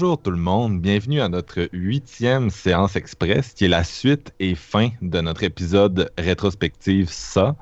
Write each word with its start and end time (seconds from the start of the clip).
Bonjour 0.00 0.22
tout 0.22 0.30
le 0.30 0.38
monde, 0.38 0.80
bienvenue 0.80 1.20
à 1.20 1.28
notre 1.28 1.68
huitième 1.74 2.48
séance 2.48 2.96
express 2.96 3.52
qui 3.52 3.66
est 3.66 3.68
la 3.68 3.84
suite 3.84 4.32
et 4.40 4.54
fin 4.54 4.88
de 5.02 5.20
notre 5.20 5.42
épisode 5.42 6.10
rétrospective 6.16 7.10
ça. 7.10 7.54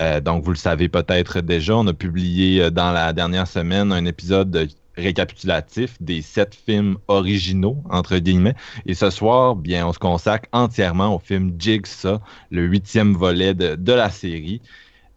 Euh, 0.00 0.22
donc 0.22 0.42
vous 0.42 0.52
le 0.52 0.56
savez 0.56 0.88
peut-être 0.88 1.42
déjà, 1.42 1.76
on 1.76 1.86
a 1.86 1.92
publié 1.92 2.62
euh, 2.62 2.70
dans 2.70 2.92
la 2.92 3.12
dernière 3.12 3.46
semaine 3.46 3.92
un 3.92 4.06
épisode 4.06 4.70
récapitulatif 4.96 6.00
des 6.00 6.22
sept 6.22 6.54
films 6.54 6.96
originaux, 7.08 7.76
entre 7.90 8.16
guillemets. 8.16 8.54
Et 8.86 8.94
ce 8.94 9.10
soir, 9.10 9.54
bien, 9.54 9.86
on 9.86 9.92
se 9.92 9.98
consacre 9.98 10.48
entièrement 10.52 11.14
au 11.14 11.18
film 11.18 11.56
Jigsaw, 11.58 12.20
le 12.50 12.62
huitième 12.62 13.12
volet 13.12 13.52
de, 13.52 13.74
de 13.74 13.92
la 13.92 14.08
série. 14.08 14.62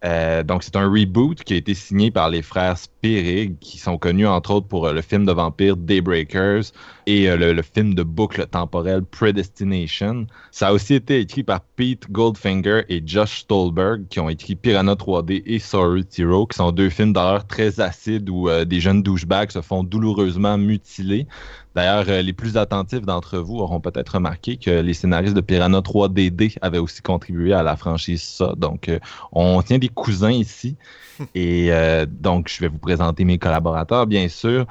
Euh, 0.05 0.43
donc, 0.43 0.63
c'est 0.63 0.77
un 0.77 0.89
reboot 0.89 1.43
qui 1.43 1.53
a 1.53 1.57
été 1.57 1.73
signé 1.73 2.09
par 2.09 2.29
les 2.29 2.41
frères 2.41 2.77
Spirig, 2.77 3.57
qui 3.59 3.77
sont 3.77 3.97
connus 3.97 4.27
entre 4.27 4.51
autres 4.51 4.67
pour 4.67 4.87
euh, 4.87 4.93
le 4.93 5.01
film 5.01 5.25
de 5.25 5.31
vampire 5.31 5.75
Daybreakers 5.75 6.71
et 7.05 7.29
euh, 7.29 7.53
le, 7.53 7.61
film 7.61 7.95
de 7.95 8.03
boucle 8.03 8.45
temporelle 8.47 9.03
Predestination. 9.03 10.27
Ça 10.51 10.69
a 10.69 10.73
aussi 10.73 10.93
été 10.93 11.19
écrit 11.19 11.43
par 11.43 11.61
Pete 11.75 12.09
Goldfinger 12.09 12.83
et 12.87 13.03
Josh 13.05 13.41
Stolberg, 13.41 14.07
qui 14.09 14.21
ont 14.21 14.29
écrit 14.29 14.55
Piranha 14.55 14.93
3D 14.93 15.43
et 15.45 15.59
Sorry 15.59 16.05
Zero, 16.09 16.47
qui 16.47 16.57
sont 16.57 16.71
deux 16.71 16.89
films 16.89 17.11
d'horreur 17.11 17.45
très 17.45 17.81
acides 17.81 18.29
où 18.29 18.49
des 18.65 18.79
jeunes 18.79 19.03
douchebags 19.03 19.51
se 19.51 19.61
font 19.61 19.83
douloureusement 19.83 20.57
mutiler. 20.57 21.27
D'ailleurs, 21.75 22.05
euh, 22.07 22.21
les 22.21 22.33
plus 22.33 22.57
attentifs 22.57 23.01
d'entre 23.01 23.37
vous 23.37 23.59
auront 23.59 23.79
peut-être 23.79 24.15
remarqué 24.15 24.57
que 24.57 24.71
les 24.71 24.93
scénaristes 24.93 25.35
de 25.35 25.41
Piranha 25.41 25.79
3DD 25.79 26.57
avaient 26.61 26.79
aussi 26.79 27.01
contribué 27.01 27.53
à 27.53 27.63
la 27.63 27.75
franchise 27.75 28.23
ça. 28.23 28.53
Donc, 28.57 28.89
euh, 28.89 28.99
on 29.31 29.61
tient 29.61 29.77
des 29.77 29.89
cousins 29.89 30.31
ici. 30.31 30.77
Et 31.35 31.71
euh, 31.71 32.05
donc, 32.09 32.49
je 32.49 32.59
vais 32.61 32.67
vous 32.67 32.79
présenter 32.79 33.23
mes 33.23 33.37
collaborateurs, 33.37 34.07
bien 34.07 34.27
sûr. 34.29 34.65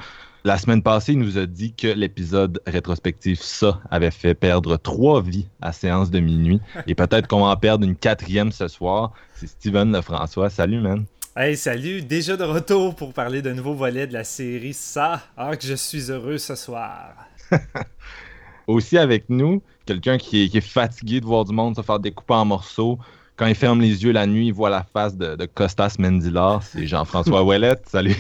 La 0.45 0.57
semaine 0.57 0.83
passée, 0.83 1.13
il 1.13 1.19
nous 1.19 1.37
a 1.37 1.47
dit 1.47 1.75
que 1.75 1.89
l'épisode 1.89 2.61
rétrospectif 2.67 3.41
ça 3.41 3.81
avait 3.91 4.11
fait 4.11 4.35
perdre 4.35 4.77
trois 4.77 5.21
vies 5.21 5.47
à 5.61 5.73
séance 5.73 6.11
de 6.11 6.21
minuit. 6.21 6.61
Et 6.87 6.95
peut-être 6.95 7.29
qu'on 7.29 7.41
va 7.41 7.49
en 7.49 7.57
perdre 7.57 7.85
une 7.85 7.97
quatrième 7.97 8.53
ce 8.53 8.67
soir. 8.69 9.13
C'est 9.35 9.49
Steven 9.49 9.93
Lefrançois. 9.93 10.49
Salut, 10.49 10.81
man. 10.81 11.05
Hey, 11.41 11.57
salut! 11.57 12.03
Déjà 12.03 12.37
de 12.37 12.43
retour 12.43 12.97
pour 12.97 13.13
parler 13.13 13.43
d'un 13.43 13.55
nouveau 13.55 13.73
volet 13.73 14.09
de 14.09 14.13
la 14.13 14.25
série 14.25 14.75
Ça. 14.75 15.23
Ah, 15.37 15.57
que 15.57 15.65
je 15.65 15.75
suis 15.75 16.11
heureux 16.11 16.37
ce 16.37 16.57
soir! 16.57 17.15
Aussi 18.67 18.99
avec 18.99 19.31
nous, 19.31 19.63
quelqu'un 19.87 20.19
qui 20.19 20.43
est, 20.43 20.49
qui 20.49 20.59
est, 20.59 20.61
fatigué 20.61 21.21
de 21.21 21.27
voir 21.27 21.45
du 21.45 21.55
monde 21.55 21.77
se 21.77 21.83
faire 21.83 22.01
découper 22.01 22.35
en 22.35 22.45
morceaux. 22.45 22.99
Quand 23.37 23.47
il 23.47 23.55
ferme 23.55 23.81
les 23.81 24.03
yeux 24.03 24.11
la 24.11 24.27
nuit, 24.27 24.49
il 24.49 24.53
voit 24.53 24.69
la 24.69 24.83
face 24.83 25.17
de, 25.17 25.37
de 25.37 25.47
Costas 25.47 25.95
Mendilar. 26.01 26.61
C'est 26.65 26.89
Jean-François 26.89 27.41
Ouellette. 27.45 27.85
Salut! 27.87 28.17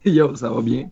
Yo, 0.04 0.34
ça 0.34 0.50
va 0.50 0.62
bien? 0.62 0.88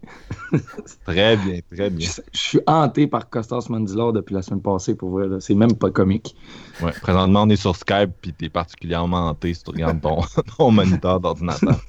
très 1.07 1.37
bien, 1.37 1.61
très 1.73 1.89
bien. 1.89 2.07
Je, 2.07 2.21
je, 2.33 2.39
suis 2.39 2.61
hanté 2.67 3.07
par 3.07 3.31
Costas 3.31 3.67
Mandylor 3.71 4.13
depuis 4.13 4.35
la 4.35 4.43
semaine 4.43 4.61
passée, 4.61 4.95
pour 4.95 5.11
vrai. 5.11 5.27
C'est 5.41 5.55
même 5.55 5.75
pas 5.75 5.91
comique. 5.91 6.37
Ouais, 6.83 6.93
présentement, 7.01 7.43
on 7.43 7.49
est 7.49 7.57
sur 7.57 7.75
Skype, 7.75 8.11
puis 8.21 8.33
t'es 8.35 8.49
particulièrement 8.51 9.29
hanté 9.29 9.55
si 9.55 9.65
tu 9.65 9.71
regardes 9.71 10.01
ton, 10.01 10.21
ton 10.59 10.71
moniteur 10.71 11.21
d'ordinateur. 11.21 11.81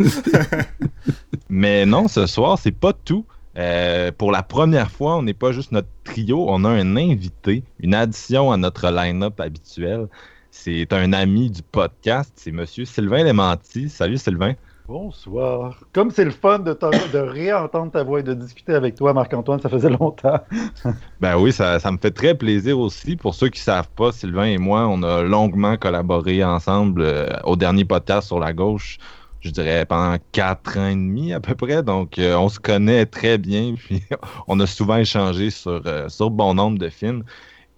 Mais 1.49 1.85
non, 1.85 2.07
ce 2.07 2.25
soir, 2.25 2.57
c'est 2.57 2.71
pas 2.71 2.93
tout. 2.93 3.25
Euh, 3.57 4.11
pour 4.17 4.31
la 4.31 4.43
première 4.43 4.89
fois, 4.89 5.17
on 5.17 5.23
n'est 5.23 5.33
pas 5.33 5.51
juste 5.51 5.73
notre 5.73 5.89
trio, 6.05 6.45
on 6.47 6.63
a 6.63 6.69
un 6.69 6.95
invité, 6.95 7.63
une 7.79 7.93
addition 7.93 8.51
à 8.51 8.57
notre 8.57 8.89
line-up 8.89 9.39
habituel. 9.41 10.07
C'est 10.51 10.93
un 10.93 11.11
ami 11.13 11.49
du 11.49 11.61
podcast, 11.61 12.31
c'est 12.35 12.51
Monsieur 12.51 12.85
Sylvain 12.85 13.23
Lémenti. 13.23 13.89
Salut 13.89 14.17
Sylvain. 14.17 14.53
Bonsoir. 14.89 15.83
Comme 15.93 16.09
c'est 16.09 16.25
le 16.25 16.31
fun 16.31 16.57
de, 16.57 16.75
réentendre 17.19 17.91
ta 17.91 18.01
voix 18.01 18.21
et 18.21 18.23
de 18.23 18.33
discuter 18.33 18.73
avec 18.73 18.95
toi, 18.95 19.13
Marc-Antoine, 19.13 19.61
ça 19.61 19.69
faisait 19.69 19.91
longtemps. 19.91 20.39
ben 21.21 21.37
oui, 21.37 21.53
ça, 21.53 21.79
ça, 21.79 21.91
me 21.91 21.99
fait 21.99 22.09
très 22.09 22.33
plaisir 22.33 22.79
aussi. 22.79 23.15
Pour 23.15 23.35
ceux 23.35 23.49
qui 23.49 23.59
ne 23.59 23.65
savent 23.65 23.89
pas, 23.95 24.11
Sylvain 24.11 24.45
et 24.45 24.57
moi, 24.57 24.87
on 24.87 25.03
a 25.03 25.21
longuement 25.21 25.77
collaboré 25.77 26.43
ensemble 26.43 27.03
euh, 27.03 27.27
au 27.43 27.55
dernier 27.55 27.85
podcast 27.85 28.29
sur 28.29 28.39
la 28.39 28.51
gauche, 28.51 28.97
je 29.41 29.51
dirais 29.51 29.85
pendant 29.85 30.17
quatre 30.31 30.79
ans 30.79 30.87
et 30.87 30.95
demi 30.95 31.33
à 31.33 31.39
peu 31.39 31.53
près. 31.53 31.83
Donc, 31.83 32.17
euh, 32.17 32.35
on 32.37 32.49
se 32.49 32.59
connaît 32.59 33.05
très 33.05 33.37
bien. 33.37 33.75
Puis, 33.77 34.01
on 34.47 34.59
a 34.59 34.65
souvent 34.65 34.97
échangé 34.97 35.51
sur, 35.51 35.83
euh, 35.85 36.09
sur 36.09 36.31
bon 36.31 36.55
nombre 36.55 36.79
de 36.79 36.89
films. 36.89 37.23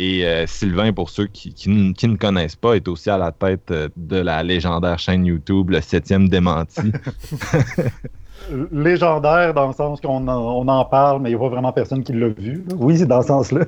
Et 0.04 0.26
euh, 0.26 0.48
Sylvain, 0.48 0.92
pour 0.92 1.12
ceux 1.12 1.28
qui, 1.28 1.54
qui, 1.54 1.70
ne 1.70 2.16
connaissent 2.16 2.56
pas, 2.56 2.74
est 2.74 2.88
aussi 2.88 3.12
à 3.12 3.20
la 3.20 3.32
tête 3.32 3.70
euh, 3.70 3.88
de 3.96 4.18
la 4.18 4.42
légendaire 4.42 4.98
chaîne 4.98 5.28
YouTube, 5.28 5.70
le 5.70 5.80
septième 5.80 6.28
démenti. 6.28 6.92
légendaire 8.72 9.53
dans 9.53 9.68
le 9.68 9.74
sens 9.74 10.02
qu'on 10.02 10.28
en, 10.28 10.38
on 10.38 10.68
en 10.68 10.85
parle, 10.85 11.22
mais 11.22 11.29
il 11.29 11.34
n'y 11.34 11.40
a 11.40 11.40
pas 11.40 11.50
vraiment 11.50 11.72
personne 11.72 12.03
qui 12.03 12.13
l'a 12.13 12.29
vu. 12.29 12.63
Là. 12.68 12.75
Oui, 12.78 12.97
c'est 12.97 13.06
dans 13.06 13.22
ce 13.22 13.28
sens-là. 13.28 13.66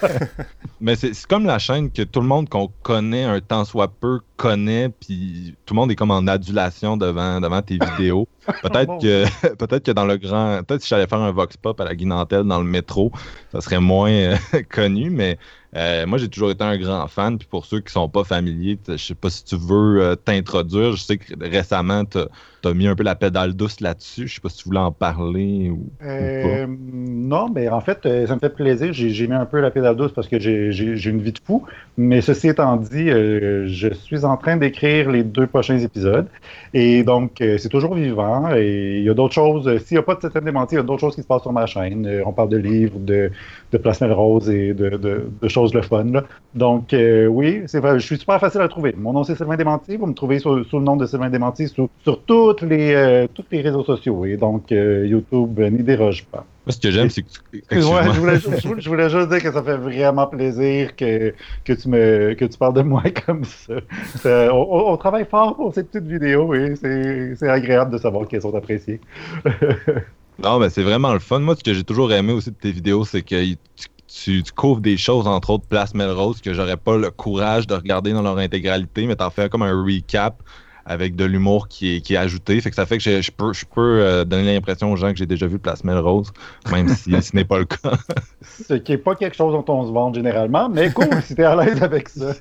mais 0.80 0.96
c'est 0.96 1.12
comme 1.26 1.46
la 1.46 1.58
chaîne 1.58 1.90
que 1.90 2.02
tout 2.02 2.20
le 2.20 2.26
monde 2.26 2.48
qu'on 2.48 2.70
connaît 2.82 3.24
un 3.24 3.40
temps 3.40 3.64
soit 3.64 3.88
peu 3.88 4.20
connaît, 4.36 4.88
puis 4.88 5.54
tout 5.64 5.74
le 5.74 5.80
monde 5.80 5.90
est 5.90 5.96
comme 5.96 6.10
en 6.10 6.26
adulation 6.26 6.96
devant, 6.96 7.40
devant 7.40 7.62
tes 7.62 7.78
vidéos. 7.96 8.28
Peut-être 8.62 9.00
que, 9.00 9.54
peut 9.54 9.78
que 9.78 9.90
dans 9.90 10.04
le 10.04 10.16
grand. 10.16 10.62
Peut-être 10.64 10.82
si 10.82 10.88
j'allais 10.88 11.06
faire 11.06 11.20
un 11.20 11.32
Vox 11.32 11.56
Pop 11.56 11.80
à 11.80 11.84
la 11.84 11.94
Guinantelle 11.94 12.44
dans 12.44 12.58
le 12.58 12.66
métro, 12.66 13.10
ça 13.52 13.60
serait 13.60 13.80
moins 13.80 14.10
euh, 14.10 14.36
connu, 14.70 15.10
mais 15.10 15.38
euh, 15.76 16.06
moi, 16.06 16.16
j'ai 16.18 16.28
toujours 16.28 16.50
été 16.50 16.64
un 16.64 16.78
grand 16.78 17.06
fan. 17.06 17.36
Puis 17.36 17.46
pour 17.50 17.66
ceux 17.66 17.80
qui 17.80 17.92
sont 17.92 18.08
pas 18.08 18.24
familiers, 18.24 18.78
je 18.88 18.96
sais 18.96 19.14
pas 19.14 19.28
si 19.28 19.44
tu 19.44 19.56
veux 19.56 20.00
euh, 20.00 20.16
t'introduire. 20.16 20.92
Je 20.92 21.02
sais 21.02 21.18
que 21.18 21.34
récemment, 21.40 22.04
tu 22.04 22.18
as, 22.18 22.74
mis 22.74 22.88
un 22.88 22.96
peu 22.96 23.04
la 23.04 23.14
pédale 23.14 23.52
douce 23.52 23.80
là-dessus. 23.80 24.26
Je 24.26 24.34
sais 24.36 24.40
pas 24.40 24.48
si 24.48 24.58
tu 24.58 24.64
voulais 24.64 24.80
en 24.80 24.90
parler 24.90 25.70
ou, 25.70 25.88
euh, 26.02 26.66
ou 26.66 26.76
Non, 26.88 27.48
mais 27.54 27.68
en 27.68 27.80
fait, 27.80 27.98
ça 28.26 28.34
me 28.34 28.40
fait 28.40 28.54
plaisir. 28.54 28.92
J'ai 28.92 29.26
mis 29.26 29.34
un 29.34 29.44
peu 29.44 29.60
la 29.60 29.70
pédale 29.70 29.96
douce 29.96 30.12
parce 30.12 30.28
que 30.28 30.40
j'ai 30.40 31.10
une 31.10 31.20
vie 31.20 31.32
de 31.32 31.40
fou. 31.44 31.64
Mais 31.98 32.20
ceci 32.22 32.48
étant 32.48 32.76
dit, 32.76 33.08
je 33.08 33.90
suis 34.02 34.24
en 34.24 34.36
train 34.36 34.56
d'écrire 34.56 35.10
les 35.10 35.24
deux 35.24 35.46
prochains 35.46 35.78
épisodes. 35.78 36.26
Et 36.74 37.04
donc, 37.04 37.32
c'est 37.38 37.68
toujours 37.68 37.94
vivant. 37.94 38.50
Et 38.54 38.98
il 38.98 39.04
y 39.04 39.10
a 39.10 39.14
d'autres 39.14 39.34
choses. 39.34 39.78
S'il 39.84 39.96
n'y 39.96 40.00
a 40.00 40.02
pas 40.02 40.14
de 40.14 40.22
système 40.22 40.44
démenti, 40.44 40.74
il 40.74 40.78
y 40.78 40.80
a 40.80 40.84
d'autres 40.84 41.00
choses 41.00 41.14
qui 41.14 41.22
se 41.22 41.26
passent 41.26 41.42
sur 41.42 41.52
ma 41.52 41.66
chaîne. 41.66 42.22
On 42.24 42.32
parle 42.32 42.48
de 42.48 42.56
livres, 42.56 42.98
de, 42.98 43.30
de 43.72 43.78
Place 43.78 44.02
Rose 44.02 44.50
et 44.50 44.74
de, 44.74 44.88
de 44.96 45.48
choses 45.48 45.65
le 45.74 45.82
fun. 45.82 46.04
Là. 46.04 46.24
Donc, 46.54 46.92
euh, 46.94 47.26
oui, 47.26 47.62
c'est 47.66 47.80
vrai, 47.80 47.98
je 47.98 48.04
suis 48.04 48.18
super 48.18 48.40
facile 48.40 48.60
à 48.60 48.68
trouver. 48.68 48.94
Mon 48.96 49.12
nom, 49.12 49.24
c'est 49.24 49.34
Sylvain 49.34 49.56
Démenti. 49.56 49.96
Vous 49.96 50.06
me 50.06 50.14
trouvez 50.14 50.38
sous, 50.38 50.64
sous 50.64 50.78
le 50.78 50.84
nom 50.84 50.96
de 50.96 51.06
Sylvain 51.06 51.30
Démenti 51.30 51.68
sur, 51.68 51.88
sur 52.02 52.22
toutes 52.22 52.62
les, 52.62 52.94
euh, 52.94 53.26
tous 53.32 53.44
les 53.50 53.60
réseaux 53.60 53.84
sociaux. 53.84 54.24
Et 54.24 54.36
donc, 54.36 54.72
euh, 54.72 55.06
YouTube 55.06 55.58
n'y 55.58 55.82
déroge 55.82 56.24
pas. 56.24 56.44
Moi, 56.66 56.72
ce 56.72 56.80
que 56.80 56.90
j'aime, 56.90 57.10
c'est 57.10 57.22
que 57.22 57.28
tu... 57.28 57.64
ouais, 57.70 57.80
je, 57.80 58.20
voulais, 58.20 58.36
je, 58.36 58.80
je, 58.80 58.88
voulais, 58.88 59.08
juste 59.08 59.28
dire 59.28 59.42
que 59.42 59.52
ça 59.52 59.62
fait 59.62 59.76
vraiment 59.76 60.26
plaisir 60.26 60.96
que, 60.96 61.32
que, 61.64 61.72
tu, 61.72 61.88
me, 61.88 62.34
que 62.34 62.44
tu 62.44 62.58
parles 62.58 62.74
de 62.74 62.82
moi 62.82 63.02
comme 63.26 63.44
ça. 63.44 63.74
ça 64.16 64.54
on, 64.54 64.92
on, 64.92 64.96
travaille 64.96 65.26
fort 65.26 65.54
pour 65.56 65.72
ces 65.72 65.84
petites 65.84 66.08
vidéos 66.08 66.54
et 66.54 66.74
c'est 66.76 67.48
agréable 67.48 67.92
de 67.92 67.98
savoir 67.98 68.26
qu'elles 68.26 68.42
sont 68.42 68.54
appréciées. 68.54 69.00
non, 70.42 70.58
mais 70.58 70.70
c'est 70.70 70.82
vraiment 70.82 71.12
le 71.12 71.20
fun. 71.20 71.38
Moi, 71.38 71.54
ce 71.56 71.62
que 71.62 71.72
j'ai 71.72 71.84
toujours 71.84 72.12
aimé 72.12 72.32
aussi 72.32 72.50
de 72.50 72.56
tes 72.56 72.72
vidéos, 72.72 73.04
c'est 73.04 73.22
que 73.22 73.44
tu 73.44 73.88
tu, 74.08 74.42
tu, 74.42 74.52
couvres 74.52 74.80
des 74.80 74.96
choses, 74.96 75.26
entre 75.26 75.50
autres 75.50 75.66
Place 75.66 75.94
Melrose, 75.94 76.40
que 76.40 76.52
j'aurais 76.52 76.76
pas 76.76 76.96
le 76.96 77.10
courage 77.10 77.66
de 77.66 77.74
regarder 77.74 78.12
dans 78.12 78.22
leur 78.22 78.38
intégralité, 78.38 79.06
mais 79.06 79.16
t'en 79.16 79.30
fais 79.30 79.48
comme 79.48 79.62
un 79.62 79.72
recap 79.72 80.42
avec 80.86 81.16
de 81.16 81.24
l'humour 81.24 81.66
qui 81.68 81.96
est, 81.96 82.00
qui 82.00 82.14
est 82.14 82.16
ajouté. 82.16 82.60
Fait 82.60 82.70
que 82.70 82.76
ça 82.76 82.86
fait 82.86 82.98
que 82.98 83.02
je, 83.02 83.20
je 83.20 83.30
peux, 83.32 83.52
je 83.52 83.64
peux 83.66 84.00
euh, 84.00 84.24
donner 84.24 84.54
l'impression 84.54 84.92
aux 84.92 84.96
gens 84.96 85.10
que 85.10 85.18
j'ai 85.18 85.26
déjà 85.26 85.46
vu 85.46 85.58
Place 85.58 85.82
Melrose, 85.82 86.32
même 86.70 86.88
si 86.88 87.10
ce 87.22 87.34
n'est 87.34 87.44
pas 87.44 87.58
le 87.58 87.64
cas. 87.64 87.98
Ce 88.42 88.74
qui 88.74 88.92
n'est 88.92 88.98
pas 88.98 89.16
quelque 89.16 89.36
chose 89.36 89.52
dont 89.52 89.64
on 89.74 89.86
se 89.86 89.92
vante 89.92 90.14
généralement, 90.14 90.68
mais 90.68 90.92
cool, 90.92 91.20
si 91.22 91.34
t'es 91.34 91.42
à 91.42 91.56
l'aise 91.56 91.82
avec 91.82 92.08
ça. 92.08 92.32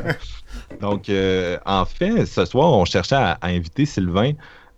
Donc, 0.80 1.08
euh, 1.08 1.56
en 1.64 1.86
fait, 1.86 2.26
ce 2.26 2.44
soir, 2.44 2.72
on 2.72 2.84
cherchait 2.84 3.14
à, 3.14 3.38
à 3.40 3.48
inviter 3.48 3.86
Sylvain 3.86 4.32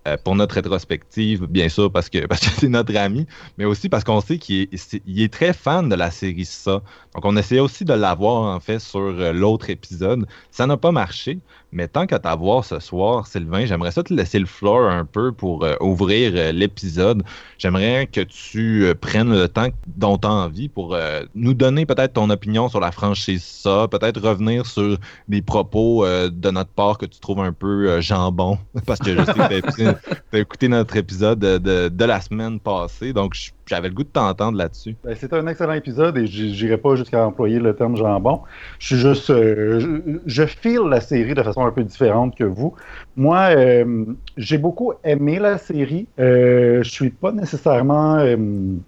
euh, 0.07 0.17
pour 0.23 0.35
notre 0.35 0.55
rétrospective, 0.55 1.45
bien 1.45 1.69
sûr, 1.69 1.91
parce 1.93 2.09
que 2.09 2.19
c'est 2.59 2.69
notre 2.69 2.95
ami, 2.95 3.25
mais 3.57 3.65
aussi 3.65 3.89
parce 3.89 4.03
qu'on 4.03 4.21
sait 4.21 4.37
qu'il 4.37 4.63
est, 4.63 5.01
il 5.05 5.21
est 5.21 5.33
très 5.33 5.53
fan 5.53 5.89
de 5.89 5.95
la 5.95 6.11
série 6.11 6.45
Ça. 6.45 6.81
Donc, 7.13 7.25
on 7.25 7.35
essayait 7.37 7.61
aussi 7.61 7.85
de 7.85 7.93
l'avoir, 7.93 8.55
en 8.55 8.59
fait, 8.59 8.79
sur 8.79 8.99
euh, 8.99 9.33
l'autre 9.33 9.69
épisode. 9.69 10.27
Ça 10.51 10.67
n'a 10.67 10.77
pas 10.77 10.91
marché, 10.91 11.39
mais 11.75 11.89
tant 11.89 12.07
qu'à 12.07 12.19
t'avoir 12.19 12.63
ce 12.63 12.79
soir, 12.79 13.27
Sylvain, 13.27 13.65
j'aimerais 13.65 13.91
ça 13.91 14.01
te 14.01 14.13
laisser 14.13 14.39
le 14.39 14.45
floor 14.45 14.89
un 14.89 15.03
peu 15.03 15.33
pour 15.33 15.65
euh, 15.65 15.75
ouvrir 15.81 16.31
euh, 16.33 16.51
l'épisode. 16.53 17.21
J'aimerais 17.57 18.07
que 18.07 18.21
tu 18.21 18.85
euh, 18.85 18.95
prennes 18.95 19.29
le 19.29 19.49
temps 19.49 19.67
dont 19.85 20.17
tu 20.17 20.25
as 20.25 20.31
envie 20.31 20.69
pour 20.69 20.97
nous 21.35 21.53
donner 21.53 21.85
peut-être 21.85 22.13
ton 22.13 22.29
opinion 22.29 22.69
sur 22.69 22.79
la 22.79 22.91
franchise 22.91 23.43
ça, 23.43 23.87
peut-être 23.89 24.21
revenir 24.21 24.65
sur 24.65 24.97
des 25.27 25.41
propos 25.41 26.05
de 26.07 26.51
notre 26.51 26.69
part 26.71 26.97
que 26.97 27.05
tu 27.05 27.19
trouves 27.19 27.41
un 27.41 27.51
peu 27.51 27.99
jambon, 27.99 28.57
parce 28.85 28.99
que 28.99 29.13
je 29.15 29.23
sais 29.25 29.41
que 29.41 29.47
tu 29.47 29.53
as 29.53 29.57
écouté, 29.57 29.91
écouté 30.33 30.67
notre 30.69 30.95
épisode 30.95 31.39
de, 31.39 32.05
la 32.05 32.21
semaine 32.21 32.59
passée, 32.59 33.11
donc 33.13 33.33
j- 33.33 33.51
j'avais 33.65 33.89
le 33.89 33.93
goût 33.93 34.03
de 34.03 34.09
t'entendre 34.09 34.57
là-dessus. 34.57 34.95
Ben, 35.03 35.15
c'est 35.19 35.33
un 35.33 35.47
excellent 35.47 35.73
épisode 35.73 36.17
et 36.17 36.27
j'irai 36.27 36.77
pas 36.77 36.95
jusqu'à 36.95 37.25
employer 37.25 37.59
le 37.59 37.75
terme 37.75 37.95
jambon. 37.95 38.41
Je 38.79 38.87
suis 38.87 38.97
juste, 38.97 39.29
euh, 39.29 40.19
je, 40.25 40.45
file 40.45 40.87
la 40.89 41.01
série 41.01 41.33
de 41.33 41.41
façon 41.41 41.65
un 41.65 41.71
peu 41.71 41.83
différente 41.83 42.35
que 42.35 42.43
vous. 42.43 42.75
Moi, 43.15 43.37
euh, 43.55 44.05
j'ai 44.37 44.57
beaucoup 44.57 44.93
aimé 45.03 45.39
la 45.39 45.57
série. 45.57 46.07
Euh, 46.19 46.83
je 46.83 46.89
suis 46.89 47.09
pas 47.09 47.31
nécessairement, 47.31 48.17
euh, 48.17 48.35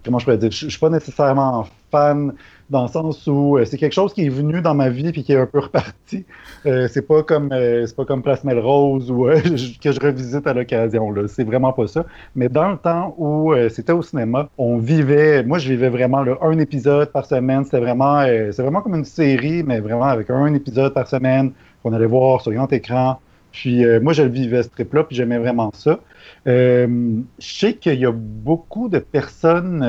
comment 0.05 0.19
je 0.19 0.25
pourrais 0.25 0.37
dire, 0.37 0.51
je 0.51 0.69
suis 0.69 0.79
pas 0.79 0.89
nécessairement 0.89 1.67
fan 1.91 2.33
dans 2.69 2.83
le 2.83 2.87
sens 2.89 3.25
où 3.27 3.57
euh, 3.57 3.65
c'est 3.65 3.77
quelque 3.77 3.93
chose 3.93 4.13
qui 4.13 4.25
est 4.25 4.29
venu 4.29 4.61
dans 4.61 4.73
ma 4.73 4.89
vie 4.89 5.11
puis 5.11 5.23
qui 5.23 5.31
est 5.31 5.37
un 5.37 5.45
peu 5.45 5.59
reparti. 5.59 6.25
Euh, 6.65 6.87
c'est 6.91 7.01
pas 7.01 7.23
comme, 7.23 7.51
euh, 7.51 7.85
c'est 7.85 7.95
pas 7.95 8.05
comme 8.05 8.21
Place 8.21 8.43
Melrose 8.43 9.09
ou 9.09 9.27
euh, 9.27 9.39
que 9.81 9.91
je 9.91 9.99
revisite 9.99 10.45
à 10.47 10.53
l'occasion. 10.53 11.11
là. 11.11 11.27
C'est 11.27 11.43
vraiment 11.43 11.71
pas 11.71 11.87
ça. 11.87 12.05
Mais 12.35 12.49
dans 12.49 12.71
le 12.71 12.77
temps 12.77 13.15
où 13.17 13.53
euh, 13.53 13.69
c'était 13.69 13.93
au 13.93 14.01
cinéma, 14.01 14.49
on 14.57 14.77
vivait, 14.77 15.43
moi 15.43 15.59
je 15.59 15.69
vivais 15.69 15.89
vraiment 15.89 16.23
là, 16.23 16.37
un 16.41 16.59
épisode 16.59 17.11
par 17.11 17.25
semaine. 17.25 17.63
C'était 17.63 17.79
vraiment, 17.79 18.23
c'est 18.25 18.61
vraiment 18.61 18.81
comme 18.81 18.95
une 18.95 19.05
série, 19.05 19.63
mais 19.63 19.79
vraiment 19.79 20.05
avec 20.05 20.29
un 20.29 20.53
épisode 20.53 20.93
par 20.93 21.07
semaine 21.07 21.51
qu'on 21.83 21.93
allait 21.93 22.05
voir 22.05 22.41
sur 22.41 22.51
grand 22.51 22.71
écran. 22.73 23.19
Puis 23.51 23.83
moi 24.01 24.13
je 24.13 24.23
le 24.23 24.29
vivais 24.29 24.63
ce 24.63 24.69
trip-là, 24.69 25.03
puis 25.03 25.15
j'aimais 25.15 25.39
vraiment 25.39 25.71
ça. 25.73 25.99
Je 26.45 27.23
sais 27.39 27.73
qu'il 27.73 27.99
y 27.99 28.05
a 28.05 28.11
beaucoup 28.11 28.89
de 28.89 28.99
personnes, 28.99 29.83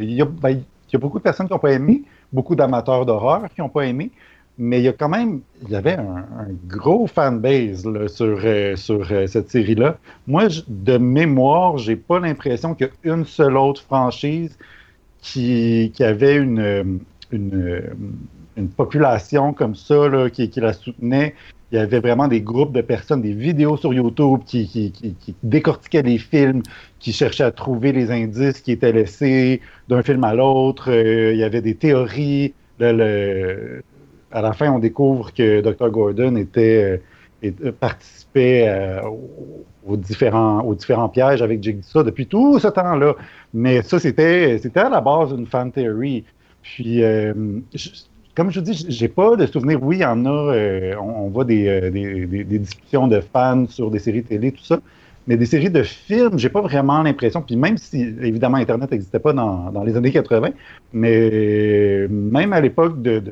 il, 0.00 0.12
y 0.12 0.22
a, 0.22 0.24
ben, 0.24 0.62
il 0.92 0.96
y 0.96 0.98
a 0.98 1.00
beaucoup 1.00 1.18
de 1.18 1.22
personnes 1.22 1.46
qui 1.46 1.52
n'ont 1.52 1.58
pas 1.58 1.72
aimé, 1.72 2.02
beaucoup 2.32 2.54
d'amateurs 2.54 3.06
d'horreur 3.06 3.48
qui 3.54 3.62
n'ont 3.62 3.70
pas 3.70 3.86
aimé. 3.86 4.10
Mais 4.58 4.80
il 4.80 4.84
y 4.84 4.88
a 4.88 4.92
quand 4.92 5.08
même, 5.08 5.40
il 5.62 5.70
y 5.70 5.74
avait 5.74 5.94
un, 5.94 6.26
gros 6.68 7.06
fanbase 7.06 7.88
sur, 8.08 8.38
euh, 8.44 8.76
sur 8.76 9.10
euh, 9.10 9.26
cette 9.26 9.50
série-là. 9.50 9.96
Moi, 10.26 10.48
de 10.68 10.98
mémoire, 10.98 11.78
j'ai 11.78 11.96
pas 11.96 12.20
l'impression 12.20 12.74
qu'il 12.74 12.90
y 13.04 13.10
a 13.10 13.14
une 13.14 13.24
seule 13.24 13.56
autre 13.56 13.80
franchise 13.82 14.58
qui, 15.22 15.90
qui 15.94 16.04
avait 16.04 16.36
une, 16.36 17.00
une, 17.30 17.82
une 18.58 18.68
population 18.68 19.54
comme 19.54 19.74
ça 19.74 20.08
là, 20.08 20.28
qui, 20.28 20.50
qui 20.50 20.60
la 20.60 20.74
soutenait. 20.74 21.34
Il 21.72 21.76
y 21.76 21.78
avait 21.78 22.00
vraiment 22.00 22.28
des 22.28 22.42
groupes 22.42 22.72
de 22.72 22.82
personnes, 22.82 23.22
des 23.22 23.32
vidéos 23.32 23.78
sur 23.78 23.94
YouTube 23.94 24.40
qui, 24.44 24.68
qui, 24.68 25.34
décortiquaient 25.42 26.02
les 26.02 26.18
films, 26.18 26.62
qui 26.98 27.14
cherchaient 27.14 27.44
à 27.44 27.50
trouver 27.50 27.92
les 27.92 28.10
indices 28.10 28.60
qui 28.60 28.72
étaient 28.72 28.92
laissés 28.92 29.62
d'un 29.88 30.02
film 30.02 30.22
à 30.22 30.34
l'autre. 30.34 30.90
Euh, 30.90 31.32
il 31.32 31.38
y 31.38 31.44
avait 31.44 31.62
des 31.62 31.74
théories. 31.74 32.52
À 32.80 32.92
la 34.42 34.52
fin, 34.52 34.70
on 34.70 34.78
découvre 34.78 35.32
que 35.32 35.62
Dr. 35.62 35.90
Gordon 35.90 36.36
était, 36.36 37.00
euh, 37.42 37.50
euh, 37.64 37.72
participait 37.72 39.00
aux, 39.86 39.96
différents, 39.96 40.60
aux 40.60 40.74
différents 40.74 41.08
pièges 41.08 41.40
avec 41.40 41.62
Jigsaw 41.62 42.02
depuis 42.02 42.26
tout 42.26 42.58
ce 42.58 42.68
temps-là. 42.68 43.14
Mais 43.54 43.82
ça, 43.82 43.98
c'était 43.98 44.58
à 44.74 44.88
la 44.90 45.00
base 45.00 45.32
une 45.32 45.46
fan 45.46 45.72
theory. 45.72 46.24
Puis, 46.62 47.02
euh, 47.02 47.34
comme 48.34 48.50
je 48.50 48.60
vous 48.60 48.64
dis, 48.64 48.86
j'ai 48.88 49.08
pas 49.08 49.36
de 49.36 49.46
souvenir. 49.46 49.82
Oui, 49.82 49.96
il 49.96 50.00
y 50.00 50.04
en 50.04 50.24
a. 50.24 50.54
euh, 50.54 50.94
on, 50.96 51.28
voit 51.28 51.44
des, 51.44 51.68
euh, 51.68 51.90
des, 51.90 52.58
discussions 52.58 53.06
de 53.06 53.20
fans 53.20 53.66
sur 53.68 53.90
des 53.90 53.98
séries 53.98 54.22
télé, 54.22 54.52
tout 54.52 54.64
ça. 54.64 54.80
Mais 55.28 55.36
des 55.36 55.46
séries 55.46 55.70
de 55.70 55.84
films, 55.84 56.36
j'ai 56.36 56.48
pas 56.48 56.62
vraiment 56.62 57.02
l'impression. 57.02 57.42
Puis 57.42 57.54
même 57.54 57.76
si, 57.76 58.00
évidemment, 58.22 58.56
Internet 58.56 58.90
n'existait 58.90 59.20
pas 59.20 59.32
dans, 59.32 59.70
les 59.84 59.96
années 59.96 60.10
80, 60.10 60.50
mais 60.92 62.08
même 62.08 62.52
à 62.52 62.60
l'époque 62.60 63.00
de 63.00 63.22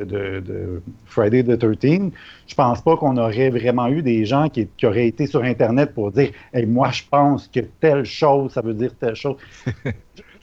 Friday 1.06 1.42
the 1.42 1.58
13, 1.58 2.10
je 2.46 2.54
pense 2.54 2.80
pas 2.80 2.96
qu'on 2.96 3.16
aurait 3.16 3.50
vraiment 3.50 3.88
eu 3.88 4.02
des 4.02 4.24
gens 4.24 4.48
qui, 4.48 4.68
qui 4.76 4.86
auraient 4.86 5.08
été 5.08 5.26
sur 5.26 5.42
Internet 5.42 5.92
pour 5.92 6.12
dire 6.12 6.30
hey, 6.52 6.64
moi, 6.64 6.90
je 6.92 7.02
pense 7.10 7.48
que 7.48 7.60
telle 7.80 8.04
chose, 8.04 8.52
ça 8.52 8.60
veut 8.60 8.74
dire 8.74 8.92
telle 9.00 9.16
chose. 9.16 9.36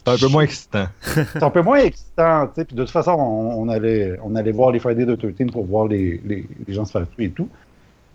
C'est 0.08 0.24
un 0.24 0.28
peu 0.28 0.32
moins 0.32 0.44
excitant. 0.44 0.86
C'est 1.02 1.44
un 1.44 1.50
peu 1.50 1.62
moins 1.62 1.80
excitant, 1.80 2.48
tu 2.48 2.54
sais. 2.56 2.66
Puis 2.66 2.76
de 2.76 2.84
toute 2.84 2.92
façon, 2.92 3.12
on, 3.12 3.68
allait, 3.68 4.18
on 4.24 4.36
allait 4.36 4.52
voir 4.52 4.72
les 4.72 4.80
Friday 4.80 5.06
the 5.06 5.18
13 5.18 5.52
pour 5.52 5.66
voir 5.66 5.88
les, 5.88 6.22
les, 6.26 6.48
les 6.68 6.74
gens 6.74 6.86
se 6.86 6.92
faire 6.92 7.10
tuer 7.10 7.26
et 7.26 7.32
tout. 7.32 7.50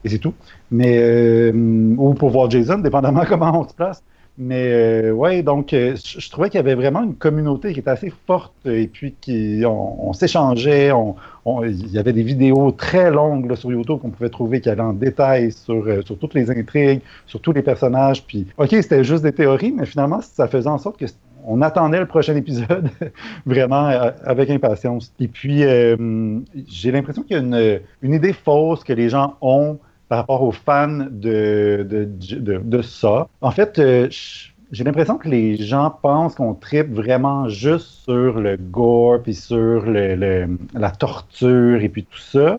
Et 0.05 0.09
c'est 0.09 0.19
tout. 0.19 0.35
Mais, 0.71 0.99
euh, 0.99 1.53
ou 1.53 2.15
pour 2.15 2.31
voir 2.31 2.51
Jason, 2.51 2.79
dépendamment 2.79 3.25
comment 3.29 3.61
on 3.61 3.69
se 3.69 3.75
place. 3.75 4.03
Mais 4.39 4.73
euh, 4.73 5.13
ouais, 5.13 5.43
donc 5.43 5.75
euh, 5.75 5.95
je 5.95 6.31
trouvais 6.31 6.49
qu'il 6.49 6.57
y 6.57 6.61
avait 6.61 6.75
vraiment 6.75 7.03
une 7.03 7.15
communauté 7.15 7.75
qui 7.75 7.81
était 7.81 7.91
assez 7.91 8.11
forte 8.27 8.55
et 8.65 8.87
puis 8.87 9.15
qui 9.21 9.63
on, 9.67 10.15
s'échangeait, 10.15 10.91
on, 10.91 11.17
il 11.65 11.93
y 11.93 11.99
avait 11.99 12.15
des 12.15 12.23
vidéos 12.23 12.73
très 12.73 13.11
longues 13.11 13.55
sur 13.57 13.71
YouTube 13.71 13.99
qu'on 14.01 14.09
pouvait 14.09 14.31
trouver 14.31 14.63
qui 14.63 14.71
allaient 14.71 14.81
en 14.81 14.95
détail 14.95 15.53
sur, 15.53 15.87
euh, 15.87 16.01
sur 16.01 16.19
toutes 16.19 16.33
les 16.33 16.51
intrigues, 16.51 17.03
sur 17.27 17.43
tous 17.43 17.53
les 17.53 17.61
personnages. 17.61 18.25
Puis 18.25 18.47
ok, 18.57 18.71
c'était 18.71 19.05
juste 19.05 19.23
des 19.23 19.33
théories, 19.33 19.73
mais 19.73 19.85
finalement 19.85 20.23
ça 20.23 20.49
faisait 20.49 20.69
en 20.71 20.79
sorte 20.79 20.97
que 20.97 21.07
on 21.47 21.63
attendait 21.63 22.01
le 22.01 22.07
prochain 22.07 22.37
épisode 22.37 22.91
vraiment 23.47 23.89
euh, 23.89 24.11
avec 24.25 24.51
impatience. 24.51 25.13
Et 25.21 25.29
puis 25.29 25.65
euh, 25.65 26.41
j'ai 26.69 26.93
l'impression 26.93 27.23
qu'il 27.23 27.37
y 27.37 27.41
a 27.41 27.79
une, 28.03 28.15
idée 28.15 28.33
fausse 28.33 28.85
que 28.85 28.93
les 28.93 29.09
gens 29.09 29.37
ont 29.41 29.79
par 30.09 30.19
rapport 30.19 30.43
aux 30.43 30.53
fans 30.53 31.07
de, 31.11 31.87
ça. 32.83 33.29
En 33.41 33.51
fait, 33.51 33.79
euh, 33.79 34.09
j'ai 34.11 34.85
l'impression 34.85 35.17
que 35.17 35.29
les 35.29 35.57
gens 35.57 35.91
pensent 35.91 36.35
qu'on 36.35 36.55
tripe 36.55 36.93
vraiment 36.93 37.49
juste 37.49 38.05
sur 38.05 38.39
le 38.39 38.57
gore, 38.57 39.23
puis 39.23 39.35
sur 39.35 39.87
la 39.87 40.91
torture, 40.91 41.81
et 41.81 41.89
puis 41.89 42.05
tout 42.05 42.19
ça. 42.19 42.59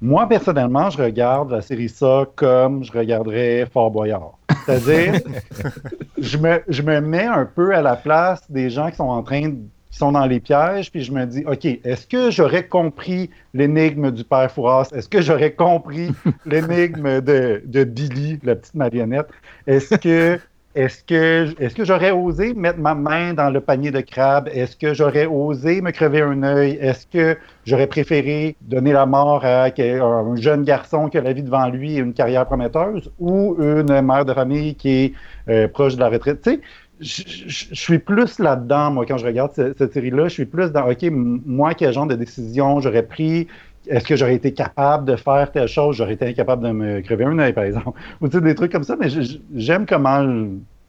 Moi, 0.00 0.28
personnellement, 0.28 0.90
je 0.90 1.02
regarde 1.02 1.50
la 1.50 1.62
série 1.62 1.88
ça 1.88 2.26
comme 2.36 2.84
je 2.84 2.92
regarderais 2.92 3.66
Fort 3.72 3.90
Boyard. 3.90 4.38
C'est-à-dire, 4.66 5.20
je, 6.18 6.36
me, 6.38 6.62
je 6.68 6.82
me 6.82 7.00
mets 7.00 7.24
un 7.26 7.46
peu 7.46 7.74
à 7.74 7.82
la 7.82 7.96
place 7.96 8.50
des 8.50 8.70
gens 8.70 8.90
qui 8.90 8.96
sont 8.96 9.04
en 9.04 9.22
train 9.22 9.48
de 9.48 9.58
qui 9.94 9.98
sont 9.98 10.10
dans 10.10 10.26
les 10.26 10.40
pièges, 10.40 10.90
puis 10.90 11.04
je 11.04 11.12
me 11.12 11.24
dis, 11.24 11.44
OK, 11.46 11.64
est-ce 11.64 12.04
que 12.08 12.28
j'aurais 12.28 12.66
compris 12.66 13.30
l'énigme 13.54 14.10
du 14.10 14.24
père 14.24 14.50
Fouras? 14.50 14.88
Est-ce 14.92 15.08
que 15.08 15.22
j'aurais 15.22 15.52
compris 15.52 16.10
l'énigme 16.46 17.20
de, 17.20 17.62
de 17.64 17.84
Billy, 17.84 18.40
la 18.42 18.56
petite 18.56 18.74
marionnette? 18.74 19.28
Est-ce 19.68 19.94
que 19.94 20.40
est-ce 20.74 21.04
que 21.04 21.54
est-ce 21.62 21.74
que 21.74 21.84
j'aurais 21.84 22.10
osé 22.10 22.52
mettre 22.54 22.78
ma 22.80 22.94
main 22.94 23.32
dans 23.34 23.48
le 23.50 23.60
panier 23.60 23.92
de 23.92 24.00
crabe? 24.00 24.48
Est-ce 24.52 24.76
que 24.76 24.92
j'aurais 24.92 25.26
osé 25.26 25.80
me 25.80 25.92
crever 25.92 26.20
un 26.22 26.42
œil? 26.42 26.78
Est-ce 26.80 27.06
que 27.06 27.38
j'aurais 27.64 27.86
préféré 27.86 28.56
donner 28.60 28.92
la 28.92 29.06
mort 29.06 29.44
à 29.44 29.66
un 29.66 30.36
jeune 30.36 30.64
garçon 30.64 31.08
qui 31.08 31.18
a 31.18 31.20
la 31.20 31.32
vie 31.32 31.44
devant 31.44 31.68
lui 31.68 31.94
et 31.96 31.98
une 32.00 32.12
carrière 32.12 32.44
prometteuse 32.46 33.12
ou 33.20 33.56
une 33.60 34.00
mère 34.02 34.24
de 34.24 34.34
famille 34.34 34.74
qui 34.74 34.88
est 34.90 35.12
euh, 35.48 35.68
proche 35.68 35.94
de 35.94 36.00
la 36.00 36.08
retraite? 36.08 36.42
Tu 36.42 36.50
sais, 36.50 36.60
je, 37.00 37.74
suis 37.74 37.98
plus 37.98 38.38
là-dedans, 38.38 38.90
moi, 38.90 39.06
quand 39.06 39.18
je 39.18 39.26
regarde 39.26 39.52
ce- 39.54 39.74
cette, 39.76 39.92
série-là. 39.92 40.24
Je 40.28 40.32
suis 40.34 40.46
plus 40.46 40.70
dans, 40.72 40.88
OK, 40.90 41.02
moi, 41.10 41.74
quel 41.74 41.92
genre 41.92 42.06
de 42.06 42.14
décision 42.14 42.80
j'aurais 42.80 43.02
pris? 43.06 43.48
Est-ce 43.88 44.04
que 44.06 44.16
j'aurais 44.16 44.34
été 44.34 44.52
capable 44.52 45.04
de 45.04 45.16
faire 45.16 45.50
telle 45.52 45.68
chose? 45.68 45.96
J'aurais 45.96 46.14
été 46.14 46.26
incapable 46.26 46.64
de 46.66 46.72
me 46.72 47.00
crever 47.00 47.24
un 47.24 47.38
œil, 47.38 47.52
par 47.52 47.64
exemple. 47.64 47.98
Ou 48.20 48.28
tu 48.28 48.36
sais, 48.38 48.40
des 48.42 48.54
trucs 48.54 48.72
comme 48.72 48.84
ça, 48.84 48.96
mais 48.98 49.08
je- 49.10 49.20
je- 49.22 49.38
j'aime 49.54 49.86
comment, 49.86 50.24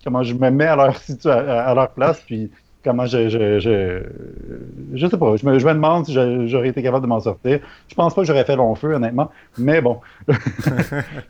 comment 0.03 0.23
je 0.23 0.33
me 0.33 0.49
mets 0.49 0.65
à 0.65 0.75
leur, 0.75 0.95
situa- 0.97 1.47
à 1.47 1.73
leur 1.73 1.89
place, 1.91 2.21
puis 2.25 2.49
comment 2.83 3.05
je... 3.07 3.29
Je, 3.29 3.59
je, 3.59 4.03
je 4.93 5.07
sais 5.07 5.17
pas, 5.17 5.35
je 5.35 5.45
me, 5.45 5.57
je 5.59 5.65
me 5.65 5.73
demande 5.73 6.05
si 6.05 6.13
je- 6.13 6.45
j'aurais 6.47 6.69
été 6.69 6.81
capable 6.83 7.03
de 7.03 7.09
m'en 7.09 7.19
sortir. 7.19 7.59
Je 7.87 7.95
pense 7.95 8.13
pas 8.13 8.21
que 8.21 8.27
j'aurais 8.27 8.45
fait 8.45 8.55
long 8.55 8.75
feu, 8.75 8.93
honnêtement, 8.93 9.31
mais 9.57 9.81
bon. 9.81 9.99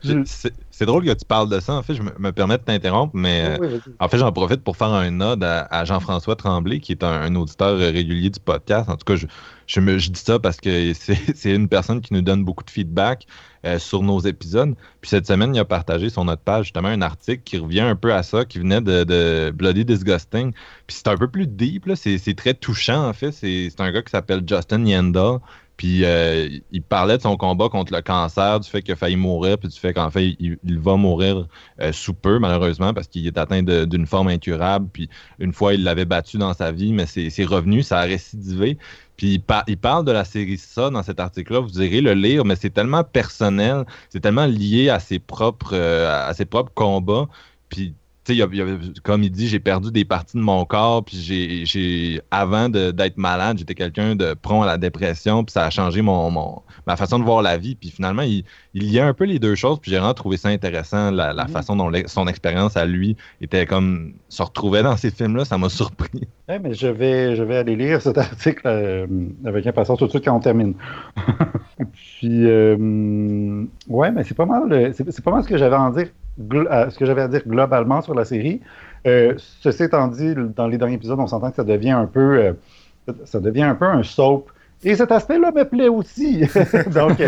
Je- 0.04 0.22
C'est 0.24 0.52
c'est 0.70 0.84
drôle 0.86 1.04
que 1.04 1.12
tu 1.12 1.24
parles 1.24 1.48
de 1.48 1.58
ça. 1.60 1.72
En 1.74 1.82
fait, 1.82 1.94
je 1.94 2.02
me, 2.02 2.10
me 2.18 2.30
permets 2.32 2.58
de 2.58 2.62
t'interrompre, 2.62 3.12
mais 3.16 3.56
Oui, 3.60 3.68
en 3.98 4.08
fait, 4.08 4.18
j'en 4.18 4.30
profite 4.32 4.62
pour 4.62 4.76
faire 4.76 4.88
un 4.88 5.10
nod 5.10 5.42
à, 5.42 5.62
à 5.70 5.84
Jean-François 5.84 6.36
Tremblay, 6.36 6.80
qui 6.80 6.92
est 6.92 7.02
un, 7.02 7.22
un 7.22 7.34
auditeur 7.34 7.78
régulier 7.78 8.28
du 8.30 8.38
podcast. 8.40 8.88
En 8.90 8.96
tout 8.96 9.04
cas, 9.06 9.16
je, 9.16 9.26
je, 9.66 9.80
me, 9.80 9.96
dis 9.96 10.20
ça 10.20 10.38
parce 10.38 10.58
que 10.58 10.92
c'est 11.34 11.54
une 11.54 11.68
personne 11.68 12.00
qui 12.00 12.14
nous 12.14 12.22
donne 12.22 12.44
beaucoup 12.44 12.64
de 12.64 12.70
feedback 12.70 13.26
euh, 13.64 13.78
sur 13.78 14.02
nos 14.02 14.20
épisodes. 14.20 14.74
Puis 15.00 15.10
cette 15.10 15.26
semaine, 15.26 15.54
il 15.54 15.58
a 15.58 15.64
partagé 15.64 16.10
sur 16.10 16.24
notre 16.24 16.42
page 16.42 16.66
justement 16.66 16.88
un 16.88 17.02
article 17.02 17.42
qui 17.44 17.58
revient 17.58 17.80
un 17.80 17.96
peu 17.96 18.14
à 18.14 18.22
ça, 18.22 18.44
qui 18.44 18.58
venait 18.58 18.80
de, 18.80 19.50
Bloody 19.50 19.84
Disgusting. 19.84 20.52
Puis 20.86 20.96
c'est 20.96 21.08
un 21.08 21.16
peu 21.16 21.28
plus 21.28 21.46
deep, 21.46 21.90
c'est 21.94 22.36
très 22.36 22.54
touchant 22.54 23.08
en 23.08 23.12
fait. 23.12 23.32
C'est 23.32 23.80
un 23.80 23.92
gars 23.92 24.02
qui 24.02 24.10
s'appelle 24.10 24.42
Justin 24.46 24.84
Yenda. 24.84 25.40
Puis 25.76 26.04
euh, 26.04 26.48
il 26.72 26.82
parlait 26.82 27.18
de 27.18 27.22
son 27.22 27.36
combat 27.36 27.68
contre 27.68 27.92
le 27.92 28.00
cancer, 28.00 28.60
du 28.60 28.68
fait 28.68 28.82
qu'il 28.82 28.92
a 28.92 28.96
failli 28.96 29.16
mourir, 29.16 29.58
puis 29.58 29.68
du 29.68 29.78
fait 29.78 29.92
qu'en 29.92 30.10
fait, 30.10 30.36
il, 30.38 30.78
va 30.78 30.96
mourir 30.96 31.46
euh, 31.80 31.92
sous 31.92 32.14
peu, 32.14 32.38
malheureusement, 32.38 32.94
parce 32.94 33.08
qu'il 33.08 33.26
est 33.26 33.36
atteint 33.36 33.62
d'une 33.62 34.06
forme 34.06 34.28
incurable. 34.28 34.88
Puis 34.92 35.10
une 35.38 35.52
fois, 35.52 35.74
il 35.74 35.82
l'avait 35.82 36.06
battu 36.06 36.38
dans 36.38 36.54
sa 36.54 36.72
vie, 36.72 36.92
mais 36.92 37.04
c'est 37.06 37.44
revenu, 37.44 37.82
ça 37.82 37.98
a 37.98 38.02
récidivé. 38.02 38.78
Puis 39.16 39.42
il, 39.66 39.76
parle 39.78 40.04
de 40.04 40.12
la 40.12 40.24
série 40.24 40.58
ça 40.58 40.90
dans 40.90 41.02
cet 41.02 41.20
article-là. 41.20 41.60
Vous 41.60 41.82
irez 41.82 42.00
le 42.00 42.14
lire, 42.14 42.44
mais 42.44 42.56
c'est 42.56 42.70
tellement 42.70 43.04
personnel, 43.04 43.84
c'est 44.10 44.20
tellement 44.20 44.46
lié 44.46 44.88
à 44.90 45.00
ses 45.00 45.18
propres, 45.18 45.74
euh, 45.74 46.28
à 46.28 46.32
ses 46.34 46.44
propres 46.44 46.72
combats. 46.74 47.26
Puis 47.68 47.94
comme 49.02 49.22
il 49.22 49.30
dit, 49.30 49.48
j'ai 49.48 49.60
perdu 49.60 49.90
des 49.90 50.04
parties 50.04 50.36
de 50.36 50.42
mon 50.42 50.64
corps, 50.64 51.04
puis 51.04 51.16
j'ai, 51.64 52.20
avant 52.30 52.68
d'être 52.68 53.16
malade, 53.16 53.58
j'étais 53.58 53.74
quelqu'un 53.74 54.16
de 54.16 54.34
prompt 54.34 54.62
à 54.62 54.66
la 54.66 54.78
dépression, 54.78 55.44
puis 55.44 55.52
ça 55.52 55.64
a 55.64 55.70
changé 55.70 56.02
mon, 56.02 56.62
ma 56.86 56.96
façon 56.96 57.18
de 57.18 57.24
voir 57.24 57.42
la 57.42 57.56
vie. 57.56 57.74
Puis 57.74 57.90
finalement, 57.90 58.22
il, 58.22 58.44
y 58.74 58.98
a 58.98 59.06
un 59.06 59.14
peu 59.14 59.24
les 59.24 59.38
deux 59.38 59.54
choses, 59.54 59.78
puis 59.80 59.90
j'ai 59.90 59.98
vraiment 59.98 60.14
trouvé 60.14 60.36
ça 60.36 60.48
intéressant, 60.48 61.10
la, 61.10 61.32
mm-hmm. 61.32 61.48
façon 61.48 61.76
dont 61.76 61.90
son 62.06 62.26
expérience 62.26 62.76
à 62.76 62.84
lui 62.84 63.16
était 63.40 63.66
comme 63.66 64.14
se 64.28 64.42
retrouvait 64.42 64.82
dans 64.82 64.96
ces 64.96 65.10
films-là, 65.10 65.44
ça 65.44 65.58
m'a 65.58 65.68
surpris. 65.68 66.28
mais 66.48 66.74
je 66.74 66.88
vais, 66.88 67.36
je 67.36 67.42
vais 67.42 67.56
aller 67.56 67.76
lire 67.76 68.02
cet 68.02 68.18
article 68.18 68.62
euh, 68.66 69.06
avec 69.44 69.66
impatience 69.66 69.98
tout 69.98 70.06
de 70.06 70.10
suite 70.10 70.24
quand 70.24 70.36
on 70.36 70.40
termine. 70.40 70.74
puis, 71.92 72.46
euh, 72.46 73.64
ouais, 73.88 74.10
mais 74.10 74.24
c'est 74.24 74.36
pas 74.36 74.46
mal, 74.46 74.92
c'est, 74.94 75.22
pas 75.22 75.30
mal 75.30 75.44
ce 75.44 75.48
que 75.48 75.58
j'avais 75.58 75.76
à 75.76 75.82
en 75.82 75.90
dire 75.90 76.08
ce 76.38 76.98
que 76.98 77.06
j'avais 77.06 77.22
à 77.22 77.28
dire 77.28 77.42
globalement 77.46 78.02
sur 78.02 78.14
la 78.14 78.24
série. 78.24 78.60
Euh, 79.06 79.34
ceci 79.60 79.84
étant 79.84 80.08
dit, 80.08 80.34
dans 80.56 80.66
les 80.66 80.78
derniers 80.78 80.94
épisodes, 80.94 81.18
on 81.18 81.26
s'entend 81.26 81.50
que 81.50 81.56
ça 81.56 81.64
devient 81.64 81.90
un 81.90 82.06
peu, 82.06 82.38
euh, 82.38 82.52
ça 83.24 83.40
devient 83.40 83.62
un 83.62 83.74
peu 83.74 83.84
un 83.84 84.02
soap. 84.02 84.50
Et 84.84 84.94
cet 84.94 85.10
aspect-là 85.10 85.52
me 85.52 85.64
plaît 85.64 85.88
aussi. 85.88 86.40
Donc, 86.94 87.22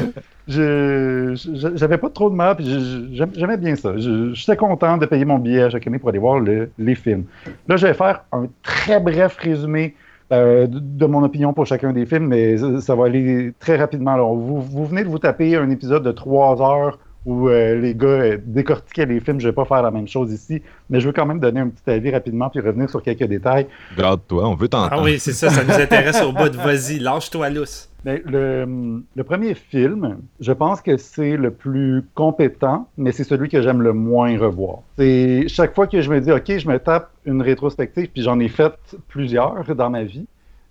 je 0.47 1.33
j'avais 1.75 1.99
pas 1.99 2.11
trop 2.11 2.29
de 2.31 2.35
mal, 2.35 2.57
j'aimais 2.61 3.57
bien 3.57 3.75
ça. 3.75 3.95
J'étais 3.97 4.57
content 4.57 4.99
de 4.99 5.07
payer 5.07 5.25
mon 5.25 5.39
billet 5.39 5.63
à 5.63 5.71
chaque 5.71 5.87
année 5.87 5.99
pour 5.99 6.11
aller 6.11 6.19
voir 6.19 6.41
les 6.41 6.95
films. 6.95 7.25
Là, 7.67 7.77
je 7.77 7.87
vais 7.87 7.95
faire 7.95 8.25
un 8.33 8.49
très 8.63 9.01
bref 9.01 9.37
résumé 9.39 9.95
euh, 10.31 10.67
de, 10.69 11.07
mon 11.07 11.23
opinion 11.23 11.55
pour 11.55 11.65
chacun 11.65 11.93
des 11.95 12.05
films, 12.05 12.27
mais 12.27 12.59
ça, 12.81 12.95
va 12.95 13.07
aller 13.07 13.55
très 13.61 13.77
rapidement. 13.77 14.13
Alors, 14.13 14.35
vous 14.37 14.85
venez 14.85 15.03
de 15.03 15.09
vous 15.09 15.19
taper 15.19 15.57
un 15.57 15.71
épisode 15.71 16.03
de 16.03 16.13
trois 16.13 16.61
heures 16.61 16.99
où 17.25 17.49
euh, 17.49 17.75
les 17.81 17.95
gars 17.95 18.07
euh, 18.07 18.39
décortiquaient 18.43 19.07
les 19.07 19.21
films. 19.21 19.41
Je 19.41 19.47
ne 19.47 19.51
vais 19.51 19.55
pas 19.55 19.65
faire 19.65 19.83
la 19.83 19.91
même 19.91 20.09
chose 20.09 20.33
ici, 20.33 20.63
mais 20.89 21.01
je 21.01 21.07
veux 21.07 21.13
quand 21.13 21.27
même 21.27 21.41
donner 21.41 21.61
un 21.61 21.69
petit 21.69 21.91
avis 21.91 22.11
rapidement 22.11 22.49
puis 22.49 22.61
revenir 22.61 22.89
sur 22.89 23.03
quelques 23.03 23.25
détails. 23.25 23.67
Garde-toi, 23.97 24.49
on 24.49 24.55
veut 24.55 24.69
t'entendre. 24.69 25.01
Ah 25.01 25.03
oui, 25.03 25.19
c'est 25.19 25.33
ça, 25.33 25.51
ça 25.51 25.65
nous 25.65 25.75
intéresse 25.75 26.23
au 26.23 26.33
bout 26.33 26.49
de 26.49 26.57
vas-y, 26.57 26.99
lâche-toi 26.99 27.51
lousse. 27.51 27.89
Ben, 28.05 28.23
le, 28.25 29.03
le, 29.17 29.25
premier 29.25 29.55
film, 29.55 30.19
je 30.39 30.53
pense 30.53 30.81
que 30.81 30.97
c'est 30.97 31.37
le 31.37 31.51
plus 31.51 32.05
compétent, 32.15 32.89
mais 32.97 33.11
c'est 33.11 33.25
celui 33.25 33.49
que 33.49 33.61
j'aime 33.61 33.83
le 33.83 33.93
moins 33.93 34.39
revoir. 34.39 34.79
C'est 34.97 35.49
chaque 35.49 35.75
fois 35.75 35.89
que 35.89 36.01
je 36.01 36.09
me 36.09 36.21
dis, 36.21 36.31
OK, 36.31 36.59
je 36.59 36.69
me 36.69 36.79
tape 36.79 37.11
une 37.27 37.43
rétrospective, 37.43 38.09
puis 38.09 38.23
j'en 38.23 38.39
ai 38.39 38.49
fait 38.49 38.73
plusieurs 39.09 39.65
dans 39.75 39.91
ma 39.91 40.05
vie, 40.05 40.27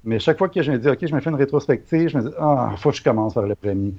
mais 0.05 0.19
chaque 0.19 0.37
fois 0.37 0.47
que 0.47 0.61
je 0.61 0.71
me 0.71 0.79
dis, 0.79 0.87
OK, 0.87 1.05
je 1.05 1.13
me 1.13 1.19
fais 1.19 1.29
une 1.29 1.35
rétrospective, 1.35 2.07
je 2.07 2.17
me 2.17 2.23
dis, 2.23 2.35
ah, 2.39 2.71
faut 2.77 2.91
que 2.91 2.95
je 2.95 3.03
commence 3.03 3.33
par 3.33 3.43
le 3.43 3.55
premier 3.55 3.93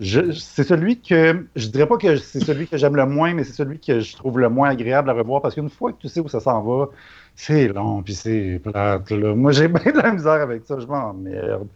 c'est 0.00 0.62
celui 0.62 1.00
que 1.00 1.46
je 1.56 1.66
dirais 1.68 1.86
pas 1.86 1.96
que 1.96 2.16
c'est 2.16 2.40
celui 2.40 2.68
que 2.68 2.76
j'aime 2.76 2.94
le 2.94 3.04
moins, 3.06 3.34
mais 3.34 3.42
c'est 3.42 3.52
celui 3.52 3.80
que 3.80 3.98
je 3.98 4.16
trouve 4.16 4.38
le 4.38 4.48
moins 4.48 4.70
agréable 4.70 5.10
à 5.10 5.12
revoir 5.12 5.42
parce 5.42 5.54
qu'une 5.54 5.70
fois 5.70 5.92
que 5.92 5.98
tu 5.98 6.08
sais 6.08 6.20
où 6.20 6.28
ça 6.28 6.38
s'en 6.38 6.62
va, 6.62 6.88
c'est 7.34 7.68
long 7.68 8.02
puis 8.02 8.14
c'est 8.14 8.60
plate. 8.62 9.10
Là. 9.10 9.34
Moi, 9.34 9.52
j'ai 9.52 9.68
bien 9.68 9.92
de 9.92 10.00
la 10.00 10.12
misère 10.12 10.40
avec 10.40 10.64
ça, 10.66 10.78
je 10.78 10.86
m'emmerde. 10.86 11.66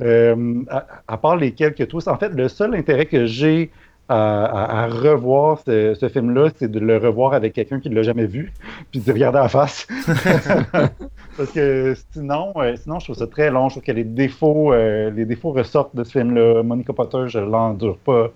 Euh, 0.00 0.62
à, 1.06 1.16
part 1.18 1.36
les 1.36 1.52
quelques 1.52 1.86
tous, 1.86 2.08
en 2.08 2.16
fait, 2.16 2.30
le 2.30 2.48
seul 2.48 2.74
intérêt 2.74 3.06
que 3.06 3.26
j'ai 3.26 3.70
à, 4.08 4.86
revoir 4.86 5.60
ce, 5.66 6.10
film-là, 6.12 6.50
c'est 6.56 6.70
de 6.70 6.78
le 6.78 6.96
revoir 6.96 7.34
avec 7.34 7.52
quelqu'un 7.52 7.78
qui 7.78 7.90
ne 7.90 7.94
l'a 7.94 8.02
jamais 8.02 8.26
vu, 8.26 8.52
puis 8.90 9.00
de 9.00 9.12
regarder 9.12 9.38
en 9.38 9.48
face. 9.48 9.86
Parce 11.36 11.52
que 11.52 11.94
sinon, 12.12 12.52
euh, 12.56 12.74
sinon, 12.76 12.98
je 12.98 13.06
trouve 13.06 13.16
ça 13.16 13.26
très 13.26 13.50
long. 13.50 13.68
Je 13.68 13.74
trouve 13.74 13.84
que 13.84 13.92
les 13.92 14.04
défauts, 14.04 14.72
euh, 14.72 15.10
les 15.10 15.24
défauts 15.24 15.52
ressortent 15.52 15.94
de 15.94 16.04
ce 16.04 16.12
film-là. 16.12 16.62
Monica 16.62 16.92
Potter, 16.92 17.24
je 17.26 17.38
l'endure 17.38 17.98
pas. 17.98 18.30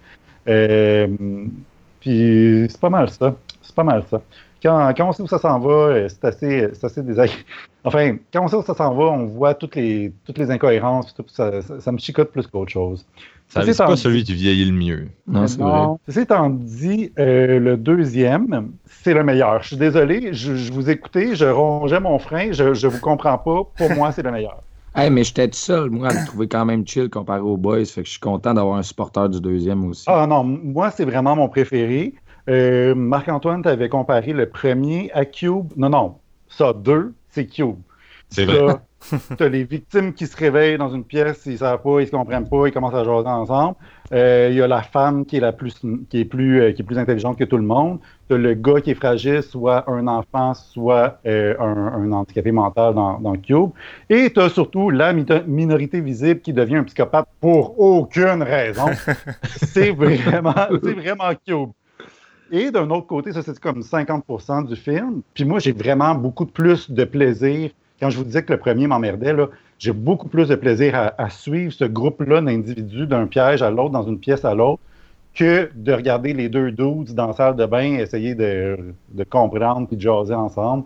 Euh, 0.49 1.09
puis 2.01 2.67
c'est 2.69 2.81
pas 2.81 2.91
mal 2.91 3.09
ça. 3.11 3.35
C'est 3.63 3.75
pas 3.75 3.85
mal 3.85 4.05
ça. 4.11 4.21
Quand, 4.63 4.93
quand 4.97 5.09
on 5.09 5.13
sait 5.13 5.23
où 5.23 5.27
ça 5.27 5.39
s'en 5.39 5.59
va, 5.59 6.09
c'est 6.09 6.25
assez, 6.25 6.69
assez 6.83 7.03
désagréable. 7.03 7.45
Enfin, 7.85 8.17
quand 8.33 8.45
on 8.45 8.49
sait 8.49 8.55
où 8.55 8.63
ça 8.63 8.75
s'en 8.75 8.95
va, 8.95 9.07
on 9.07 9.27
voit 9.27 9.55
toutes 9.55 9.75
les, 9.75 10.13
toutes 10.25 10.39
les 10.39 10.53
incohérences. 10.53 11.13
ça, 11.27 11.61
ça, 11.63 11.81
ça 11.81 11.91
me 11.91 11.99
chicote 11.99 12.31
plus 12.31 12.47
qu'autre 12.47 12.71
chose. 12.71 13.05
C'est 13.49 13.77
pas 13.77 13.97
celui 13.97 14.25
qui 14.25 14.35
vieillit 14.35 14.65
le 14.65 14.73
mieux. 14.73 15.09
Non, 15.27 15.47
c'est 15.47 15.61
vrai. 15.61 15.89
Ceci 16.07 16.21
étant 16.21 16.49
dit, 16.49 17.13
euh, 17.19 17.59
le 17.59 17.77
deuxième, 17.77 18.73
c'est 18.87 19.13
le 19.13 19.25
meilleur. 19.25 19.63
Je 19.63 19.69
suis 19.69 19.77
désolé, 19.77 20.33
je, 20.33 20.73
vous 20.73 20.89
écoutais, 20.89 21.35
je 21.35 21.45
rongeais 21.45 22.01
mon 22.01 22.19
frein, 22.19 22.53
je, 22.53 22.73
je 22.73 22.87
vous 22.87 23.01
comprends 23.01 23.39
pas. 23.39 23.65
Pour 23.77 23.91
moi, 23.97 24.13
c'est 24.13 24.23
le 24.23 24.31
meilleur. 24.31 24.63
Hey, 24.95 25.09
mais 25.09 25.25
j'étais 25.25 25.49
tout 25.49 25.57
seul, 25.57 25.89
moi, 25.89 26.09
à 26.09 26.13
le 26.13 26.27
trouver 26.27 26.49
quand 26.49 26.67
même 26.67 26.87
chill 26.87 27.09
comparé 27.09 27.41
aux 27.41 27.57
Boys. 27.57 27.87
Fait 27.87 28.03
que 28.03 28.07
je 28.07 28.11
suis 28.11 28.21
content 28.21 28.53
d'avoir 28.53 28.77
un 28.77 28.83
supporter 28.83 29.27
du 29.31 29.41
deuxième 29.41 29.87
aussi. 29.87 30.05
Ah 30.07 30.27
non, 30.27 30.45
moi, 30.45 30.91
c'est 30.91 31.07
vraiment 31.07 31.35
mon 31.35 31.49
préféré. 31.49 32.13
Euh, 32.49 32.95
Marc-Antoine, 32.95 33.63
tu 33.63 33.69
avais 33.69 33.89
comparé 33.89 34.33
le 34.33 34.49
premier 34.49 35.11
à 35.13 35.25
Cube. 35.25 35.67
Non, 35.77 35.91
non, 35.91 36.17
ça, 36.49 36.73
deux, 36.73 37.15
c'est 37.31 37.47
Cube. 37.47 37.77
C'est 38.29 38.45
vrai. 38.45 38.77
tu 39.37 39.43
as 39.43 39.49
les 39.49 39.65
victimes 39.65 40.13
qui 40.13 40.27
se 40.27 40.37
réveillent 40.37 40.79
dans 40.79 40.91
une 40.91 41.05
pièce, 41.05 41.43
ils 41.47 41.53
ne 41.53 41.57
savent 41.59 41.83
pas, 41.83 42.01
ils 42.01 42.03
ne 42.03 42.07
se 42.07 42.11
comprennent 42.11 42.49
pas, 42.49 42.67
ils 42.67 42.73
commencent 42.73 42.95
à 42.95 43.05
jaser 43.05 43.29
ensemble. 43.29 43.77
Euh, 44.13 44.49
il 44.51 44.57
y 44.57 44.63
a 44.63 44.67
la 44.67 44.83
femme 44.83 45.25
qui 45.25 45.37
est, 45.39 45.41
la 45.41 45.53
plus, 45.53 45.81
qui 46.11 46.21
est, 46.21 46.25
plus, 46.25 46.61
euh, 46.61 46.73
qui 46.73 46.83
est 46.83 46.85
plus 46.85 46.99
intelligente 46.99 47.39
que 47.39 47.45
tout 47.45 47.57
le 47.57 47.65
monde. 47.65 47.99
Tu 48.29 48.35
as 48.35 48.39
le 48.39 48.55
gars 48.55 48.81
qui 48.81 48.91
est 48.91 48.95
fragile, 48.95 49.43
soit 49.43 49.89
un 49.91 50.07
enfant, 50.07 50.55
soit 50.55 51.19
euh, 51.27 51.55
un, 51.59 52.13
handicapé 52.13 52.53
mental 52.53 52.95
dans, 52.95 53.19
dans 53.19 53.37
Cube. 53.37 53.71
Et 54.11 54.33
tu 54.33 54.41
as 54.41 54.51
surtout 54.51 54.91
la 54.91 55.13
minorité 55.13 56.01
visible 56.01 56.41
qui 56.41 56.53
devient 56.53 56.77
un 56.77 56.85
psychopathe 56.85 57.29
pour 57.41 57.79
aucune 57.81 58.43
raison. 58.43 58.87
c'est 59.45 59.91
vraiment, 59.91 60.55
vraiment 60.71 61.33
Cube. 61.47 61.71
Et 62.53 62.71
d'un 62.71 62.89
autre 62.91 63.07
côté, 63.07 63.33
ça 63.33 63.43
c'est 63.43 63.59
comme 63.59 63.81
50% 63.81 64.69
du 64.69 64.77
film. 64.77 65.23
Puis 65.35 65.45
moi, 65.45 65.59
j'ai 65.59 65.73
vraiment 65.73 66.15
beaucoup 66.15 66.47
plus 66.47 66.91
de 66.91 67.05
plaisir 67.05 67.71
quand 68.03 68.11
je 68.11 68.19
vous 68.19 68.25
disais 68.25 68.43
que 68.43 68.53
le 68.53 68.59
premier 68.59 68.89
m'emmerdait, 68.89 69.33
j'ai 69.79 69.93
beaucoup 69.93 70.29
plus 70.29 70.49
de 70.49 70.57
plaisir 70.57 71.13
à, 71.17 71.31
suivre 71.31 71.73
ce 71.73 71.85
groupe-là 71.85 72.41
d'individus 72.41 73.07
d'un 73.07 73.29
piège 73.29 73.63
à 73.63 73.71
l'autre, 73.71 73.91
dans 73.91 74.03
une 74.03 74.19
pièce 74.19 74.45
à 74.45 74.57
l'autre, 74.57 74.83
que 75.35 75.71
de 75.77 75.93
regarder 75.93 76.33
les 76.33 76.49
deux 76.49 76.73
dudes 76.73 77.15
dans 77.15 77.29
la 77.29 77.33
salle 77.33 77.55
de 77.55 77.65
bain, 77.65 77.95
essayer 77.95 78.35
de, 78.35 78.77
comprendre 79.31 79.87
puis 79.87 79.97
de 79.97 80.01
jaser 80.01 80.35
ensemble. 80.35 80.83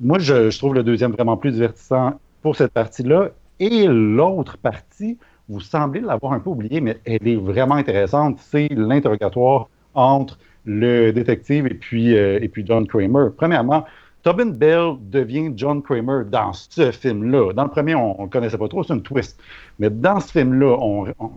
Moi, 0.00 0.20
je, 0.20 0.56
trouve 0.56 0.74
le 0.74 0.84
deuxième 0.84 1.10
vraiment 1.10 1.36
plus 1.36 1.50
divertissant 1.50 2.12
pour 2.42 2.54
cette 2.54 2.72
partie-là. 2.72 3.30
Et 3.58 3.88
l'autre 3.88 4.56
partie, 4.56 5.18
vous 5.48 5.58
semblez 5.58 6.00
l'avoir 6.00 6.32
un 6.32 6.38
peu 6.38 6.50
oublié, 6.50 6.80
mais 6.80 6.98
elle 7.04 7.26
est 7.26 7.34
vraiment 7.34 7.74
intéressante. 7.74 8.38
C'est 8.38 8.68
l'interrogatoire 8.70 9.68
entre 9.94 10.38
le 10.66 11.12
détective 11.12 11.66
et 11.66 11.74
puis, 11.74 12.16
euh, 12.16 12.38
et 12.42 12.48
puis 12.48 12.64
John 12.66 12.86
Kramer. 12.86 13.30
Premièrement, 13.36 13.84
Tobin 14.26 14.46
Bell 14.46 14.96
devient 15.00 15.52
John 15.54 15.80
Kramer 15.82 16.24
dans 16.28 16.52
ce 16.52 16.90
film-là. 16.90 17.52
Dans 17.52 17.62
le 17.62 17.70
premier, 17.70 17.94
on 17.94 18.24
ne 18.24 18.26
connaissait 18.26 18.58
pas 18.58 18.66
trop, 18.66 18.82
c'est 18.82 18.92
une 18.92 19.02
twist. 19.02 19.40
Mais 19.78 19.88
dans 19.88 20.18
ce 20.18 20.32
film-là, 20.32 20.76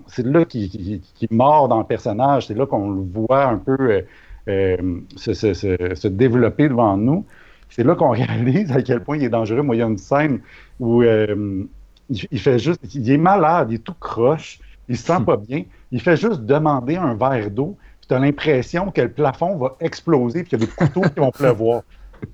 c'est 0.08 0.26
là 0.26 0.44
qu'il 0.44 1.00
mord 1.30 1.68
dans 1.68 1.78
le 1.78 1.86
personnage, 1.86 2.48
c'est 2.48 2.56
là 2.56 2.66
qu'on 2.66 2.90
le 2.90 3.02
voit 3.02 3.46
un 3.46 3.58
peu 3.58 3.78
euh, 3.80 4.02
euh, 4.48 5.02
se, 5.16 6.08
développer 6.08 6.68
devant 6.68 6.98
nous. 6.98 7.26
C'est 7.70 7.84
là 7.84 7.94
qu'on 7.94 8.10
réalise 8.10 8.72
à 8.72 8.82
quel 8.82 9.04
point 9.04 9.18
il 9.18 9.24
est 9.24 9.30
dangereux. 9.30 9.62
Moi, 9.62 9.76
il 9.76 9.80
y 9.80 9.84
a 9.84 9.88
une 9.88 10.00
scène 10.00 10.40
où 10.80 11.04
euh, 11.04 11.64
il, 12.10 12.40
fait 12.40 12.58
juste, 12.58 12.80
il 12.96 13.12
est 13.12 13.18
malade, 13.18 13.68
il 13.70 13.76
est 13.76 13.84
tout 13.84 13.94
croche, 14.00 14.60
il 14.88 14.98
se 14.98 15.06
sent 15.06 15.22
pas 15.28 15.38
bien. 15.38 15.64
Il 15.92 16.02
fait 16.02 16.18
juste 16.18 16.42
demander 16.42 16.96
un 16.96 17.14
verre 17.14 17.52
d'eau, 17.52 17.78
tu 18.10 18.16
as 18.16 18.20
l'impression 18.20 18.92
que 18.92 19.02
le 19.02 19.10
plafond 19.12 19.56
va 19.58 19.78
exploser, 19.80 20.42
puis 20.44 20.50
qu'il 20.50 20.60
y 20.60 20.64
a 20.64 20.66
des 20.66 20.72
couteaux 20.72 21.02
qui 21.10 21.20
vont 21.20 21.32
pleuvoir 21.32 21.84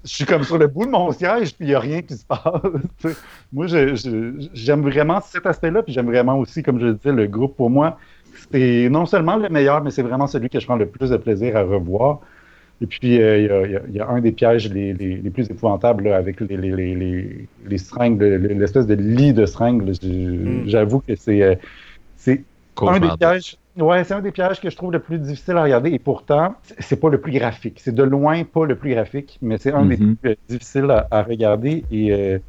je 0.03 0.09
suis 0.15 0.25
comme 0.25 0.43
sur 0.43 0.57
le 0.57 0.65
bout 0.65 0.85
de 0.85 0.89
mon 0.89 1.11
siège, 1.11 1.53
puis 1.55 1.65
il 1.65 1.67
n'y 1.67 1.75
a 1.75 1.79
rien 1.79 2.01
qui 2.01 2.15
se 2.15 2.25
passe. 2.25 2.41
moi, 3.53 3.67
j'aime 3.67 4.81
vraiment 4.81 5.21
cet 5.21 5.45
aspect-là, 5.45 5.83
puis 5.83 5.93
j'aime 5.93 6.07
vraiment 6.07 6.39
aussi, 6.39 6.63
comme 6.63 6.79
je 6.79 6.87
disais, 6.87 7.11
le 7.11 7.27
groupe 7.27 7.55
pour 7.55 7.69
moi. 7.69 7.99
C'est 8.51 8.89
non 8.89 9.05
seulement 9.05 9.37
le 9.37 9.47
meilleur, 9.49 9.83
mais 9.83 9.91
c'est 9.91 10.01
vraiment 10.01 10.25
celui 10.27 10.49
que 10.49 10.59
je 10.59 10.65
prends 10.65 10.75
le 10.75 10.87
plus 10.87 11.11
de 11.11 11.17
plaisir 11.17 11.55
à 11.55 11.61
revoir. 11.61 12.19
Et 12.81 12.87
puis, 12.87 13.21
euh, 13.21 13.37
il 13.39 13.45
y 13.45 13.49
a- 13.49 13.65
il 13.65 13.71
y, 13.71 13.75
a- 13.75 13.81
il 13.89 13.95
y 13.95 13.99
a 13.99 14.07
un 14.09 14.21
des 14.21 14.31
pièges 14.31 14.69
les, 14.73 14.93
les- 14.93 15.17
les 15.17 15.29
plus 15.29 15.49
épouvantables 15.49 16.05
là, 16.05 16.17
avec 16.17 16.39
les, 16.41 16.57
les, 16.57 17.47
les, 17.67 17.77
seringues, 17.77 18.19
le- 18.19 18.37
le- 18.37 18.49
l'espèce 18.55 18.87
de 18.87 18.95
lit 18.95 19.33
de 19.33 19.45
seringue. 19.45 19.85
là. 19.87 19.93
J- 19.93 20.09
Mm. 20.11 20.63
J'avoue 20.67 20.99
que 20.99 21.15
c'est 21.15 21.41
euh, 21.43 21.55
c'est 22.17 22.43
un 22.95 22.99
des 22.99 23.07
pièges. 23.17 23.57
Ouais, 23.77 24.03
c'est 24.05 24.13
un 24.13 24.21
des 24.21 24.31
pièges 24.31 24.61
que 24.61 24.69
je 24.69 24.75
trouve 24.75 24.91
le 24.93 24.99
plus 24.99 25.19
difficile 25.19 25.57
à 25.57 25.63
regarder. 25.63 25.91
Et 25.91 25.99
pourtant, 25.99 26.55
c'est- 26.79 26.95
pas 26.95 27.09
le 27.09 27.19
plus 27.19 27.33
graphique. 27.33 27.79
C'est 27.83 27.93
de 27.93 28.03
loin 28.03 28.43
pas 28.45 28.65
le 28.65 28.75
plus 28.75 28.91
graphique, 28.91 29.37
mais 29.41 29.57
c'est 29.57 29.73
un 29.73 29.85
des 29.85 29.97
plus 30.21 30.29
euh, 30.31 30.35
difficiles 30.47 30.89
à, 30.91 31.07
à 31.11 31.23
regarder. 31.23 31.83
Et 31.91 32.13
euh, 32.13 32.39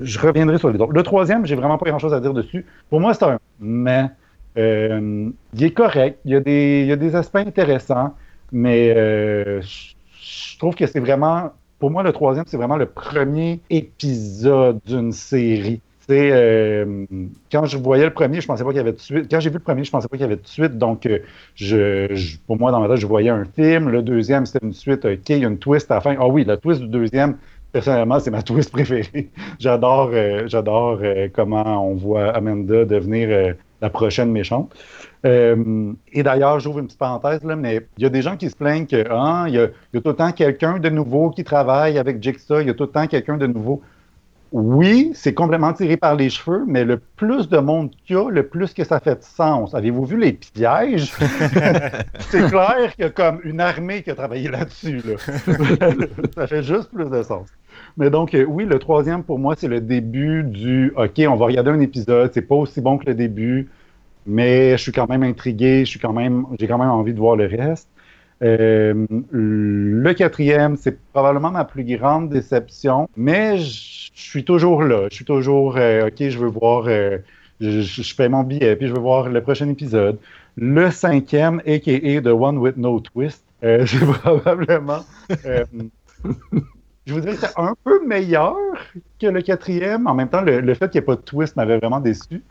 je 0.00 0.18
reviendrai 0.18 0.58
sur 0.58 0.70
les 0.70 0.80
autres. 0.80 0.92
Le 0.92 1.02
troisième, 1.02 1.44
j'ai 1.44 1.54
vraiment 1.54 1.76
pas 1.78 1.86
grand-chose 1.90 2.14
à 2.14 2.20
dire 2.20 2.32
dessus. 2.32 2.64
Pour 2.88 3.00
moi, 3.00 3.12
c'est 3.14 3.24
un 3.24 3.38
mais. 3.60 4.06
Euh, 4.58 5.30
il 5.54 5.62
est 5.64 5.70
correct. 5.72 6.18
Il 6.24 6.32
y 6.32 6.36
a 6.36 6.40
des, 6.40 6.80
il 6.82 6.88
y 6.88 6.92
a 6.92 6.96
des 6.96 7.14
aspects 7.14 7.36
intéressants, 7.36 8.14
mais 8.52 8.92
je 9.62 10.58
trouve 10.58 10.74
que 10.74 10.86
c'est 10.86 10.98
vraiment, 11.00 11.52
pour 11.78 11.90
moi, 11.90 12.02
le 12.02 12.12
troisième, 12.12 12.44
c'est 12.46 12.56
vraiment 12.56 12.76
le 12.76 12.86
premier 12.86 13.60
épisode 13.70 14.80
d'une 14.86 15.12
série. 15.12 15.80
C'est 16.10 16.30
euh, 16.32 17.06
quand 17.52 17.66
je 17.66 17.78
voyais 17.78 18.04
le 18.04 18.12
premier, 18.12 18.40
je 18.40 18.46
pensais 18.48 18.64
pas 18.64 18.70
qu'il 18.70 18.78
y 18.78 18.80
avait 18.80 18.94
de 18.94 18.98
suite. 18.98 19.30
Quand 19.30 19.38
j'ai 19.38 19.48
vu 19.48 19.58
le 19.58 19.62
premier, 19.62 19.84
je 19.84 19.92
pensais 19.92 20.08
pas 20.08 20.16
qu'il 20.16 20.22
y 20.22 20.26
avait 20.26 20.34
de 20.34 20.46
suite. 20.46 20.76
Donc, 20.76 21.06
euh, 21.06 22.16
pour 22.48 22.58
moi, 22.58 22.72
dans 22.72 22.80
ma 22.80 22.88
tête, 22.88 22.96
je 22.96 23.06
voyais 23.06 23.30
un 23.30 23.44
film. 23.44 23.90
Le 23.90 24.02
deuxième, 24.02 24.44
c'était 24.44 24.66
une 24.66 24.72
suite. 24.72 25.04
OK, 25.04 25.28
il 25.28 25.38
y 25.38 25.44
a 25.44 25.48
une 25.48 25.58
twist 25.58 25.88
à 25.92 25.94
la 25.94 26.00
fin. 26.00 26.16
Ah 26.18 26.26
oui, 26.26 26.42
la 26.44 26.56
twist 26.56 26.80
du 26.80 26.88
deuxième, 26.88 27.36
personnellement, 27.70 28.18
c'est 28.18 28.32
ma 28.32 28.42
twist 28.50 28.72
préférée. 28.72 29.30
j'adore, 29.60 30.10
euh, 30.12 30.48
j'adore 30.48 30.98
euh, 31.00 31.28
comment 31.32 31.88
on 31.88 31.94
voit 31.94 32.30
Amanda 32.30 32.84
devenir 32.84 33.28
euh, 33.30 33.52
la 33.80 33.88
prochaine 33.88 34.32
méchante. 34.32 34.74
Euh, 35.24 35.92
et 36.12 36.24
d'ailleurs, 36.24 36.58
j'ouvre 36.58 36.80
une 36.80 36.86
petite 36.86 36.98
parenthèse, 36.98 37.44
là, 37.44 37.54
mais 37.54 37.86
il 37.98 38.02
y 38.02 38.06
a 38.06 38.10
des 38.10 38.22
gens 38.22 38.36
qui 38.36 38.50
se 38.50 38.56
plaignent 38.56 38.86
que 38.86 39.04
ah, 39.08 39.44
il, 39.46 39.54
y 39.54 39.58
y 39.58 39.60
a 39.60 39.68
tout 40.00 40.08
le 40.08 40.16
temps 40.16 40.32
quelqu'un 40.32 40.80
de 40.80 40.88
nouveau 40.88 41.30
qui 41.30 41.44
travaille 41.44 41.98
avec 41.98 42.20
Jigsaw, 42.20 42.62
il 42.62 42.66
y 42.66 42.70
a 42.70 42.74
tout 42.74 42.82
le 42.82 42.90
temps 42.90 43.06
quelqu'un 43.06 43.36
de 43.36 43.46
nouveau. 43.46 43.80
Oui, 44.52 45.12
c'est 45.14 45.32
complètement 45.32 45.72
tiré 45.72 45.96
par 45.96 46.16
les 46.16 46.28
cheveux, 46.28 46.64
mais 46.66 46.84
le 46.84 46.98
plus 46.98 47.48
de 47.48 47.58
monde 47.58 47.90
qu'il 48.04 48.16
y 48.16 48.18
a, 48.18 48.28
le 48.28 48.42
plus 48.48 48.74
que 48.74 48.82
ça 48.82 48.98
fait 48.98 49.16
de 49.16 49.22
sens. 49.22 49.74
Avez-vous 49.74 50.04
vu 50.04 50.18
les 50.18 50.32
pièges? 50.32 51.12
c'est 52.18 52.50
clair 52.50 52.92
qu'il 52.96 53.04
y 53.04 53.08
a 53.08 53.10
comme 53.10 53.40
une 53.44 53.60
armée 53.60 54.02
qui 54.02 54.10
a 54.10 54.16
travaillé 54.16 54.48
là-dessus. 54.48 55.02
là. 55.04 55.16
ça 56.34 56.46
fait 56.48 56.64
juste 56.64 56.90
plus 56.92 57.08
de 57.08 57.22
sens. 57.22 57.46
Mais 57.96 58.10
donc, 58.10 58.34
euh, 58.34 58.44
oui, 58.44 58.64
le 58.64 58.78
troisième, 58.80 59.22
pour 59.22 59.38
moi, 59.38 59.54
c'est 59.56 59.68
le 59.68 59.80
début 59.80 60.42
du 60.42 60.92
OK, 60.96 61.20
on 61.28 61.36
va 61.36 61.46
regarder 61.46 61.70
un 61.70 61.80
épisode, 61.80 62.32
c'est 62.34 62.42
pas 62.42 62.56
aussi 62.56 62.80
bon 62.80 62.98
que 62.98 63.06
le 63.06 63.14
début, 63.14 63.68
mais 64.26 64.72
je 64.76 64.82
suis 64.82 64.92
quand 64.92 65.08
même 65.08 65.22
intrigué, 65.22 65.84
je 65.84 65.90
suis 65.90 66.00
quand 66.00 66.12
même, 66.12 66.46
j'ai 66.58 66.66
quand 66.66 66.78
même 66.78 66.90
envie 66.90 67.14
de 67.14 67.18
voir 67.20 67.36
le 67.36 67.46
reste. 67.46 67.88
Euh, 68.42 69.06
le 69.30 70.12
quatrième, 70.14 70.76
c'est 70.76 70.98
probablement 71.12 71.50
ma 71.50 71.64
plus 71.64 71.84
grande 71.84 72.30
déception, 72.30 73.08
mais 73.16 73.58
je 73.58 74.10
suis 74.14 74.44
toujours 74.44 74.82
là. 74.82 75.08
Je 75.10 75.14
suis 75.16 75.24
toujours, 75.26 75.76
euh, 75.76 76.06
OK, 76.08 76.14
je 76.18 76.38
veux 76.38 76.48
voir, 76.48 76.84
euh, 76.88 77.18
je, 77.60 77.82
je- 77.82 78.14
fais 78.14 78.28
mon 78.30 78.42
billet, 78.42 78.76
puis 78.76 78.88
je 78.88 78.92
veux 78.94 79.00
voir 79.00 79.28
le 79.28 79.42
prochain 79.42 79.68
épisode. 79.68 80.18
Le 80.56 80.90
cinquième, 80.90 81.60
a.k.a. 81.66 82.20
The 82.22 82.26
One 82.28 82.58
With 82.58 82.76
No 82.78 83.00
Twist, 83.00 83.44
c'est 83.62 83.86
probablement... 84.22 85.04
je 87.06 87.14
vous 87.14 87.20
dirais 87.20 87.34
que 87.34 87.40
c'est 87.40 87.58
un 87.58 87.74
peu 87.84 88.06
meilleur 88.06 88.56
que 89.20 89.26
le 89.26 89.42
quatrième. 89.42 90.06
En 90.06 90.14
même 90.14 90.28
temps, 90.28 90.42
le, 90.42 90.60
le 90.60 90.74
fait 90.74 90.90
qu'il 90.90 91.00
n'y 91.00 91.04
ait 91.04 91.06
pas 91.06 91.16
de 91.16 91.20
twist 91.22 91.56
m'avait 91.56 91.78
vraiment 91.78 92.00
déçu. 92.00 92.42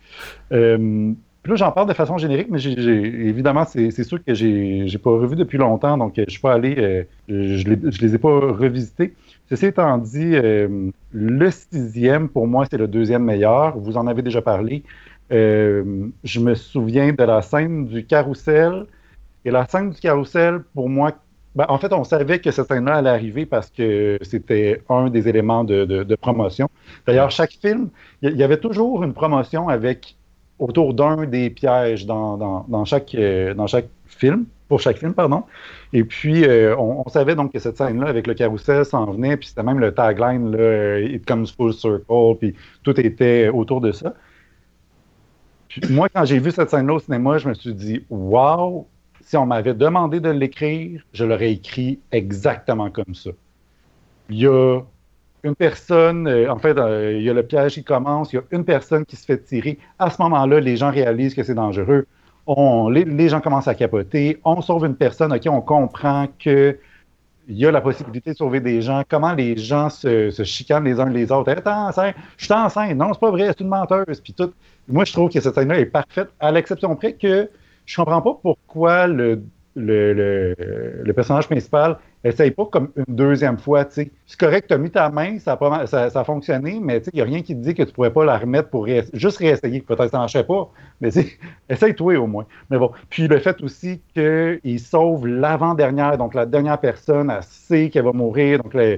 Là, 1.50 1.56
j'en 1.56 1.72
parle 1.72 1.88
de 1.88 1.94
façon 1.94 2.20
générique, 2.20 2.50
mais 2.52 2.64
évidemment, 2.64 3.66
c'est, 3.66 4.04
sûr 4.04 4.24
que 4.24 4.36
j'ai, 4.36 4.88
j'ai 4.88 4.98
pas 5.00 5.10
revu 5.10 5.36
depuis 5.36 5.58
longtemps, 5.58 5.98
donc 5.98 6.20
euh, 6.20 6.26
je 6.28 6.34
suis 6.34 6.42
pas 6.42 6.54
allé, 6.54 6.76
euh, 6.78 7.04
je, 7.28 7.58
je 7.90 8.02
les 8.02 8.14
ai 8.14 8.18
pas 8.20 8.30
revisités. 8.30 9.16
Ceci 9.50 9.66
étant 9.66 9.98
dit, 9.98 10.36
euh, 10.36 10.92
le 11.12 11.50
sixième, 11.50 12.30
pour 12.30 12.46
moi, 12.46 12.68
c'est 12.70 12.78
le 12.78 12.88
deuxième 12.88 13.24
meilleur. 13.24 13.76
Vous 13.80 13.98
en 13.98 14.06
avez 14.06 14.22
déjà 14.22 14.44
parlé. 14.44 14.84
Je 15.32 16.40
me 16.40 16.54
souviens 16.54 17.14
de 17.14 17.24
la 17.24 17.42
scène 17.42 17.88
du 17.88 18.06
carrousel. 18.06 18.86
Et 19.44 19.50
la 19.50 19.66
scène 19.66 19.90
du 19.90 20.00
carrousel, 20.00 20.60
pour 20.76 20.88
moi, 20.88 21.14
ben, 21.56 21.66
en 21.68 21.80
fait, 21.80 21.92
on 21.94 22.04
savait 22.04 22.40
que 22.40 22.52
cette 22.52 22.68
scène-là 22.68 22.98
allait 22.98 23.10
arriver 23.10 23.48
parce 23.48 23.72
que 23.72 24.20
c'était 24.22 24.84
un 24.88 25.10
des 25.10 25.28
éléments 25.28 25.64
de, 25.64 26.16
promotion. 26.16 26.70
D'ailleurs, 27.08 27.32
chaque 27.32 27.54
film, 27.54 27.90
il 28.22 28.38
y 28.38 28.44
avait 28.44 28.60
toujours 28.60 29.04
une 29.04 29.14
promotion 29.14 29.68
avec 29.68 30.19
autour 30.60 30.94
d'un 30.94 31.26
des 31.26 31.50
pièges 31.50 32.06
dans, 32.06 32.38
dans- 32.38 32.66
dans 32.68 32.86
chaque, 32.86 33.16
euh, 33.16 33.54
dans 33.54 33.68
chaque 33.68 33.88
film, 34.08 34.46
pour 34.68 34.80
chaque 34.82 34.98
film, 34.98 35.14
pardon. 35.14 35.44
Et 35.94 36.04
puis, 36.04 36.46
euh, 36.46 36.76
on, 36.78 37.08
savait 37.10 37.36
donc 37.36 37.52
que 37.54 37.60
cette 37.60 37.78
scène-là, 37.78 38.08
avec 38.08 38.28
le 38.28 38.34
carrousel, 38.36 38.86
s'en 38.86 39.06
venait, 39.12 39.38
puis 39.38 39.48
c'était 39.48 39.64
même 39.64 39.80
le 39.80 39.94
tagline, 39.94 40.52
là, 40.52 40.58
euh, 40.60 41.08
It 41.10 41.26
comes 41.26 41.48
full 41.48 41.74
circle, 41.74 42.36
puis 42.40 42.56
tout 42.84 43.00
était 43.00 43.50
autour 43.50 43.82
de 43.82 43.92
ça. 43.92 44.14
Puis 45.68 45.82
moi, 45.90 46.10
quand 46.10 46.26
j'ai 46.26 46.40
vu 46.40 46.52
cette 46.52 46.70
scène-là 46.70 46.96
au 46.96 47.00
cinéma, 47.00 47.38
je 47.38 47.48
me 47.50 47.54
suis 47.54 47.74
dit, 47.74 48.06
wow, 48.10 48.88
si 49.22 49.38
on 49.38 49.46
m'avait 49.46 49.74
demandé 49.76 50.20
de 50.20 50.30
l'écrire, 50.30 51.04
je 51.14 51.26
l'aurais 51.26 51.52
écrit 51.54 52.00
exactement 52.12 52.90
comme 52.90 53.14
ça. 53.14 53.32
Il 54.30 54.38
y 54.40 54.48
a 54.48 54.82
une 55.44 55.56
personne, 55.56 56.28
euh, 56.28 56.52
en 56.52 56.58
fait, 56.58 56.78
euh, 56.78 57.14
il 57.18 57.24
y 57.24 57.30
a 57.30 57.34
le 57.34 57.44
piège 57.44 57.74
qui 57.74 57.84
commence, 57.84 58.34
il 58.34 58.38
y 58.38 58.40
a 58.40 58.44
une 58.52 58.66
personne 58.66 59.06
qui 59.06 59.16
se 59.16 59.26
fait 59.26 59.38
tirer. 59.38 59.80
À 59.98 60.10
ce 60.10 60.22
moment-là, 60.22 60.60
les 60.60 60.78
gens 60.78 60.92
réalisent 60.92 61.34
que 61.34 61.44
c'est 61.44 61.54
dangereux. 61.54 62.08
On, 62.48 62.90
les, 62.90 63.30
gens 63.30 63.42
commencent 63.42 63.68
à 63.68 63.76
capoter. 63.76 64.40
On 64.44 64.62
sauve 64.62 64.86
une 64.86 64.96
personne, 64.96 65.32
OK, 65.32 65.44
on 65.48 65.62
comprend 65.62 66.28
que 66.40 66.78
il 67.48 67.58
y 67.58 67.66
a 67.66 67.72
la 67.72 67.82
possibilité 67.82 68.32
de 68.32 68.38
sauver 68.38 68.60
des 68.60 68.82
gens. 68.82 69.04
Comment 69.08 69.34
les 69.34 69.58
gens 69.58 69.90
se, 69.90 70.32
chicanent 70.44 70.84
les 70.84 71.00
uns 71.00 71.10
les 71.10 71.32
autres? 71.32 71.52
Enceinte, 71.66 72.16
je 72.38 72.46
suis 72.46 72.54
enceinte. 72.54 72.96
Non, 72.96 73.12
c'est 73.14 73.20
pas 73.20 73.32
vrai, 73.32 73.48
c'est 73.48 73.62
une 73.62 73.70
menteuse. 73.70 74.22
Puis 74.22 74.34
tout. 74.34 74.52
Moi, 74.88 75.06
je 75.06 75.14
trouve 75.14 75.32
que 75.32 75.40
cette 75.40 75.56
scène-là 75.56 75.80
est 75.80 75.86
parfaite, 75.86 76.30
à 76.40 76.52
l'exception 76.52 76.96
près 76.96 77.14
que 77.14 77.50
je 77.86 77.96
comprends 77.96 78.22
pas 78.22 78.38
pourquoi 78.42 79.08
le, 79.08 79.44
le 79.76 81.12
personnage 81.14 81.48
principal 81.48 81.98
essaye 82.24 82.52
pas 82.52 82.66
comme 82.66 82.92
une 82.96 83.16
deuxième 83.16 83.58
fois. 83.58 83.86
tu 83.86 83.94
sais. 83.94 84.12
C'est 84.26 84.40
correct, 84.40 84.68
tu 84.68 84.74
as 84.74 84.78
mis 84.78 84.92
ta 84.92 85.10
main, 85.10 85.40
ça 85.40 85.54
a, 85.54 85.58
pas 85.58 85.88
ça, 85.88 86.10
ça 86.10 86.22
a 86.22 86.24
fonctionné, 86.24 86.80
mais 86.82 87.02
il 87.14 87.16
n'y 87.16 87.22
a 87.22 87.26
rien 87.26 87.42
qui 87.42 87.56
te 87.56 87.62
dit 87.62 87.74
que 87.74 87.84
tu 87.84 87.94
pourrais 87.94 88.12
pas 88.12 88.26
la 88.26 88.38
remettre 88.38 88.70
pour 88.70 88.88
juste 89.14 89.38
réessayer. 89.38 89.82
Peut-être 89.82 90.12
que 90.12 90.18
marchait 90.18 90.44
pas, 90.44 90.70
mais 91.02 91.12
tu 91.12 91.40
essaye-toi 91.70 92.18
au 92.18 92.28
moins. 92.28 92.46
Mais 92.70 92.78
bon. 92.78 92.92
Puis 93.10 93.28
le 93.28 93.40
fait 93.40 93.62
aussi 93.62 94.02
qu'il 94.14 94.80
sauve 94.80 95.28
l'avant-dernière, 95.28 96.18
donc 96.18 96.34
la 96.34 96.46
dernière 96.46 96.80
personne, 96.80 97.30
elle 97.32 97.44
sait 97.44 97.90
qu'elle 97.90 98.06
va 98.06 98.14
mourir, 98.14 98.62
donc 98.64 98.74
là, 98.74 98.98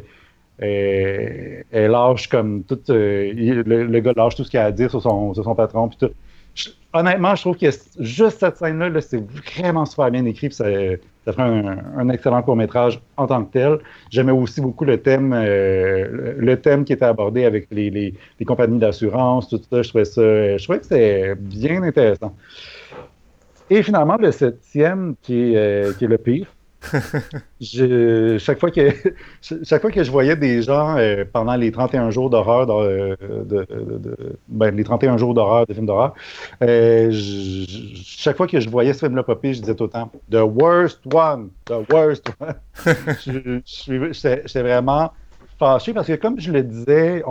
elle, 0.59 1.65
lâche 1.71 2.27
comme 2.27 2.63
tout. 2.63 2.79
euh, 2.89 3.33
le, 3.33 3.83
le 3.85 3.99
gars 3.99 4.13
lâche 4.15 4.35
tout 4.35 4.43
ce 4.43 4.49
qu'il 4.51 4.59
a 4.59 4.65
à 4.65 4.71
dire 4.71 4.89
sur 4.89 5.01
son, 5.01 5.33
sur 5.33 5.43
son 5.43 5.55
patron, 5.55 5.89
puis 5.89 5.97
tout. 5.99 6.13
Honnêtement, 6.93 7.35
je 7.35 7.41
trouve 7.41 7.57
que 7.57 7.67
juste 7.99 8.39
cette 8.39 8.57
scène-là, 8.57 8.89
là, 8.89 8.99
c'est 8.99 9.23
vraiment 9.55 9.85
super 9.85 10.11
bien 10.11 10.25
écrit, 10.25 10.51
ça, 10.51 10.65
ferait 10.65 11.63
un, 11.97 12.09
excellent 12.09 12.41
court-métrage 12.41 12.99
en 13.15 13.27
tant 13.27 13.45
que 13.45 13.53
tel. 13.53 13.79
J'aimais 14.09 14.33
aussi 14.33 14.59
beaucoup 14.59 14.83
le 14.83 15.01
thème, 15.01 15.31
euh, 15.33 16.35
le, 16.37 16.59
thème 16.59 16.83
qui 16.83 16.91
était 16.91 17.05
abordé 17.05 17.45
avec 17.45 17.67
les, 17.71 18.13
compagnies 18.45 18.79
d'assurance, 18.79 19.47
tout 19.47 19.61
ça. 19.71 19.81
Je 19.81 19.87
trouvais 19.87 20.05
ça, 20.05 20.57
je 20.57 20.67
que 20.67 20.83
c'était 20.83 21.35
bien 21.35 21.81
intéressant. 21.83 22.35
Et 23.69 23.83
finalement, 23.83 24.17
le 24.17 24.33
septième, 24.33 25.15
qui 25.21 25.53
est, 25.53 25.55
euh, 25.55 25.93
qui 25.93 26.03
est 26.03 26.09
le 26.09 26.17
pire. 26.17 26.47
Chaque, 28.39 28.59
fois 28.59 28.71
que, 28.71 28.89
chaque 29.63 29.81
fois 29.81 29.91
que 29.91 30.03
je 30.03 30.11
voyais 30.11 30.35
des 30.35 30.61
gens 30.63 30.97
euh, 30.97 31.23
pendant 31.31 31.55
les 31.55 31.71
31 31.71 32.09
jours 32.09 32.29
d'horreur, 32.29 32.65
de, 32.65 33.17
de- 33.43 33.65
de- 33.69 33.97
de- 33.99 34.35
ben, 34.47 34.75
les 34.75 34.83
31 34.83 35.17
jours 35.17 35.33
d'horreur, 35.33 35.65
des 35.67 35.73
films 35.73 35.85
d'horreur, 35.85 36.13
euh, 36.63 37.11
chaque 37.13 38.37
fois 38.37 38.47
que 38.47 38.59
je 38.59 38.69
voyais 38.69 38.93
ce 38.93 39.05
film-là 39.05 39.23
popper, 39.23 39.53
je 39.53 39.61
disais 39.61 39.75
tout 39.75 39.83
le 39.85 39.89
temps 39.89 40.11
The 40.31 40.37
worst 40.43 41.01
one, 41.13 41.49
the 41.65 41.73
worst 41.91 42.29
one. 42.39 42.55
J'étais 43.65 44.61
vraiment 44.61 45.11
fâché 45.59 45.93
parce 45.93 46.07
que, 46.07 46.13
comme 46.15 46.39
je 46.39 46.51
le 46.51 46.63
disais, 46.63 47.23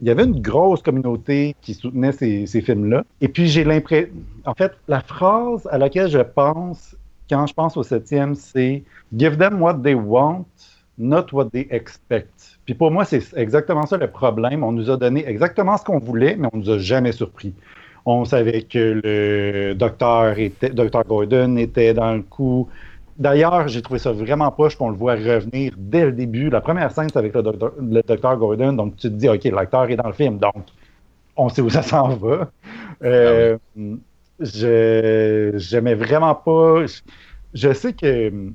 il 0.00 0.06
y 0.06 0.10
avait 0.10 0.24
une 0.24 0.40
grosse 0.40 0.82
communauté 0.82 1.54
qui 1.60 1.74
soutenait 1.74 2.12
ces 2.12 2.60
films-là. 2.60 3.04
Et 3.20 3.28
puis, 3.28 3.46
j'ai 3.48 3.64
l'impression. 3.64 4.08
En 4.44 4.54
fait, 4.54 4.72
la 4.88 5.00
phrase 5.00 5.66
à 5.70 5.78
laquelle 5.78 6.08
je 6.08 6.18
pense 6.18 6.96
quand 7.28 7.46
je 7.46 7.54
pense 7.54 7.76
au 7.76 7.82
septième, 7.82 8.34
c'est 8.34 8.82
Give 9.16 9.36
them 9.38 9.60
what 9.62 9.78
they 9.82 9.94
want, 9.94 10.46
not 10.98 11.26
what 11.32 11.50
they 11.50 11.66
expect. 11.70 12.58
Puis 12.64 12.74
pour 12.74 12.90
moi, 12.90 13.04
c'est 13.04 13.22
exactement 13.36 13.86
ça 13.86 13.96
le 13.96 14.08
problème. 14.08 14.62
On 14.62 14.72
nous 14.72 14.90
a 14.90 14.96
donné 14.96 15.26
exactement 15.26 15.76
ce 15.76 15.84
qu'on 15.84 15.98
voulait, 15.98 16.36
mais 16.36 16.48
on 16.52 16.58
nous 16.58 16.70
a 16.70 16.78
jamais 16.78 17.12
surpris. 17.12 17.54
On 18.04 18.24
savait 18.24 18.62
que 18.62 19.00
le 19.02 19.74
docteur 19.74 20.38
était. 20.38 20.70
Gordon 21.06 21.56
était 21.56 21.94
dans 21.94 22.14
le 22.14 22.22
coup. 22.22 22.68
D'ailleurs, 23.18 23.66
j'ai 23.68 23.82
trouvé 23.82 23.98
ça 23.98 24.12
vraiment 24.12 24.50
poche 24.52 24.76
qu'on 24.76 24.90
le 24.90 24.96
voit 24.96 25.14
revenir 25.14 25.72
dès 25.76 26.04
le 26.04 26.12
début. 26.12 26.50
La 26.50 26.60
première 26.60 26.92
scène, 26.92 27.08
c'est 27.12 27.18
avec 27.18 27.34
le 27.34 27.42
docteur, 27.42 28.36
Gordon. 28.36 28.72
Donc, 28.74 28.96
tu 28.96 29.08
te 29.08 29.14
dis, 29.14 29.28
OK, 29.28 29.44
l'acteur 29.44 29.90
est 29.90 29.96
dans 29.96 30.06
le 30.06 30.12
film. 30.12 30.38
Donc, 30.38 30.54
on 31.36 31.48
sait 31.48 31.62
où 31.62 31.70
ça 31.70 31.82
s'en 31.82 32.10
va. 32.10 32.50
Euh, 33.02 33.56
je 34.40 35.52
j'aimais 35.56 35.94
vraiment 35.94 36.34
pas. 36.34 36.84
Je, 37.54 37.72
sais 37.72 37.92
que 37.92 38.28
hum, 38.28 38.54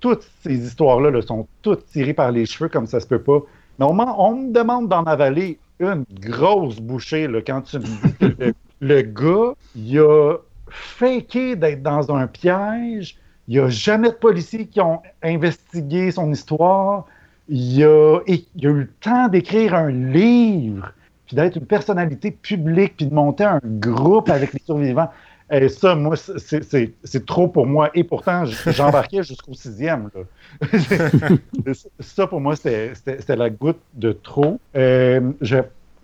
toutes 0.00 0.26
ces 0.42 0.66
histoires-là 0.66 1.10
là, 1.10 1.22
sont 1.22 1.48
toutes 1.62 1.86
tirées 1.86 2.14
par 2.14 2.30
les 2.30 2.46
cheveux 2.46 2.68
comme 2.68 2.86
ça 2.86 3.00
se 3.00 3.06
peut 3.06 3.22
pas. 3.22 3.40
Mais 3.78 3.86
on, 3.86 3.98
on 3.98 4.36
me 4.36 4.52
demande 4.52 4.88
d'en 4.88 5.04
avaler 5.04 5.58
une 5.80 6.04
grosse 6.20 6.80
bouchée 6.80 7.28
quand 7.46 7.62
tu 7.62 7.78
me 7.78 7.82
dis 7.82 8.36
que 8.36 8.54
le, 8.80 9.02
gars, 9.02 9.54
il 9.74 9.98
a 9.98 10.36
faké 10.68 11.56
d'être 11.56 11.82
dans 11.82 12.14
un 12.14 12.26
piège. 12.26 13.16
Il 13.48 13.54
n'y 13.54 13.60
a 13.60 13.68
jamais 13.68 14.10
de 14.10 14.14
policiers 14.14 14.66
qui 14.66 14.80
ont 14.80 15.02
investigué 15.22 16.10
son 16.10 16.32
histoire. 16.32 17.06
Il 17.48 17.84
a, 17.84 18.20
il 18.26 18.66
a 18.66 18.70
eu 18.70 18.80
le 18.80 18.88
temps 19.00 19.28
d'écrire 19.28 19.74
un 19.74 19.90
livre, 19.90 20.92
puis 21.26 21.36
d'être 21.36 21.56
une 21.56 21.66
personnalité 21.66 22.30
publique, 22.30 22.94
puis 22.96 23.06
de 23.06 23.14
monter 23.14 23.44
un 23.44 23.60
groupe 23.62 24.30
avec 24.30 24.54
les 24.54 24.60
survivants. 24.64 25.10
Et 25.50 25.68
ça, 25.68 25.94
moi, 25.94 26.16
c'est- 26.16 26.62
c'est 26.64 26.94
c'est 27.04 27.26
trop 27.26 27.48
pour 27.48 27.66
moi. 27.66 27.90
Et 27.94 28.02
pourtant, 28.04 28.44
j'embarquais 28.66 29.22
jusqu'au 29.22 29.54
sixième. 29.54 30.10
là. 30.14 30.22
ça, 32.00 32.26
pour 32.26 32.40
moi, 32.40 32.56
c'était 32.56 33.36
la 33.36 33.50
goutte 33.50 33.80
de 33.94 34.12
trop. 34.12 34.58
Euh, 34.76 35.20
je- 35.40 35.56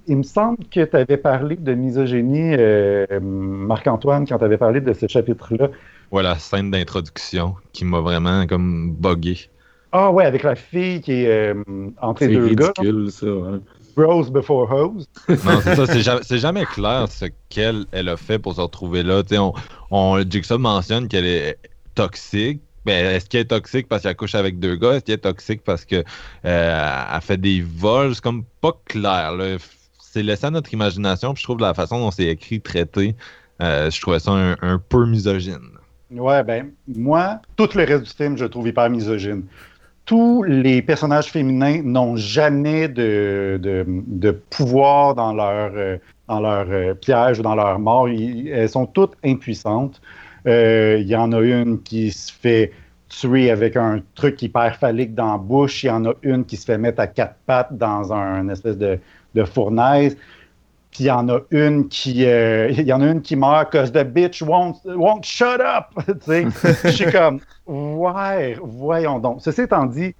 il 0.06 0.16
me 0.18 0.22
semble 0.22 0.58
que 0.70 0.84
tu 0.84 0.96
avais 0.96 1.16
parlé 1.16 1.56
de 1.56 1.72
misogynie, 1.74 2.54
euh, 2.58 3.06
Marc-Antoine, 3.20 4.26
quand 4.26 4.38
tu 4.38 4.44
avais 4.44 4.58
parlé 4.58 4.80
de 4.80 4.92
ce 4.92 5.06
chapitre-là. 5.06 5.68
Voilà, 6.10 6.36
scène 6.38 6.70
d'introduction 6.70 7.54
qui 7.72 7.84
m'a 7.84 8.00
vraiment 8.00 8.46
comme 8.46 8.92
buggé. 8.92 9.48
Ah 9.92 10.10
ouais, 10.12 10.24
avec 10.24 10.42
la 10.42 10.54
fille 10.54 11.00
qui 11.00 11.12
est 11.24 11.52
euh, 11.52 11.62
entre 12.00 12.20
C'est 12.20 12.28
les 12.28 12.36
deux 12.36 12.54
gars. 12.54 12.72
ridicule, 12.78 13.10
ça. 13.10 13.26
hein. 13.26 13.60
Bros 14.00 14.30
before 14.30 14.70
hose. 14.70 15.06
Non, 15.28 15.60
c'est 15.62 15.76
ça, 15.76 15.86
c'est 15.86 16.00
jamais, 16.00 16.20
c'est 16.22 16.38
jamais 16.38 16.64
clair 16.64 17.06
ce 17.10 17.26
qu'elle 17.48 17.84
elle 17.92 18.08
a 18.08 18.16
fait 18.16 18.38
pour 18.38 18.54
se 18.54 18.60
retrouver 18.60 19.02
là. 19.02 19.22
Tu 19.22 19.30
sais, 19.30 19.38
on, 19.38 19.52
on, 19.90 20.18
Jigsaw 20.28 20.58
mentionne 20.58 21.08
qu'elle 21.08 21.26
est 21.26 21.58
toxique. 21.94 22.60
Ben, 22.86 23.04
est-ce 23.14 23.28
qu'elle 23.28 23.42
est 23.42 23.44
toxique 23.44 23.88
parce 23.88 24.02
qu'elle 24.02 24.16
couche 24.16 24.34
avec 24.34 24.58
deux 24.58 24.76
gars? 24.76 24.94
Est-ce 24.94 25.04
qu'elle 25.04 25.16
est 25.16 25.18
toxique 25.18 25.62
parce 25.64 25.84
qu'elle 25.84 26.04
elle 26.42 27.20
fait 27.20 27.36
des 27.36 27.60
vols? 27.60 28.14
C'est 28.14 28.22
comme 28.22 28.44
pas 28.60 28.72
clair. 28.86 29.32
là. 29.36 29.56
C'est 29.98 30.22
laissé 30.22 30.46
à 30.46 30.50
notre 30.50 30.72
imagination. 30.72 31.34
Puis 31.34 31.42
je 31.42 31.46
trouve 31.46 31.60
la 31.60 31.74
façon 31.74 31.98
dont 32.00 32.10
c'est 32.10 32.26
écrit, 32.26 32.60
traité, 32.60 33.14
euh, 33.62 33.90
je 33.90 34.00
trouvais 34.00 34.18
ça 34.18 34.32
un, 34.32 34.56
un 34.62 34.78
peu 34.78 35.04
misogyne. 35.06 35.68
Ouais, 36.10 36.42
ben, 36.42 36.70
moi, 36.88 37.40
tout 37.56 37.68
le 37.74 37.84
reste 37.84 38.04
du 38.04 38.10
film, 38.10 38.36
je 38.36 38.44
le 38.44 38.50
trouve 38.50 38.66
hyper 38.66 38.90
misogyne. 38.90 39.44
Tous 40.10 40.42
les 40.42 40.82
personnages 40.82 41.30
féminins 41.30 41.82
n'ont 41.84 42.16
jamais 42.16 42.88
de, 42.88 44.42
pouvoir 44.50 45.14
dans 45.14 45.32
leur, 45.32 45.70
euh, 45.76 45.98
euh, 46.28 46.94
piège 46.94 47.38
ou 47.38 47.42
dans 47.42 47.54
leur 47.54 47.78
mort. 47.78 48.08
Elles 48.08 48.68
sont 48.68 48.86
toutes 48.86 49.12
impuissantes. 49.24 50.02
Euh, 50.48 50.98
Il 51.00 51.06
y 51.06 51.14
en 51.14 51.30
a 51.30 51.40
une 51.40 51.80
qui 51.82 52.10
se 52.10 52.32
fait 52.32 52.72
tuer 53.08 53.52
avec 53.52 53.76
un 53.76 54.00
truc 54.16 54.42
hyper 54.42 54.74
phallique 54.74 55.14
dans 55.14 55.30
la 55.30 55.38
bouche. 55.38 55.84
Il 55.84 55.86
y 55.86 55.90
en 55.90 56.04
a 56.04 56.14
une 56.22 56.44
qui 56.44 56.56
se 56.56 56.64
fait 56.64 56.78
mettre 56.78 56.98
à 56.98 57.06
quatre 57.06 57.36
pattes 57.46 57.78
dans 57.78 58.12
un 58.12 58.48
espèce 58.48 58.78
de, 58.78 58.98
de 59.36 59.44
fournaise. 59.44 60.16
Puis 60.90 61.04
il 61.04 61.06
y 61.06 61.10
en 61.10 61.28
a 61.28 61.38
une 61.50 61.88
qui, 61.88 62.26
euh, 62.26 62.70
y 62.70 62.92
en 62.92 63.00
a 63.00 63.06
une 63.06 63.22
qui 63.22 63.36
meurt 63.36 63.70
cause 63.70 63.92
the 63.92 64.04
bitch 64.04 64.42
won't, 64.42 64.74
won't 64.84 65.22
shut 65.22 65.60
up. 65.60 65.86
je 66.26 66.88
suis 66.88 67.10
comme, 67.12 67.40
ouais, 67.66 68.56
voyons 68.60 69.18
donc. 69.20 69.40
Ceci 69.40 69.62
étant 69.62 69.86
dit, 69.86 70.14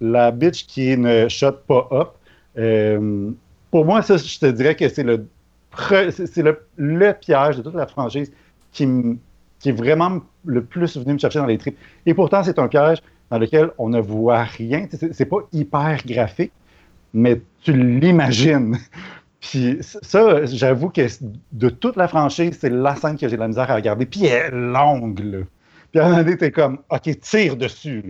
la 0.00 0.30
bitch 0.30 0.66
qui 0.66 0.96
ne 0.96 1.28
shut 1.28 1.56
pas 1.66 1.88
up, 1.92 2.08
euh, 2.56 3.30
pour 3.70 3.84
moi, 3.84 4.02
ça, 4.02 4.16
je 4.16 4.38
te 4.38 4.46
dirais 4.46 4.74
que 4.76 4.88
c'est 4.88 5.02
le, 5.02 5.26
c'est 6.10 6.42
le, 6.42 6.66
le 6.76 7.12
piège 7.12 7.58
de 7.58 7.62
toute 7.62 7.74
la 7.74 7.86
franchise 7.86 8.32
qui, 8.72 8.88
qui 9.60 9.68
est 9.68 9.72
vraiment 9.72 10.20
le 10.44 10.64
plus 10.64 10.96
venu 10.96 11.14
me 11.14 11.18
chercher 11.18 11.38
dans 11.38 11.46
les 11.46 11.58
tripes. 11.58 11.78
Et 12.06 12.14
pourtant, 12.14 12.42
c'est 12.42 12.58
un 12.58 12.68
piège 12.68 12.98
dans 13.30 13.38
lequel 13.38 13.70
on 13.78 13.88
ne 13.88 14.00
voit 14.00 14.44
rien. 14.44 14.86
C'est 15.12 15.24
pas 15.24 15.38
hyper 15.52 15.98
graphique, 16.06 16.52
mais 17.12 17.40
tu 17.62 17.72
l'imagines. 17.72 18.78
Puis 19.50 19.78
ça, 19.80 20.46
j'avoue 20.46 20.88
que 20.88 21.06
de 21.52 21.68
toute 21.68 21.96
la 21.96 22.08
franchise, 22.08 22.56
c'est 22.58 22.70
la 22.70 22.96
scène 22.96 23.18
que 23.18 23.28
j'ai 23.28 23.36
de 23.36 23.40
la 23.40 23.48
misère 23.48 23.70
à 23.70 23.74
regarder. 23.74 24.06
Puis 24.06 24.24
elle 24.24 24.46
est 24.46 24.50
longue, 24.50 25.20
là. 25.20 25.38
Puis 25.92 26.00
à 26.00 26.06
un 26.06 26.08
moment 26.08 26.22
donné, 26.24 26.36
t'es 26.36 26.50
comme, 26.50 26.78
OK, 26.88 27.20
tire 27.20 27.56
dessus, 27.56 28.02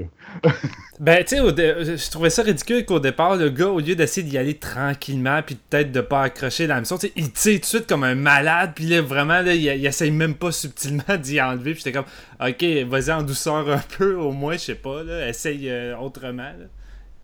là. 0.43 0.51
Ben, 1.01 1.25
tu 1.25 1.37
sais, 1.37 1.97
je 1.97 2.11
trouvais 2.11 2.31
ça 2.31 2.43
ridicule 2.43 2.87
qu'au 2.87 3.01
départ, 3.01 3.35
le 3.35 3.51
gars, 3.51 3.67
au 3.67 3.81
lieu 3.81 3.97
d'essayer 3.97 4.25
d'y 4.25 4.39
aller 4.39 4.55
tranquillement, 4.55 5.43
puis 5.45 5.57
peut-être 5.57 5.91
de 5.91 6.01
pas 6.01 6.23
accrocher 6.23 6.69
la 6.69 6.79
mission, 6.79 6.97
il 7.17 7.33
tire 7.33 7.55
tout 7.55 7.61
de 7.63 7.65
suite 7.65 7.89
comme 7.89 8.05
un 8.05 8.15
malade, 8.15 8.71
puis 8.77 8.85
là, 8.87 9.03
vraiment, 9.03 9.41
là, 9.41 9.55
il, 9.55 9.65
il 9.65 9.85
essaye 9.85 10.13
même 10.13 10.37
pas 10.37 10.53
subtilement 10.53 11.03
d'y 11.21 11.41
enlever, 11.41 11.73
puis 11.73 11.83
j'étais 11.85 11.93
comme, 11.93 12.07
ok, 12.41 12.65
vas-y 12.89 13.13
en 13.13 13.25
douceur 13.25 13.69
un 13.69 13.83
peu, 13.99 14.15
au 14.15 14.31
moins, 14.31 14.53
je 14.53 14.61
sais 14.61 14.75
pas, 14.77 15.03
là, 15.03 15.29
essaye 15.29 15.69
euh, 15.69 15.99
autrement, 15.99 16.43
là. 16.43 16.67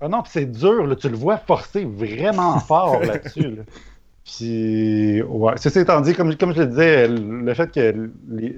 Ah 0.01 0.09
non, 0.09 0.23
c'est 0.27 0.51
dur, 0.51 0.87
là. 0.87 0.97
Tu 0.97 1.09
le 1.09 1.17
vois 1.17 1.37
forcer 1.37 1.85
vraiment 1.85 2.59
fort 2.59 3.01
là-dessus, 3.01 3.55
là. 3.55 3.63
Puis, 4.37 5.23
ouais. 5.23 5.55
Ceci 5.57 5.81
étant 5.81 6.01
dit, 6.01 6.15
comme, 6.15 6.35
comme 6.37 6.55
je 6.55 6.61
le 6.61 6.67
disais, 6.67 7.09
le 7.09 7.55
fait 7.55 7.71
que 7.73 8.11
les, 8.31 8.57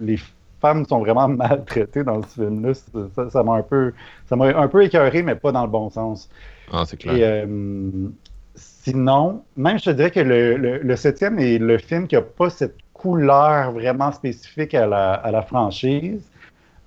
les 0.00 0.18
femmes 0.60 0.84
sont 0.86 1.00
vraiment 1.00 1.28
maltraitées 1.28 2.04
dans 2.04 2.22
ce 2.22 2.28
film-là, 2.42 2.72
ça- 3.14 3.30
ça 3.30 3.42
m'a 3.42 3.54
un 3.54 3.62
peu, 3.62 3.92
ça 4.28 4.36
m'a 4.36 4.46
un 4.56 4.68
peu 4.68 4.84
écœuré, 4.84 5.22
mais 5.22 5.34
pas 5.34 5.52
dans 5.52 5.62
le 5.62 5.70
bon 5.70 5.90
sens. 5.90 6.28
Ah, 6.72 6.84
c'est 6.86 6.96
clair. 6.98 7.14
Et 7.16 7.22
euh, 7.24 8.08
sinon, 8.54 9.42
même 9.56 9.78
je 9.78 9.84
te 9.84 9.90
dirais 9.90 10.10
que 10.10 10.20
le, 10.20 10.56
le- 10.56 10.78
le 10.78 10.96
septième 10.96 11.38
est 11.38 11.58
le 11.58 11.78
film 11.78 12.06
qui 12.06 12.14
n'a 12.14 12.22
pas 12.22 12.50
cette 12.50 12.76
couleur 12.92 13.72
vraiment 13.72 14.12
spécifique 14.12 14.74
à 14.74 14.86
la, 14.86 15.14
à 15.14 15.30
la 15.30 15.42
franchise. 15.42 16.22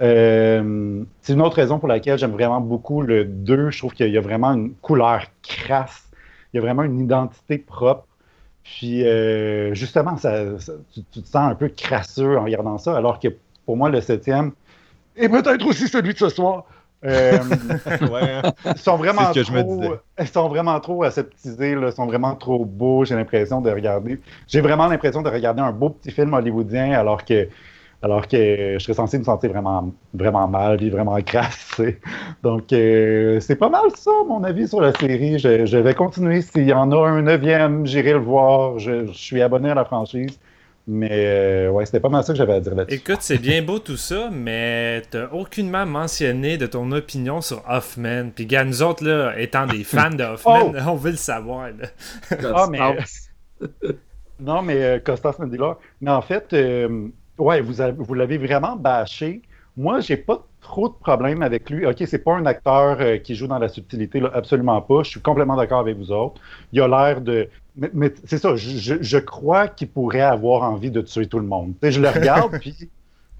Euh, 0.01 1.03
c'est 1.21 1.33
une 1.33 1.41
autre 1.41 1.57
raison 1.57 1.79
pour 1.79 1.87
laquelle 1.89 2.17
j'aime 2.17 2.31
vraiment 2.31 2.61
beaucoup 2.61 3.01
le 3.01 3.25
2. 3.25 3.69
Je 3.69 3.79
trouve 3.79 3.93
qu'il 3.93 4.09
y 4.09 4.17
a 4.17 4.21
vraiment 4.21 4.53
une 4.53 4.73
couleur 4.75 5.23
crasse. 5.43 6.08
Il 6.53 6.57
y 6.57 6.59
a 6.59 6.61
vraiment 6.61 6.83
une 6.83 6.99
identité 6.99 7.57
propre. 7.57 8.05
Puis 8.63 9.05
euh, 9.05 9.73
justement, 9.73 10.17
ça, 10.17 10.59
ça- 10.59 10.73
tu, 10.93 11.01
tu 11.11 11.21
te 11.21 11.27
sens 11.27 11.51
un 11.51 11.55
peu 11.55 11.69
crasseux 11.69 12.37
en 12.37 12.43
regardant 12.45 12.77
ça, 12.77 12.95
alors 12.97 13.19
que 13.19 13.29
pour 13.65 13.77
moi, 13.77 13.89
le 13.89 14.01
septième, 14.01 14.51
et 15.15 15.29
peut-être 15.29 15.65
aussi 15.67 15.87
celui 15.87 16.13
de 16.13 16.19
ce 16.19 16.29
soir, 16.29 16.65
euh, 17.05 17.39
Ouais, 18.01 18.41
hein. 18.43 18.53
ils 18.75 18.79
sont 18.79 18.97
vraiment 18.97 19.33
C'est 19.33 19.33
ce 19.33 19.39
que 19.39 19.43
je 19.43 19.51
me 19.51 19.63
trop, 19.63 19.75
disais. 20.17 20.27
sont 20.33 20.49
vraiment 20.49 20.79
trop 20.79 21.03
aseptisés, 21.03 21.75
là, 21.75 21.91
sont 21.91 22.05
vraiment 22.07 22.35
trop 22.35 22.65
beaux. 22.65 23.05
J'ai 23.05 23.15
l'impression 23.15 23.61
de 23.61 23.71
regarder, 23.71 24.19
j'ai 24.47 24.61
vraiment 24.61 24.87
l'impression 24.87 25.21
de 25.21 25.29
regarder 25.29 25.61
un 25.61 25.71
beau 25.71 25.89
petit 25.89 26.11
film 26.11 26.33
hollywoodien, 26.33 26.91
alors 26.93 27.25
que, 27.25 27.47
alors 28.01 28.27
que 28.27 28.75
je 28.75 28.79
serais 28.79 28.93
censé 28.93 29.19
me 29.19 29.23
sentir 29.23 29.49
vraiment, 29.51 29.93
vraiment 30.13 30.47
mal, 30.47 30.77
puis 30.77 30.89
vraiment 30.89 31.19
crasse. 31.25 31.81
Donc, 32.43 32.71
euh, 32.71 33.39
c'est 33.41 33.55
pas 33.57 33.69
mal 33.69 33.83
ça, 33.95 34.11
mon 34.27 34.43
avis 34.43 34.67
sur 34.67 34.79
la 34.81 34.93
série. 34.93 35.37
Je, 35.39 35.65
je 35.65 35.77
vais 35.77 35.93
continuer. 35.93 36.41
S'il 36.41 36.65
y 36.67 36.73
en 36.73 36.91
a 36.91 37.07
un 37.09 37.21
neuvième, 37.21 37.85
j'irai 37.85 38.13
le 38.13 38.19
voir. 38.19 38.79
Je, 38.79 39.07
je 39.07 39.11
suis 39.11 39.41
abonné 39.41 39.69
à 39.71 39.75
la 39.75 39.85
franchise. 39.85 40.39
Mais 40.91 41.09
euh, 41.11 41.69
ouais, 41.69 41.85
c'était 41.85 41.99
pas 41.99 42.09
mal 42.09 42.23
ça 42.23 42.33
que 42.33 42.37
j'avais 42.37 42.53
à 42.53 42.59
dire 42.61 42.73
là-dessus. 42.73 42.97
Écoute, 42.97 43.17
c'est 43.19 43.37
bien 43.37 43.61
beau 43.61 43.77
tout 43.77 43.97
ça, 43.97 44.29
mais 44.31 45.03
t'as 45.11 45.27
aucunement 45.31 45.85
mentionné 45.85 46.57
de 46.57 46.65
ton 46.65 46.91
opinion 46.93 47.41
sur 47.41 47.61
Hoffman. 47.69 48.29
Puis, 48.33 48.47
gars, 48.47 48.63
nous 48.63 48.81
autres, 48.81 49.05
là, 49.05 49.37
étant 49.37 49.67
des 49.67 49.83
fans 49.83 50.09
de 50.09 50.23
Hoffman, 50.23 50.71
on 50.87 50.95
veut 50.95 51.11
le 51.11 51.17
savoir, 51.17 51.67
là. 51.67 51.87
Ah, 52.55 52.65
mais- 52.71 52.79
Non, 54.39 54.61
mais 54.61 54.81
euh, 54.83 54.99
Costas 54.99 55.35
Mandylor. 55.37 55.79
Mais 56.01 56.11
en 56.11 56.21
fait, 56.21 56.53
euh, 56.53 57.09
ouais, 57.39 57.61
vous, 57.61 57.81
avez- 57.81 57.95
vous 57.97 58.13
l'avez 58.13 58.37
vraiment 58.37 58.75
bâché. 58.75 59.41
Moi, 59.77 60.01
j'ai 60.01 60.17
pas 60.17 60.45
trop 60.61 60.89
de 60.89 60.93
problème 60.93 61.41
avec 61.41 61.69
lui. 61.69 61.85
OK, 61.85 62.03
c'est 62.05 62.23
pas 62.23 62.33
un 62.35 62.45
acteur 62.45 62.97
euh, 62.99 63.17
qui 63.17 63.35
joue 63.35 63.47
dans 63.47 63.59
la 63.59 63.69
subtilité, 63.69 64.19
là, 64.19 64.29
absolument 64.33 64.81
pas. 64.81 65.03
Je 65.03 65.11
suis 65.11 65.21
complètement 65.21 65.55
d'accord 65.55 65.79
avec 65.79 65.97
vous 65.97 66.11
autres. 66.11 66.41
Il 66.73 66.81
a 66.81 66.87
l'air 66.87 67.21
de. 67.21 67.49
Mais, 67.75 67.89
mais 67.93 68.13
c'est 68.25 68.37
ça, 68.37 68.55
je, 68.55 69.17
crois 69.19 69.67
qu'il 69.69 69.87
pourrait 69.87 70.21
avoir 70.21 70.63
envie 70.63 70.91
de 70.91 71.01
tuer 71.01 71.27
tout 71.27 71.39
le 71.39 71.45
monde. 71.45 71.73
Je 71.81 72.01
le 72.01 72.09
regarde, 72.09 72.57
puis 72.59 72.89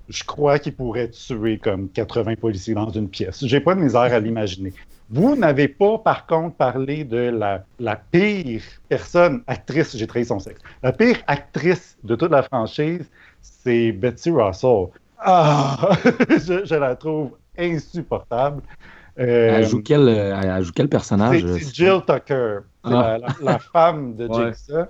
je 0.07 0.23
crois 0.23 0.59
qu'il 0.59 0.75
pourrait 0.75 1.09
tuer 1.09 1.57
comme 1.57 1.89
80 1.89 2.35
policiers 2.35 2.73
dans 2.73 2.89
une 2.89 3.09
pièce. 3.09 3.45
J'ai 3.45 3.59
pas 3.59 3.75
de 3.75 3.81
misère 3.81 4.01
à 4.01 4.19
l'imaginer. 4.19 4.73
Vous 5.11 5.35
n'avez 5.35 5.67
pas, 5.67 5.97
par 5.97 6.27
contre, 6.27 6.55
parlé 6.55 7.03
de 7.03 7.17
la, 7.17 7.65
la 7.79 7.95
pire 7.95 8.61
personne, 8.87 9.43
actrice, 9.47 9.97
j'ai 9.97 10.05
trahi 10.05 10.23
son 10.23 10.39
sexe, 10.39 10.61
la 10.83 10.93
pire 10.93 11.17
actrice 11.25 11.97
de 12.03 12.15
toute 12.15 12.29
la 12.29 12.43
franchise, 12.43 13.09
c'est 13.41 13.91
Betsy 13.91 14.31
Russell. 14.31 14.87
Ah! 15.19 15.89
je, 16.29 16.65
je 16.65 16.75
la 16.75 16.95
trouve 16.95 17.31
insupportable. 17.57 18.61
Euh, 19.19 19.57
Elle 19.57 19.67
joue 19.67 19.81
quel, 19.83 20.07
elle 20.07 20.63
joue 20.63 20.71
quel 20.73 20.87
personnage? 20.87 21.43
c'est 21.45 21.73
Jill 21.75 21.99
Tucker. 22.07 22.59
Ah. 22.83 22.89
la, 22.89 23.17
la- 23.17 23.27
la 23.41 23.59
femme 23.59 24.15
de 24.15 24.27
Ouais. 24.27 24.53
Jigsaw. 24.53 24.85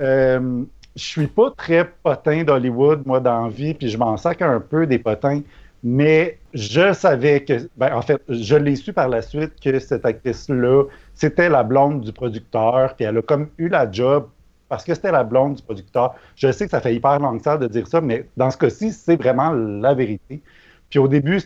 Euh, 0.00 0.62
je 0.96 1.02
suis 1.02 1.26
pas 1.26 1.50
très 1.56 1.90
potin 2.02 2.44
d'Hollywood, 2.44 3.02
moi, 3.06 3.20
dans 3.20 3.44
la 3.44 3.48
vie, 3.50 3.74
puis 3.74 3.88
je 3.88 3.98
m'en 3.98 4.16
sac 4.16 4.42
un 4.42 4.60
peu 4.60 4.86
des 4.86 4.98
potins. 4.98 5.40
Mais 5.84 6.38
je 6.54 6.92
savais 6.92 7.42
que, 7.44 7.68
ben, 7.76 7.92
en 7.94 8.02
fait, 8.02 8.22
je 8.28 8.54
l'ai 8.54 8.76
su 8.76 8.92
par 8.92 9.08
la 9.08 9.20
suite 9.20 9.52
que 9.62 9.78
cette 9.80 10.06
actrice-là, 10.06 10.84
c'était 11.14 11.48
la 11.48 11.62
blonde 11.64 12.02
du 12.02 12.12
producteur, 12.12 12.94
puis 12.94 13.04
elle 13.04 13.18
a 13.18 13.22
comme 13.22 13.48
eu 13.58 13.68
la 13.68 13.90
job 13.90 14.28
parce 14.72 14.84
que 14.84 14.94
c'était 14.94 15.12
la 15.12 15.22
blonde 15.22 15.56
du 15.56 15.62
producteur. 15.62 16.14
Je 16.34 16.50
sais 16.50 16.64
que 16.64 16.70
ça 16.70 16.80
fait 16.80 16.94
hyper 16.94 17.18
longtemps 17.18 17.58
de 17.58 17.66
dire 17.66 17.86
ça, 17.86 18.00
mais 18.00 18.26
dans 18.38 18.50
ce 18.50 18.56
cas-ci, 18.56 18.90
c'est 18.90 19.16
vraiment 19.16 19.50
la 19.50 19.92
vérité. 19.92 20.40
Puis 20.88 20.98
au 20.98 21.08
début, 21.08 21.38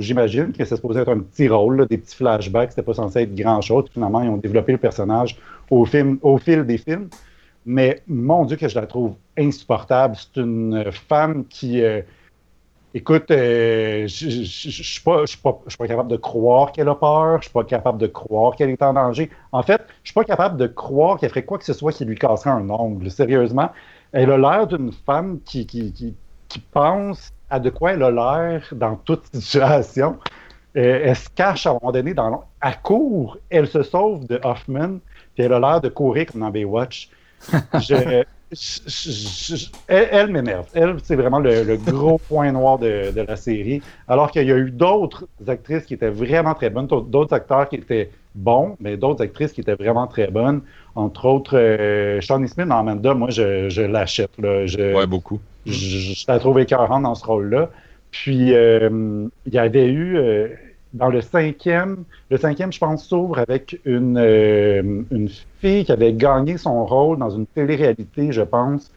j'imagine 0.00 0.52
que 0.52 0.62
c'était 0.64 0.76
supposé 0.76 1.00
être 1.00 1.08
un 1.08 1.20
petit 1.20 1.48
rôle, 1.48 1.86
des 1.86 1.96
petits 1.96 2.14
flashbacks, 2.14 2.72
c'était 2.72 2.82
pas 2.82 2.92
censé 2.92 3.20
être 3.20 3.34
grand-chose. 3.34 3.86
Finalement, 3.90 4.20
ils 4.20 4.28
ont 4.28 4.36
développé 4.36 4.72
le 4.72 4.76
personnage 4.76 5.38
au 5.70 5.86
fil 5.86 6.66
des 6.66 6.76
films. 6.76 7.08
Mais 7.64 8.02
mon 8.06 8.44
Dieu, 8.44 8.58
que 8.58 8.68
je 8.68 8.78
la 8.78 8.86
trouve 8.86 9.14
insupportable. 9.38 10.14
C'est 10.16 10.42
une 10.42 10.84
femme 10.92 11.46
qui. 11.46 11.82
euh, 11.82 12.02
écoute, 12.94 13.30
euh, 13.30 14.06
je 14.08 14.30
je 14.30 14.82
suis 14.82 15.00
pas, 15.02 15.22
je 15.22 15.26
suis 15.32 15.38
pas, 15.38 15.60
je 15.66 15.70
suis 15.70 15.78
pas 15.78 15.86
capable 15.88 16.10
de 16.10 16.16
croire 16.16 16.72
qu'elle 16.72 16.88
a 16.88 16.94
peur. 16.94 17.38
Je 17.38 17.44
suis 17.44 17.52
pas 17.52 17.64
capable 17.64 17.98
de 17.98 18.06
croire 18.06 18.56
qu'elle 18.56 18.70
est 18.70 18.82
en 18.82 18.94
danger. 18.94 19.30
En 19.52 19.62
fait, 19.62 19.82
je 20.02 20.10
suis 20.10 20.14
pas 20.14 20.24
capable 20.24 20.56
de 20.56 20.66
croire 20.66 21.18
qu'elle 21.18 21.30
ferait 21.30 21.44
quoi 21.44 21.58
que 21.58 21.64
ce 21.64 21.72
soit 21.74 21.92
qui 21.92 22.04
lui 22.04 22.16
casserait 22.16 22.50
un 22.50 22.70
ongle. 22.70 23.10
Sérieusement, 23.10 23.70
elle 24.12 24.30
a 24.30 24.38
l'air 24.38 24.66
d'une 24.66 24.92
femme 24.92 25.40
qui, 25.44 25.66
qui, 25.66 25.92
qui, 25.92 26.14
qui 26.48 26.58
pense 26.60 27.30
à 27.50 27.60
de 27.60 27.70
quoi 27.70 27.92
elle 27.92 28.02
a 28.02 28.10
l'air 28.10 28.66
dans 28.72 28.96
toute 28.96 29.26
situation. 29.34 30.18
Euh, 30.76 31.02
elle 31.04 31.16
se 31.16 31.28
cache 31.30 31.66
à 31.66 31.70
un 31.70 31.74
moment 31.74 31.92
donné 31.92 32.14
dans 32.14 32.44
à 32.60 32.72
court, 32.74 33.38
elle 33.50 33.68
se 33.68 33.82
sauve 33.82 34.26
de 34.26 34.40
Hoffman, 34.42 34.98
puis 35.34 35.44
elle 35.44 35.52
a 35.52 35.60
l'air 35.60 35.80
de 35.80 35.88
courir 35.88 36.26
comme 36.26 36.40
dans 36.40 36.50
Baywatch. 36.50 37.10
Je- 37.74 38.24
elle 39.88 40.08
elle 40.10 40.30
m'énerve. 40.30 40.66
Elle, 40.74 40.96
c'est 41.02 41.16
vraiment 41.16 41.38
le, 41.38 41.62
le 41.64 41.76
gros 41.76 42.18
point 42.28 42.50
noir 42.52 42.78
de, 42.78 43.10
de 43.12 43.20
la 43.22 43.36
série. 43.36 43.82
Alors 44.08 44.30
qu'il 44.30 44.46
y 44.46 44.52
a 44.52 44.56
eu 44.56 44.70
d'autres 44.70 45.26
actrices 45.46 45.84
qui 45.84 45.94
étaient 45.94 46.10
vraiment 46.10 46.54
très 46.54 46.70
bonnes, 46.70 46.86
d'autres 46.86 47.34
acteurs 47.34 47.68
qui 47.68 47.76
étaient 47.76 48.10
bons, 48.34 48.76
mais 48.80 48.96
d'autres 48.96 49.22
actrices 49.22 49.52
qui 49.52 49.60
étaient 49.60 49.74
vraiment 49.74 50.06
très 50.06 50.28
bonnes. 50.28 50.62
Entre 50.94 51.24
autres, 51.26 51.56
euh, 51.56 52.20
Shawnee 52.20 52.48
Smith 52.48 52.68
dans 52.68 52.78
Amanda, 52.78 53.14
moi, 53.14 53.30
je, 53.30 53.68
je 53.68 53.82
l'achète. 53.82 54.30
Ouais, 54.38 55.06
beaucoup. 55.06 55.40
je, 55.66 55.72
je- 55.72 56.14
je 56.14 56.24
la 56.28 56.38
trouve 56.38 56.58
écœurante 56.60 57.02
dans 57.02 57.14
ce 57.14 57.24
rôle-là. 57.24 57.70
Puis, 58.10 58.54
euh, 58.54 59.26
il 59.46 59.54
y 59.54 59.58
avait 59.58 59.88
eu, 59.88 60.16
euh, 60.16 60.48
dans 60.94 61.08
le 61.10 61.20
cinquième, 61.20 62.04
le 62.30 62.36
cinquième, 62.38 62.72
je 62.72 62.78
pense, 62.78 63.06
s'ouvre 63.06 63.38
avec 63.38 63.78
une, 63.84 64.16
euh, 64.16 65.02
une 65.10 65.28
fille 65.60 65.84
qui 65.84 65.92
avait 65.92 66.12
gagné 66.14 66.56
son 66.56 66.86
rôle 66.86 67.18
dans 67.18 67.30
une 67.30 67.46
télé-réalité, 67.46 68.32
je 68.32 68.42
pense. 68.42 68.90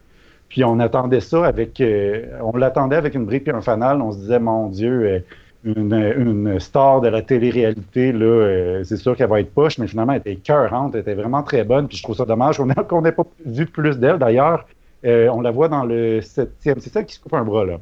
Puis 0.48 0.64
on 0.64 0.78
attendait 0.80 1.20
ça 1.20 1.44
avec, 1.44 1.78
euh, 1.80 2.24
on 2.42 2.56
l'attendait 2.56 2.96
avec 2.96 3.14
une 3.14 3.26
brique 3.26 3.46
et 3.48 3.50
un 3.50 3.60
fanal. 3.60 4.00
On 4.00 4.12
se 4.12 4.18
disait, 4.18 4.38
mon 4.38 4.68
Dieu, 4.68 4.92
euh, 5.04 5.18
une, 5.64 5.92
une 5.92 6.60
star 6.60 7.00
de 7.02 7.08
la 7.08 7.20
télé-réalité, 7.20 8.12
là, 8.12 8.24
euh, 8.24 8.84
c'est 8.84 8.96
sûr 8.96 9.14
qu'elle 9.16 9.28
va 9.28 9.40
être 9.40 9.52
poche, 9.52 9.76
mais 9.78 9.88
finalement, 9.88 10.12
elle 10.14 10.20
était 10.20 10.32
écœurante, 10.32 10.94
elle 10.94 11.00
était 11.00 11.14
vraiment 11.14 11.42
très 11.42 11.64
bonne. 11.64 11.88
Puis 11.88 11.98
je 11.98 12.02
trouve 12.04 12.16
ça 12.16 12.24
dommage 12.24 12.56
qu'on 12.58 12.70
ait- 12.70 12.74
qu'on 12.88 13.02
n'ait 13.02 13.12
pas 13.12 13.24
vu 13.44 13.66
plus 13.66 13.98
d'elle. 13.98 14.18
D'ailleurs, 14.18 14.66
euh, 15.04 15.28
on 15.30 15.40
la 15.40 15.50
voit 15.50 15.68
dans 15.68 15.84
le 15.84 16.22
septième. 16.22 16.78
C'est 16.80 16.90
celle 16.92 17.04
qui 17.06 17.16
se 17.16 17.20
coupe 17.20 17.34
un 17.34 17.44
bras, 17.44 17.64
là. 17.66 17.74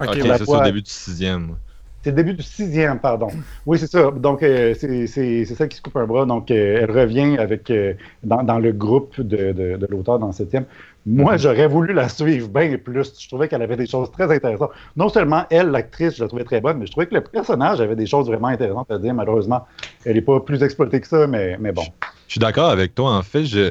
Ok, 0.00 0.08
c'est 0.38 0.44
voix- 0.46 0.56
au 0.62 0.64
début 0.64 0.82
du 0.82 0.90
sixième. 0.90 1.56
C'est 2.02 2.10
le 2.10 2.16
début 2.16 2.34
du 2.34 2.42
sixième, 2.42 2.98
pardon. 2.98 3.28
Oui, 3.64 3.78
c'est 3.78 3.86
ça. 3.86 4.10
Donc, 4.10 4.42
euh, 4.42 4.74
c'est 4.74 5.06
celle 5.06 5.68
qui 5.68 5.76
se 5.76 5.82
coupe 5.82 5.96
un 5.96 6.06
bras. 6.06 6.26
Donc, 6.26 6.50
euh, 6.50 6.80
elle 6.82 6.90
revient 6.90 7.38
avec 7.38 7.70
euh, 7.70 7.94
dans, 8.24 8.42
dans 8.42 8.58
le 8.58 8.72
groupe 8.72 9.20
de, 9.20 9.52
de, 9.52 9.76
de 9.76 9.86
l'auteur 9.88 10.18
dans 10.18 10.26
le 10.26 10.32
septième. 10.32 10.64
Moi, 11.06 11.36
j'aurais 11.36 11.68
voulu 11.68 11.92
la 11.92 12.08
suivre 12.08 12.48
bien 12.48 12.76
plus. 12.76 13.12
Je 13.20 13.28
trouvais 13.28 13.46
qu'elle 13.48 13.62
avait 13.62 13.76
des 13.76 13.86
choses 13.86 14.10
très 14.10 14.34
intéressantes. 14.34 14.70
Non 14.96 15.08
seulement 15.08 15.44
elle, 15.50 15.68
l'actrice, 15.68 16.16
je 16.16 16.22
la 16.22 16.28
trouvais 16.28 16.44
très 16.44 16.60
bonne, 16.60 16.78
mais 16.78 16.86
je 16.86 16.90
trouvais 16.90 17.06
que 17.06 17.14
le 17.14 17.20
personnage 17.22 17.80
avait 17.80 17.96
des 17.96 18.06
choses 18.06 18.26
vraiment 18.26 18.48
intéressantes 18.48 18.90
à 18.90 18.98
dire. 18.98 19.14
Malheureusement, 19.14 19.66
elle 20.04 20.14
n'est 20.14 20.22
pas 20.22 20.40
plus 20.40 20.62
exploitée 20.62 21.00
que 21.00 21.06
ça, 21.06 21.26
mais, 21.26 21.56
mais 21.60 21.72
bon. 21.72 21.82
Je 22.26 22.32
suis 22.32 22.40
d'accord 22.40 22.70
avec 22.70 22.94
toi. 22.94 23.16
En 23.16 23.22
fait, 23.22 23.44
je, 23.44 23.70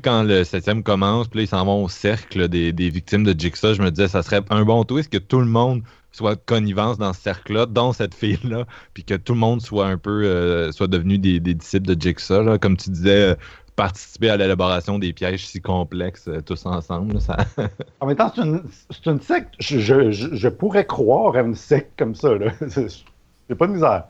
quand 0.00 0.22
le 0.22 0.44
septième 0.44 0.82
commence, 0.82 1.28
puis 1.28 1.42
ils 1.42 1.48
s'en 1.48 1.64
vont 1.64 1.84
au 1.84 1.88
cercle 1.88 2.48
des, 2.48 2.72
des 2.72 2.90
victimes 2.90 3.24
de 3.24 3.38
Jigsaw, 3.38 3.74
je 3.74 3.82
me 3.82 3.90
disais, 3.90 4.08
ça 4.08 4.22
serait 4.22 4.40
un 4.50 4.64
bon 4.64 4.84
twist 4.84 5.10
que 5.10 5.18
tout 5.18 5.40
le 5.40 5.46
monde 5.46 5.82
soit 6.12 6.36
connivence 6.36 6.96
dans 6.98 7.12
ce 7.12 7.20
cercle-là, 7.20 7.66
dans 7.66 7.92
cette 7.92 8.14
fille-là, 8.14 8.66
puis 8.94 9.04
que 9.04 9.14
tout 9.14 9.32
le 9.34 9.40
monde 9.40 9.60
soit 9.60 9.86
un 9.86 9.98
peu, 9.98 10.24
euh, 10.24 10.70
soit 10.72 10.86
devenu 10.86 11.18
des, 11.18 11.40
disciples 11.40 11.94
de 11.94 12.00
Jigsaw, 12.00 12.58
comme 12.58 12.76
tu 12.76 12.90
disais, 12.90 13.32
euh, 13.32 13.34
participer 13.76 14.30
à 14.30 14.36
l'élaboration 14.36 14.98
des 14.98 15.12
pièges 15.12 15.46
si 15.46 15.60
complexes 15.60 16.28
euh, 16.28 16.40
tous 16.40 16.64
ensemble. 16.66 17.20
ça... 17.20 17.36
En 18.00 18.06
même 18.06 18.16
temps, 18.16 18.32
c'est 18.34 18.42
une, 18.42 18.62
une 19.06 19.20
secte. 19.20 19.54
Je, 19.58 19.78
je, 19.80 20.12
je- 20.12 20.48
pourrais 20.48 20.86
croire 20.86 21.34
à 21.36 21.40
une 21.40 21.54
secte 21.56 21.92
comme 21.98 22.14
ça. 22.14 22.30
J'ai 23.48 23.54
pas 23.56 23.66
de 23.66 23.72
misère. 23.72 24.04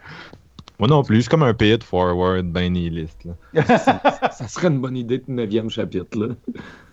Moi 0.79 0.89
non 0.89 1.03
plus, 1.05 1.23
c'est 1.23 1.31
comme 1.31 1.45
un 1.45 1.55
pay 1.55 1.75
it 1.75 1.85
forward 1.85 2.47
ben 2.47 2.73
nihiliste. 2.73 3.25
là. 3.25 3.63
Ça 4.33 4.49
serait 4.49 4.69
une 4.69 4.81
bonne 4.81 4.97
idée 4.97 5.19
de 5.19 5.25
neuvième 5.29 5.71
chapitre, 5.71 6.19
là. 6.19 6.35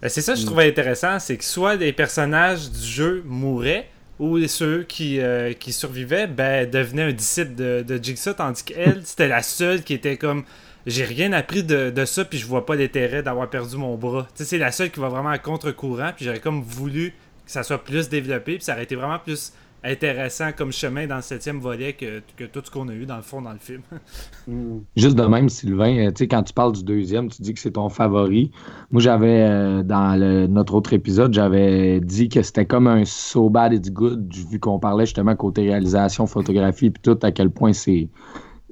Ben, 0.01 0.09
c'est 0.09 0.21
ça 0.21 0.33
que 0.33 0.39
je 0.39 0.45
trouvais 0.45 0.67
intéressant, 0.67 1.19
c'est 1.19 1.37
que 1.37 1.43
soit 1.43 1.75
les 1.75 1.91
personnages 1.91 2.69
du 2.69 2.85
jeu 2.85 3.23
mouraient, 3.25 3.89
ou 4.19 4.39
ceux 4.47 4.83
qui, 4.83 5.19
euh, 5.19 5.53
qui 5.53 5.73
survivaient 5.73 6.27
ben, 6.27 6.69
devenaient 6.69 7.03
un 7.03 7.11
disciple 7.11 7.55
de, 7.55 7.83
de 7.87 8.01
Jigsaw, 8.01 8.33
tandis 8.33 8.63
qu'elle, 8.63 9.01
c'était 9.03 9.27
la 9.27 9.41
seule 9.41 9.83
qui 9.83 9.93
était 9.95 10.17
comme 10.17 10.43
j'ai 10.85 11.05
rien 11.05 11.33
appris 11.33 11.63
de, 11.63 11.89
de 11.89 12.05
ça, 12.05 12.23
puis 12.25 12.37
je 12.37 12.45
vois 12.45 12.65
pas 12.65 12.75
l'intérêt 12.75 13.23
d'avoir 13.23 13.49
perdu 13.49 13.77
mon 13.77 13.95
bras. 13.97 14.27
Tu 14.35 14.43
sais, 14.43 14.49
c'est 14.49 14.57
la 14.57 14.71
seule 14.71 14.91
qui 14.91 14.99
va 14.99 15.09
vraiment 15.09 15.29
à 15.29 15.39
contre-courant, 15.39 16.11
puis 16.15 16.25
j'aurais 16.25 16.39
comme 16.39 16.61
voulu 16.61 17.13
que 17.45 17.51
ça 17.51 17.63
soit 17.63 17.83
plus 17.83 18.09
développé, 18.09 18.55
puis 18.55 18.63
ça 18.63 18.73
aurait 18.73 18.83
été 18.83 18.95
vraiment 18.95 19.19
plus 19.19 19.53
intéressant 19.83 20.51
comme 20.55 20.71
chemin 20.71 21.07
dans 21.07 21.15
le 21.17 21.21
septième 21.21 21.59
volet 21.59 21.93
que, 21.93 22.21
que 22.37 22.43
tout 22.45 22.61
ce 22.63 22.69
qu'on 22.69 22.87
a 22.89 22.93
eu 22.93 23.05
dans 23.05 23.15
le 23.15 23.21
fond 23.21 23.41
dans 23.41 23.51
le 23.53 23.59
film. 23.59 23.81
Juste 24.95 25.15
de 25.15 25.23
même, 25.25 25.49
Sylvain, 25.49 25.97
euh, 26.07 26.11
tu 26.11 26.19
sais, 26.19 26.27
quand 26.27 26.43
tu 26.43 26.53
parles 26.53 26.73
du 26.73 26.83
deuxième, 26.83 27.29
tu 27.29 27.41
dis 27.41 27.53
que 27.53 27.59
c'est 27.59 27.71
ton 27.71 27.89
favori. 27.89 28.51
Moi, 28.91 29.01
j'avais, 29.01 29.41
euh, 29.41 29.83
dans 29.83 30.19
le- 30.19 30.47
notre 30.47 30.75
autre 30.75 30.93
épisode, 30.93 31.33
j'avais 31.33 31.99
dit 31.99 32.29
que 32.29 32.41
c'était 32.41 32.65
comme 32.65 32.87
un 32.87 33.05
So 33.05 33.49
Bad 33.49 33.73
It's 33.73 33.91
Good, 33.91 34.31
vu 34.51 34.59
qu'on 34.59 34.79
parlait 34.79 35.05
justement 35.05 35.35
côté 35.35 35.61
réalisation, 35.63 36.27
photographie, 36.27 36.89
puis 36.91 37.01
tout, 37.01 37.17
à 37.23 37.31
quel 37.31 37.49
point 37.49 37.73
c'est 37.73 38.07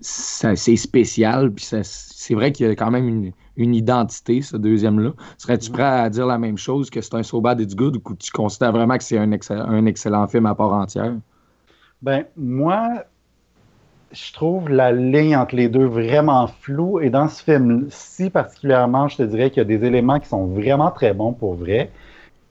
c'est 0.01 0.75
spécial. 0.77 1.51
Puis 1.51 1.65
ça- 1.65 1.83
c'est 1.83 2.33
vrai 2.33 2.51
qu'il 2.51 2.67
y 2.67 2.69
a 2.69 2.75
quand 2.75 2.91
même 2.91 3.07
une, 3.07 3.31
une 3.59 3.75
identité, 3.75 4.41
ce 4.41 4.57
deuxième-là. 4.57 5.11
Serais-tu 5.37 5.69
prêt 5.69 5.83
à 5.83 6.09
dire 6.09 6.25
la 6.25 6.39
même 6.39 6.57
chose, 6.57 6.89
que 6.89 7.01
c'est 7.01 7.13
un 7.13 7.23
So 7.23 7.41
Bad 7.41 7.59
It's 7.59 7.75
Good, 7.75 7.97
ou 7.97 7.99
que 7.99 8.13
tu 8.13 8.31
considères 8.31 8.71
vraiment 8.71 8.97
que 8.97 9.03
c'est 9.03 9.17
un, 9.17 9.31
excell- 9.31 9.61
un 9.67 9.85
excellent 9.85 10.27
film 10.27 10.47
à 10.47 10.55
part 10.55 10.73
entière? 10.73 11.13
Ben, 12.01 12.23
moi, 12.37 13.03
je 14.11 14.33
trouve 14.33 14.69
la 14.69 14.91
ligne 14.91 15.35
entre 15.35 15.55
les 15.55 15.67
deux 15.69 15.85
vraiment 15.85 16.47
floue. 16.47 16.99
Et 17.01 17.09
dans 17.09 17.27
ce 17.27 17.43
film-ci 17.43 18.29
particulièrement, 18.29 19.07
je 19.07 19.17
te 19.17 19.23
dirais 19.23 19.49
qu'il 19.49 19.57
y 19.57 19.65
a 19.65 19.77
des 19.77 19.85
éléments 19.85 20.19
qui 20.19 20.29
sont 20.29 20.47
vraiment 20.47 20.91
très 20.91 21.13
bons 21.13 21.33
pour 21.33 21.55
vrai. 21.55 21.91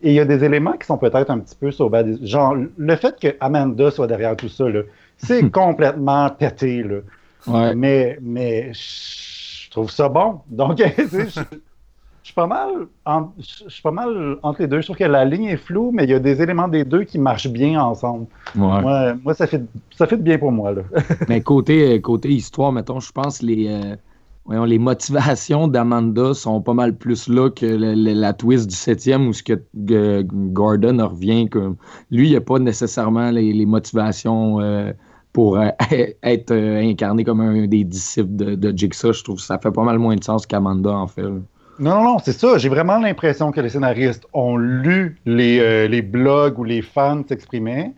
Et 0.03 0.11
il 0.11 0.15
y 0.15 0.21
a 0.21 0.25
des 0.25 0.45
éléments 0.45 0.75
qui 0.75 0.87
sont 0.87 0.99
peut-être 0.99 1.31
un 1.31 1.41
petit 1.41 1.57
peu 1.57 1.73
sauvés. 1.73 2.05
Genre, 2.23 2.55
le 2.77 2.97
fait 2.97 3.19
que 3.19 3.29
Amanda 3.41 3.91
soit 3.91 4.07
derrière 4.07 4.37
tout 4.37 4.49
ça, 4.49 4.67
c'est 5.17 5.51
complètement 5.51 6.31
pété. 6.31 6.83
Là. 6.85 6.99
Ouais. 7.47 7.75
Mais, 7.75 8.19
mais 8.21 8.73
je 8.73 9.28
trouve 9.71 9.91
ça 9.91 10.09
bon. 10.09 10.41
Donc, 10.49 10.79
je, 10.99 11.19
je 11.29 11.41
suis 12.23 12.35
pas 12.35 12.47
mal 12.47 12.71
en- 13.07 13.31
je 13.39 13.69
suis 13.71 13.83
pas 13.83 13.91
mal 13.91 14.37
entre 14.43 14.63
les 14.63 14.69
deux. 14.69 14.81
Je 14.81 14.87
trouve 14.87 14.97
que 14.97 15.05
la 15.05 15.25
ligne 15.25 15.45
est 15.47 15.57
floue, 15.57 15.91
mais 15.93 16.05
il 16.05 16.11
y 16.11 16.15
a 16.15 16.19
des 16.19 16.43
éléments 16.43 16.69
des 16.69 16.85
deux 16.85 17.05
qui 17.05 17.19
marchent 17.19 17.49
bien 17.49 17.81
ensemble. 17.81 18.27
Ouais. 18.55 18.81
Moi, 18.83 19.15
moi, 19.25 19.35
ça 19.35 19.47
fait 19.47 19.63
ça 19.97 20.07
fait 20.07 20.17
bien 20.19 20.39
pour 20.39 20.53
moi. 20.53 20.73
Là. 20.73 20.83
Mais 21.29 21.41
côté, 21.41 22.01
côté 22.01 22.29
histoire, 22.31 22.73
mettons, 22.73 23.01
je 23.01 23.11
pense 23.13 23.41
les, 23.43 23.69
euh, 23.69 23.97
voyons, 24.45 24.65
les 24.65 24.79
motivations 24.79 25.69
d'Amanda 25.69 26.35
sont 26.35 26.61
pas 26.61 26.75
mal 26.75 26.95
plus 26.97 27.29
là 27.29 27.51
que 27.51 27.65
le- 27.67 27.95
le- 27.95 28.13
la 28.15 28.33
twist 28.35 28.69
du 28.69 28.75
septième 28.77 29.27
où 29.29 29.33
ce 29.33 29.43
que 29.43 29.63
Gordon 30.23 31.07
revient 31.09 31.49
comme 31.49 31.77
lui, 32.11 32.31
il 32.31 32.37
a 32.37 32.41
pas 32.41 32.59
nécessairement 32.59 33.31
les, 33.31 33.53
les 33.53 33.67
motivations 33.67 34.61
euh, 34.61 34.93
pour 35.33 35.59
euh, 35.59 35.69
être 36.23 36.51
euh, 36.51 36.81
incarné 36.81 37.25
comme 37.25 37.41
un 37.41 37.67
des 37.67 37.85
disciples 37.85 38.37
de, 38.37 38.55
de 38.55 38.77
Jigsaw. 38.77 39.13
Je 39.13 39.23
trouve 39.23 39.37
que 39.37 39.43
ça 39.43 39.59
fait 39.59 39.71
pas 39.71 39.85
mal 39.85 39.99
moins 39.99 40.17
de 40.17 40.25
sens 40.25 40.47
qu'Amanda 40.47 40.91
en 40.91 41.07
fait. 41.07 41.23
Non, 41.23 41.95
non, 41.95 42.03
non, 42.03 42.19
c'est 42.19 42.33
ça. 42.33 42.59
J'ai 42.59 42.69
vraiment 42.69 42.99
l'impression 42.99 43.53
que 43.53 43.61
les 43.61 43.69
scénaristes 43.69 44.27
ont 44.33 44.57
lu 44.57 45.17
les, 45.27 45.61
euh, 45.61 45.87
les 45.87 46.03
blogs 46.03 46.59
où 46.59 46.65
les 46.65 46.83
fans 46.83 47.23
s'exprimaient, 47.29 47.93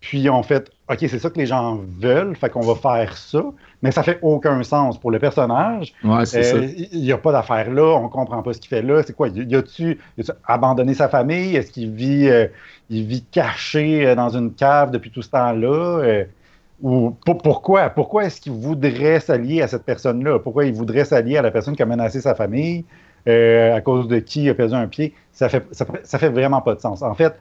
puis 0.00 0.28
ont 0.28 0.42
fait 0.42 0.70
OK, 0.90 0.98
c'est 1.00 1.18
ça 1.18 1.30
que 1.30 1.38
les 1.38 1.46
gens 1.46 1.80
veulent, 1.98 2.36
fait 2.36 2.50
qu'on 2.50 2.60
va 2.60 2.74
faire 2.74 3.16
ça, 3.16 3.42
mais 3.80 3.90
ça 3.90 4.02
fait 4.02 4.18
aucun 4.20 4.62
sens 4.62 5.00
pour 5.00 5.10
le 5.10 5.18
personnage. 5.18 5.94
Ouais, 6.04 6.26
c'est 6.26 6.42
ça. 6.42 6.58
Il 6.58 7.00
n'y 7.00 7.12
a 7.12 7.16
pas 7.16 7.32
d'affaire 7.32 7.70
là, 7.70 7.96
on 7.96 8.10
comprend 8.10 8.42
pas 8.42 8.52
ce 8.52 8.60
qu'il 8.60 8.68
fait 8.68 8.82
là. 8.82 9.02
C'est 9.02 9.16
quoi? 9.16 9.28
Y 9.28 9.56
a-tu 9.56 9.98
abandonné 10.46 10.92
sa 10.92 11.08
famille? 11.08 11.56
Est-ce 11.56 11.72
qu'il 11.72 11.90
vit, 11.90 12.28
euh, 12.28 12.46
il 12.90 13.06
vit 13.06 13.24
caché 13.24 14.14
dans 14.14 14.36
une 14.36 14.52
cave 14.52 14.90
depuis 14.90 15.10
tout 15.10 15.22
ce 15.22 15.30
temps-là? 15.30 16.24
Ou 16.84 17.12
pour- 17.26 17.38
pourquoi? 17.42 17.90
Pourquoi 17.90 18.26
est-ce 18.26 18.40
qu'il 18.42 18.52
voudrait 18.52 19.20
s'allier 19.20 19.62
à 19.62 19.68
cette 19.68 19.84
personne-là? 19.84 20.38
Pourquoi 20.40 20.66
il 20.66 20.74
voudrait 20.74 21.06
s'allier 21.06 21.38
à 21.38 21.42
la 21.42 21.50
personne 21.50 21.76
qui 21.76 21.82
a 21.82 21.86
menacé 21.86 22.20
sa 22.20 22.34
famille? 22.36 22.84
Euh, 23.26 23.74
à 23.74 23.80
cause 23.80 24.06
de 24.08 24.18
qui 24.20 24.44
il 24.44 24.50
a 24.50 24.54
perdu 24.54 24.74
un 24.74 24.86
pied? 24.86 25.14
Ça 25.32 25.48
fait, 25.48 25.64
ça, 25.72 25.86
ça 26.04 26.18
fait 26.18 26.28
vraiment 26.28 26.60
pas 26.62 26.74
de 26.76 26.80
sens. 26.80 27.02
En 27.02 27.14
fait, 27.14 27.34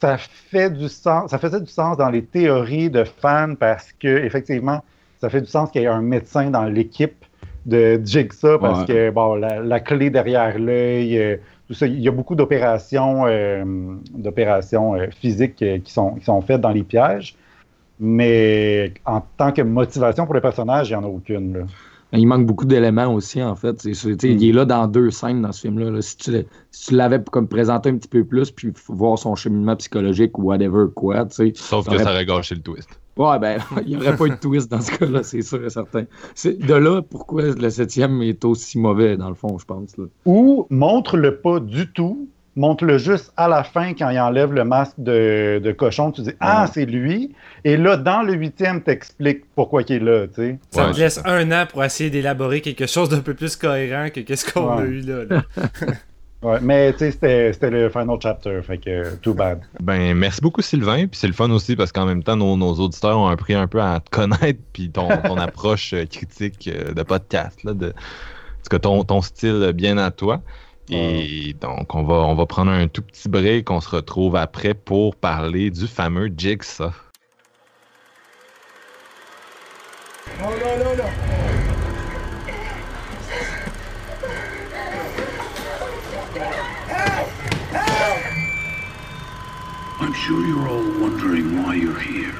ça 0.00 0.18
fait 0.18 0.70
du 0.70 0.88
sens, 0.88 1.30
ça 1.30 1.38
faisait 1.38 1.60
du 1.60 1.70
sens 1.70 1.96
dans 1.96 2.10
les 2.10 2.24
théories 2.24 2.90
de 2.90 3.04
fans 3.04 3.54
parce 3.58 3.92
que 3.92 4.08
effectivement, 4.08 4.82
ça 5.20 5.30
fait 5.30 5.40
du 5.40 5.46
sens 5.46 5.70
qu'il 5.70 5.82
y 5.82 5.84
ait 5.86 5.88
un 5.88 6.02
médecin 6.02 6.50
dans 6.50 6.64
l'équipe 6.64 7.24
de 7.66 8.00
Jigsaw 8.04 8.58
parce 8.58 8.80
Ouais. 8.80 8.86
que 8.86 9.10
bon, 9.10 9.36
la, 9.36 9.60
la 9.60 9.80
clé 9.80 10.10
derrière 10.10 10.58
l'œil, 10.58 11.18
euh, 11.18 11.36
tout 11.68 11.74
ça, 11.74 11.86
il 11.86 12.00
y 12.00 12.08
a 12.08 12.12
beaucoup 12.12 12.34
d'opérations, 12.34 13.24
euh, 13.26 13.64
d'opérations 14.14 14.94
physiques 15.20 15.56
qui 15.84 15.92
sont 15.92 16.16
qui 16.16 16.24
sont 16.24 16.40
faites 16.42 16.60
dans 16.60 16.70
les 16.70 16.82
pièges. 16.82 17.36
Mais 18.00 18.94
en 19.04 19.22
tant 19.36 19.52
que 19.52 19.62
motivation 19.62 20.24
pour 20.24 20.34
le 20.34 20.40
personnage, 20.40 20.90
il 20.90 20.92
n'y 20.92 20.96
en 20.96 21.04
a 21.04 21.08
aucune. 21.08 21.58
Là. 21.58 21.64
Il 22.14 22.26
manque 22.26 22.44
beaucoup 22.44 22.66
d'éléments 22.66 23.14
aussi, 23.14 23.42
en 23.42 23.56
fait. 23.56 23.84
Il 23.84 24.44
est 24.44 24.52
là 24.52 24.66
dans 24.66 24.86
deux 24.86 25.10
scènes 25.10 25.40
dans 25.40 25.52
ce 25.52 25.62
film-là. 25.62 26.02
Si 26.02 26.16
tu, 26.18 26.44
tu 26.86 26.94
l'avais 26.94 27.22
comme 27.30 27.48
présenté 27.48 27.88
un 27.88 27.96
petit 27.96 28.08
peu 28.08 28.22
plus, 28.24 28.50
puis 28.50 28.70
voir 28.88 29.18
son 29.18 29.34
cheminement 29.34 29.76
psychologique 29.76 30.38
ou 30.38 30.42
whatever 30.42 30.86
quoi. 30.94 31.26
Sauf 31.30 31.88
que 31.88 31.98
ça 31.98 32.10
aurait 32.10 32.26
gâché 32.26 32.54
le 32.54 32.60
twist. 32.60 32.90
Ouais, 33.16 33.38
ben, 33.38 33.58
il 33.86 33.96
n'y 33.96 33.96
aurait 33.96 34.16
pas 34.16 34.26
eu 34.26 34.30
de 34.30 34.36
twist 34.36 34.70
dans 34.70 34.80
ce 34.80 34.90
cas-là, 34.92 35.22
c'est 35.22 35.42
sûr 35.42 35.64
et 35.64 35.70
certain. 35.70 36.04
De 36.44 36.74
là, 36.74 37.02
pourquoi 37.02 37.42
le 37.42 37.70
septième 37.70 38.22
est 38.22 38.44
aussi 38.44 38.78
mauvais, 38.78 39.16
dans 39.16 39.28
le 39.28 39.34
fond, 39.34 39.58
je 39.58 39.64
pense. 39.64 39.96
Là. 39.96 40.04
Ou 40.26 40.66
montre-le 40.70 41.38
pas 41.38 41.60
du 41.60 41.92
tout, 41.92 42.28
montre-le 42.56 42.98
juste 42.98 43.32
à 43.36 43.48
la 43.48 43.64
fin 43.64 43.94
quand 43.94 44.10
il 44.10 44.20
enlève 44.20 44.52
le 44.52 44.64
masque 44.64 44.94
de, 44.98 45.74
cochon. 45.76 46.12
Tu 46.12 46.22
dis 46.22 46.32
Ah, 46.40 46.66
c'est 46.72 46.86
lui. 46.86 47.34
Et 47.64 47.76
là, 47.76 47.96
dans 47.96 48.22
le 48.22 48.34
huitième, 48.34 48.82
t'expliques 48.82 49.44
pourquoi 49.54 49.82
il 49.82 49.92
est 49.92 49.98
là. 50.00 50.26
Tu 50.26 50.34
sais. 50.34 50.58
Ça 50.70 50.90
te 50.90 50.98
laisse 50.98 51.20
un 51.24 51.50
an 51.52 51.66
pour 51.68 51.84
essayer 51.84 52.10
d'élaborer 52.10 52.60
quelque 52.60 52.86
chose 52.86 53.08
d'un 53.08 53.20
peu 53.20 53.34
plus 53.34 53.56
cohérent 53.56 54.08
que 54.10 54.20
qu'est-ce 54.20 54.50
qu'on 54.52 54.78
a 54.78 54.82
eu 54.82 55.00
là. 55.00 55.42
ouais, 56.42 56.58
mais 56.60 56.92
tu 56.92 56.98
sais, 56.98 57.52
c'était 57.52 57.70
le 57.70 57.88
final 57.88 58.18
chapter, 58.20 58.60
fait 58.62 58.78
que 58.78 59.14
too 59.16 59.34
bad. 59.34 59.60
Ben, 59.80 60.14
merci 60.14 60.40
beaucoup 60.40 60.62
Sylvain, 60.62 61.06
puis 61.06 61.18
c'est 61.18 61.28
le 61.28 61.32
fun 61.32 61.50
aussi 61.50 61.76
parce 61.76 61.92
qu'en 61.92 62.06
même 62.06 62.22
temps, 62.22 62.36
nos, 62.36 62.56
nos, 62.56 62.74
auditeurs 62.74 63.18
ont 63.18 63.28
appris 63.28 63.54
un 63.54 63.66
peu 63.66 63.80
à 63.80 64.00
te 64.00 64.10
connaître, 64.10 64.60
puis 64.72 64.90
ton, 64.90 65.08
ton 65.08 65.36
approche 65.38 65.94
euh, 65.94 66.04
critique 66.04 66.68
euh, 66.72 66.92
de 66.92 67.02
podcast, 67.02 67.62
là, 67.64 67.72
de, 67.74 67.92
que 68.68 68.76
ton, 68.76 69.04
ton 69.04 69.22
style 69.22 69.72
bien 69.74 69.98
à 69.98 70.10
toi. 70.10 70.40
Et 70.90 71.54
donc, 71.60 71.94
on 71.94 72.02
va, 72.02 72.14
on 72.14 72.34
va 72.34 72.46
prendre 72.46 72.70
un 72.72 72.88
tout 72.88 73.02
petit 73.02 73.28
break. 73.28 73.70
On 73.70 73.80
se 73.80 73.88
retrouve 73.88 74.36
après 74.36 74.74
pour 74.74 75.16
parler 75.16 75.70
du 75.70 75.86
fameux 75.86 76.30
Jigsaw. 76.36 76.90
Oh 80.40 80.44
non, 80.44 80.84
non, 80.84 80.96
non. 80.96 81.10
I'm 90.00 90.12
sure 90.14 90.46
you're 90.46 90.68
all 90.68 91.00
wondering 91.00 91.62
why 91.62 91.74
you're 91.74 91.98
here. 91.98 92.34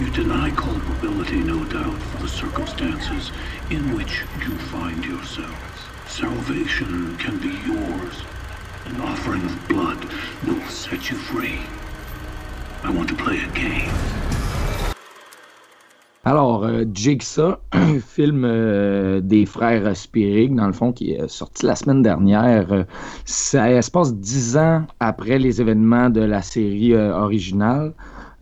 You 0.00 0.10
deny 0.10 0.50
culpability, 0.50 1.36
no 1.36 1.64
doubt, 1.66 1.98
for 2.02 2.22
the 2.22 2.28
circumstances 2.28 3.30
in 3.70 3.94
which 3.94 4.24
you 4.40 4.56
find 4.72 5.04
yourself. 5.04 5.69
Salvation 6.20 7.16
can 7.16 7.38
be 7.38 7.48
yours. 7.64 8.14
An 8.84 9.00
offering 9.00 9.42
of 9.42 9.68
blood 9.68 10.04
will 10.46 10.60
set 10.68 11.08
you 11.08 11.16
free. 11.16 11.60
I 12.84 12.90
want 12.90 13.08
to 13.08 13.14
play 13.14 13.38
a 13.38 13.48
game. 13.54 13.90
Alors, 16.26 16.64
euh, 16.64 16.84
Jigsaw, 16.92 17.56
film 18.06 18.44
euh, 18.44 19.22
des 19.22 19.46
frères 19.46 19.96
Spirig, 19.96 20.54
dans 20.54 20.66
le 20.66 20.74
fond, 20.74 20.92
qui 20.92 21.12
est 21.12 21.26
sorti 21.26 21.64
la 21.64 21.74
semaine 21.74 22.02
dernière. 22.02 22.70
Euh, 22.70 22.84
ça 23.24 23.80
se 23.80 23.90
passe 23.90 24.14
dix 24.14 24.58
ans 24.58 24.82
après 25.00 25.38
les 25.38 25.62
événements 25.62 26.10
de 26.10 26.20
la 26.20 26.42
série 26.42 26.92
euh, 26.92 27.16
originale. 27.16 27.94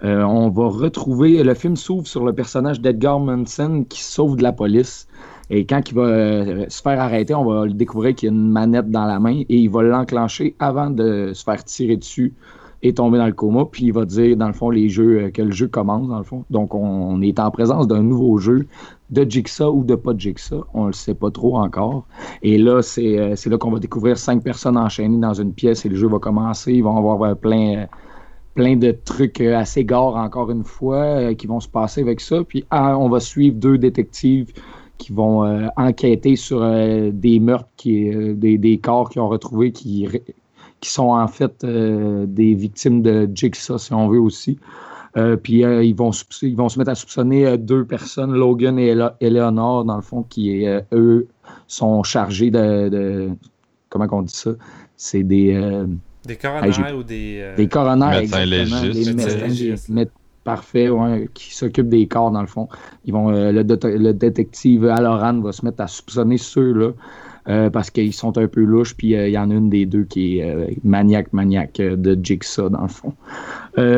on 0.03 0.49
va 0.51 0.67
retrouver, 0.67 1.45
le 1.45 1.55
film 1.55 1.77
s'ouvre 1.77 2.09
sur 2.09 2.25
le 2.25 2.33
personnage 2.33 2.81
d'Edgar 2.81 3.21
Munson 3.21 3.85
qui 3.88 4.03
sauve 4.03 4.37
de 4.37 4.43
la 4.43 4.53
police. 4.53 5.08
Et 5.51 5.65
quand 5.65 5.81
il 5.91 5.95
va 5.95 6.03
euh, 6.03 6.67
se 6.69 6.83
faire 6.83 7.01
arrêter, 7.01 7.35
on 7.35 7.45
va 7.45 7.67
découvrir 7.69 8.15
qu'il 8.15 8.29
y 8.29 8.31
a 8.31 8.35
une 8.35 8.51
manette 8.51 8.91
dans 8.91 9.07
la 9.07 9.19
main 9.19 9.41
et 9.49 9.57
il 9.57 9.71
va 9.71 9.83
l'enclencher 9.83 10.55
avant 10.59 10.91
de 10.91 11.33
se 11.33 11.43
faire 11.43 11.65
tirer 11.65 11.97
dessus 11.97 12.35
et 12.83 12.93
tomber 12.93 13.19
dans 13.19 13.27
le 13.27 13.33
coma. 13.33 13.65
Puis 13.65 13.87
il 13.87 13.93
va 13.93 14.05
dire, 14.05 14.37
dans 14.37 14.47
le 14.47 14.53
fond, 14.53 14.71
les 14.71 14.89
jeux, 14.91 15.23
euh, 15.23 15.31
que 15.31 15.41
le 15.41 15.51
jeu 15.51 15.67
commence, 15.67 16.07
dans 16.07 16.19
le 16.19 16.25
fond. 16.25 16.45
Donc 16.51 16.75
on, 16.75 17.21
est 17.23 17.41
en 17.41 17.51
présence 17.51 17.89
d'un 17.89 18.03
nouveau 18.03 18.37
jeu 18.39 18.67
de 19.11 19.29
Jigsaw 19.29 19.73
ou 19.75 19.85
de 19.85 19.95
pas 19.95 20.13
Jigsaw. 20.17 20.67
On 20.75 20.87
le 20.87 20.93
sait 20.93 21.15
pas 21.15 21.31
trop 21.31 21.57
encore. 21.57 22.07
Et 22.43 22.59
là, 22.59 22.83
c'est 22.83 23.19
euh, 23.19 23.35
là 23.47 23.59
qu'on 23.59 23.71
va 23.71 23.79
découvrir 23.79 24.19
cinq 24.19 24.43
personnes 24.43 24.77
enchaînées 24.77 25.19
dans 25.19 25.35
une 25.35 25.55
pièce 25.55 25.87
et 25.87 25.89
le 25.89 25.97
jeu 25.97 26.09
va 26.09 26.19
commencer. 26.19 26.75
Ils 26.75 26.85
vont 26.85 26.97
avoir 26.97 27.37
plein 27.37 27.87
plein 28.55 28.75
de 28.75 28.91
trucs 28.91 29.41
assez 29.41 29.85
gares 29.85 30.17
encore 30.17 30.51
une 30.51 30.65
fois 30.65 31.33
qui 31.35 31.47
vont 31.47 31.61
se 31.61 31.69
passer 31.69 32.01
avec 32.01 32.21
ça. 32.21 32.43
Puis 32.43 32.65
ah, 32.71 32.99
on 32.99 33.09
va 33.09 33.21
suivre 33.21 33.57
deux 33.57 33.79
détectives 33.79 34.53
qui 34.99 35.13
vont 35.13 35.45
euh, 35.45 35.69
enquêter 35.77 36.37
sur 36.37 36.63
euh, 36.63 37.11
des 37.13 37.41
meurtres, 37.41 37.69
qui, 37.77 38.13
euh, 38.13 38.35
des, 38.35 38.79
corps 38.79 39.09
qu'ils 39.09 39.23
ont 39.23 39.29
retrouvés 39.29 39.73
qui, 39.73 40.07
qui 40.81 40.91
sont 40.91 41.11
en 41.11 41.29
fait 41.29 41.65
des 41.65 42.55
victimes 42.55 43.03
de 43.03 43.29
Jigsaw, 43.33 43.79
si 43.79 43.93
on 43.95 44.09
veut 44.09 44.21
aussi. 44.21 44.59
puis 45.43 45.63
ils, 45.63 45.95
vont, 45.95 46.11
ils 46.43 46.57
vont 46.57 46.69
se 46.69 46.79
mettre 46.79 46.91
à 46.91 46.95
soupçonner 46.95 47.57
deux 47.57 47.85
personnes, 47.85 48.33
Logan 48.33 48.79
et 48.79 48.95
Eleanor, 49.21 49.85
dans 49.85 49.97
le 49.97 50.03
fond, 50.03 50.25
qui, 50.29 50.67
eux, 50.93 51.27
sont 51.67 52.03
chargés 52.03 52.51
de, 52.51 53.31
comment 53.89 54.07
on 54.13 54.23
dit 54.23 54.35
ça? 54.35 54.51
C'est 54.97 55.23
des... 55.23 55.55
des 56.25 56.37
coronaires 56.37 56.97
ou 56.97 57.03
des... 57.03 57.53
Des 57.57 57.69
coronaires, 57.69 58.19
exactement. 58.19 60.05
Parfait, 60.49 60.89
qui 61.35 61.55
s'occupe 61.55 61.91
des 61.91 62.07
corps, 62.07 62.31
dans 62.31 62.41
le 62.41 62.47
fond. 62.47 62.71
Ils 63.05 63.13
vont, 63.13 63.29
euh, 63.29 63.53
le, 63.53 64.13
détective 64.15 64.87
Aloran 64.87 65.43
va 65.43 65.53
se 65.53 65.63
mettre 65.63 65.83
à 65.83 65.87
soupçonner 65.87 66.39
ceux-là 66.39 66.93
euh, 67.51 67.69
parce 67.69 67.91
qu'ils 67.91 68.15
sont 68.15 68.39
un 68.39 68.49
peu 68.49 68.63
louches, 68.63 68.97
puis 68.97 69.15
euh, 69.15 69.29
il 69.29 69.33
y 69.33 69.39
en 69.39 69.51
a 69.51 69.53
une 69.53 69.69
des 69.69 69.85
deux 69.85 70.05
qui 70.05 70.39
est 70.39 70.79
maniaque, 70.85 71.35
maniaque 71.35 71.83
de 71.83 72.19
Jigsaw, 72.23 72.71
dans 72.71 72.81
le 72.81 72.89
fond. 72.89 73.13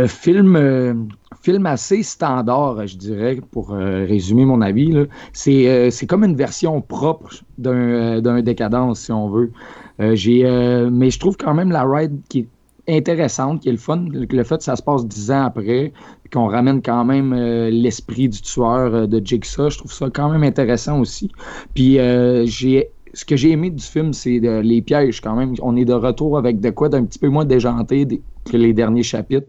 film, 0.08 1.06
film 1.40 1.66
assez 1.66 2.02
standard, 2.02 2.84
je 2.84 2.96
dirais, 2.96 3.38
pour 3.52 3.68
résumer 3.68 4.44
mon 4.44 4.60
avis. 4.60 5.06
C'est 5.32 6.06
comme 6.08 6.24
une 6.24 6.34
version 6.34 6.80
propre 6.80 7.30
d'un 7.58 8.42
décadence, 8.42 9.02
si 9.02 9.12
on 9.12 9.28
veut. 9.28 9.52
mais 10.00 11.10
je 11.10 11.18
trouve 11.20 11.36
quand 11.36 11.54
même 11.54 11.70
la 11.70 11.84
ride 11.84 12.18
qui 12.28 12.40
est 12.40 12.48
intéressante, 12.88 13.60
qui 13.60 13.68
est 13.68 13.72
le 13.72 13.78
fun. 13.78 14.04
Le 14.12 14.44
fait 14.44 14.58
que 14.58 14.64
ça 14.64 14.76
se 14.76 14.82
passe 14.82 15.06
dix 15.06 15.30
ans 15.30 15.44
après, 15.44 15.92
qu'on 16.32 16.46
ramène 16.46 16.82
quand 16.82 17.04
même 17.04 17.32
euh, 17.32 17.70
l'esprit 17.70 18.28
du 18.28 18.40
tueur 18.40 18.94
euh, 18.94 19.06
de 19.06 19.24
Jigsaw, 19.24 19.70
je 19.70 19.78
trouve 19.78 19.92
ça 19.92 20.08
quand 20.12 20.30
même 20.30 20.42
intéressant 20.42 21.00
aussi. 21.00 21.30
Puis 21.74 21.98
euh, 21.98 22.44
j'ai 22.46 22.90
ce 23.12 23.24
que 23.24 23.36
j'ai 23.36 23.50
aimé 23.50 23.70
du 23.70 23.82
film, 23.82 24.12
c'est 24.12 24.38
les 24.38 24.82
pièges 24.82 25.20
quand 25.20 25.34
même. 25.34 25.54
On 25.62 25.74
est 25.74 25.84
de 25.84 25.92
retour 25.92 26.38
avec 26.38 26.60
de 26.60 26.70
quoi 26.70 26.88
d'un 26.88 27.04
petit 27.04 27.18
peu 27.18 27.28
moins 27.28 27.44
déjanté 27.44 28.06
que 28.44 28.56
les 28.56 28.72
derniers 28.72 29.02
chapitres, 29.02 29.48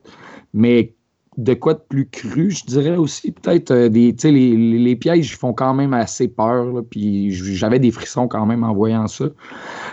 mais 0.52 0.96
de 1.42 1.54
quoi 1.56 1.74
de 1.74 1.82
plus 1.90 2.08
cru, 2.08 2.52
je 2.52 2.66
dirais 2.66 2.98
aussi. 2.98 3.32
Peut-être 3.32 3.72
euh, 3.72 3.90
des. 3.90 4.16
Les, 4.24 4.56
les, 4.56 4.96
pièges 4.96 5.36
font 5.36 5.54
quand 5.54 5.74
même 5.74 5.94
assez 5.94 6.28
peur, 6.28 6.84
puis 6.90 7.32
j'avais 7.32 7.80
des 7.80 7.92
frissons 7.92 8.28
quand 8.28 8.46
même 8.46 8.64
en 8.64 8.74
voyant 8.74 9.08
ça. 9.08 9.26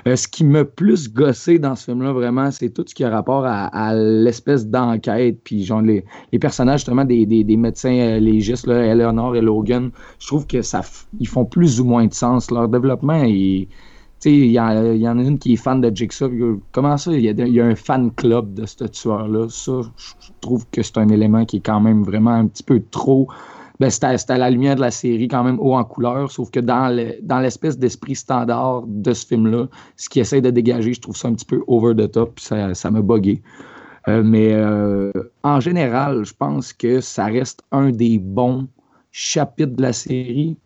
Euh, 0.07 0.17
ce 0.17 0.29
qui 0.29 0.45
m'a 0.45 0.65
plus 0.65 1.11
gossé 1.11 1.59
dans 1.59 1.75
ce 1.75 1.87
film-là, 1.87 2.13
vraiment, 2.13 2.51
c'est 2.51 2.69
tout 2.71 2.85
ce 2.87 2.95
qui 2.95 3.03
a 3.05 3.11
rapport 3.11 3.45
à, 3.47 3.95
l'espèce 3.95 4.67
d'enquête, 4.67 5.39
puis 5.43 5.65
genre 5.65 5.81
les, 5.81 6.05
les, 6.33 6.39
personnages, 6.39 6.81
justement, 6.81 7.05
des, 7.05 7.25
des, 7.25 7.45
des 7.45 7.57
médecins 7.57 7.99
euh, 7.99 8.19
légistes, 8.19 8.67
là, 8.67 8.85
Eleanor 8.85 9.35
et 9.35 9.41
Logan, 9.41 9.91
je 10.19 10.27
trouve 10.27 10.47
que 10.47 10.61
ça 10.63 10.83
ils 11.19 11.29
font 11.29 11.45
plus 11.45 11.81
ou 11.81 11.85
moins 11.85 12.07
de 12.07 12.15
sens. 12.15 12.51
Leur 12.51 12.69
développement 12.69 13.23
est 13.25 13.69
il 14.25 14.47
y, 14.47 14.53
y, 14.53 14.59
en 14.61 15.19
a 15.19 15.23
une 15.23 15.39
qui 15.39 15.55
est 15.55 15.57
fan 15.57 15.81
de 15.81 15.95
Jigsaw. 15.95 16.31
Comment 16.73 16.97
ça, 16.97 17.13
il 17.13 17.25
y, 17.25 17.61
a 17.61 17.65
un 17.65 17.75
fan 17.75 18.11
club 18.13 18.55
de 18.55 18.67
ce 18.67 18.85
tueur-là? 18.85 19.49
Ça, 19.49 19.81
je 19.97 20.31
trouve 20.41 20.67
que 20.71 20.83
c'est 20.83 20.99
un 20.99 21.09
élément 21.09 21.45
qui 21.45 21.59
est 21.59 21.61
quand 21.61 21.81
même 21.81 22.03
vraiment 22.03 22.33
un 22.33 22.47
petit 22.47 22.63
peu 22.63 22.83
trop. 22.91 23.29
Ben, 23.81 23.91
c'était 23.91 24.33
à 24.33 24.39
la 24.39 24.51
lumière 24.51 24.75
de 24.75 24.81
la 24.81 24.91
série, 24.91 25.29
quand 25.29 25.45
même 25.45 25.61
haut 25.61 25.75
en 25.75 25.85
couleur, 25.85 26.33
sauf 26.33 26.51
que 26.51 26.59
dans 26.59 27.41
l'espèce 27.41 27.79
d'esprit 27.79 28.17
standard 28.17 28.83
de 28.89 29.13
ce 29.13 29.25
film-là, 29.25 29.69
ce 29.97 30.09
qui 30.09 30.19
essaie 30.19 30.41
de 30.41 30.51
dégager, 30.51 30.95
je 30.95 31.01
trouve 31.01 31.17
ça 31.17 31.29
un 31.29 31.35
petit 31.35 31.47
peu 31.47 31.63
over 31.69 31.95
the 31.95 32.11
top, 32.11 32.41
ça, 32.41 32.75
ça 32.75 32.91
m'a 32.91 33.03
bugué. 33.03 33.41
Euh, 34.09 34.23
mais 34.25 34.53
euh, 34.53 35.13
en 35.45 35.61
général, 35.61 36.25
je 36.25 36.35
pense 36.35 36.73
que 36.73 37.01
ça 37.01 37.27
reste 37.27 37.63
un 37.71 37.91
des 37.91 38.19
bons 38.19 38.67
chapitres 39.13 39.77
de 39.77 39.83
la 39.83 39.93
série 39.93 40.57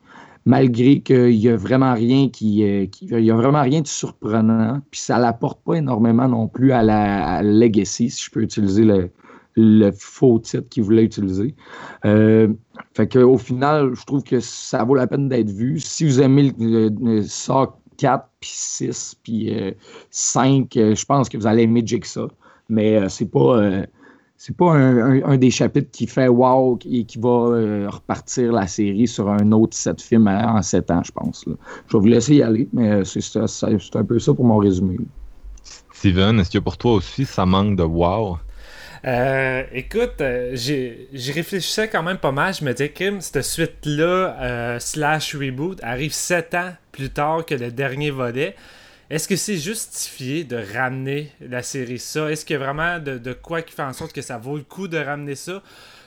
malgré 0.44 1.00
qu'il 1.00 1.38
n'y 1.38 1.48
a 1.48 1.56
vraiment 1.56 1.94
rien 1.94 2.28
qui, 2.28 2.64
euh, 2.64 2.86
y 3.20 3.30
a 3.30 3.34
vraiment 3.34 3.62
rien 3.62 3.80
de 3.80 3.86
surprenant. 3.86 4.80
Puis 4.90 5.00
ça 5.00 5.18
n'apporte 5.18 5.62
pas 5.64 5.74
énormément 5.74 6.28
non 6.28 6.48
plus 6.48 6.72
à 6.72 6.82
la 6.82 7.42
legacy, 7.42 8.10
si 8.10 8.24
je 8.24 8.30
peux 8.30 8.42
utiliser 8.42 8.84
le, 9.54 9.92
faux 9.92 10.38
titre 10.38 10.68
qu'il 10.68 10.82
voulait 10.82 11.04
utiliser. 11.04 11.54
Euh, 12.04 12.48
fait 12.94 13.06
qu'au 13.06 13.38
final, 13.38 13.92
je 13.94 14.04
trouve 14.04 14.22
que 14.22 14.40
ça 14.40 14.82
vaut 14.84 14.94
la 14.94 15.06
peine 15.06 15.28
d'être 15.28 15.50
vu. 15.50 15.78
Si 15.78 16.04
vous 16.04 16.20
aimez 16.20 16.52
le, 16.58 17.22
ça 17.22 17.76
4, 17.98 18.28
puis 18.40 18.50
6, 18.52 19.16
puis 19.22 19.54
5, 20.10 20.76
euh, 20.76 20.94
je 20.94 21.04
pense 21.04 21.28
que 21.28 21.36
vous 21.36 21.46
allez 21.46 21.64
aimer 21.64 21.82
Jigsaw. 21.84 22.28
Mais 22.68 23.06
c'est 23.10 23.30
pas 23.30 23.84
c'est 24.44 24.56
pas 24.56 24.72
un, 24.72 25.36
des 25.36 25.52
chapitres 25.52 25.92
qui 25.92 26.08
fait 26.08 26.26
wow 26.26 26.76
et 26.90 27.04
qui 27.04 27.16
va 27.20 27.28
euh, 27.28 27.88
repartir 27.88 28.50
la 28.50 28.66
série 28.66 29.06
sur 29.06 29.28
un 29.30 29.52
autre 29.52 29.76
set 29.76 30.02
film 30.02 30.26
en 30.26 30.60
sept 30.62 30.90
ans, 30.90 31.00
je 31.04 31.12
pense. 31.12 31.44
Je 31.46 31.96
vais 31.96 32.00
vous 32.00 32.06
laisser 32.06 32.34
y 32.34 32.42
aller, 32.42 32.68
mais 32.72 32.90
euh, 32.90 33.04
c'est 33.04 33.36
un 33.96 34.04
peu 34.04 34.18
ça 34.18 34.34
pour 34.34 34.44
mon 34.44 34.56
résumé. 34.56 34.96
Steven, 35.92 36.40
est-ce 36.40 36.50
que 36.50 36.58
pour 36.58 36.76
toi 36.76 36.94
aussi 36.94 37.24
ça 37.24 37.46
manque 37.46 37.76
de 37.76 37.84
wow? 37.84 38.38
Euh, 39.04 39.62
écoute, 39.72 40.20
euh, 40.20 40.50
j'ai 40.54 41.08
j'y 41.12 41.30
réfléchissais 41.30 41.86
quand 41.86 42.02
même 42.02 42.18
pas 42.18 42.32
mal. 42.32 42.52
Je 42.52 42.64
me 42.64 42.72
disais, 42.72 42.90
Kim, 42.90 43.20
cette 43.20 43.44
suite-là, 43.44 44.36
euh, 44.40 44.78
slash 44.80 45.36
reboot, 45.36 45.78
arrive 45.84 46.12
sept 46.12 46.54
ans 46.54 46.72
plus 46.90 47.10
tard 47.10 47.46
que 47.46 47.54
le 47.54 47.70
dernier 47.70 48.10
volet. 48.10 48.56
Est-ce 49.12 49.28
que 49.28 49.36
c'est 49.36 49.58
justifié 49.58 50.42
de 50.42 50.56
ramener 50.56 51.32
la 51.38 51.62
série 51.62 51.98
ça? 51.98 52.32
Est-ce 52.32 52.46
qu'il 52.46 52.56
vraiment 52.56 52.98
de, 52.98 53.32
quoi 53.34 53.60
qui 53.60 53.74
fait 53.74 53.82
en 53.82 53.92
sorte 53.92 54.14
que 54.14 54.22
ça 54.22 54.38
vaut 54.38 54.56
le 54.56 54.62
coup 54.62 54.88
de 54.88 54.96
ramener 54.96 55.34
ça? 55.34 55.62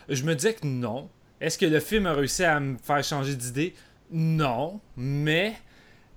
Je 0.09 0.23
me 0.23 0.33
disais 0.33 0.55
que 0.55 0.65
non. 0.65 1.07
Est-ce 1.39 1.59
que 1.59 1.67
le 1.67 1.79
film 1.79 2.07
a 2.07 2.13
réussi 2.13 2.43
à 2.43 2.59
me 2.59 2.77
faire 2.79 3.03
changer 3.03 3.35
d'idée? 3.35 3.75
Non. 4.09 4.81
Mais 4.97 5.53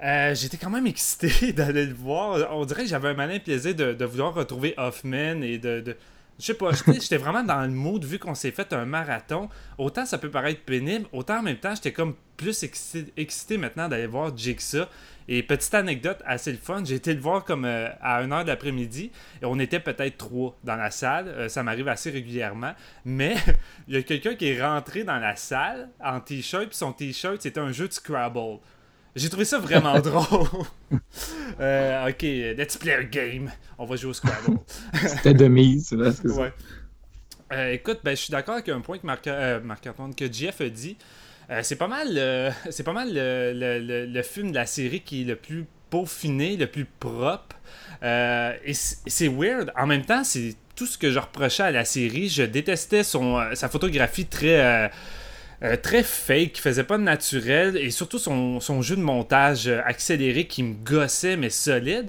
euh, 0.03 0.35
j'étais 0.35 0.57
quand 0.57 0.71
même 0.71 0.87
excité 0.87 1.53
d'aller 1.53 1.85
le 1.85 1.93
voir. 1.93 2.57
On 2.57 2.65
dirait 2.65 2.85
que 2.85 2.89
j'avais 2.89 3.09
un 3.09 3.15
malin 3.15 3.39
plaisir 3.39 3.75
de, 3.75 3.93
de 3.93 4.05
vouloir 4.07 4.33
retrouver 4.33 4.73
Hoffman 4.79 5.43
et 5.43 5.59
de... 5.59 5.95
Je 6.39 6.45
sais 6.45 6.55
pas, 6.55 6.71
j'étais 6.87 7.17
vraiment 7.17 7.43
dans 7.43 7.63
le 7.63 7.69
mood 7.69 8.05
vu 8.05 8.19
qu'on 8.21 8.35
s'est 8.35 8.53
fait 8.53 8.73
un 8.73 8.85
marathon. 8.85 9.49
Autant 9.77 10.07
ça 10.07 10.19
peut 10.19 10.31
paraître 10.31 10.61
pénible, 10.63 11.07
autant 11.13 11.39
en 11.39 11.43
même 11.43 11.57
temps 11.57 11.75
j'étais 11.75 11.93
comme 11.93 12.15
plus 12.37 12.63
excité, 12.63 13.13
excité 13.17 13.59
maintenant 13.59 13.89
d'aller 13.89 14.07
voir 14.07 14.37
Jigsaw. 14.37 14.85
Et 15.31 15.43
petite 15.43 15.75
anecdote 15.75 16.23
assez 16.25 16.53
le 16.53 16.59
fun, 16.59 16.83
j'ai 16.85 16.95
été 16.95 17.13
le 17.13 17.21
voir 17.21 17.45
comme 17.45 17.65
euh, 17.67 17.89
à 18.01 18.23
1h 18.25 18.45
de 18.45 18.49
l'après-midi 18.49 19.11
et 19.43 19.45
on 19.45 19.59
était 19.59 19.81
peut-être 19.81 20.17
trois 20.17 20.57
dans 20.65 20.77
la 20.77 20.91
salle. 20.91 21.29
Euh, 21.29 21.49
ça 21.49 21.63
m'arrive 21.63 21.89
assez 21.89 22.11
régulièrement. 22.11 22.73
Mais 23.05 23.35
il 23.89 23.95
y 23.95 23.99
a 23.99 24.03
quelqu'un 24.03 24.37
qui 24.37 24.47
est 24.47 24.63
rentré 24.65 25.05
dans 25.05 25.19
la 25.19 25.37
salle 25.37 25.91
en 26.03 26.21
t-shirt, 26.21 26.69
puis 26.69 26.77
son 26.77 26.93
t-shirt 26.93 27.43
c'était 27.43 27.61
un 27.61 27.73
jeu 27.73 27.89
de 27.89 27.93
Scrabble. 27.93 28.61
J'ai 29.19 29.29
trouvé 29.29 29.45
ça 29.45 29.59
vraiment 29.59 29.99
drôle. 30.01 30.49
Euh, 31.61 32.09
ok, 32.09 32.23
let's 32.23 32.77
play 32.77 32.93
a 32.95 33.05
game. 33.05 33.51
On 33.79 33.85
va 33.85 33.97
jouer 33.97 34.11
au 34.11 34.15
Scrabble. 34.15 34.59
C'était 35.07 35.35
de 35.35 35.47
mise, 35.49 35.93
là, 35.93 36.13
c'est 36.13 36.29
ça. 36.29 36.41
ouais. 36.41 36.53
Euh, 37.53 37.73
écoute, 37.73 38.01
ben, 38.05 38.11
je 38.11 38.23
suis 38.23 38.31
d'accord 38.31 38.55
avec 38.55 38.69
un 38.69 38.81
point 38.81 38.99
que 38.99 39.07
Marc, 39.07 39.27
euh, 39.27 39.61
Marc-Antoine, 39.61 40.15
que 40.15 40.31
Jeff 40.31 40.61
a 40.61 40.69
dit. 40.69 40.97
Euh, 41.51 41.61
c'est 41.63 41.77
pas 41.77 41.89
mal, 41.89 42.09
euh, 42.17 42.51
c'est 42.71 42.83
pas 42.83 42.93
mal 42.93 43.09
le, 43.13 43.53
le- 43.55 43.79
le- 43.79 44.07
le 44.07 44.23
film 44.23 44.51
de 44.51 44.55
la 44.57 44.67
série 44.67 45.01
qui 45.01 45.23
est 45.23 45.25
le 45.25 45.37
plus 45.37 45.65
peaufiné, 45.89 46.57
le 46.59 46.67
plus 46.67 46.85
propre. 46.85 47.57
Euh, 48.03 48.53
et 48.65 48.75
c'est 48.75 49.29
weird. 49.29 49.73
En 49.77 49.87
même 49.87 50.05
temps, 50.05 50.25
c'est 50.25 50.55
tout 50.77 50.87
ce 50.87 50.99
que 50.99 51.11
je 51.11 51.19
reprochais 51.19 51.63
à 51.63 51.71
la 51.71 51.87
série. 51.87 52.29
Je 52.29 52.43
détestais 52.43 53.03
son, 53.03 53.39
euh, 53.39 53.55
sa 53.55 53.69
photographie 53.71 54.27
très, 54.27 54.61
euh, 55.63 55.77
très 55.77 56.03
fake, 56.03 56.53
qui 56.53 56.61
faisait 56.61 56.85
pas 56.85 56.99
de 56.99 57.03
naturel, 57.03 57.77
et 57.77 57.91
surtout 57.91 58.19
son, 58.19 58.83
jeu 58.83 58.97
de 58.97 59.03
montage 59.03 59.67
euh, 59.67 59.81
accéléré 59.85 60.47
qui 60.47 60.63
me 60.63 60.75
gossait, 60.75 61.37
mais 61.37 61.51
solide. 61.51 62.09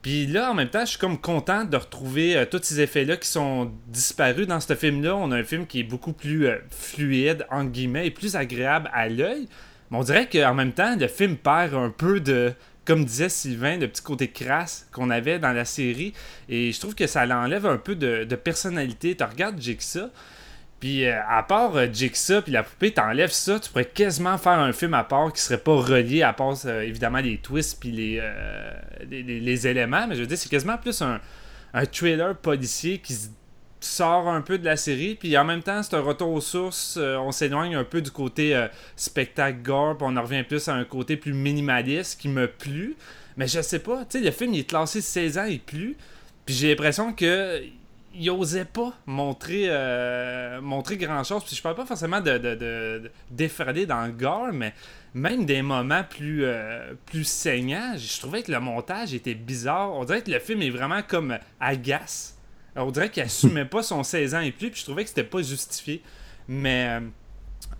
Puis 0.00 0.26
là, 0.26 0.50
en 0.50 0.54
même 0.54 0.70
temps, 0.70 0.80
je 0.80 0.92
suis 0.92 0.98
comme 0.98 1.20
content 1.20 1.64
de 1.64 1.76
retrouver 1.76 2.36
euh, 2.36 2.46
tous 2.46 2.62
ces 2.62 2.80
effets-là 2.80 3.18
qui 3.18 3.28
sont 3.28 3.70
disparus 3.88 4.46
dans 4.46 4.60
ce 4.60 4.74
film-là. 4.74 5.14
On 5.14 5.30
a 5.30 5.36
un 5.36 5.44
film 5.44 5.66
qui 5.66 5.80
est 5.80 5.84
beaucoup 5.84 6.14
plus 6.14 6.48
fluide, 6.70 7.46
entre 7.50 7.70
guillemets, 7.70 8.06
et 8.06 8.10
plus 8.10 8.34
agréable 8.34 8.90
à 8.94 9.08
l'œil. 9.10 9.46
Mais 9.90 9.98
on 9.98 10.02
dirait 10.02 10.28
qu'en 10.28 10.54
même 10.54 10.72
temps, 10.72 10.96
le 10.96 11.08
film 11.08 11.36
perd 11.36 11.74
un 11.74 11.90
peu 11.90 12.20
de, 12.20 12.54
comme 12.86 13.04
disait 13.04 13.28
Sylvain, 13.28 13.76
le 13.76 13.88
petit 13.88 14.02
côté 14.02 14.28
crasse 14.28 14.88
qu'on 14.90 15.10
avait 15.10 15.38
dans 15.38 15.52
la 15.52 15.64
série. 15.66 16.14
Et 16.48 16.72
je 16.72 16.80
trouve 16.80 16.94
que 16.94 17.06
ça 17.06 17.26
l'enlève 17.26 17.66
un 17.66 17.76
peu 17.76 17.94
de, 17.94 18.24
de 18.24 18.36
personnalité. 18.36 19.16
Tu 19.16 19.24
regardes 19.24 19.60
Jigsaw, 19.60 20.08
puis 20.80 21.04
euh, 21.04 21.20
à 21.28 21.42
part 21.42 21.76
euh, 21.76 21.86
Jigsaw 21.92 22.40
puis 22.42 22.52
la 22.52 22.62
poupée, 22.62 22.90
t'enlèves 22.92 23.30
ça, 23.32 23.60
tu 23.60 23.68
pourrais 23.68 23.84
quasiment 23.84 24.38
faire 24.38 24.58
un 24.58 24.72
film 24.72 24.94
à 24.94 25.04
part 25.04 25.32
qui 25.32 25.40
serait 25.42 25.58
pas 25.58 25.74
relié 25.76 26.22
à 26.22 26.32
part 26.32 26.56
euh, 26.64 26.80
évidemment 26.82 27.18
les 27.20 27.36
twists 27.38 27.78
puis 27.78 27.90
les, 27.92 28.18
euh, 28.20 28.72
les, 29.08 29.22
les- 29.22 29.66
éléments, 29.68 30.06
mais 30.08 30.14
je 30.16 30.20
veux 30.22 30.26
dire 30.26 30.38
c'est 30.38 30.48
quasiment 30.48 30.78
plus 30.78 31.00
un, 31.02 31.20
un 31.74 31.84
thriller 31.86 32.34
policier 32.36 32.98
qui 32.98 33.14
sort 33.82 34.28
un 34.28 34.42
peu 34.42 34.58
de 34.58 34.64
la 34.64 34.76
série, 34.76 35.14
puis 35.14 35.36
en 35.38 35.44
même 35.44 35.62
temps 35.62 35.82
c'est 35.82 35.94
un 35.96 36.00
retour 36.00 36.30
aux 36.32 36.40
sources, 36.40 36.96
euh, 36.98 37.16
on 37.16 37.32
s'éloigne 37.32 37.74
un 37.76 37.84
peu 37.84 38.02
du 38.02 38.10
côté 38.10 38.54
euh, 38.54 38.66
spectacle 38.96 39.60
gore, 39.62 39.96
puis 39.96 40.06
on 40.10 40.16
en 40.16 40.22
revient 40.22 40.42
plus 40.42 40.68
à 40.68 40.74
un 40.74 40.84
côté 40.84 41.16
plus 41.16 41.32
minimaliste 41.32 42.20
qui 42.20 42.28
me 42.28 42.46
plu, 42.46 42.96
mais 43.36 43.46
je 43.46 43.60
sais 43.62 43.78
pas, 43.78 44.04
tu 44.04 44.18
sais 44.18 44.24
le 44.24 44.30
film 44.32 44.52
il 44.54 44.60
est 44.60 44.64
classé 44.68 45.00
16 45.00 45.38
ans 45.38 45.44
et 45.44 45.58
plus, 45.58 45.96
puis 46.44 46.54
j'ai 46.54 46.68
l'impression 46.70 47.12
que 47.14 47.62
il 48.14 48.30
osait 48.30 48.64
pas 48.64 48.92
montrer, 49.06 49.66
euh, 49.68 50.60
montrer 50.60 50.96
grand 50.96 51.22
chose. 51.24 51.44
Puis 51.44 51.56
je 51.56 51.62
parle 51.62 51.76
pas 51.76 51.86
forcément 51.86 52.20
de, 52.20 52.38
de, 52.38 53.84
dans 53.84 54.06
le 54.06 54.12
gore, 54.12 54.52
mais 54.52 54.74
même 55.14 55.44
des 55.44 55.62
moments 55.62 56.04
plus, 56.04 56.44
euh, 56.44 56.94
plus 57.06 57.24
saignants, 57.24 57.94
je 57.96 58.20
trouvais 58.20 58.42
que 58.42 58.52
le 58.52 58.60
montage 58.60 59.14
était 59.14 59.34
bizarre. 59.34 59.92
On 59.92 60.04
dirait 60.04 60.22
que 60.22 60.30
le 60.30 60.38
film 60.38 60.62
est 60.62 60.70
vraiment 60.70 61.02
comme 61.06 61.38
agace. 61.60 62.36
On 62.76 62.90
dirait 62.90 63.10
qu'il 63.10 63.22
assumait 63.22 63.64
pas 63.64 63.82
son 63.82 64.02
16 64.02 64.34
ans 64.34 64.40
et 64.40 64.52
plus, 64.52 64.70
puis 64.70 64.80
je 64.80 64.84
trouvais 64.84 65.02
que 65.02 65.08
c'était 65.08 65.24
pas 65.24 65.42
justifié. 65.42 66.02
Mais 66.48 67.00
euh, 67.00 67.00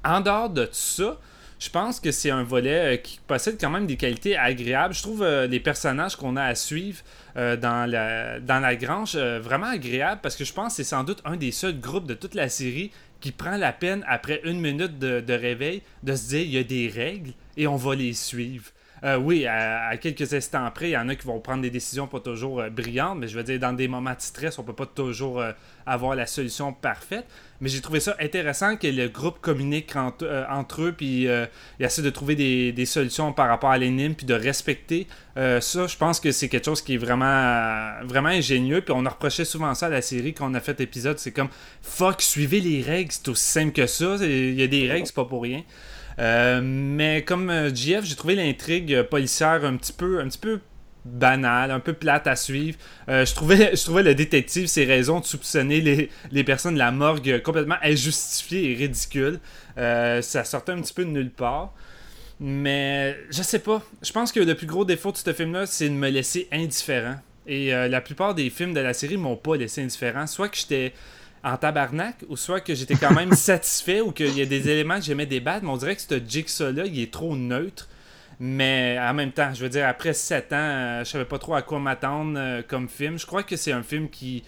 en 0.05 0.21
dehors 0.21 0.51
de 0.51 0.65
tout 0.65 0.75
ça, 0.75 1.19
je 1.61 1.69
pense 1.69 2.01
que 2.01 2.11
c'est 2.11 2.31
un 2.31 2.43
volet 2.43 2.95
euh, 2.95 2.97
qui 2.97 3.21
possède 3.27 3.59
quand 3.61 3.69
même 3.69 3.87
des 3.87 3.97
qualités 3.97 4.37
agréables. 4.37 4.95
Je 4.95 5.03
trouve 5.03 5.23
euh, 5.23 5.47
les 5.47 5.61
personnages 5.61 6.17
qu'on 6.17 6.37
a 6.37 6.45
à 6.45 6.55
suivre 6.55 7.01
euh, 7.37 7.55
dans, 7.55 7.89
la, 7.89 8.77
grange 8.77 9.15
vraiment 9.17 9.67
agréables 9.67 10.21
parce 10.23 10.37
que 10.37 10.45
je 10.45 10.53
pense 10.55 10.73
que 10.73 10.77
c'est 10.77 10.89
sans 10.89 11.05
doute 11.05 11.21
un 11.27 11.37
des 11.37 11.53
seuls 11.53 11.79
groupes 11.79 12.07
de 12.07 12.15
toute 12.15 12.35
la 12.35 12.49
série 12.49 12.91
qui 13.21 13.33
prend 13.33 13.59
la 13.59 13.75
peine, 13.75 14.03
après 14.09 14.41
une 14.45 14.61
minute 14.61 14.99
de 14.99 15.33
réveil, 15.35 15.83
de 16.03 16.17
se 16.17 16.29
dire 16.29 16.41
il 16.41 16.51
y 16.51 16.59
a 16.59 16.65
des 16.65 16.89
règles 16.89 17.33
et 17.59 17.67
on 17.67 17.77
va 17.77 17.95
les 17.95 18.15
suivre. 18.15 18.65
Euh, 19.03 19.17
oui, 19.17 19.47
à, 19.47 19.97
quelques 19.97 20.35
instants 20.35 20.65
après, 20.65 20.91
il 20.91 20.93
y 20.93 20.97
en 20.97 21.09
a 21.09 21.15
qui 21.15 21.27
vont 21.27 21.41
prendre 21.41 21.63
des 21.63 21.71
décisions 21.71 22.07
pas 22.07 22.21
toujours 22.21 22.61
euh, 22.61 22.69
brillantes, 22.69 23.19
mais 23.19 23.29
je 23.29 23.37
veux 23.37 23.43
dire, 23.43 23.59
dans 23.59 23.73
des 23.73 23.89
moments 23.89 24.13
de 24.13 24.21
stress, 24.21 24.59
on 24.59 24.63
peut 24.63 24.75
pas 24.75 24.87
toujours 24.87 25.41
euh, 25.41 25.53
avoir 25.87 26.15
la 26.15 26.27
solution 26.27 26.73
parfaite. 26.73 27.27
Mais 27.63 27.69
j'ai 27.69 27.81
trouvé 27.81 28.01
ça 28.01 28.15
intéressant 28.21 28.77
que 28.77 28.87
le 28.87 29.09
groupe 29.09 29.41
communique 29.41 29.95
entre, 29.97 30.83
eux, 30.83 30.93
puis 30.93 31.25
il 31.25 31.49
essaie 31.79 32.01
de 32.01 32.09
trouver 32.09 32.35
des, 32.35 32.87
solutions 32.87 33.35
par 33.35 33.49
rapport 33.49 33.71
à 33.71 33.77
l'énigme, 33.77 34.15
puis 34.15 34.25
de 34.25 34.33
respecter 34.33 35.07
ça. 35.37 35.87
Je 35.87 35.97
pense 35.99 36.21
que 36.21 36.33
c'est 36.33 36.49
quelque 36.49 36.65
chose 36.65 36.81
qui 36.81 36.95
est 36.95 36.97
vraiment, 36.97 38.03
vraiment 38.05 38.31
ingénieux, 38.31 38.81
puis 38.81 38.95
on 38.97 39.05
a 39.05 39.11
reproché 39.11 39.45
souvent 39.45 39.75
ça 39.75 39.87
à 39.87 39.91
la 39.91 40.01
série 40.01 40.33
quand 40.33 40.51
on 40.51 40.55
a 40.55 40.61
fait 40.61 40.79
l'épisode. 40.81 41.19
C'est 41.19 41.33
comme, 41.33 41.51
fuck, 41.83 42.23
suivez 42.23 42.61
les 42.61 42.81
règles, 42.81 43.13
c'est 43.13 43.29
aussi 43.29 43.45
simple 43.45 43.73
que 43.73 43.87
ça. 43.87 44.17
Il 44.23 44.59
y 44.59 44.63
a 44.63 44.67
des 44.67 44.91
règles, 44.91 45.07
c'est 45.07 45.15
pas 45.15 45.27
pour 45.27 45.43
rien. 45.43 45.63
Euh, 46.19 46.61
mais 46.63 47.23
comme 47.25 47.51
euh, 47.51 47.75
GF, 47.75 48.05
j'ai 48.05 48.17
trouvé 48.17 48.35
l'intrigue 48.35 48.93
euh, 48.93 49.05
policière 49.05 49.65
un 49.65 49.77
petit 49.77 49.93
peu, 49.93 50.21
un 50.21 50.29
petit 50.29 50.39
peu 50.39 50.61
banale, 51.05 51.71
un 51.71 51.81
peu 51.81 51.95
plate 51.95 52.27
à 52.27 52.37
suivre. 52.37 52.79
Je, 53.09 53.35
trouvais, 53.35 53.71
je 53.75 53.83
trouvais 53.83 54.03
le 54.03 54.15
détective 54.15 54.67
ses 54.67 54.85
raisons 54.85 55.21
de 55.21 55.25
soupçonner 55.25 55.81
les, 55.81 56.11
les 56.31 56.45
personnes 56.45 56.75
de 56.75 56.79
la 56.79 56.91
morgue 56.91 57.41
complètement 57.43 57.79
injustifiées 57.83 58.71
et 58.71 58.75
ridicules. 58.75 59.41
Ça 59.77 60.45
sortait 60.45 60.73
un 60.73 60.83
petit 60.83 60.93
peu 60.93 61.05
de 61.05 61.11
nulle 61.11 61.31
part. 61.31 61.73
Mais 62.39 63.17
je 63.31 63.43
sais 63.43 63.61
pas. 63.61 63.83
Je 64.03 64.13
pense 64.13 64.31
que 64.31 64.41
le 64.41 64.55
plus 64.55 64.67
gros 64.67 64.85
défaut 64.85 65.11
de 65.11 65.17
ce 65.17 65.33
film-là, 65.33 65.65
c'est 65.65 65.89
de 65.89 65.95
me 65.95 66.11
laisser 66.11 66.49
indifférent. 66.53 67.17
Et 67.47 67.71
la 67.71 68.01
plupart 68.03 68.35
des 68.35 68.51
films 68.51 68.75
de 68.75 68.81
la 68.81 68.93
série 68.93 69.17
m'ont 69.17 69.37
pas 69.37 69.57
laissé 69.57 69.83
indifférent. 69.83 70.27
Soit 70.27 70.51
que 70.51 70.59
j'étais 70.59 70.93
en 71.43 71.57
tabarnak, 71.57 72.17
ou 72.29 72.37
soit 72.37 72.61
que 72.61 72.75
j'étais 72.75 72.97
quand 72.97 73.15
même 73.15 73.33
satisfait, 73.35 74.01
ou 74.01 74.13
qu'il 74.13 74.37
y 74.37 74.43
a 74.43 74.47
des 74.47 74.69
éléments 74.69 74.97
que 74.97 75.05
j'aimais 75.05 75.27
débattre, 75.27 75.65
mais 75.65 75.71
on 75.71 75.77
dirait 75.77 75.97
que 75.97 76.03
ce 76.03 76.21
Jigsaw-là, 76.27 76.87
il 76.87 77.01
est 77.01 77.13
trop 77.13 77.37
neutre. 77.37 77.89
Mais 78.43 78.99
en 78.99 79.13
même 79.13 79.33
temps, 79.33 79.53
je 79.53 79.63
veux 79.63 79.69
dire, 79.69 79.87
après 79.87 80.15
7 80.15 80.53
ans, 80.53 80.57
euh, 80.57 81.05
je 81.05 81.11
savais 81.11 81.27
pas 81.27 81.39
trop 81.39 81.55
à 81.55 81.63
quoi 81.63 81.79
m'attendre 81.79 82.39
euh, 82.39 82.63
comme 82.67 82.89
film. 82.89 83.19
Je 83.19 83.27
crois 83.27 83.43
que 83.43 83.55
c'est 83.55 83.73
un 83.73 83.83
film 83.83 84.09
qui, 84.09 84.45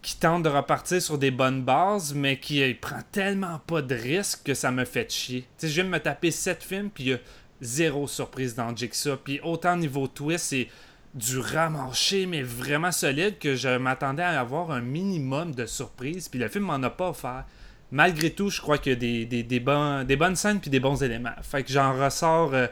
qui 0.00 0.16
tente 0.16 0.44
de 0.44 0.48
repartir 0.48 1.02
sur 1.02 1.18
des 1.18 1.32
bonnes 1.32 1.62
bases, 1.62 2.14
mais 2.14 2.38
qui 2.38 2.62
euh, 2.62 2.72
prend 2.80 3.00
tellement 3.10 3.58
pas 3.66 3.82
de 3.82 3.96
risques 3.96 4.44
que 4.44 4.54
ça 4.54 4.70
me 4.70 4.84
fait 4.84 5.10
chier. 5.10 5.40
Tu 5.40 5.66
sais, 5.66 5.68
je 5.68 5.74
viens 5.74 5.84
de 5.84 5.88
me 5.88 5.98
taper 5.98 6.30
7 6.30 6.62
films, 6.62 6.88
puis 6.88 7.02
il 7.02 7.10
y 7.10 7.14
a 7.14 7.18
zéro 7.60 8.06
surprise 8.06 8.54
dans 8.54 8.74
Jigsaw. 8.76 9.16
Puis 9.16 9.40
autant 9.42 9.76
niveau 9.76 10.06
twist, 10.06 10.46
c'est 10.46 10.68
du 11.16 11.38
ramarché, 11.40 12.26
mais 12.26 12.42
vraiment 12.42 12.92
solide, 12.92 13.38
que 13.38 13.56
je 13.56 13.76
m'attendais 13.78 14.22
à 14.22 14.40
avoir 14.40 14.70
un 14.70 14.80
minimum 14.82 15.54
de 15.54 15.66
surprises. 15.66 16.28
Puis 16.28 16.38
le 16.40 16.48
film 16.48 16.64
m'en 16.66 16.74
a 16.82 16.90
pas 16.90 17.10
offert. 17.10 17.44
Malgré 17.92 18.30
tout, 18.30 18.50
je 18.50 18.60
crois 18.60 18.78
qu'il 18.78 18.92
y 18.92 18.96
a 18.96 18.98
des, 18.98 19.26
des, 19.26 19.42
des, 19.44 19.60
des 19.60 20.16
bonnes 20.16 20.36
scènes 20.36 20.60
puis 20.60 20.70
des 20.70 20.80
bons 20.80 21.02
éléments. 21.02 21.30
Fait 21.42 21.62
que 21.64 21.72
j'en 21.72 21.92
ressors 21.96 22.52
euh, 22.54 22.66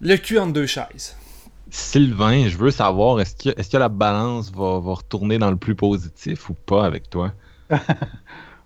le 0.00 0.16
cul 0.16 0.38
entre 0.38 0.52
deux 0.52 0.66
chaises. 0.66 1.16
Sylvain, 1.70 2.48
je 2.48 2.56
veux 2.58 2.70
savoir, 2.70 3.20
est-ce 3.20 3.34
que, 3.36 3.58
est-ce 3.60 3.70
que 3.70 3.76
la 3.78 3.88
balance 3.88 4.50
va, 4.52 4.80
va 4.80 4.94
retourner 4.94 5.38
dans 5.38 5.50
le 5.50 5.56
plus 5.56 5.74
positif 5.74 6.48
ou 6.50 6.54
pas 6.54 6.84
avec 6.86 7.10
toi? 7.10 7.32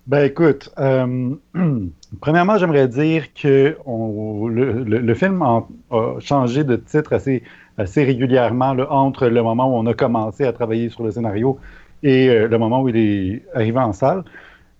Ben 0.05 0.25
écoute, 0.25 0.69
euh, 0.79 1.33
premièrement, 2.21 2.57
j'aimerais 2.57 2.89
dire 2.89 3.33
que 3.33 3.77
on- 3.85 4.47
le, 4.47 4.83
le- 4.83 4.99
le 4.99 5.13
film 5.15 5.41
a 5.41 5.65
changé 6.19 6.65
de 6.65 6.75
titre 6.75 7.13
assez, 7.13 7.43
assez 7.77 8.03
régulièrement 8.03 8.73
là, 8.73 8.91
entre 8.91 9.27
le 9.27 9.41
moment 9.43 9.67
où 9.73 9.75
on 9.77 9.85
a 9.87 9.93
commencé 9.93 10.43
à 10.45 10.53
travailler 10.53 10.89
sur 10.89 11.03
le 11.03 11.11
scénario 11.11 11.59
et 12.03 12.29
euh, 12.29 12.47
le 12.47 12.57
moment 12.57 12.81
où 12.81 12.89
il 12.89 12.97
est 12.97 13.43
arrivé 13.53 13.79
en 13.79 13.93
salle. 13.93 14.23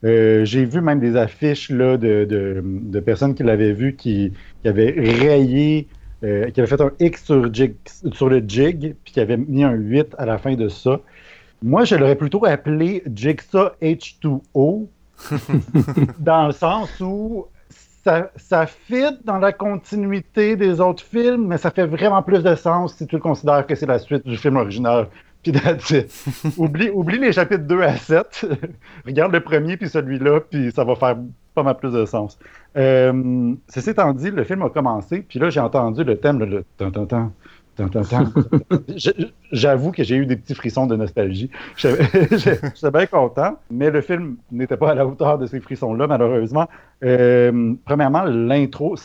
Euh, 0.03 0.43
J'ai 0.45 0.65
vu 0.65 0.81
même 0.81 0.99
des 0.99 1.15
affiches 1.15 1.69
là, 1.69 1.97
de, 1.97 2.25
de- 2.25 2.61
de 2.63 2.99
personnes 2.99 3.35
qui 3.35 3.43
l'avaient 3.43 3.73
vu 3.73 3.95
qui, 3.95 4.33
qui 4.61 4.67
avaient 4.67 4.91
rayé, 4.97 5.87
euh, 6.23 6.49
qui 6.51 6.59
avaient 6.61 6.69
fait 6.69 6.81
un 6.81 6.91
X 6.99 7.23
sur, 7.25 7.51
jig- 7.53 7.75
sur 8.13 8.29
le 8.29 8.43
jig, 8.47 8.95
puis 9.03 9.13
qui 9.13 9.19
avaient 9.21 9.37
mis 9.37 9.63
un 9.63 9.71
8 9.73 10.15
à 10.17 10.25
la 10.25 10.37
fin 10.37 10.55
de 10.55 10.67
ça. 10.69 10.99
Moi, 11.61 11.85
je 11.85 11.95
l'aurais 11.95 12.17
plutôt 12.17 12.45
appelé 12.45 13.03
Jigsaw 13.13 13.69
H2O, 13.81 14.89
dans 16.19 16.47
le 16.47 16.53
sens 16.53 16.99
où 16.99 17.45
ça, 18.03 18.31
ça 18.35 18.65
fit 18.65 19.17
dans 19.23 19.37
la 19.37 19.53
continuité 19.53 20.55
des 20.55 20.81
autres 20.81 21.03
films, 21.03 21.47
mais 21.47 21.57
ça 21.57 21.71
fait 21.71 21.85
vraiment 21.85 22.21
plus 22.21 22.43
de 22.43 22.55
sens 22.55 22.95
si 22.95 23.07
tu 23.07 23.15
le 23.15 23.21
considères 23.21 23.65
que 23.65 23.75
c'est 23.75 23.85
la 23.85 23.99
suite 23.99 24.25
du 24.27 24.37
film 24.37 24.57
original. 24.57 25.07
Puis 25.41 25.53
oublie, 26.57 26.89
oublie 26.89 27.19
les 27.19 27.31
chapitres 27.31 27.63
2 27.63 27.81
à 27.81 27.95
7. 27.97 28.45
Regarde 29.05 29.33
le 29.33 29.41
premier 29.41 29.77
puis 29.77 29.89
celui-là, 29.89 30.41
puis 30.41 30.71
ça 30.71 30.83
va 30.83 30.95
faire 30.95 31.17
pas 31.53 31.63
mal 31.63 31.77
plus 31.77 31.91
de 31.91 32.05
sens. 32.05 32.37
Euh, 32.77 33.53
ceci 33.69 33.91
étant 33.91 34.13
dit, 34.13 34.31
le 34.31 34.43
film 34.43 34.61
a 34.63 34.69
commencé, 34.69 35.21
puis 35.21 35.39
là, 35.39 35.49
j'ai 35.49 35.59
entendu 35.59 36.03
le 36.03 36.17
thème, 36.17 36.39
le, 36.39 36.65
J'avoue 39.51 39.91
que 39.91 40.03
j'ai 40.03 40.15
eu 40.15 40.25
des 40.25 40.35
petits 40.35 40.53
frissons 40.53 40.85
de 40.85 40.95
nostalgie. 40.95 41.49
J'étais 41.77 42.91
bien 42.91 43.05
content, 43.07 43.57
mais 43.71 43.89
le 43.89 44.01
film 44.01 44.37
n'était 44.51 44.77
pas 44.77 44.91
à 44.91 44.95
la 44.95 45.05
hauteur 45.07 45.37
de 45.37 45.45
ces 45.45 45.59
frissons-là, 45.59 46.07
malheureusement. 46.07 46.67
Euh, 47.03 47.73
premièrement, 47.85 48.23
l'intro, 48.23 48.95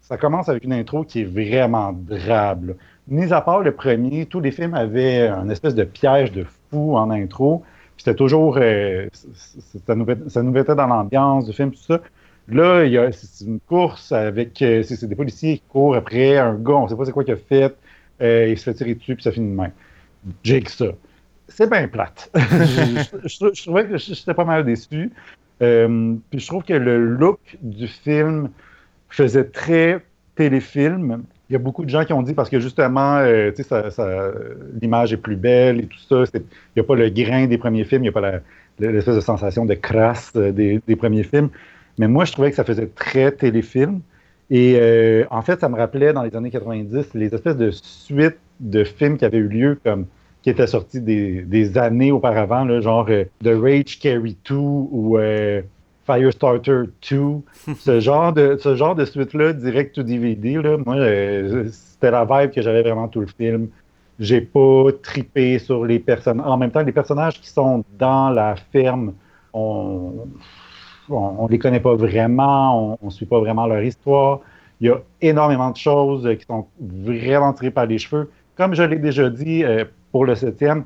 ça 0.00 0.16
commence 0.16 0.48
avec 0.48 0.64
une 0.64 0.72
intro 0.72 1.04
qui 1.04 1.22
est 1.22 1.24
vraiment 1.24 1.92
drable. 1.92 2.76
Mis 3.08 3.32
à 3.32 3.40
part 3.40 3.60
le 3.60 3.72
premier, 3.72 4.26
tous 4.26 4.40
les 4.40 4.50
films 4.50 4.74
avaient 4.74 5.28
un 5.28 5.48
espèce 5.48 5.74
de 5.74 5.84
piège 5.84 6.32
de 6.32 6.44
fou 6.70 6.96
en 6.96 7.10
intro. 7.10 7.62
C'était 7.96 8.14
toujours. 8.14 8.58
Euh, 8.60 9.08
ça, 9.86 9.94
nous, 9.94 10.50
mettait 10.50 10.74
dans 10.74 10.86
l'ambiance 10.86 11.46
du 11.46 11.52
film, 11.52 11.70
tout 11.70 11.78
ça. 11.78 12.00
Là, 12.48 12.80
a 12.80 13.10
une 13.44 13.60
course 13.60 14.12
avec. 14.12 14.60
Euh, 14.62 14.82
c'est 14.82 15.06
des 15.06 15.16
policiers 15.16 15.58
qui 15.58 15.64
courent 15.68 15.96
après 15.96 16.36
un 16.38 16.54
gars, 16.54 16.74
on 16.74 16.84
ne 16.84 16.88
sait 16.88 16.96
pas 16.96 17.04
c'est 17.04 17.12
quoi 17.12 17.24
qu'il 17.24 17.34
a 17.34 17.36
fait. 17.36 17.74
Euh, 18.22 18.48
il 18.48 18.58
se 18.58 18.64
fait 18.64 18.74
tirer 18.74 18.94
dessus, 18.94 19.14
puis 19.14 19.22
ça 19.22 19.32
finit 19.32 19.50
de 19.50 19.60
même. 19.60 19.72
Jake, 20.42 20.68
ça. 20.68 20.86
C'est 21.48 21.70
bien 21.70 21.86
plate. 21.88 22.30
je, 22.34 23.62
trouvais 23.62 23.86
que 23.86 23.98
j'étais 23.98 24.34
pas 24.34 24.44
mal 24.44 24.64
déçu. 24.64 25.12
Euh, 25.62 26.14
puis 26.30 26.40
je 26.40 26.46
trouve 26.46 26.64
que 26.64 26.74
le 26.74 26.98
look 26.98 27.38
du 27.62 27.86
film 27.88 28.50
faisait 29.08 29.44
très 29.44 30.04
téléfilm. 30.34 31.22
Il 31.48 31.52
y 31.52 31.56
a 31.56 31.58
beaucoup 31.58 31.84
de 31.84 31.90
gens 31.90 32.04
qui 32.04 32.12
ont 32.12 32.22
dit 32.22 32.34
parce 32.34 32.50
que 32.50 32.58
justement, 32.58 33.18
euh, 33.18 33.52
ça, 33.62 34.32
l'image 34.80 35.12
est 35.12 35.18
plus 35.18 35.36
belle 35.36 35.80
et 35.80 35.86
tout 35.86 35.98
ça. 36.08 36.24
Il 36.34 36.42
n'y 36.76 36.80
a 36.80 36.84
pas 36.84 36.96
le 36.96 37.08
grain 37.10 37.46
des 37.46 37.58
premiers 37.58 37.84
films, 37.84 38.02
il 38.02 38.10
n'y 38.10 38.16
a 38.16 38.20
pas 38.20 38.40
l'espèce 38.80 39.14
de 39.14 39.20
sensation 39.20 39.64
de 39.64 39.74
crasse 39.74 40.32
des, 40.34 40.80
des, 40.84 40.96
premiers 40.96 41.22
films. 41.22 41.50
Mais 41.98 42.08
moi, 42.08 42.24
je 42.24 42.32
trouvais 42.32 42.50
que 42.50 42.56
ça 42.56 42.64
faisait 42.64 42.88
très 42.88 43.30
téléfilm. 43.30 44.00
Et 44.50 44.76
euh, 44.80 45.24
en 45.30 45.42
fait, 45.42 45.60
ça 45.60 45.68
me 45.68 45.76
rappelait 45.76 46.12
dans 46.12 46.22
les 46.22 46.36
années 46.36 46.50
90 46.50 47.14
les 47.14 47.34
espèces 47.34 47.56
de 47.56 47.70
suites 47.70 48.38
de 48.60 48.84
films 48.84 49.18
qui 49.18 49.24
avaient 49.24 49.38
eu 49.38 49.48
lieu, 49.48 49.78
comme 49.84 50.06
qui 50.42 50.50
étaient 50.50 50.68
sortis 50.68 51.00
des, 51.00 51.78
années 51.78 52.12
auparavant, 52.12 52.64
là, 52.64 52.80
genre 52.80 53.06
euh, 53.08 53.24
The 53.42 53.50
Rage 53.60 53.98
Carry 53.98 54.36
2 54.48 54.54
ou 54.54 55.18
euh, 55.18 55.62
Firestarter 56.06 56.84
2. 57.10 57.18
ce 57.78 58.00
genre 58.00 58.32
de, 58.32 58.56
ce 58.60 58.76
genre 58.76 58.94
de 58.94 59.04
suite-là, 59.04 59.52
direct 59.52 59.96
to 59.96 60.04
DVD, 60.04 60.62
là, 60.62 60.76
moi, 60.78 60.96
c'était 61.72 62.12
la 62.12 62.24
vibe 62.24 62.52
que 62.52 62.62
j'avais 62.62 62.82
vraiment 62.82 63.08
tout 63.08 63.20
le 63.20 63.26
film. 63.26 63.68
J'ai 64.20 64.40
pas 64.40 64.86
tripé 65.02 65.58
sur 65.58 65.84
les 65.84 65.98
personnages. 65.98 66.46
En 66.46 66.56
même 66.56 66.70
temps, 66.70 66.82
les 66.82 66.92
personnages 66.92 67.40
qui 67.40 67.50
sont 67.50 67.84
dans 67.98 68.30
la 68.30 68.54
ferme, 68.72 69.12
on 69.52 70.26
on 71.10 71.44
ne 71.46 71.50
les 71.50 71.58
connaît 71.58 71.80
pas 71.80 71.94
vraiment, 71.94 72.98
on 73.00 73.06
ne 73.06 73.10
suit 73.10 73.26
pas 73.26 73.40
vraiment 73.40 73.66
leur 73.66 73.82
histoire. 73.82 74.40
Il 74.80 74.88
y 74.88 74.90
a 74.90 75.00
énormément 75.22 75.70
de 75.70 75.76
choses 75.76 76.28
qui 76.38 76.44
sont 76.46 76.66
vraiment 76.80 77.52
tirées 77.52 77.70
par 77.70 77.86
les 77.86 77.98
cheveux. 77.98 78.30
Comme 78.56 78.74
je 78.74 78.82
l'ai 78.82 78.98
déjà 78.98 79.30
dit 79.30 79.64
euh, 79.64 79.84
pour 80.12 80.24
le 80.24 80.34
septième, 80.34 80.84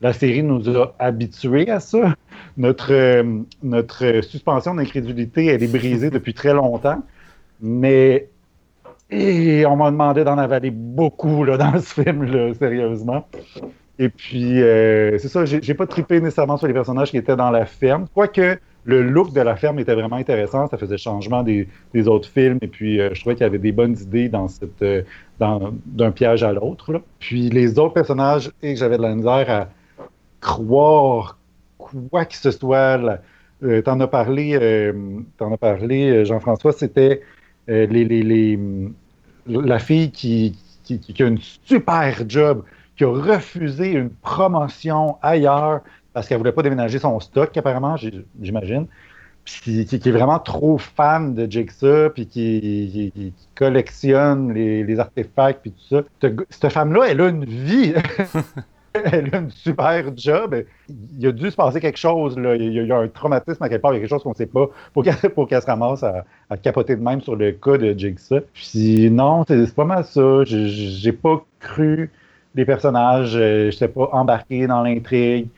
la 0.00 0.12
série 0.12 0.42
nous 0.42 0.68
a 0.76 0.94
habitués 0.98 1.70
à 1.70 1.80
ça. 1.80 2.14
Notre, 2.56 2.92
euh, 2.92 3.40
notre 3.62 4.22
suspension 4.22 4.74
d'incrédulité, 4.74 5.46
elle 5.46 5.62
est 5.62 5.72
brisée 5.72 6.10
depuis 6.10 6.34
très 6.34 6.52
longtemps. 6.52 7.02
Mais 7.60 8.28
et 9.10 9.66
on 9.66 9.76
m'a 9.76 9.90
demandé 9.90 10.24
d'en 10.24 10.38
avaler 10.38 10.70
beaucoup 10.70 11.44
là, 11.44 11.56
dans 11.58 11.78
ce 11.80 12.02
film, 12.02 12.54
sérieusement. 12.54 13.26
Et 13.98 14.08
puis, 14.08 14.62
euh, 14.62 15.18
c'est 15.18 15.28
ça, 15.28 15.44
j'ai 15.44 15.74
pas 15.74 15.86
trippé 15.86 16.20
nécessairement 16.20 16.56
sur 16.56 16.66
les 16.66 16.72
personnages 16.72 17.10
qui 17.10 17.18
étaient 17.18 17.36
dans 17.36 17.50
la 17.50 17.66
ferme. 17.66 18.06
Quoique, 18.14 18.58
le 18.84 19.02
look 19.02 19.32
de 19.32 19.40
la 19.40 19.56
ferme 19.56 19.78
était 19.78 19.94
vraiment 19.94 20.16
intéressant. 20.16 20.66
Ça 20.68 20.78
faisait 20.78 20.98
changement 20.98 21.42
des, 21.42 21.68
autres 22.06 22.28
films. 22.28 22.58
Et 22.62 22.68
puis, 22.68 23.00
euh, 23.00 23.10
je 23.12 23.20
trouvais 23.20 23.34
qu'il 23.34 23.44
y 23.44 23.46
avait 23.46 23.58
des 23.58 23.72
bonnes 23.72 23.96
idées 24.00 24.28
dans 24.28 24.48
cette, 24.48 24.82
euh, 24.82 25.02
d'un 25.38 26.10
piège 26.10 26.42
à 26.42 26.52
l'autre. 26.52 27.02
Puis, 27.18 27.50
les 27.50 27.78
autres 27.78 27.94
personnages, 27.94 28.50
et 28.62 28.76
j'avais 28.76 28.96
de 28.96 29.02
la 29.02 29.14
misère 29.14 29.50
à 29.50 29.68
croire 30.40 31.38
quoi 31.78 32.24
que 32.24 32.36
ce 32.36 32.50
soit. 32.50 33.20
Euh, 33.62 33.82
t'en 33.82 34.00
as 34.00 34.06
parlé, 34.06 34.92
t'en 35.36 35.52
as 35.52 35.58
parlé, 35.58 36.24
Jean-François, 36.24 36.72
c'était 36.72 37.20
les, 37.68 38.58
la 39.46 39.78
fille 39.78 40.10
qui, 40.10 40.56
qui 40.84 41.22
a 41.22 41.26
une 41.26 41.38
super 41.64 42.24
job, 42.26 42.64
qui 42.96 43.04
a 43.04 43.08
refusé 43.08 43.92
une 43.92 44.10
promotion 44.10 45.18
ailleurs 45.20 45.82
parce 46.12 46.28
qu'elle 46.28 46.38
voulait 46.38 46.52
pas 46.52 46.62
déménager 46.62 46.98
son 46.98 47.20
stock, 47.20 47.56
apparemment, 47.56 47.96
j'imagine. 48.40 48.86
Puis 49.44 49.84
qui, 49.86 49.96
est 49.96 50.12
vraiment 50.12 50.38
trop 50.38 50.78
fan 50.78 51.34
de 51.34 51.50
Jigsaw, 51.50 52.10
puis 52.10 52.26
qui, 52.26 53.32
collectionne 53.54 54.52
les, 54.52 54.98
artefacts, 54.98 55.62
puis 55.62 55.72
tout 55.72 55.96
ça. 55.96 56.02
Cette, 56.50 56.72
femme-là, 56.72 57.06
elle 57.08 57.20
a 57.20 57.28
une 57.28 57.44
vie. 57.44 57.94
elle 58.94 59.30
a 59.32 59.38
une 59.38 59.50
super 59.50 60.04
job. 60.16 60.64
Il 60.88 61.26
a 61.26 61.32
dû 61.32 61.50
se 61.50 61.56
passer 61.56 61.80
quelque 61.80 61.98
chose. 61.98 62.38
Là. 62.38 62.54
Il, 62.54 62.72
y 62.72 62.92
a, 62.92 62.98
un 62.98 63.08
traumatisme 63.08 63.62
à 63.62 63.68
quelque 63.68 63.82
part. 63.82 63.92
Il 63.92 63.96
y 63.96 63.98
a 63.98 64.00
quelque 64.00 64.10
chose 64.10 64.22
qu'on 64.22 64.30
ne 64.30 64.34
sait 64.34 64.46
pas 64.46 64.68
pour 64.92 65.02
qu'elle 65.04 65.62
se 65.62 65.66
ramasse 65.66 66.04
à, 66.04 66.56
capoter 66.62 66.96
de 66.96 67.02
même 67.02 67.20
sur 67.20 67.36
le 67.36 67.52
cas 67.52 67.78
de 67.78 67.98
Jigsaw. 67.98 68.40
Puis 68.52 69.10
non, 69.10 69.44
c'est 69.48 69.74
pas 69.74 69.84
mal 69.84 70.04
ça. 70.04 70.44
J'ai 70.44 71.12
pas 71.12 71.42
cru 71.60 72.10
les 72.54 72.64
personnages. 72.64 73.32
Je 73.32 73.66
n'étais 73.66 73.88
pas 73.88 74.10
embarqué 74.12 74.66
dans 74.66 74.82
l'intrigue. 74.82 75.48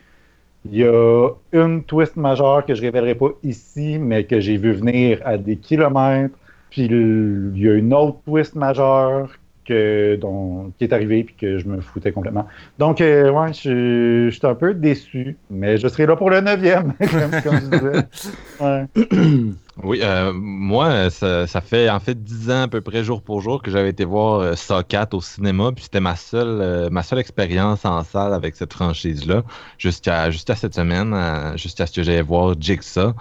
Il 0.65 0.77
y 0.77 0.83
a 0.85 1.29
une 1.51 1.83
twist 1.83 2.15
majeure 2.15 2.65
que 2.65 2.73
je 2.73 2.81
ne 2.81 2.85
révélerai 2.87 3.15
pas 3.15 3.29
ici, 3.43 3.97
mais 3.99 4.23
que 4.23 4.39
j'ai 4.39 4.57
vu 4.57 4.73
venir 4.73 5.19
à 5.25 5.37
des 5.37 5.57
kilomètres. 5.57 6.35
Puis 6.69 6.85
il 6.85 7.57
y 7.57 7.69
a 7.69 7.73
une 7.75 7.93
autre 7.93 8.17
twist 8.25 8.55
majeure 8.55 9.29
qui 9.65 9.73
est 9.73 10.93
arrivée 10.93 11.23
puis 11.23 11.35
que 11.35 11.57
je 11.57 11.67
me 11.67 11.81
foutais 11.81 12.11
complètement. 12.11 12.47
Donc, 12.79 13.01
euh, 13.01 13.31
ouais, 13.31 13.53
je, 13.53 14.29
suis 14.29 14.47
un 14.47 14.55
peu 14.55 14.73
déçu, 14.73 15.37
mais 15.49 15.77
je 15.77 15.87
serai 15.87 16.05
là 16.05 16.15
pour 16.15 16.29
le 16.29 16.41
neuvième. 16.41 16.93
Oui, 19.81 20.01
euh, 20.03 20.31
moi, 20.35 21.09
ça, 21.09 21.47
fait 21.61 21.89
en 21.89 21.99
fait 21.99 22.23
dix 22.23 22.51
ans 22.51 22.63
à 22.63 22.67
peu 22.67 22.81
près 22.81 23.03
jour 23.03 23.23
pour 23.23 23.41
jour 23.41 23.61
que 23.61 23.71
j'avais 23.71 23.89
été 23.89 24.05
voir 24.05 24.41
euh, 24.41 24.81
4 24.87 25.15
au 25.15 25.21
cinéma, 25.21 25.71
puis 25.71 25.85
c'était 25.85 25.99
ma 25.99 26.15
seule 26.15 26.61
euh, 26.61 27.17
expérience 27.17 27.83
en 27.83 28.03
salle 28.03 28.35
avec 28.35 28.55
cette 28.55 28.71
franchise-là, 28.71 29.43
jusqu'à 29.79 30.29
jusqu'à 30.29 30.55
cette 30.55 30.75
semaine, 30.75 31.15
jusqu'à 31.57 31.87
ce 31.87 31.93
que 31.93 32.03
j'allais 32.03 32.21
voir 32.21 32.55
Jigsaw. 32.59 33.13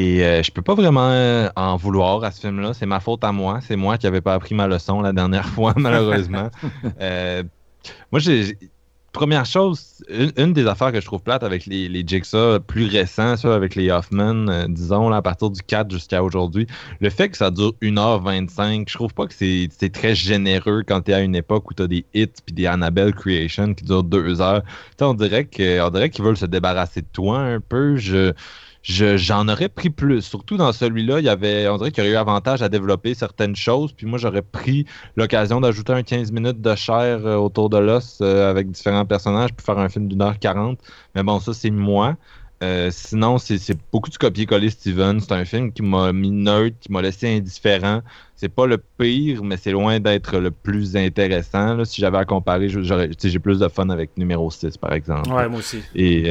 Et 0.00 0.42
je 0.44 0.50
peux 0.52 0.62
pas 0.62 0.74
vraiment 0.74 1.48
en 1.56 1.76
vouloir 1.76 2.22
à 2.22 2.30
ce 2.30 2.40
film-là. 2.40 2.72
C'est 2.72 2.86
ma 2.86 3.00
faute 3.00 3.24
à 3.24 3.32
moi. 3.32 3.58
C'est 3.60 3.76
moi 3.76 3.98
qui 3.98 4.06
n'avais 4.06 4.20
pas 4.20 4.34
appris 4.34 4.54
ma 4.54 4.68
leçon 4.68 5.00
la 5.00 5.12
dernière 5.12 5.48
fois, 5.54 5.74
malheureusement. 5.76 6.50
moi, 8.12 8.20
j'ai 8.20 8.56
première 9.12 9.46
chose, 9.46 10.04
une, 10.36 10.52
des 10.52 10.66
affaires 10.66 10.92
que 10.92 11.00
je 11.00 11.06
trouve 11.06 11.22
plate 11.22 11.42
avec 11.42 11.66
les, 11.66 11.88
les 11.88 12.04
Jigsaw 12.06 12.60
plus 12.60 12.86
récents, 12.86 13.36
ça, 13.36 13.54
avec 13.54 13.74
les 13.74 13.90
Hoffman, 13.90 14.46
euh, 14.48 14.66
disons, 14.68 15.08
là, 15.08 15.16
à 15.16 15.22
partir 15.22 15.50
du 15.50 15.60
4 15.62 15.90
jusqu'à 15.90 16.22
aujourd'hui, 16.22 16.68
le 17.00 17.10
fait 17.10 17.28
que 17.28 17.36
ça 17.36 17.50
dure 17.50 17.72
1h25, 17.82 18.88
je 18.88 18.94
trouve 18.94 19.12
pas 19.14 19.26
que 19.26 19.34
c'est 19.34 19.92
très 19.92 20.14
généreux 20.14 20.84
quand 20.86 21.00
tu 21.00 21.10
es 21.10 21.14
à 21.14 21.20
une 21.20 21.34
époque 21.34 21.68
où 21.70 21.74
tu 21.74 21.82
as 21.82 21.88
des 21.88 22.04
hits 22.14 22.28
puis 22.44 22.54
des 22.54 22.66
Annabelle 22.66 23.12
Creation 23.12 23.74
qui 23.74 23.84
durent 23.84 24.04
2 24.04 24.40
heures. 24.40 24.62
on 25.00 25.14
dirait 25.14 25.46
qu'ils 25.46 26.24
veulent 26.24 26.36
se 26.36 26.46
débarrasser 26.46 27.00
de 27.00 27.08
toi 27.12 27.40
un 27.40 27.60
peu. 27.60 27.96
Je 27.96 28.32
j'en 28.82 29.48
aurais 29.48 29.68
pris 29.68 29.90
plus. 29.90 30.22
Surtout 30.22 30.56
dans 30.56 30.72
celui-là, 30.72 31.20
il 31.20 31.24
y 31.24 31.28
avait, 31.28 31.68
on 31.68 31.76
dirait 31.76 31.90
qu'il 31.90 32.04
y 32.04 32.06
aurait 32.06 32.14
eu 32.14 32.16
avantage 32.16 32.62
à 32.62 32.68
développer 32.68 33.14
certaines 33.14 33.56
choses. 33.56 33.92
Puis 33.92 34.06
moi, 34.06 34.18
j'aurais 34.18 34.42
pris 34.42 34.86
l'occasion 35.16 35.60
d'ajouter 35.60 35.92
un 35.92 36.02
15 36.02 36.32
minutes 36.32 36.60
de 36.60 36.74
chair 36.74 37.26
euh, 37.26 37.36
autour 37.36 37.70
de 37.70 37.78
l'os 37.78 38.18
euh, 38.20 38.50
avec 38.50 38.70
différents 38.70 39.04
personnages, 39.04 39.52
puis 39.54 39.64
faire 39.64 39.78
un 39.78 39.88
film 39.88 40.08
d'une 40.08 40.22
heure 40.22 40.38
quarante. 40.38 40.78
Mais 41.14 41.22
bon, 41.22 41.40
ça, 41.40 41.52
c'est 41.52 41.70
moi. 41.70 42.16
Euh, 42.60 42.88
sinon, 42.90 43.38
c'est 43.38 43.78
beaucoup 43.92 44.10
de 44.10 44.16
copier-coller 44.16 44.70
Steven. 44.70 45.20
C'est 45.20 45.32
un 45.32 45.44
film 45.44 45.72
qui 45.72 45.82
m'a 45.82 46.12
mis 46.12 46.32
neutre, 46.32 46.76
qui 46.80 46.90
m'a 46.90 47.02
laissé 47.02 47.36
indifférent. 47.36 48.02
C'est 48.34 48.48
pas 48.48 48.66
le 48.66 48.78
pire, 48.98 49.44
mais 49.44 49.56
c'est 49.56 49.70
loin 49.70 50.00
d'être 50.00 50.38
le 50.38 50.50
plus 50.50 50.96
intéressant. 50.96 51.84
Si 51.84 52.00
j'avais 52.00 52.18
à 52.18 52.24
comparer, 52.24 52.68
j'ai 52.68 53.38
plus 53.38 53.60
de 53.60 53.68
fun 53.68 53.90
avec 53.90 54.16
numéro 54.16 54.50
6, 54.50 54.76
par 54.76 54.92
exemple. 54.92 55.30
Ouais, 55.30 55.48
moi 55.48 55.60
aussi. 55.60 55.82
Et 55.94 56.24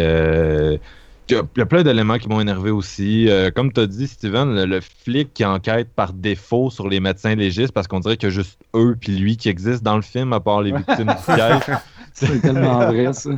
il 1.29 1.47
y 1.57 1.61
a 1.61 1.65
plein 1.65 1.83
d'éléments 1.83 2.17
qui 2.17 2.29
m'ont 2.29 2.39
énervé 2.39 2.71
aussi. 2.71 3.29
Euh, 3.29 3.51
comme 3.51 3.71
tu 3.71 3.81
as 3.81 3.87
dit, 3.87 4.07
Steven, 4.07 4.63
le, 4.63 4.79
flic 4.81 5.33
qui 5.33 5.43
enquête 5.45 5.89
par 5.93 6.13
défaut 6.13 6.69
sur 6.69 6.87
les 6.87 6.99
médecins 6.99 7.35
légistes 7.35 7.71
parce 7.73 7.87
qu'on 7.87 7.99
dirait 7.99 8.17
qu'il 8.17 8.29
y 8.29 8.31
a 8.31 8.35
juste 8.35 8.59
eux 8.75 8.95
puis 8.99 9.17
lui 9.17 9.37
qui 9.37 9.49
existent 9.49 9.83
dans 9.83 9.95
le 9.95 10.01
film, 10.01 10.33
à 10.33 10.39
part 10.39 10.61
les 10.61 10.71
victimes 10.77 11.07
du 11.07 11.73
C'est 12.13 12.41
tellement 12.41 12.79
vrai, 12.79 13.13
ça. 13.13 13.29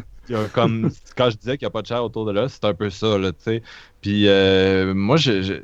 comme 0.54 0.90
quand 1.18 1.30
je 1.30 1.38
disais 1.38 1.58
qu'il 1.58 1.66
n'y 1.66 1.70
a 1.70 1.72
pas 1.72 1.82
de 1.82 1.88
chair 1.88 2.04
autour 2.04 2.26
de 2.26 2.32
là, 2.32 2.48
c'est 2.48 2.64
un 2.66 2.74
peu 2.74 2.90
ça, 2.90 3.18
là, 3.18 3.32
tu 3.32 3.38
sais. 3.40 3.64
Puis 4.02 4.28
euh, 4.28 4.94
moi, 4.94 5.18
j'avais 5.18 5.64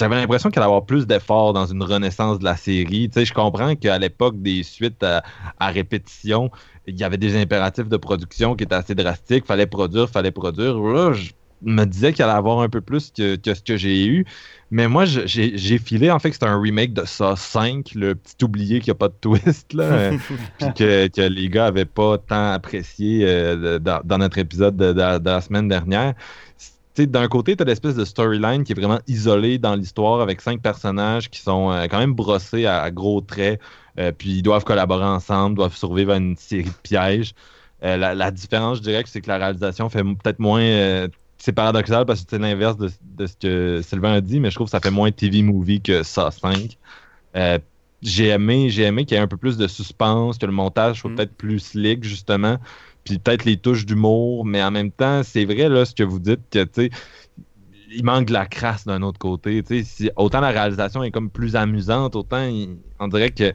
l'impression 0.00 0.50
qu'il 0.50 0.58
allait 0.60 0.66
avoir 0.66 0.84
plus 0.84 1.06
d'efforts 1.06 1.52
dans 1.52 1.66
une 1.66 1.82
renaissance 1.82 2.38
de 2.38 2.44
la 2.44 2.56
série. 2.56 3.08
Tu 3.08 3.20
sais, 3.20 3.24
je 3.24 3.32
comprends 3.32 3.74
qu'à 3.74 3.98
l'époque 3.98 4.40
des 4.40 4.62
suites 4.62 5.02
à, 5.02 5.22
répétition, 5.68 6.50
il 6.86 6.98
y 6.98 7.04
avait 7.04 7.16
des 7.16 7.40
impératifs 7.40 7.88
de 7.88 7.96
production 7.96 8.54
qui 8.54 8.64
étaient 8.64 8.74
assez 8.74 8.94
drastiques. 8.94 9.46
Fallait 9.46 9.66
produire, 9.66 10.08
fallait 10.08 10.30
produire. 10.30 10.78
Là, 10.78 11.12
je 11.14 11.30
me 11.62 11.84
disais 11.84 12.12
qu'il 12.12 12.24
allait 12.24 12.32
avoir 12.32 12.60
un 12.60 12.68
peu 12.68 12.80
plus 12.80 13.10
que, 13.10 13.36
ce 13.44 13.62
que 13.62 13.76
j'ai 13.76 14.06
eu. 14.06 14.24
Mais 14.70 14.88
moi, 14.88 15.04
j'ai 15.04 15.78
filé, 15.78 16.10
en 16.10 16.18
fait, 16.18 16.30
que 16.30 16.34
c'était 16.36 16.46
un 16.46 16.60
remake 16.60 16.94
de 16.94 17.04
ça 17.04 17.36
5, 17.36 17.92
le 17.94 18.14
petit 18.14 18.42
oublié 18.42 18.80
qui 18.80 18.90
a 18.90 18.94
pas 18.94 19.08
de 19.08 19.14
twist, 19.20 19.72
là, 19.74 20.10
puis 20.58 20.72
que, 20.74 21.28
les 21.28 21.48
gars 21.48 21.66
avaient 21.66 21.84
pas 21.84 22.18
tant 22.18 22.52
apprécié 22.52 23.24
euh, 23.24 23.78
dans, 23.78 24.18
notre 24.18 24.38
épisode 24.38 24.76
de, 24.76 24.92
la 24.92 25.40
semaine 25.40 25.68
dernière 25.68 26.14
d'un 26.98 27.28
côté, 27.28 27.56
tu 27.56 27.62
as 27.62 27.66
l'espèce 27.66 27.94
de 27.94 28.04
storyline 28.04 28.64
qui 28.64 28.72
est 28.72 28.74
vraiment 28.74 29.00
isolée 29.06 29.58
dans 29.58 29.74
l'histoire 29.74 30.20
avec 30.20 30.40
cinq 30.40 30.60
personnages 30.60 31.30
qui 31.30 31.40
sont 31.40 31.70
euh, 31.70 31.86
quand 31.90 31.98
même 31.98 32.12
brossés 32.12 32.66
à, 32.66 32.90
gros 32.90 33.20
traits, 33.20 33.60
euh, 33.98 34.12
puis 34.12 34.30
ils 34.30 34.42
doivent 34.42 34.64
collaborer 34.64 35.04
ensemble, 35.04 35.56
doivent 35.56 35.76
survivre 35.76 36.12
à 36.12 36.16
une 36.16 36.36
série 36.36 36.64
de 36.64 36.70
pièges. 36.82 37.34
Euh, 37.82 37.96
la, 37.96 38.30
différence, 38.30 38.78
je 38.78 38.82
dirais, 38.82 39.02
c'est 39.06 39.20
que 39.20 39.28
la 39.28 39.38
réalisation 39.38 39.88
fait 39.88 40.04
peut-être 40.04 40.38
moins. 40.38 41.08
C'est 41.42 41.52
paradoxal 41.52 42.06
parce 42.06 42.22
que 42.22 42.26
c'est 42.30 42.38
l'inverse 42.38 42.76
de, 42.76 43.26
ce 43.26 43.36
que 43.36 43.80
Sylvain 43.82 44.12
a 44.12 44.20
dit, 44.20 44.38
mais 44.38 44.50
je 44.50 44.54
trouve 44.54 44.66
que 44.66 44.70
ça 44.70 44.80
fait 44.80 44.90
moins 44.90 45.10
TV 45.10 45.42
movie 45.42 45.80
que 45.80 46.02
ça 46.02 46.30
5. 46.30 46.78
j'ai 48.02 48.28
aimé, 48.28 48.70
j'ai 48.70 48.84
aimé 48.84 49.04
qu'il 49.04 49.16
y 49.16 49.20
ait 49.20 49.22
un 49.22 49.28
peu 49.28 49.36
plus 49.36 49.56
de 49.56 49.66
suspense, 49.66 50.38
que 50.38 50.46
le 50.46 50.52
montage 50.52 51.00
soit 51.00 51.10
mm. 51.10 51.16
peut-être 51.16 51.34
plus 51.34 51.58
slick, 51.58 52.04
justement 52.04 52.58
puis 53.04 53.18
peut-être 53.18 53.44
les 53.44 53.56
touches 53.56 53.86
d'humour, 53.86 54.44
mais 54.44 54.62
en 54.62 54.70
même 54.70 54.90
temps, 54.90 55.22
c'est 55.22 55.44
vrai 55.44 55.68
là, 55.68 55.84
ce 55.84 55.94
que 55.94 56.02
vous 56.02 56.18
dites 56.18 56.40
que 56.50 56.64
tu 56.64 56.70
sais, 56.82 56.90
il 57.90 58.04
manque 58.04 58.26
de 58.26 58.32
la 58.32 58.46
crasse 58.46 58.86
d'un 58.86 59.02
autre 59.02 59.18
côté. 59.18 59.62
Si, 59.84 60.10
autant 60.16 60.40
la 60.40 60.50
réalisation 60.50 61.02
est 61.02 61.10
comme 61.10 61.30
plus 61.30 61.56
amusante, 61.56 62.16
autant 62.16 62.48
on 62.98 63.08
dirait 63.08 63.30
que 63.30 63.52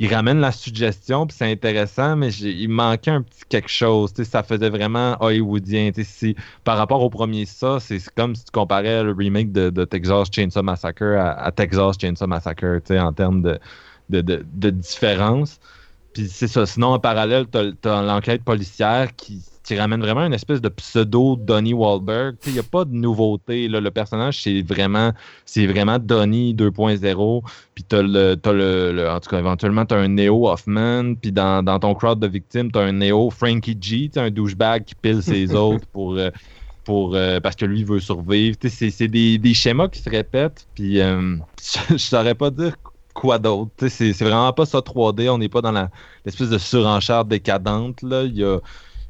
il 0.00 0.14
ramène 0.14 0.38
la 0.38 0.52
suggestion, 0.52 1.26
puis 1.26 1.36
c'est 1.36 1.50
intéressant, 1.50 2.16
mais 2.16 2.32
il 2.32 2.68
manquait 2.68 3.10
un 3.10 3.22
petit 3.22 3.42
quelque 3.48 3.68
chose. 3.68 4.12
Ça 4.22 4.42
faisait 4.42 4.68
vraiment 4.70 5.16
hollywoodien. 5.20 5.90
Si, 6.02 6.36
par 6.64 6.78
rapport 6.78 7.02
au 7.02 7.10
premier 7.10 7.46
ça, 7.46 7.78
c'est 7.80 7.98
comme 8.14 8.34
si 8.36 8.44
tu 8.44 8.52
comparais 8.52 9.02
le 9.02 9.12
remake 9.12 9.50
de, 9.52 9.84
Texas 9.84 10.28
Chainsaw 10.32 10.62
Massacre 10.62 11.16
à, 11.18 11.50
Texas 11.52 11.96
Chainsaw 12.00 12.26
Massacre 12.26 12.80
en 12.90 13.12
termes 13.12 13.42
de, 13.42 13.58
de, 14.10 14.44
de 14.52 14.70
différence. 14.70 15.58
Puis 16.18 16.28
c'est 16.28 16.48
ça. 16.48 16.66
Sinon, 16.66 16.88
en 16.88 16.98
parallèle, 16.98 17.46
tu 17.48 17.88
as, 17.88 18.02
l'enquête 18.02 18.42
policière 18.42 19.14
qui, 19.14 19.40
ramène 19.70 20.00
vraiment 20.00 20.24
une 20.24 20.32
espèce 20.32 20.60
de 20.60 20.70
pseudo 20.70 21.36
Donnie 21.36 21.74
Wahlberg. 21.74 22.36
Il 22.46 22.54
n'y 22.54 22.58
a 22.58 22.64
pas 22.64 22.84
de 22.84 22.92
nouveauté. 22.94 23.68
Là. 23.68 23.80
Le 23.80 23.90
personnage, 23.90 24.42
c'est 24.42 24.62
vraiment, 24.62 25.12
c'est 25.44 25.66
vraiment 25.66 25.98
Donnie 25.98 26.54
2.0. 26.54 27.42
Puis 27.74 27.84
tu 27.88 27.94
as, 27.94 28.02
le, 28.02 28.34
le, 28.34 29.10
En 29.10 29.20
tout 29.20 29.30
cas, 29.30 29.38
éventuellement, 29.38 29.84
tu 29.84 29.94
as 29.94 29.98
un 29.98 30.08
Neo 30.08 30.48
Hoffman. 30.48 31.14
Puis 31.14 31.30
dans, 31.30 31.78
ton 31.78 31.94
crowd 31.94 32.18
de 32.18 32.26
victimes, 32.26 32.72
tu 32.72 32.78
as 32.80 32.82
un 32.82 32.92
Neo 32.92 33.30
Frankie 33.30 33.76
G, 33.80 34.10
un 34.16 34.30
douchebag 34.30 34.84
qui 34.84 34.96
pile 34.96 35.22
ses 35.22 35.54
autres 35.54 35.86
pour. 35.92 36.16
Euh, 36.16 36.30
pour, 36.84 37.14
euh, 37.14 37.38
parce 37.38 37.54
que 37.54 37.66
lui 37.66 37.84
veut 37.84 38.00
survivre. 38.00 38.56
C'est 38.66 39.08
des, 39.08 39.36
des, 39.36 39.52
schémas 39.52 39.88
qui 39.88 40.00
se 40.00 40.08
répètent. 40.08 40.66
Puis 40.74 41.02
euh, 41.02 41.36
je 41.62 41.92
ne 41.92 41.98
saurais 41.98 42.34
pas 42.34 42.50
dire 42.50 42.76
quoi 43.18 43.38
d'autre? 43.38 43.88
C'est, 43.88 44.12
vraiment 44.20 44.52
pas 44.52 44.64
ça 44.64 44.78
3D. 44.78 45.28
On 45.28 45.38
n'est 45.38 45.48
pas 45.48 45.60
dans 45.60 45.72
l'espèce 46.24 46.50
de 46.50 46.58
surenchère 46.58 47.24
décadente. 47.24 48.02
Là. 48.02 48.22
Il 48.22 48.36
y 48.36 48.44
a... 48.44 48.58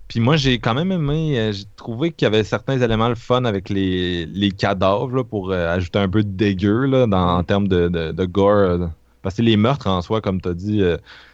Puis 0.09 0.21
moi, 0.21 0.37
j'ai 0.37 0.59
quand 0.59 0.73
même 0.73 0.91
aimé. 0.91 1.39
Euh, 1.39 1.53
j'ai 1.53 1.65
trouvé 1.77 2.13
qu'il 2.13 2.25
y 2.25 2.27
avait 2.27 2.43
certains 2.43 2.81
éléments 2.81 3.15
fun 3.15 3.45
avec 3.45 3.69
les, 3.69 4.25
les 4.25 4.51
cadavres 4.51 5.23
pour 5.23 5.51
euh, 5.51 5.69
ajouter 5.69 5.99
un 5.99 6.09
peu 6.09 6.23
de 6.23 6.31
dégueu 6.31 6.87
là, 6.87 7.07
en 7.07 7.45
termes 7.45 7.69
de, 7.69 7.89
de, 7.89 8.25
gore. 8.25 8.55
Euh. 8.55 8.87
parce 9.21 9.35
que 9.35 9.43
les 9.43 9.59
meurtres 9.59 9.87
en 9.87 10.01
soi, 10.01 10.23
comme 10.23 10.41
tu 10.41 10.49
as 10.49 10.55
dit, 10.55 10.83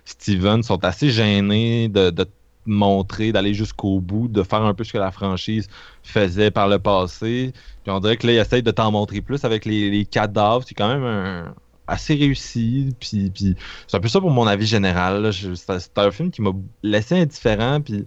Steven, 0.05 0.65
sont 0.65 0.85
assez 0.85 1.11
gênés 1.11 1.89
de, 1.89 2.11
de 2.11 2.27
montrer, 2.67 3.31
d'aller 3.31 3.55
jusqu'au 3.55 4.01
bout, 4.01 4.27
de 4.27 4.43
faire 4.43 4.63
un 4.63 4.75
peu 4.75 4.83
ce 4.83 4.93
que 4.93 4.99
la 4.99 5.13
franchise 5.13 5.69
faisait 6.03 6.51
par 6.51 6.67
le 6.67 6.81
passé. 6.81 7.53
Puis 7.85 7.93
on 7.93 8.01
dirait 8.01 8.17
que 8.17 8.27
là, 8.27 8.33
ils 8.33 8.39
essayent 8.39 8.65
de 8.65 8.73
t'en 8.73 8.91
montrer 8.91 9.21
plus 9.21 9.45
avec 9.45 9.65
les, 9.65 9.91
les 9.91 10.05
cadavres. 10.05 10.65
C'est 10.67 10.75
quand 10.75 10.89
même 10.89 11.05
un, 11.05 11.55
assez 11.87 12.15
réussi. 12.15 12.95
Puis, 13.01 13.31
puis 13.31 13.57
c'est 13.87 13.97
un 13.97 14.01
peu 14.01 14.09
ça 14.09 14.21
pour 14.21 14.31
mon 14.31 14.47
avis 14.47 14.67
général. 14.67 15.31
C'est 15.33 15.99
un 15.99 16.11
film 16.11 16.31
qui 16.31 16.43
m'a 16.43 16.53
laissé 16.83 17.17
indifférent. 17.17 17.81
Puis 17.81 18.05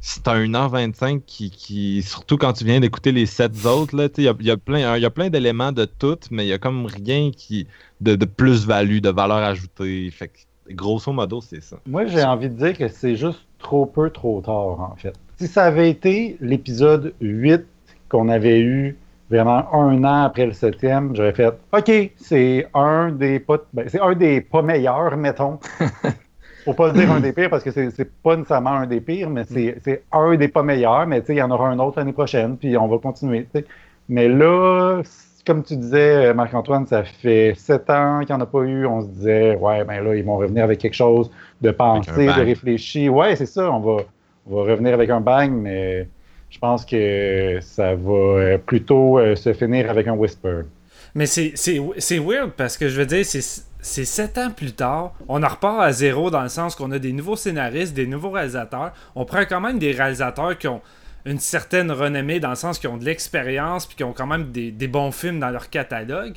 c'est 0.00 0.28
un 0.28 0.44
1h25 0.44 1.22
qui, 1.26 1.50
qui, 1.50 2.02
surtout 2.02 2.36
quand 2.36 2.52
tu 2.52 2.64
viens 2.64 2.80
d'écouter 2.80 3.12
les 3.12 3.26
sept 3.26 3.64
autres, 3.66 3.94
il 4.18 4.24
y 4.24 4.28
a, 4.28 4.34
y 4.38 4.50
a, 4.50 4.56
plein, 4.56 5.10
plein 5.10 5.30
d'éléments 5.30 5.72
de 5.72 5.84
tout, 5.84 6.18
mais 6.30 6.46
il 6.46 6.48
y 6.48 6.52
a 6.52 6.58
comme 6.58 6.86
rien 6.86 7.30
qui 7.30 7.66
de, 8.00 8.14
de 8.14 8.24
plus-value, 8.24 9.00
de 9.00 9.10
valeur 9.10 9.38
ajoutée. 9.38 10.10
Fait 10.10 10.28
que, 10.28 10.72
grosso 10.72 11.12
modo, 11.12 11.40
c'est 11.40 11.62
ça. 11.62 11.78
Moi, 11.86 12.06
j'ai 12.06 12.22
envie 12.22 12.48
de 12.48 12.54
dire 12.54 12.76
que 12.76 12.88
c'est 12.88 13.16
juste 13.16 13.44
trop 13.58 13.86
peu, 13.86 14.10
trop 14.10 14.40
tard, 14.42 14.80
en 14.80 14.94
fait. 14.96 15.14
Si 15.38 15.48
ça 15.48 15.64
avait 15.64 15.90
été 15.90 16.36
l'épisode 16.40 17.14
8 17.20 17.62
qu'on 18.08 18.28
avait 18.28 18.60
eu 18.60 18.96
vraiment 19.30 19.72
un 19.72 20.04
an 20.04 20.24
après 20.24 20.46
le 20.46 20.52
septième, 20.52 21.14
j'aurais 21.14 21.32
fait 21.32 21.52
OK, 21.72 22.12
c'est 22.16 22.66
un 22.74 23.10
des 23.10 23.40
pas 23.40 23.58
ben, 23.72 23.88
c'est 23.88 24.00
un 24.00 24.14
des 24.14 24.40
pas 24.40 24.62
meilleurs, 24.62 25.16
mettons. 25.16 25.58
Faut 26.64 26.74
pas 26.74 26.90
dire 26.90 27.12
un 27.12 27.20
des 27.20 27.32
pires 27.32 27.48
parce 27.48 27.62
que 27.62 27.70
c'est 27.70 28.22
pas 28.22 28.34
nécessairement 28.34 28.70
un 28.70 28.86
des 28.86 29.00
pires, 29.00 29.30
mais 29.30 29.44
c'est 29.44 30.02
un 30.10 30.34
des 30.34 30.48
pas 30.48 30.64
meilleurs, 30.64 31.06
mais 31.06 31.22
il 31.28 31.36
y 31.36 31.42
en 31.42 31.50
aura 31.52 31.68
un 31.68 31.78
autre 31.78 31.98
l'année 31.98 32.12
prochaine, 32.12 32.56
puis 32.56 32.76
on 32.76 32.88
va 32.88 32.98
continuer. 32.98 33.46
Mais 34.08 34.28
là, 34.28 35.00
comme 35.46 35.62
tu 35.62 35.76
disais, 35.76 36.34
Marc-Antoine, 36.34 36.86
ça 36.86 37.04
fait 37.04 37.54
sept 37.56 37.88
ans 37.88 38.18
qu'il 38.20 38.34
n'y 38.34 38.40
en 38.40 38.40
a 38.40 38.46
pas 38.46 38.62
eu. 38.62 38.84
On 38.84 39.00
se 39.02 39.06
disait, 39.06 39.54
ouais, 39.54 39.84
ben 39.84 40.02
là, 40.02 40.16
ils 40.16 40.24
vont 40.24 40.36
revenir 40.36 40.64
avec 40.64 40.80
quelque 40.80 40.94
chose 40.94 41.30
de 41.60 41.70
pensé, 41.70 42.26
de 42.26 42.32
réfléchi. 42.32 43.08
Ouais, 43.08 43.36
c'est 43.36 43.46
ça, 43.46 43.70
on 43.72 43.78
va, 43.78 44.02
on 44.50 44.56
va 44.56 44.72
revenir 44.72 44.92
avec 44.92 45.08
un 45.08 45.20
bang, 45.20 45.52
mais 45.52 46.08
je 46.50 46.58
pense 46.58 46.84
que 46.84 47.58
ça 47.60 47.94
va 47.94 48.12
euh, 48.12 48.58
plutôt 48.58 49.18
euh, 49.18 49.36
se 49.36 49.52
finir 49.52 49.90
avec 49.90 50.06
un 50.06 50.12
whisper. 50.12 50.62
Mais 51.14 51.26
c'est 51.26 52.18
weird 52.18 52.52
parce 52.56 52.76
que 52.76 52.88
je 52.88 52.98
veux 52.98 53.06
dire, 53.06 53.24
c'est 53.24 54.04
sept 54.04 54.38
ans 54.38 54.50
plus 54.50 54.72
tard, 54.72 55.14
on 55.28 55.42
en 55.42 55.48
repart 55.48 55.80
à 55.80 55.92
zéro 55.92 56.30
dans 56.30 56.42
le 56.42 56.48
sens 56.48 56.74
qu'on 56.74 56.92
a 56.92 56.98
des 56.98 57.12
nouveaux 57.12 57.36
scénaristes, 57.36 57.94
des 57.94 58.06
nouveaux 58.06 58.30
réalisateurs. 58.30 58.92
On 59.14 59.24
prend 59.24 59.44
quand 59.48 59.60
même 59.60 59.78
des 59.78 59.92
réalisateurs 59.92 60.58
qui 60.58 60.68
ont 60.68 60.82
une 61.24 61.38
certaine 61.40 61.90
renommée 61.90 62.38
dans 62.38 62.50
le 62.50 62.56
sens 62.56 62.78
qu'ils 62.78 62.90
ont 62.90 62.98
de 62.98 63.04
l'expérience 63.04 63.86
puis 63.86 63.96
qui 63.96 64.04
ont 64.04 64.12
quand 64.12 64.26
même 64.26 64.52
des, 64.52 64.70
des, 64.70 64.88
bons 64.88 65.10
films 65.10 65.40
dans 65.40 65.50
leur 65.50 65.70
catalogue. 65.70 66.36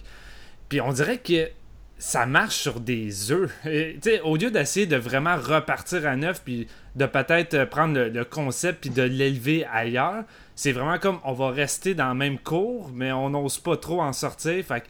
Puis 0.69 0.81
on 0.81 0.91
dirait 0.91 1.17
que 1.17 1.49
ça 1.99 2.25
marche 2.25 2.55
sur 2.55 2.79
des 2.79 3.31
œufs. 3.31 3.51
au 4.23 4.37
lieu 4.37 4.49
d'essayer 4.49 4.85
de 4.85 4.95
vraiment 4.95 5.35
repartir 5.35 6.07
à 6.07 6.15
neuf 6.15 6.41
puis 6.43 6.65
de 6.95 7.05
peut-être 7.05 7.53
euh, 7.53 7.65
prendre 7.65 7.99
le, 7.99 8.25
concept 8.25 8.81
puis 8.81 8.89
de 8.89 9.01
l'élever 9.01 9.65
ailleurs, 9.65 10.23
c'est 10.55 10.71
vraiment 10.71 10.97
comme 10.97 11.19
on 11.25 11.33
va 11.33 11.49
rester 11.49 11.93
dans 11.93 12.09
le 12.09 12.15
même 12.15 12.39
cours, 12.39 12.89
mais 12.93 13.11
on 13.11 13.29
n'ose 13.29 13.59
pas 13.59 13.75
trop 13.75 14.01
en 14.01 14.13
sortir. 14.13 14.63
Fait 14.65 14.81
que, 14.81 14.87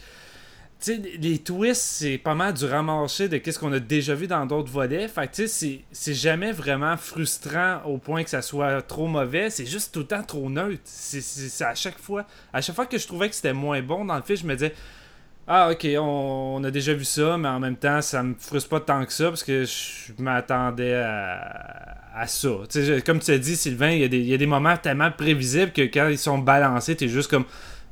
les 1.20 1.40
twists, 1.40 1.82
c'est 1.82 2.18
pas 2.18 2.36
mal 2.36 2.54
du 2.54 2.64
ramarché 2.66 3.28
de 3.28 3.42
ce 3.52 3.60
qu'on 3.60 3.74
a 3.74 3.80
déjà 3.80 4.14
vu 4.14 4.28
dans 4.28 4.46
d'autres 4.46 4.72
volets. 4.72 5.08
Fait 5.08 5.28
que, 5.28 5.48
c'est, 5.48 5.82
c'est 5.92 6.14
jamais 6.14 6.52
vraiment 6.52 6.96
frustrant 6.96 7.82
au 7.86 7.98
point 7.98 8.24
que 8.24 8.30
ça 8.30 8.42
soit 8.42 8.82
trop 8.84 9.08
mauvais. 9.08 9.50
C'est 9.50 9.66
juste 9.66 9.94
tout 9.94 10.00
le 10.00 10.08
temps 10.08 10.24
trop 10.24 10.50
neutre. 10.50 10.82
C'est, 10.86 11.66
à 11.66 11.76
chaque 11.76 11.98
fois. 11.98 12.26
À 12.54 12.62
chaque 12.62 12.76
fois 12.76 12.86
que 12.86 12.98
je 12.98 13.06
trouvais 13.06 13.30
que 13.30 13.36
c'était 13.36 13.52
moins 13.52 13.82
bon 13.82 14.06
dans 14.06 14.16
le 14.16 14.22
film, 14.22 14.38
je 14.38 14.46
me 14.46 14.54
disais 14.54 14.74
ah, 15.52 15.72
ok, 15.72 15.88
on, 15.98 16.64
a 16.64 16.70
déjà 16.70 16.94
vu 16.94 17.04
ça, 17.04 17.36
mais 17.40 17.48
en 17.48 17.60
même 17.60 17.76
temps, 17.76 18.04
ça 18.04 18.22
me 18.22 18.36
frustre 18.36 18.70
pas 18.70 18.82
tant 18.82 19.04
que 19.04 19.12
ça 19.12 19.30
parce 19.30 19.44
que 19.44 19.66
je 19.66 20.14
m'attendais 20.22 20.94
à, 20.94 22.28
ça. 22.28 22.50
comme 23.04 23.20
tu 23.20 23.32
as 23.32 23.38
dit, 23.40 23.56
Sylvain, 23.56 23.90
il 23.90 24.14
y, 24.14 24.34
a 24.34 24.38
des, 24.38 24.46
moments 24.46 24.78
tellement 24.78 25.10
prévisibles 25.10 25.72
que 25.72 25.82
quand 25.82 26.08
ils 26.08 26.20
sont 26.20 26.38
balancés, 26.38 26.96
tu 26.96 27.06
es 27.06 27.08
juste 27.08 27.32
comme. 27.32 27.46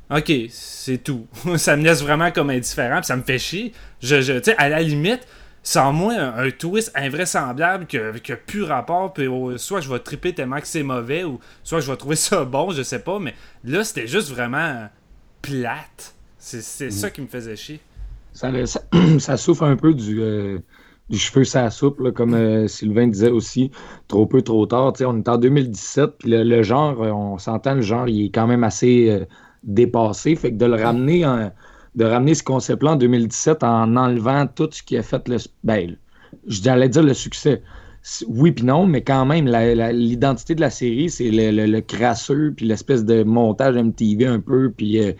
Ok, 0.08 0.30
c'est 0.50 1.02
tout. 1.02 1.26
ça 1.56 1.76
me 1.76 1.82
laisse 1.82 2.00
vraiment 2.00 2.30
comme 2.30 2.50
indifférent, 2.50 3.02
ça 3.02 3.16
me 3.16 3.22
fait 3.22 3.40
chier. 3.40 3.72
Je, 4.00 4.20
je 4.20 4.34
à 4.56 4.68
la 4.68 4.80
limite, 4.80 5.26
sans 5.64 5.92
moi, 5.92 6.14
un, 6.14 6.50
twist 6.52 6.92
invraisemblable 6.94 7.86
qui 7.86 7.98
a 7.98 8.36
plus 8.36 8.62
rapport, 8.62 9.12
puis 9.12 9.26
soit 9.56 9.80
je 9.80 9.92
vais 9.92 9.98
triper 9.98 10.32
tellement 10.32 10.60
que 10.60 10.68
c'est 10.68 10.84
mauvais, 10.84 11.24
ou 11.24 11.40
soit 11.64 11.80
je 11.80 11.90
vais 11.90 11.96
trouver 11.96 12.14
ça 12.16 12.44
bon, 12.44 12.70
je 12.70 12.82
sais 12.82 13.00
pas, 13.00 13.18
mais 13.18 13.34
là, 13.64 13.82
c'était 13.82 14.06
juste 14.06 14.30
vraiment 14.30 14.88
plate. 15.42 16.14
C'est 16.38 16.90
ça 16.90 17.10
qui 17.10 17.20
me 17.20 17.26
faisait 17.26 17.56
chier. 17.56 17.80
Ça, 19.18 19.36
souffre 19.36 19.64
un 19.64 19.76
peu 19.76 19.94
du, 19.94 20.22
euh, 20.22 20.58
du 21.10 21.18
cheveu 21.18 21.42
ça 21.42 21.70
soupe, 21.70 22.12
comme 22.12 22.34
euh, 22.34 22.68
Sylvain 22.68 23.08
disait 23.08 23.30
aussi, 23.30 23.72
trop 24.06 24.26
peu, 24.26 24.42
trop 24.42 24.64
tard. 24.66 24.92
on 25.00 25.18
est 25.18 25.28
en 25.28 25.38
2017, 25.38 26.10
puis 26.18 26.30
le, 26.30 26.62
genre, 26.62 27.02
euh, 27.02 27.10
on 27.10 27.38
s'entend, 27.38 27.74
le 27.74 27.80
genre, 27.80 28.08
il 28.08 28.26
est 28.26 28.30
quand 28.30 28.46
même 28.46 28.62
assez 28.62 29.26
dépassé. 29.64 30.36
Fait 30.36 30.52
que 30.52 30.56
de 30.56 30.66
le 30.66 30.76
ramener 30.76 31.24
de 31.94 32.04
ramener 32.04 32.34
ce 32.34 32.44
concept-là 32.44 32.92
en 32.92 32.96
2017 32.96 33.64
en 33.64 33.96
enlevant 33.96 34.46
tout 34.46 34.68
ce 34.70 34.82
qui 34.84 34.96
a 34.96 35.02
fait 35.02 35.26
le. 35.26 35.38
Ben, 35.64 35.96
j'allais 36.46 36.88
dire 36.88 37.02
le 37.02 37.14
succès 37.14 37.62
oui 38.28 38.52
puis 38.52 38.64
non, 38.64 38.86
mais 38.86 39.02
quand 39.02 39.26
même, 39.26 39.46
l'identité 39.46 40.54
de 40.54 40.60
la 40.60 40.70
série, 40.70 41.10
c'est 41.10 41.30
le, 41.30 41.80
crasseux, 41.80 42.52
puis 42.56 42.66
l'espèce 42.66 43.04
de 43.04 43.22
montage 43.22 43.76
MTV 43.76 44.26
un 44.26 44.40
peu, 44.40 44.70
puis 44.70 45.02
euh, 45.02 45.12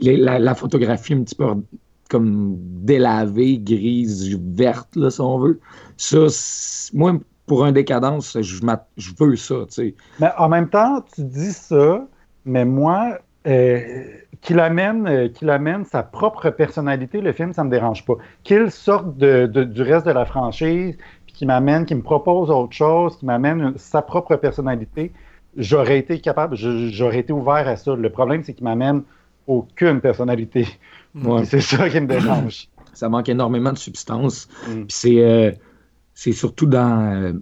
la, 0.00 0.54
photographie 0.54 1.14
un 1.14 1.22
petit 1.22 1.34
peu 1.34 1.46
comme 2.08 2.56
délavée, 2.58 3.58
grise, 3.58 4.36
verte, 4.54 4.96
là, 4.96 5.10
si 5.10 5.20
on 5.20 5.38
veut. 5.38 5.60
Ça, 5.96 6.26
moi, 6.92 7.18
pour 7.46 7.64
un 7.64 7.72
décadence, 7.72 8.36
je, 8.40 8.60
veux 9.18 9.36
ça, 9.36 9.54
tu 9.68 9.74
sais. 9.74 9.94
Mais 10.18 10.30
en 10.36 10.48
même 10.48 10.68
temps, 10.68 11.04
tu 11.14 11.22
dis 11.22 11.52
ça, 11.52 12.06
mais 12.44 12.64
moi, 12.64 13.18
euh, 13.46 14.04
qu'il 14.40 14.60
amène, 14.60 15.06
euh, 15.06 15.84
sa 15.84 16.02
propre 16.02 16.50
personnalité, 16.50 17.20
le 17.20 17.32
film, 17.32 17.52
ça 17.52 17.64
me 17.64 17.70
dérange 17.70 18.04
pas. 18.04 18.14
Qu'il 18.42 18.70
sorte 18.70 19.16
de, 19.16 19.46
du 19.46 19.82
reste 19.82 20.06
de 20.06 20.12
la 20.12 20.24
franchise, 20.24 20.96
qu'il 21.40 21.46
m'amène, 21.46 21.86
qu'il 21.86 21.96
me 21.96 22.02
propose 22.02 22.50
autre 22.50 22.74
chose, 22.74 23.16
qu'il 23.16 23.24
m'amène 23.24 23.72
sa 23.76 24.02
propre 24.02 24.36
personnalité, 24.36 25.10
j'aurais 25.56 25.98
été 25.98 26.20
capable, 26.20 26.54
j'aurais 26.54 27.20
été 27.20 27.32
ouvert 27.32 27.66
à 27.66 27.76
ça. 27.76 27.96
Le 27.96 28.10
problème, 28.10 28.42
c'est 28.44 28.52
qu'il 28.52 28.64
m'amène 28.64 29.04
aucune 29.46 30.02
personnalité. 30.02 30.68
C'est 31.44 31.62
ça 31.62 31.88
qui 31.88 31.98
me 31.98 32.06
dérange. 32.06 32.68
Ça 32.92 33.08
manque 33.08 33.30
énormément 33.30 33.72
de 33.72 33.78
substance. 33.78 34.48
Mm. 34.68 34.82
C'est, 34.88 35.24
euh, 35.24 35.52
c'est 36.12 36.32
surtout 36.32 36.66
dans 36.66 37.32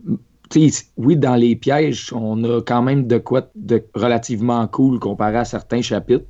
oui, 0.96 1.16
dans 1.16 1.34
les 1.34 1.56
pièges, 1.56 2.12
on 2.12 2.44
a 2.44 2.62
quand 2.62 2.82
même 2.82 3.08
de 3.08 3.18
quoi 3.18 3.50
de 3.56 3.84
relativement 3.94 4.66
cool 4.68 5.00
comparé 5.00 5.38
à 5.38 5.44
certains 5.44 5.82
chapitres. 5.82 6.26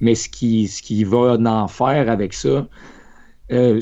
Mais 0.00 0.14
ce 0.14 0.28
qui, 0.28 0.68
ce 0.68 0.82
qui 0.82 1.02
va 1.04 1.38
en 1.38 1.68
faire 1.68 2.10
avec 2.10 2.34
ça, 2.34 2.66
euh, 3.52 3.80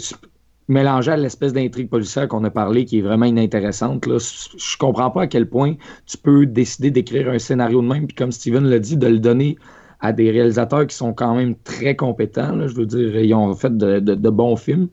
mélangé 0.68 1.12
à 1.12 1.16
l'espèce 1.16 1.52
d'intrigue 1.52 1.88
policière 1.88 2.28
qu'on 2.28 2.44
a 2.44 2.50
parlé, 2.50 2.84
qui 2.84 2.98
est 2.98 3.02
vraiment 3.02 3.26
inintéressante, 3.26 4.06
là, 4.06 4.18
je 4.18 4.76
comprends 4.78 5.10
pas 5.10 5.22
à 5.22 5.26
quel 5.26 5.48
point 5.48 5.74
tu 6.06 6.16
peux 6.16 6.46
décider 6.46 6.90
d'écrire 6.90 7.28
un 7.30 7.38
scénario 7.38 7.82
de 7.82 7.86
même, 7.86 8.06
puis 8.06 8.16
comme 8.16 8.32
Steven 8.32 8.64
l'a 8.64 8.78
dit, 8.78 8.96
de 8.96 9.06
le 9.06 9.18
donner 9.18 9.56
à 10.00 10.12
des 10.12 10.30
réalisateurs 10.30 10.86
qui 10.86 10.96
sont 10.96 11.12
quand 11.12 11.34
même 11.34 11.54
très 11.64 11.96
compétents. 11.96 12.66
je 12.66 12.74
veux 12.74 12.86
dire, 12.86 13.16
ils 13.16 13.34
ont 13.34 13.54
fait 13.54 13.76
de 13.76 14.30
bons 14.30 14.56
films 14.56 14.88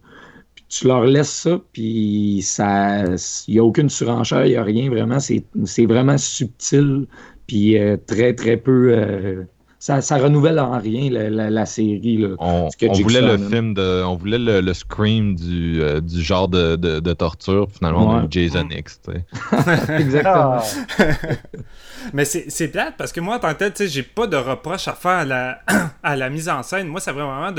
tu 0.72 0.88
leur 0.88 1.03
laisses 1.03 1.30
ça, 1.30 1.61
puis 1.74 2.39
il 2.39 3.53
n'y 3.53 3.59
a 3.59 3.63
aucune 3.63 3.89
surenchère, 3.89 4.45
il 4.45 4.51
n'y 4.51 4.55
a 4.55 4.63
rien 4.63 4.89
vraiment. 4.89 5.19
C'est 5.19 5.86
vraiment 5.86 6.17
subtil, 6.17 7.07
puis 7.45 7.78
euh, 7.78 7.97
très, 7.97 8.34
très 8.34 8.55
peu. 8.55 8.93
Euh, 8.93 9.43
ça, 9.82 9.99
ça, 9.99 10.17
renouvelle 10.17 10.59
en 10.59 10.77
rien 10.77 11.09
la, 11.09 11.65
série. 11.65 12.17
Là, 12.17 12.36
on, 12.38 12.69
voulait 13.01 13.19
le 13.19 13.39
film 13.39 13.73
de. 13.73 14.03
On 14.03 14.15
voulait 14.15 14.38
le, 14.38 14.73
scream 14.75 15.34
du, 15.34 15.82
euh, 15.82 15.99
du 15.99 16.21
genre 16.21 16.47
de, 16.47 16.75
de, 16.75 17.13
torture, 17.13 17.67
finalement, 17.71 18.07
on 18.07 18.17
a 18.19 18.27
Jason 18.29 18.69
X. 18.69 19.01
Exactement. 19.89 20.59
Ah. 20.59 20.63
Mais 22.13 22.25
c'est 22.25 22.67
plate 22.67 22.93
parce 22.95 23.11
que 23.11 23.21
moi, 23.21 23.38
en 23.38 23.39
tant 23.39 23.55
que 23.55 23.69
tel, 23.69 23.89
j'ai 23.89 24.03
pas 24.03 24.27
de 24.27 24.38
reproche 24.38 24.88
à 24.88 24.93
faire 24.93 25.11
à 25.11 25.25
la, 25.25 25.61
à 26.03 26.15
la 26.15 26.29
mise 26.29 26.47
en 26.47 26.61
scène. 26.61 26.86
Moi, 26.86 26.99
ça 26.99 27.11
vraiment 27.11 27.51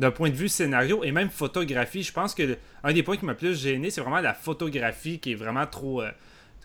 d'un 0.00 0.10
point 0.10 0.30
de 0.30 0.34
vue 0.34 0.48
scénario 0.48 1.04
et 1.04 1.12
même 1.12 1.30
photographie. 1.30 2.02
Je 2.02 2.12
pense 2.12 2.34
que 2.34 2.56
un 2.82 2.92
des 2.92 3.04
points 3.04 3.16
qui 3.16 3.24
m'a 3.24 3.34
plus 3.34 3.56
gêné, 3.56 3.90
c'est 3.90 4.00
vraiment 4.00 4.20
la 4.20 4.34
photographie 4.34 5.20
qui 5.20 5.30
est 5.30 5.36
vraiment 5.36 5.66
trop. 5.66 6.02
Euh, 6.02 6.10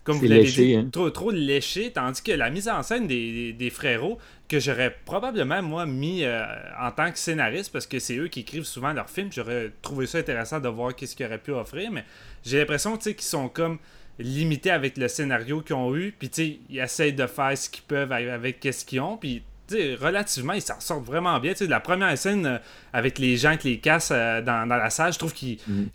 comme 0.03 0.17
vous 0.17 0.27
l'avez 0.27 0.43
dit, 0.43 0.75
hein. 0.75 0.89
trop, 0.91 1.09
trop 1.09 1.31
léché, 1.31 1.91
tandis 1.91 2.21
que 2.21 2.31
la 2.31 2.49
mise 2.49 2.67
en 2.67 2.83
scène 2.83 3.07
des, 3.07 3.53
des, 3.53 3.69
frérots, 3.69 4.17
que 4.53 4.59
j'aurais 4.59 4.95
probablement, 5.05 5.63
moi, 5.63 5.85
mis 5.87 6.23
euh, 6.23 6.43
en 6.79 6.91
tant 6.91 7.11
que 7.11 7.17
scénariste, 7.17 7.71
parce 7.71 7.87
que 7.87 7.97
c'est 7.97 8.17
eux 8.17 8.27
qui 8.27 8.41
écrivent 8.41 8.65
souvent 8.65 8.93
leurs 8.93 9.09
films, 9.09 9.29
j'aurais 9.31 9.71
trouvé 9.81 10.05
ça 10.05 10.19
intéressant 10.19 10.59
de 10.59 10.69
voir 10.69 10.95
qu'est-ce 10.95 11.15
qu'ils 11.15 11.25
auraient 11.25 11.39
pu 11.39 11.51
offrir, 11.51 11.91
mais 11.91 12.05
j'ai 12.45 12.59
l'impression, 12.59 12.95
tu 12.97 13.03
sais, 13.03 13.15
qu'ils 13.15 13.25
sont 13.25 13.49
comme 13.49 13.79
limités 14.19 14.69
avec 14.69 14.97
le 14.97 15.07
scénario 15.07 15.61
qu'ils 15.61 15.75
ont 15.75 15.95
eu, 15.95 16.13
puis 16.17 16.29
tu 16.29 16.35
sais, 16.35 16.59
ils 16.69 16.79
essayent 16.79 17.13
de 17.13 17.25
faire 17.25 17.57
ce 17.57 17.67
qu'ils 17.67 17.83
peuvent 17.83 18.11
avec, 18.11 18.59
qu'est-ce 18.59 18.85
qu'ils 18.85 19.01
ont, 19.01 19.17
puis 19.17 19.41
relativement, 19.99 20.53
ils 20.53 20.61
s'en 20.61 20.79
sortent 20.79 21.05
vraiment 21.05 21.39
bien. 21.39 21.55
sais 21.55 21.65
la 21.65 21.79
première 21.79 22.15
scène 22.15 22.45
euh, 22.45 22.57
avec 22.91 23.17
les 23.17 23.37
gens 23.37 23.57
qui 23.57 23.69
les 23.69 23.79
cassent 23.79 24.11
euh, 24.13 24.39
dans, 24.39 24.65
la 24.69 24.91
salle, 24.91 25.13
je 25.13 25.17
trouve 25.17 25.33
qu'il 25.33 25.57
mm. 25.65 25.85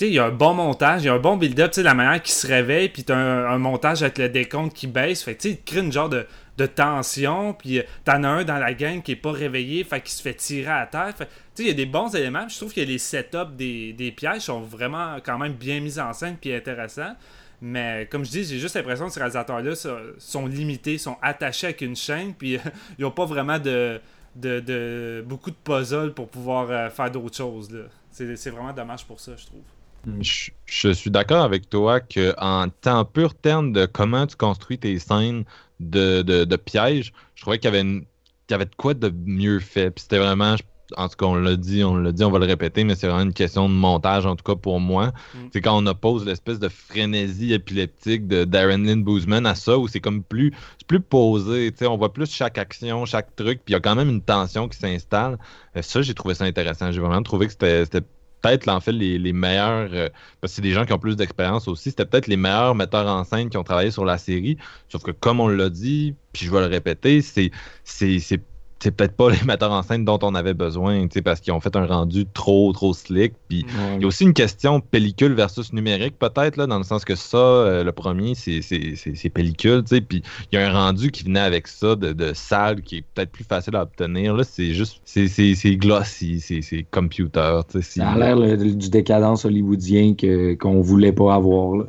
y 0.00 0.18
a 0.18 0.24
un 0.24 0.30
bon 0.30 0.54
montage, 0.54 1.02
il 1.02 1.06
y 1.06 1.08
a 1.10 1.12
un 1.12 1.18
bon 1.18 1.36
build-up, 1.36 1.74
la 1.76 1.92
manière 1.92 2.22
qu'ils 2.22 2.34
se 2.34 2.46
réveillent, 2.46 2.88
puis 2.88 3.04
t'as 3.04 3.16
un, 3.16 3.44
un 3.44 3.58
montage 3.58 4.02
avec 4.02 4.16
le 4.16 4.30
décompte 4.30 4.72
qui 4.72 4.86
baisse. 4.86 5.22
Fait 5.22 5.34
tu 5.34 5.58
crée 5.66 5.80
une 5.80 5.92
genre 5.92 6.08
de, 6.08 6.26
tension, 6.64 7.52
puis 7.52 7.80
euh, 7.80 7.82
t'en 8.04 8.24
as 8.24 8.28
un 8.28 8.44
dans 8.44 8.56
la 8.56 8.72
gang 8.72 9.02
qui 9.02 9.12
est 9.12 9.16
pas 9.16 9.32
réveillé, 9.32 9.84
fait 9.84 10.00
qu'il 10.00 10.12
se 10.12 10.22
fait 10.22 10.32
tirer 10.32 10.70
à 10.70 10.86
terre. 10.86 11.14
Fait 11.14 11.28
il 11.58 11.66
y 11.66 11.70
a 11.70 11.74
des 11.74 11.84
bons 11.84 12.14
éléments. 12.14 12.48
Je 12.48 12.56
trouve 12.56 12.72
que 12.72 12.80
les 12.80 12.96
setups 12.96 13.52
des, 13.52 13.92
des 13.92 14.12
pièges 14.12 14.42
sont 14.42 14.60
vraiment 14.60 15.16
quand 15.24 15.38
même 15.38 15.52
bien 15.52 15.80
mis 15.80 15.98
en 15.98 16.14
scène 16.14 16.36
puis 16.40 16.54
intéressants. 16.54 17.14
Mais 17.60 18.08
comme 18.10 18.24
je 18.24 18.30
dis, 18.30 18.44
j'ai 18.44 18.58
juste 18.58 18.74
l'impression 18.76 19.06
que 19.06 19.12
ces 19.12 19.20
réalisateurs-là 19.20 19.74
sont 20.18 20.46
limités, 20.46 20.98
sont 20.98 21.16
attachés 21.22 21.68
avec 21.68 21.80
une 21.80 21.96
chaîne, 21.96 22.34
puis 22.34 22.58
ils 22.98 23.02
n'ont 23.02 23.10
pas 23.10 23.24
vraiment 23.24 23.58
de, 23.58 24.00
de, 24.34 25.24
beaucoup 25.26 25.50
de 25.50 25.56
puzzles 25.56 26.12
pour 26.14 26.28
pouvoir 26.28 26.70
euh, 26.70 26.90
faire 26.90 27.10
d'autres 27.10 27.36
choses. 27.36 27.68
C'est 28.10 28.50
vraiment 28.50 28.72
dommage 28.72 29.04
pour 29.04 29.20
ça, 29.20 29.32
je 29.36 29.46
trouve. 29.46 29.62
Hmm. 30.04 30.22
Je, 30.66 30.92
suis 30.92 31.10
d'accord 31.10 31.42
avec 31.42 31.68
toi 31.68 32.00
qu'en 32.00 32.68
temps 32.80 33.04
pur 33.04 33.34
terme 33.34 33.72
de 33.72 33.86
comment 33.86 34.26
tu 34.26 34.36
construis 34.36 34.78
tes 34.78 34.98
scènes 34.98 35.44
de, 35.80 36.22
de, 36.22 36.56
pièges, 36.56 37.12
je 37.34 37.42
trouvais 37.42 37.58
qu'il 37.58 37.72
y 37.72 37.76
avait 37.76 38.06
y 38.50 38.54
avait 38.54 38.64
de 38.64 38.74
quoi 38.76 38.94
de 38.94 39.12
mieux 39.24 39.60
fait. 39.60 39.90
Puis 39.90 40.02
c'était 40.02 40.18
vraiment, 40.18 40.54
en 40.96 41.08
tout 41.08 41.16
cas, 41.16 41.26
on 41.26 41.34
l'a 41.34 41.56
dit, 41.56 41.82
on 41.82 41.96
l'a 41.96 42.12
dit, 42.12 42.24
on 42.24 42.30
va 42.30 42.38
le 42.38 42.46
répéter, 42.46 42.84
mais 42.84 42.94
c'est 42.94 43.08
vraiment 43.08 43.24
une 43.24 43.32
question 43.32 43.68
de 43.68 43.74
montage, 43.74 44.24
en 44.24 44.36
tout 44.36 44.44
cas 44.44 44.54
pour 44.54 44.80
moi. 44.80 45.08
Mm. 45.34 45.38
C'est 45.52 45.60
quand 45.60 45.76
on 45.76 45.86
oppose 45.86 46.24
l'espèce 46.24 46.58
de 46.58 46.68
frénésie 46.68 47.52
épileptique 47.52 48.28
de 48.28 48.44
Darren 48.44 48.84
Lynn 48.84 49.02
Boozman 49.02 49.46
à 49.46 49.54
ça, 49.54 49.78
où 49.78 49.88
c'est 49.88 50.00
comme 50.00 50.22
plus, 50.22 50.52
plus 50.86 51.00
posé, 51.00 51.72
on 51.82 51.96
voit 51.96 52.12
plus 52.12 52.30
chaque 52.30 52.58
action, 52.58 53.04
chaque 53.04 53.34
truc, 53.34 53.62
puis 53.64 53.72
il 53.72 53.74
y 53.74 53.76
a 53.76 53.80
quand 53.80 53.96
même 53.96 54.10
une 54.10 54.22
tension 54.22 54.68
qui 54.68 54.78
s'installe. 54.78 55.38
Euh, 55.76 55.82
ça, 55.82 56.02
j'ai 56.02 56.14
trouvé 56.14 56.34
ça 56.34 56.44
intéressant. 56.44 56.92
J'ai 56.92 57.00
vraiment 57.00 57.22
trouvé 57.22 57.46
que 57.46 57.52
c'était 57.52 58.02
peut-être 58.42 58.68
en 58.68 58.80
fait 58.80 58.92
les, 58.92 59.32
meilleurs, 59.32 59.90
euh, 59.92 60.08
parce 60.40 60.52
que 60.52 60.56
c'est 60.56 60.62
des 60.62 60.72
gens 60.72 60.84
qui 60.84 60.92
ont 60.92 60.98
plus 60.98 61.16
d'expérience 61.16 61.68
aussi, 61.68 61.90
c'était 61.90 62.06
peut-être 62.06 62.26
les 62.26 62.36
meilleurs 62.36 62.74
metteurs 62.74 63.06
en 63.06 63.24
scène 63.24 63.50
qui 63.50 63.56
ont 63.56 63.64
travaillé 63.64 63.90
sur 63.90 64.04
la 64.04 64.18
série. 64.18 64.56
Sauf 64.88 65.02
que 65.02 65.10
comme 65.10 65.40
on 65.40 65.48
l'a 65.48 65.70
dit, 65.70 66.14
puis 66.32 66.46
je 66.46 66.50
vais 66.50 66.60
le 66.60 66.66
répéter, 66.66 67.22
c'est 67.22 67.50
c'est 67.84 68.40
peut-être 68.80 69.16
pas 69.16 69.30
les 69.30 69.42
metteurs 69.44 69.72
en 69.72 69.82
scène 69.82 70.04
dont 70.04 70.18
on 70.22 70.34
avait 70.34 70.54
besoin, 70.54 71.06
parce 71.24 71.40
qu'ils 71.40 71.52
ont 71.52 71.60
fait 71.60 71.74
un 71.76 71.86
rendu 71.86 72.26
trop, 72.32 72.72
trop 72.72 72.92
slick. 72.92 73.34
Puis 73.48 73.66
il 73.96 74.02
y 74.02 74.04
a 74.04 74.06
aussi 74.06 74.24
une 74.24 74.34
question 74.34 74.80
pellicule 74.80 75.34
versus 75.34 75.72
numérique, 75.72 76.18
peut-être, 76.18 76.56
là, 76.56 76.66
dans 76.66 76.78
le 76.78 76.84
sens 76.84 77.04
que 77.04 77.14
ça, 77.14 77.36
euh, 77.36 77.84
le 77.84 77.92
premier, 77.92 78.34
c'est 78.34 79.30
pellicule, 79.32 79.82
puis 79.84 80.22
il 80.52 80.58
y 80.58 80.62
a 80.62 80.68
un 80.68 80.72
rendu 80.72 81.10
qui 81.10 81.24
venait 81.24 81.40
avec 81.40 81.66
ça 81.66 81.96
de, 81.96 82.12
de 82.12 82.32
salle 82.34 82.82
qui 82.82 82.98
est 82.98 83.04
peut-être 83.14 83.30
plus 83.30 83.44
facile 83.44 83.76
à 83.76 83.82
obtenir. 83.82 84.34
Là, 84.34 84.44
c'est 84.44 84.72
juste, 84.72 85.00
c'est 85.04 85.76
glossy, 85.76 86.40
c'est 86.40 86.86
computer. 86.90 87.60
Ça 87.80 88.10
a 88.10 88.34
l'air 88.34 88.56
du 88.56 88.90
décadence 88.90 89.44
hollywoodien 89.44 90.14
qu'on 90.58 90.80
voulait 90.80 91.12
pas 91.12 91.34
avoir. 91.34 91.76
Là 91.76 91.84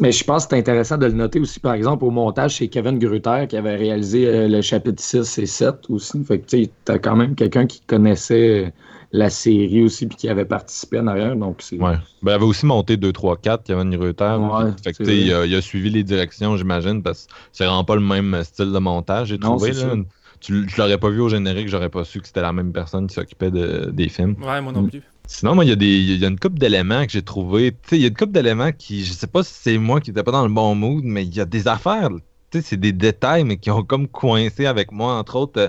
mais 0.00 0.12
je 0.12 0.24
pense 0.24 0.44
que 0.44 0.50
c'est 0.50 0.58
intéressant 0.58 0.96
de 0.96 1.06
le 1.06 1.12
noter 1.12 1.40
aussi, 1.40 1.60
par 1.60 1.74
exemple, 1.74 2.04
au 2.04 2.10
montage, 2.10 2.56
c'est 2.56 2.68
Kevin 2.68 2.98
Grutter 2.98 3.46
qui 3.48 3.56
avait 3.56 3.76
réalisé 3.76 4.26
euh, 4.26 4.48
le 4.48 4.62
chapitre 4.62 5.02
6 5.02 5.38
et 5.38 5.46
7 5.46 5.90
aussi. 5.90 6.24
Fait 6.24 6.38
que 6.38 6.46
tu 6.46 6.68
as 6.88 6.98
quand 6.98 7.16
même 7.16 7.34
quelqu'un 7.34 7.66
qui 7.66 7.80
connaissait 7.82 8.66
euh, 8.66 8.70
la 9.12 9.28
série 9.28 9.82
aussi 9.82 10.06
puis 10.06 10.16
qui 10.16 10.28
avait 10.28 10.44
participé 10.44 11.00
en 11.00 11.06
arrière. 11.06 11.36
Donc 11.36 11.62
ouais. 11.72 11.78
Ben, 11.78 11.98
il 12.22 12.30
avait 12.30 12.44
aussi 12.44 12.64
monté 12.64 12.96
2, 12.96 13.12
3, 13.12 13.36
4, 13.36 13.64
Kevin 13.64 13.90
Grutter. 13.90 14.36
fait 14.82 14.92
que, 14.92 15.02
il, 15.02 15.32
a, 15.32 15.44
il 15.44 15.54
a 15.54 15.60
suivi 15.60 15.90
les 15.90 16.04
directions, 16.04 16.56
j'imagine, 16.56 17.02
parce 17.02 17.26
que 17.26 17.32
c'est 17.52 17.64
vraiment 17.64 17.84
pas 17.84 17.96
le 17.96 18.02
même 18.02 18.42
style 18.44 18.72
de 18.72 18.78
montage, 18.78 19.28
j'ai 19.28 19.38
trouvé. 19.38 19.72
Là. 19.72 19.94
Tu, 20.40 20.66
je 20.66 20.80
l'aurais 20.80 20.96
pas 20.96 21.10
vu 21.10 21.20
au 21.20 21.28
générique, 21.28 21.68
j'aurais 21.68 21.90
pas 21.90 22.02
su 22.04 22.18
que 22.18 22.26
c'était 22.26 22.40
la 22.40 22.54
même 22.54 22.72
personne 22.72 23.06
qui 23.06 23.14
s'occupait 23.14 23.50
de, 23.50 23.90
des 23.92 24.08
films. 24.08 24.36
Ouais, 24.42 24.62
moi 24.62 24.72
non 24.72 24.86
plus. 24.86 25.02
Sinon, 25.32 25.54
moi, 25.54 25.64
il 25.64 25.68
y, 25.68 25.72
a 25.72 25.76
des, 25.76 25.86
il 25.86 26.18
y 26.18 26.24
a 26.24 26.28
une 26.28 26.40
couple 26.40 26.58
d'éléments 26.58 27.06
que 27.06 27.12
j'ai 27.12 27.22
trouvé. 27.22 27.72
Il 27.92 27.98
y 27.98 28.04
a 28.04 28.08
une 28.08 28.16
couple 28.16 28.32
d'éléments 28.32 28.72
qui, 28.72 29.04
je 29.04 29.12
sais 29.12 29.28
pas 29.28 29.44
si 29.44 29.54
c'est 29.54 29.78
moi 29.78 30.00
qui 30.00 30.10
n'étais 30.10 30.24
pas 30.24 30.32
dans 30.32 30.42
le 30.42 30.52
bon 30.52 30.74
mood, 30.74 31.04
mais 31.04 31.24
il 31.24 31.32
y 31.32 31.40
a 31.40 31.44
des 31.44 31.68
affaires. 31.68 32.10
C'est 32.50 32.76
des 32.76 32.92
détails, 32.92 33.44
mais 33.44 33.56
qui 33.56 33.70
ont 33.70 33.84
comme 33.84 34.08
coincé 34.08 34.66
avec 34.66 34.90
moi. 34.90 35.14
Entre 35.14 35.36
autres, 35.36 35.60
euh, 35.60 35.68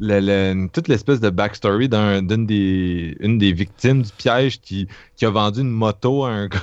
le, 0.00 0.66
toute 0.72 0.88
l'espèce 0.88 1.20
de 1.20 1.30
backstory 1.30 1.88
d'une 1.88 2.46
des, 2.46 3.16
une 3.20 3.38
des 3.38 3.52
victimes 3.52 4.02
du 4.02 4.10
piège 4.10 4.60
qui, 4.60 4.88
qui 5.16 5.24
a 5.24 5.30
vendu 5.30 5.60
une 5.60 5.70
moto 5.70 6.24
à 6.24 6.30
un 6.30 6.46
gars. 6.48 6.58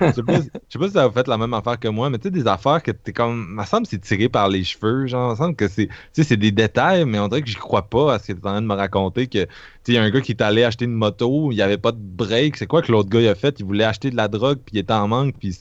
je, 0.00 0.12
sais 0.12 0.22
pas, 0.22 0.40
sais 0.68 0.78
pas 0.78 0.86
si 0.86 0.92
ça 0.92 1.04
a 1.04 1.10
fait 1.10 1.26
la 1.26 1.38
même 1.38 1.54
affaire 1.54 1.78
que 1.78 1.88
moi, 1.88 2.10
mais 2.10 2.18
tu 2.18 2.24
sais, 2.24 2.30
des 2.30 2.46
affaires 2.46 2.82
que 2.82 2.90
t'es 2.90 3.12
comme. 3.12 3.46
Il 3.50 3.56
me 3.56 3.64
semble 3.64 3.84
que 3.84 3.90
c'est 3.90 4.00
tiré 4.00 4.28
par 4.28 4.48
les 4.48 4.64
cheveux. 4.64 5.06
Genre, 5.06 5.28
il 5.28 5.32
me 5.32 5.36
semble 5.36 5.56
que 5.56 5.68
c'est. 5.68 5.88
c'est 6.12 6.36
des 6.36 6.52
détails, 6.52 7.04
mais 7.06 7.18
on 7.18 7.28
dirait 7.28 7.42
que 7.42 7.48
j'y 7.48 7.56
crois 7.56 7.88
pas 7.88 8.14
à 8.14 8.18
ce 8.18 8.28
que 8.28 8.32
tu 8.32 8.38
en 8.38 8.50
train 8.50 8.62
de 8.62 8.66
me 8.66 8.74
raconter 8.74 9.26
que 9.26 9.46
il 9.88 9.94
y 9.94 9.98
a 9.98 10.02
un 10.02 10.10
gars 10.10 10.20
qui 10.20 10.32
est 10.32 10.42
allé 10.42 10.62
acheter 10.62 10.84
une 10.84 10.92
moto, 10.92 11.50
il 11.50 11.56
n'y 11.56 11.62
avait 11.62 11.78
pas 11.78 11.92
de 11.92 11.98
break. 11.98 12.56
C'est 12.56 12.66
quoi 12.66 12.82
que 12.82 12.92
l'autre 12.92 13.08
gars 13.08 13.30
a 13.30 13.34
fait? 13.34 13.58
Il 13.58 13.64
voulait 13.64 13.84
acheter 13.84 14.10
de 14.10 14.16
la 14.16 14.28
drogue, 14.28 14.58
puis 14.64 14.76
il 14.76 14.78
était 14.78 14.92
en 14.92 15.08
manque, 15.08 15.34
puis 15.38 15.56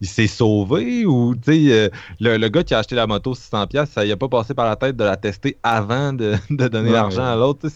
il 0.00 0.08
s'est 0.08 0.26
sauvé? 0.26 1.06
Ou 1.06 1.34
euh, 1.48 1.88
le, 2.20 2.48
gars 2.48 2.64
qui 2.64 2.74
a 2.74 2.78
acheté 2.78 2.94
la 2.96 3.06
moto 3.06 3.34
600$, 3.34 3.86
ça 3.86 4.04
il 4.04 4.12
a 4.12 4.16
pas 4.16 4.28
passé 4.28 4.54
par 4.54 4.66
la 4.66 4.76
tête 4.76 4.96
de 4.96 5.04
la 5.04 5.16
tester 5.16 5.58
avant 5.62 6.12
de, 6.12 6.34
donner 6.50 6.90
l'argent 6.90 7.24
à 7.24 7.36
l'autre. 7.36 7.68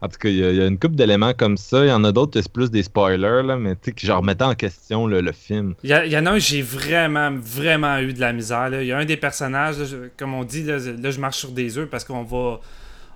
En 0.00 0.08
tout 0.08 0.18
cas, 0.18 0.28
il 0.28 0.36
y, 0.36 0.44
a 0.44 0.66
une 0.66 0.78
couple 0.78 0.94
d'éléments 0.94 1.32
comme 1.32 1.56
ça. 1.56 1.84
Il 1.84 1.88
y 1.88 1.92
en 1.92 2.04
a 2.04 2.12
d'autres, 2.12 2.40
c'est 2.40 2.52
plus 2.52 2.70
des 2.70 2.82
spoilers, 2.82 3.42
là, 3.42 3.56
mais 3.56 3.74
tu 3.76 3.90
sais, 3.90 4.06
je 4.06 4.12
remettais 4.12 4.44
en 4.44 4.54
question 4.54 5.06
le, 5.06 5.32
film. 5.32 5.74
Il 5.82 5.90
y, 5.90 6.18
en 6.18 6.26
a 6.26 6.32
un, 6.32 6.38
j'ai 6.38 6.62
vraiment, 6.62 7.30
vraiment 7.32 7.98
eu 7.98 8.12
de 8.12 8.20
la 8.20 8.32
misère. 8.32 8.68
Il 8.80 8.86
y 8.86 8.92
a 8.92 8.98
un 8.98 9.04
des 9.04 9.16
personnages, 9.16 9.78
comme 10.16 10.34
on 10.34 10.44
dit, 10.44 10.62
là, 10.62 10.78
je 10.78 11.20
marche 11.20 11.38
sur 11.38 11.50
des 11.50 11.78
œufs 11.78 11.88
parce 11.88 12.04
qu'on 12.04 12.22
va 12.22 12.60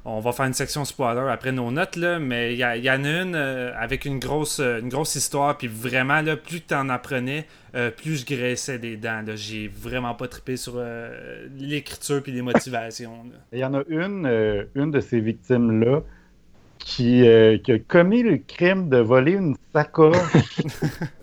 on 0.04 0.20
va 0.20 0.32
faire 0.32 0.46
une 0.46 0.54
section 0.54 0.84
spoiler 0.84 1.30
après 1.30 1.52
nos 1.52 1.70
notes, 1.70 1.96
là, 1.96 2.18
mais 2.18 2.54
il 2.54 2.58
y, 2.58 2.90
en 2.90 3.04
a 3.04 3.22
une 3.22 3.34
euh, 3.34 3.72
avec 3.76 4.04
une 4.04 4.18
grosse, 4.18 4.60
une 4.60 4.88
grosse 4.88 5.14
histoire, 5.14 5.58
puis 5.58 5.68
vraiment, 5.68 6.22
là, 6.22 6.36
plus 6.36 6.62
tu 6.62 6.74
en 6.74 6.88
apprenais, 6.88 7.46
euh, 7.74 7.90
plus 7.90 8.20
je 8.20 8.26
graissais 8.26 8.78
des 8.78 8.96
dents. 8.96 9.22
J'ai 9.34 9.68
vraiment 9.68 10.14
pas 10.14 10.28
trippé 10.28 10.56
sur 10.56 10.74
euh, 10.76 11.46
l'écriture 11.58 12.22
puis 12.22 12.32
les 12.32 12.42
motivations. 12.42 13.24
Il 13.52 13.58
y 13.58 13.64
en 13.64 13.74
a 13.74 13.82
une, 13.88 14.66
une 14.74 14.90
de 14.90 15.00
ces 15.00 15.20
victimes-là 15.20 16.02
qui, 16.80 17.24
qui, 17.64 17.72
a 17.72 17.78
commis 17.86 18.22
le 18.22 18.38
crime 18.38 18.88
de 18.88 18.98
voler 18.98 19.32
une 19.32 19.56
sacoche 19.72 20.16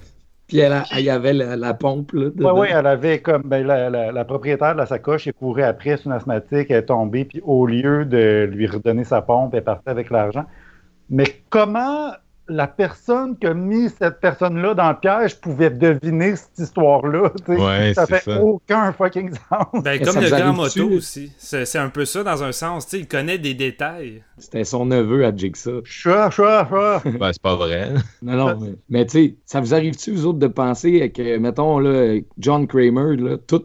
Puis 0.47 0.59
elle, 0.59 0.81
y 0.99 1.09
avait 1.09 1.33
la, 1.33 1.73
pompe. 1.73 2.11
Oui, 2.13 2.31
oui, 2.37 2.67
elle 2.71 2.87
avait 2.87 3.19
comme 3.19 3.41
ben, 3.43 3.67
la, 3.67 4.25
propriétaire 4.25 4.73
de 4.73 4.77
la 4.77 4.85
sacoche, 4.85 5.27
elle 5.27 5.33
courait 5.33 5.63
après, 5.63 5.97
c'est 5.97 6.05
une 6.05 6.13
asthmatique, 6.13 6.67
elle 6.71 6.77
est 6.77 6.85
tombée, 6.85 7.25
puis 7.25 7.41
au 7.43 7.65
lieu 7.67 8.05
de 8.05 8.49
lui 8.49 8.65
redonner 8.65 9.03
sa 9.03 9.21
pompe, 9.21 9.53
elle 9.55 9.65
partait 9.65 9.89
avec 9.89 10.09
l'argent. 10.09 10.45
Mais 11.09 11.25
comment 11.49 12.11
la 12.49 12.67
personne 12.67 13.37
qui 13.37 13.47
a 13.47 13.53
mis 13.53 13.89
cette 13.89 14.19
personne-là 14.19 14.73
dans 14.73 14.89
le 14.89 14.99
piège 14.99 15.39
pouvait 15.39 15.69
deviner 15.69 16.35
cette 16.35 16.59
histoire-là. 16.59 17.31
Ouais, 17.47 17.93
ça 17.93 18.05
fait 18.05 18.39
aucun 18.39 18.91
fucking 18.93 19.31
sens. 19.31 19.83
Ben, 19.83 20.01
comme 20.03 20.21
le 20.21 20.29
gars 20.29 20.51
moto 20.51 20.89
aussi. 20.89 21.31
C'est 21.37 21.77
un 21.77 21.89
peu 21.89 22.05
ça 22.05 22.23
dans 22.23 22.43
un 22.43 22.51
sens. 22.51 22.87
il 22.93 23.07
connaît 23.07 23.37
des 23.37 23.53
détails. 23.53 24.23
C'était 24.37 24.63
son 24.63 24.85
neveu 24.85 25.25
à 25.25 25.35
Jigsaw. 25.35 25.81
Chat, 25.83 26.29
chat, 26.29 26.67
chat. 26.69 27.01
ben, 27.05 27.31
c'est 27.31 27.41
pas 27.41 27.55
vrai. 27.55 27.93
Non, 28.21 28.35
non, 28.35 28.75
mais, 28.89 29.05
tu 29.05 29.11
sais, 29.11 29.35
ça 29.45 29.59
vous 29.59 29.73
arrive-tu, 29.73 30.11
vous 30.11 30.25
autres, 30.27 30.39
de 30.39 30.47
penser 30.47 31.11
que, 31.11 31.37
mettons, 31.37 31.79
là, 31.79 32.19
John 32.37 32.67
Kramer, 32.67 33.15
là, 33.15 33.37
tout, 33.37 33.63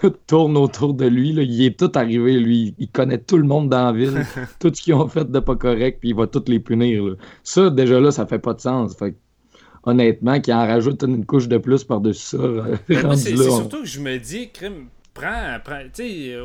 tout 0.00 0.10
tourne 0.26 0.56
autour 0.56 0.94
de 0.94 1.06
lui. 1.06 1.32
Là, 1.32 1.42
il 1.42 1.64
est 1.64 1.78
tout 1.78 1.90
arrivé, 1.94 2.38
lui. 2.38 2.74
Il 2.78 2.88
connaît 2.88 3.18
tout 3.18 3.36
le 3.36 3.44
monde 3.44 3.68
dans 3.68 3.86
la 3.86 3.92
ville, 3.92 4.24
tout 4.60 4.72
ce 4.74 4.82
qu'ils 4.82 4.94
ont 4.94 5.08
fait 5.08 5.30
de 5.30 5.38
pas 5.38 5.56
correct, 5.56 5.98
puis 6.00 6.10
il 6.10 6.16
va 6.16 6.26
tous 6.26 6.44
les 6.48 6.60
punir. 6.60 7.04
Là. 7.04 7.14
Ça, 7.42 7.70
déjà 7.70 8.00
là, 8.00 8.10
ça 8.18 8.26
fait 8.26 8.38
pas 8.38 8.54
de 8.54 8.60
sens. 8.60 8.96
Fait 8.96 9.14
honnêtement, 9.84 10.40
qu'il 10.40 10.54
en 10.54 10.66
rajoute 10.66 11.02
une 11.02 11.24
couche 11.24 11.48
de 11.48 11.58
plus 11.58 11.84
par-dessus 11.84 12.36
ça. 12.36 12.38
Ben, 12.88 13.16
c'est 13.16 13.36
surtout 13.36 13.82
que 13.82 13.88
je 13.88 14.00
me 14.00 14.18
dis, 14.18 14.50
crime, 14.50 14.86
prends, 15.14 15.58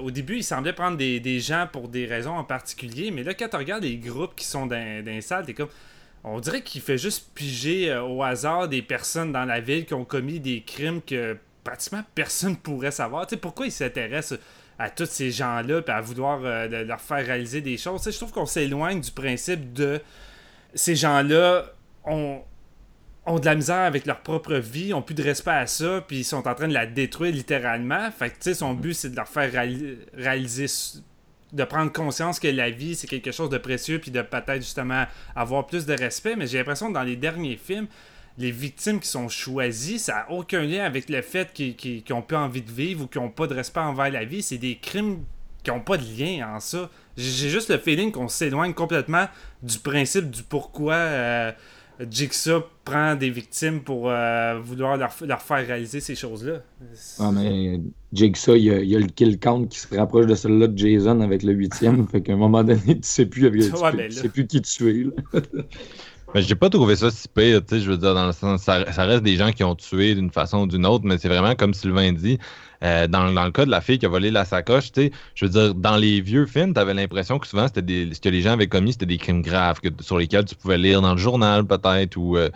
au 0.02 0.12
début, 0.12 0.38
il 0.38 0.44
semblait 0.44 0.74
prendre 0.74 0.98
des, 0.98 1.40
gens 1.40 1.68
pour 1.72 1.88
des 1.88 2.06
raisons 2.06 2.36
en 2.36 2.44
particulier, 2.44 3.12
mais 3.12 3.24
là, 3.24 3.34
quand 3.34 3.48
tu 3.50 3.58
regardes 3.58 3.84
les 3.84 3.98
groupes 3.98 4.36
qui 4.36 4.46
sont 4.46 4.66
dans, 4.66 5.04
dans 5.04 5.12
les 5.12 5.22
salles, 5.22 5.46
t'es 5.46 5.54
comme. 5.54 5.70
On 6.26 6.40
dirait 6.40 6.62
qu'il 6.62 6.80
fait 6.80 6.98
juste 6.98 7.32
piger 7.36 7.92
euh, 7.92 8.02
au 8.02 8.24
hasard 8.24 8.70
des 8.70 8.82
personnes 8.82 9.34
dans 9.34 9.44
la 9.44 9.60
ville 9.60 9.86
qui 9.86 9.94
ont 9.94 10.06
commis 10.06 10.40
des 10.40 10.62
crimes 10.62 11.02
que 11.02 11.36
pratiquement 11.66 12.02
personne 12.16 12.56
pourrait 12.64 12.92
savoir. 12.92 13.30
sais 13.30 13.36
pourquoi 13.36 13.66
il 13.66 13.74
s'intéresse 13.74 14.34
à 14.80 14.90
tous 14.90 15.06
ces 15.06 15.32
gens-là 15.32 15.82
et 15.86 15.92
à 15.92 16.00
vouloir 16.00 16.40
euh, 16.44 16.86
leur 16.86 17.02
faire 17.02 17.26
réaliser 17.26 17.60
des 17.60 17.76
choses? 17.76 18.10
je 18.10 18.16
trouve 18.16 18.32
qu'on 18.32 18.46
s'éloigne 18.46 19.02
du 19.02 19.12
principe 19.12 19.74
de 19.74 20.00
ces 20.74 20.96
gens-là 20.96 21.66
ont, 22.06 22.42
ont 23.26 23.40
de 23.40 23.46
la 23.46 23.56
misère 23.56 23.82
avec 23.82 24.06
leur 24.06 24.22
propre 24.22 24.56
vie, 24.56 24.94
ont 24.94 25.02
plus 25.02 25.16
de 25.16 25.24
respect 25.24 25.52
à 25.52 25.68
ça, 25.68 26.04
puis 26.08 26.20
ils 26.20 26.24
sont 26.24 26.48
en 26.48 26.56
train 26.56 26.68
de 26.68 26.74
la 26.74 26.86
détruire 26.86 27.34
littéralement. 27.34 28.12
Fait 28.12 28.30
que, 28.30 28.36
tu 28.36 28.42
sais, 28.42 28.54
son 28.54 28.74
but, 28.74 28.94
c'est 28.94 29.10
de 29.10 29.16
leur 29.16 29.28
faire 29.28 29.52
réaliser, 30.14 30.66
de 31.52 31.64
prendre 31.64 31.92
conscience 31.92 32.40
que 32.40 32.48
la 32.48 32.70
vie, 32.70 32.96
c'est 32.96 33.08
quelque 33.08 33.32
chose 33.32 33.50
de 33.50 33.58
précieux, 33.58 34.00
puis 34.00 34.12
de 34.12 34.22
peut-être 34.22 34.62
justement 34.62 35.06
avoir 35.36 35.68
plus 35.68 35.86
de 35.86 35.94
respect. 35.94 36.36
Mais 36.36 36.48
j'ai 36.48 36.58
l'impression 36.58 36.90
que 36.90 36.94
dans 36.94 37.04
les 37.04 37.16
derniers 37.16 37.58
films, 37.58 37.88
les 38.38 38.52
victimes 38.52 39.00
qui 39.00 39.08
sont 39.08 39.30
choisies, 39.30 40.00
ça 40.00 40.14
n'a 40.14 40.32
aucun 40.32 40.64
lien 40.64 40.84
avec 40.84 41.10
le 41.10 41.22
fait 41.22 41.54
qu'ils 41.54 42.04
n'ont 42.10 42.24
pas 42.24 42.40
envie 42.40 42.64
de 42.64 42.72
vivre 42.72 43.04
ou 43.04 43.08
qu'ils 43.08 43.22
n'ont 43.22 43.30
pas 43.30 43.48
de 43.48 43.54
respect 43.54 43.80
envers 43.80 44.10
la 44.10 44.26
vie. 44.26 44.42
C'est 44.42 44.58
des 44.58 44.78
crimes 44.78 45.24
qui 45.64 45.72
n'ont 45.72 45.80
pas 45.80 45.98
de 45.98 46.04
lien 46.04 46.56
en 46.56 46.60
ça. 46.60 46.90
J'ai 47.16 47.50
juste 47.50 47.70
le 47.70 47.78
feeling 47.78 48.12
qu'on 48.12 48.28
s'éloigne 48.28 48.74
complètement 48.74 49.26
du 49.62 49.80
principe 49.80 50.30
du 50.30 50.44
pourquoi 50.44 50.96
euh, 50.96 51.52
Jigsaw 52.10 52.64
prend 52.84 53.16
des 53.16 53.30
victimes 53.30 53.82
pour 53.82 54.10
euh, 54.10 54.60
vouloir 54.60 54.98
leur, 54.98 55.12
faire 55.12 55.66
réaliser 55.66 56.00
ces 56.00 56.16
choses-là. 56.16 56.62
Ah, 57.20 57.32
mais 57.32 57.80
Jigsaw, 58.12 58.56
il 58.56 58.64
y, 58.64 58.96
a, 58.96 59.00
le 59.00 59.08
kill 59.08 59.40
count 59.40 59.66
qui 59.66 59.80
se 59.80 59.96
rapproche 59.96 60.26
de 60.26 60.36
celui-là 60.36 60.68
de 60.68 60.78
Jason 60.78 61.22
avec 61.22 61.44
le 61.44 61.54
huitième. 61.54 62.08
fait 62.08 62.22
qu'à 62.22 62.34
un 62.34 62.38
moment 62.38 62.64
donné, 62.64 62.82
tu 62.86 63.00
sais 63.04 63.26
plus, 63.26 63.50
tu, 63.52 63.72
ben 63.72 64.12
sais 64.12 64.30
plus 64.30 64.48
qui 64.48 64.62
tuer. 64.62 65.08
Mais 66.34 66.42
j'ai 66.42 66.56
pas 66.56 66.70
trouvé 66.70 66.96
ça 66.96 67.12
si 67.12 67.28
pire, 67.28 67.64
tu 67.64 67.76
sais, 67.76 67.82
je 67.82 67.92
veux 67.92 67.98
dire, 67.98 68.16
dans 68.16 68.26
le 68.26 68.32
sens, 68.32 68.64
ça, 68.64 68.92
ça, 68.92 69.06
reste 69.06 69.24
des 69.24 69.36
gens 69.36 69.52
qui 69.52 69.64
ont 69.64 69.76
tué 69.76 70.16
d'une 70.16 70.32
façon 70.32 70.62
ou 70.62 70.68
d'une 70.68 70.86
autre, 70.86 71.06
mais 71.06 71.20
c'est 71.20 71.28
vraiment 71.28 71.54
comme 71.54 71.76
Sylvain 71.76 72.12
dit, 72.12 72.40
euh, 72.84 73.08
dans, 73.08 73.26
le 73.26 73.52
cas 73.52 73.66
de 73.66 73.72
la 73.72 73.82
fille 73.82 74.00
qui 74.00 74.06
a 74.06 74.10
volé 74.10 74.32
la 74.32 74.46
sacoche, 74.46 74.92
tu 74.92 75.04
sais, 75.04 75.12
je 75.36 75.46
veux 75.46 75.52
dire, 75.52 75.76
dans 75.76 75.96
les 75.96 76.22
vieux 76.22 76.46
films, 76.46 76.74
tu 76.74 76.80
avais 76.80 76.94
l'impression 76.94 77.40
que 77.40 77.48
souvent, 77.48 77.68
c'était 77.68 77.82
des, 77.82 78.14
ce 78.14 78.20
que 78.20 78.30
les 78.30 78.42
gens 78.42 78.54
avaient 78.54 78.68
commis, 78.68 78.94
c'était 78.94 79.06
des 79.06 79.18
crimes 79.18 79.42
graves 79.42 79.80
sur 80.02 80.18
lesquels 80.18 80.46
tu 80.46 80.56
pouvais 80.56 80.78
lire 80.78 81.02
dans 81.02 81.14
le 81.14 81.20
journal, 81.20 81.66
peut-être, 81.66 82.18
ou 82.18 82.38
euh, 82.38 82.50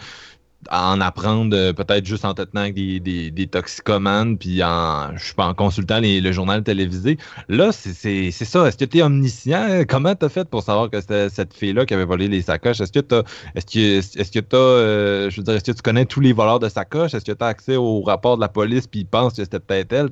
en 0.71 0.99
apprendre 1.01 1.55
euh, 1.55 1.71
peut-être 1.71 2.05
juste 2.05 2.25
en 2.25 2.33
te 2.33 2.41
tenant 2.41 2.61
avec 2.61 2.73
des, 2.73 3.31
des, 3.31 3.47
toxicomanes, 3.47 4.37
puis 4.37 4.63
en, 4.63 5.15
je 5.15 5.25
sais 5.25 5.33
pas, 5.33 5.45
en 5.45 5.53
consultant 5.53 5.99
le 6.01 6.31
journal 6.31 6.63
télévisé. 6.63 7.17
Là, 7.47 7.71
c'est 7.71 8.31
ça. 8.31 8.67
Est-ce 8.67 8.77
que 8.77 8.85
tu 8.85 8.97
es 8.97 9.01
omniscient? 9.01 9.83
Comment 9.87 10.15
tu 10.15 10.25
as 10.25 10.29
fait 10.29 10.49
pour 10.49 10.63
savoir 10.63 10.89
que 10.89 10.99
c'était 10.99 11.29
cette 11.29 11.53
fille-là 11.53 11.85
qui 11.85 11.93
avait 11.93 12.05
volé 12.05 12.27
les 12.27 12.41
sacoches? 12.41 12.81
Est-ce 12.81 12.91
que 12.91 12.99
tu 12.99 13.15
est-ce 13.55 13.65
que, 13.65 14.19
est-ce 14.19 14.31
que 14.31 14.55
euh, 14.55 15.29
je 15.29 15.37
veux 15.37 15.43
dire, 15.43 15.55
est-ce 15.55 15.63
que 15.63 15.71
tu 15.71 15.81
connais 15.81 16.05
tous 16.05 16.19
les 16.19 16.33
voleurs 16.33 16.59
de 16.59 16.69
sacoches? 16.69 17.13
Est-ce 17.13 17.25
que 17.25 17.31
tu 17.31 17.43
as 17.43 17.47
accès 17.47 17.75
au 17.75 18.01
rapport 18.01 18.35
de 18.35 18.41
la 18.41 18.49
police 18.49 18.87
puis 18.87 19.01
ils 19.01 19.07
pensent 19.07 19.35
que 19.35 19.43
c'était 19.43 19.59
peut-être 19.59 19.93
elle? 19.93 20.09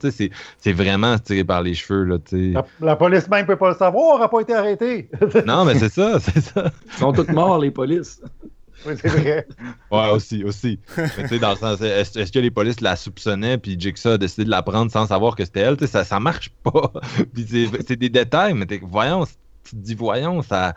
C'est 0.59 0.73
vraiment 0.73 1.17
tiré 1.17 1.43
par 1.43 1.61
les 1.61 1.73
cheveux. 1.73 2.03
Là, 2.03 2.17
la, 2.31 2.65
la, 2.81 2.95
police 2.95 3.27
même 3.29 3.45
peut 3.45 3.55
pas 3.55 3.69
le 3.69 3.75
savoir, 3.75 4.15
elle 4.15 4.21
n'a 4.21 4.27
pas 4.27 4.41
été 4.41 4.53
arrêtée. 4.53 5.09
non, 5.45 5.65
mais 5.65 5.75
c'est 5.75 5.91
ça, 5.91 6.19
c'est 6.19 6.41
ça. 6.41 6.71
Ils 6.87 6.99
sont 6.99 7.13
tous 7.13 7.31
morts, 7.31 7.59
les 7.59 7.71
polices. 7.71 8.21
Oui, 8.85 8.93
c'est 8.99 9.07
vrai. 9.07 9.47
ouais, 9.91 10.09
aussi, 10.11 10.43
aussi. 10.43 10.79
Tu 10.95 11.27
sais, 11.27 11.39
dans 11.39 11.51
le 11.51 11.57
sens, 11.57 11.81
est-ce, 11.81 12.31
que 12.31 12.39
les 12.39 12.51
polices 12.51 12.81
la 12.81 12.95
soupçonnaient, 12.95 13.57
puis 13.57 13.79
Jigsaw 13.79 14.11
a 14.11 14.17
décidé 14.17 14.45
de 14.45 14.49
la 14.49 14.61
prendre 14.61 14.91
sans 14.91 15.07
savoir 15.07 15.35
que 15.35 15.45
c'était 15.45 15.61
elle? 15.61 15.77
Tu 15.77 15.85
sais, 15.85 15.91
ça, 15.91 16.03
ça 16.03 16.19
marche 16.19 16.51
pas. 16.63 16.91
puis 17.33 17.45
c'est, 17.87 17.95
des 17.95 18.09
détails, 18.09 18.53
mais 18.53 18.65
voyons, 18.83 19.25
tu 19.63 19.71
te 19.71 19.75
dis, 19.75 19.95
voyons, 19.95 20.41
ça 20.41 20.73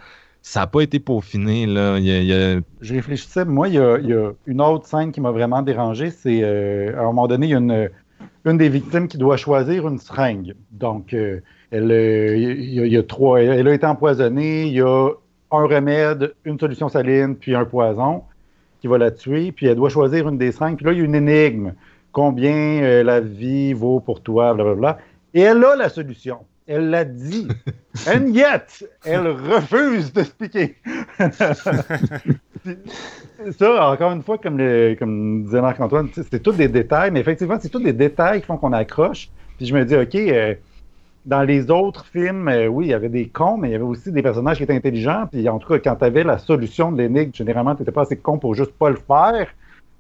ça 0.49 0.61
n'a 0.61 0.67
pas 0.67 0.81
été 0.81 0.99
peaufiné. 0.99 1.67
Là. 1.67 1.99
Je 2.01 2.95
réfléchissais, 2.95 3.45
moi, 3.45 3.69
il 3.69 3.75
y, 3.75 3.79
a, 3.79 4.33
une 4.47 4.61
autre 4.61 4.87
scène 4.87 5.13
qui 5.13 5.21
m'a 5.21 5.31
vraiment 5.31 5.63
dérangé. 5.63 6.11
C'est 6.11 6.41
euh, 6.43 6.97
à 6.97 7.01
un 7.01 7.05
moment 7.05 7.29
donné, 7.29 7.47
il 7.47 7.51
y 7.51 7.55
a 7.55 7.59
une, 7.59 7.91
une, 8.45 8.59
des 8.59 8.69
victimes 8.69 9.09
qui 9.09 9.19
doit 9.19 9.37
choisir 9.37 9.87
une 9.87 9.99
seringue. 9.99 10.55
Donc, 10.71 11.13
euh, 11.13 11.41
elle, 11.71 11.91
euh, 11.91 12.37
il, 12.37 12.87
y 12.87 12.97
a, 12.97 13.03
trois. 13.03 13.43
Elle, 13.43 13.69
a 13.69 13.75
été 13.75 13.87
empoisonnée. 13.87 14.67
Il 14.67 14.73
y 14.73 14.81
a 14.81 15.11
un 15.51 15.67
remède, 15.67 16.35
une 16.45 16.59
solution 16.59 16.89
saline, 16.89 17.37
puis 17.37 17.55
un 17.55 17.65
poison 17.65 18.25
qui 18.81 18.87
va 18.87 18.99
la 18.99 19.11
tuer, 19.11 19.53
puis 19.53 19.67
elle 19.67 19.77
doit 19.77 19.89
choisir 19.89 20.29
une 20.29 20.39
des 20.39 20.53
cinq. 20.53 20.77
Puis 20.77 20.87
là, 20.87 20.93
il 20.93 20.99
y 20.99 21.03
a 21.03 21.05
une 21.05 21.15
énigme. 21.15 21.73
Combien 22.13 22.83
euh, 22.83 23.03
la 23.03 23.21
vie 23.21 23.73
vaut 23.73 24.01
pour 24.01 24.23
toi, 24.23 24.55
blablabla. 24.55 24.99
Et 25.35 25.41
elle 25.41 25.65
a 25.65 25.77
la 25.77 25.89
solution. 25.89 26.39
Elle 26.67 26.91
l'a 26.91 27.05
dit. 27.05 27.49
And 28.07 28.29
yet, 28.29 28.85
elle 29.05 29.29
refuse 29.29 30.13
d'expliquer. 30.13 30.77
ça, 33.59 33.91
encore 33.91 34.13
une 34.13 34.23
fois, 34.23 34.39
comme, 34.39 34.59
comme 34.99 35.45
disait 35.45 35.61
Marc-Antoine, 35.61 36.09
c'est 36.13 36.43
tous 36.43 36.53
des 36.53 36.69
détails, 36.69 37.11
mais 37.11 37.21
effectivement, 37.21 37.59
c'est 37.61 37.71
tous 37.71 37.83
des 37.83 37.93
détails 37.93 38.41
qui 38.41 38.47
font 38.47 38.57
qu'on 38.57 38.73
accroche. 38.73 39.29
Puis 39.57 39.67
je 39.67 39.75
me 39.75 39.85
dis, 39.85 39.97
OK, 39.97 40.15
euh, 40.15 40.55
dans 41.29 41.43
les 41.43 41.71
autres 41.71 42.07
films, 42.07 42.49
euh, 42.49 42.69
oui, 42.69 42.87
il 42.87 42.89
y 42.89 42.95
avait 42.95 43.11
des 43.11 43.29
cons, 43.29 43.59
mais 43.59 43.69
il 43.69 43.73
y 43.73 43.75
avait 43.75 43.85
aussi 43.85 44.11
des 44.11 44.23
personnages 44.23 44.57
qui 44.57 44.63
étaient 44.63 44.75
intelligents. 44.75 45.27
Puis 45.31 45.47
en 45.47 45.59
tout 45.59 45.69
cas, 45.69 45.79
quand 45.79 45.97
tu 45.97 46.05
avais 46.07 46.25
la 46.25 46.39
solution 46.39 46.91
de 46.91 47.03
l'énigme, 47.03 47.33
généralement, 47.35 47.75
tu 47.75 47.83
n'étais 47.83 47.93
pas 47.93 48.03
assez 48.03 48.17
con 48.17 48.39
pour 48.39 48.55
juste 48.55 48.73
pas 48.73 48.89
le 48.89 48.97
faire. 48.97 49.47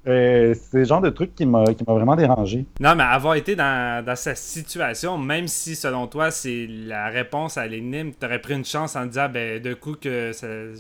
Euh, 0.07 0.55
c'est 0.55 0.79
le 0.79 0.85
genre 0.85 1.03
de 1.03 1.11
truc 1.11 1.35
qui 1.35 1.45
m'a 1.45 1.64
vraiment 1.87 2.16
dérangé. 2.16 2.64
Non, 2.81 2.95
mais 2.95 3.03
avoir 3.03 3.35
été 3.35 3.55
dans, 3.55 4.03
dans 4.03 4.16
sa 4.16 4.35
situation, 4.35 5.18
même 5.18 5.49
si 5.49 5.76
selon 5.76 6.07
toi 6.07 6.31
c'est 6.31 6.66
la 6.66 7.09
réponse 7.09 7.59
à 7.59 7.66
l'énigme, 7.66 8.12
tu 8.18 8.24
aurais 8.24 8.41
pris 8.41 8.55
une 8.55 8.64
chance 8.64 8.97
en 8.97 9.05
disant 9.05 9.29
ben, 9.29 9.61
de 9.61 9.74
coup 9.74 9.97
que 10.01 10.31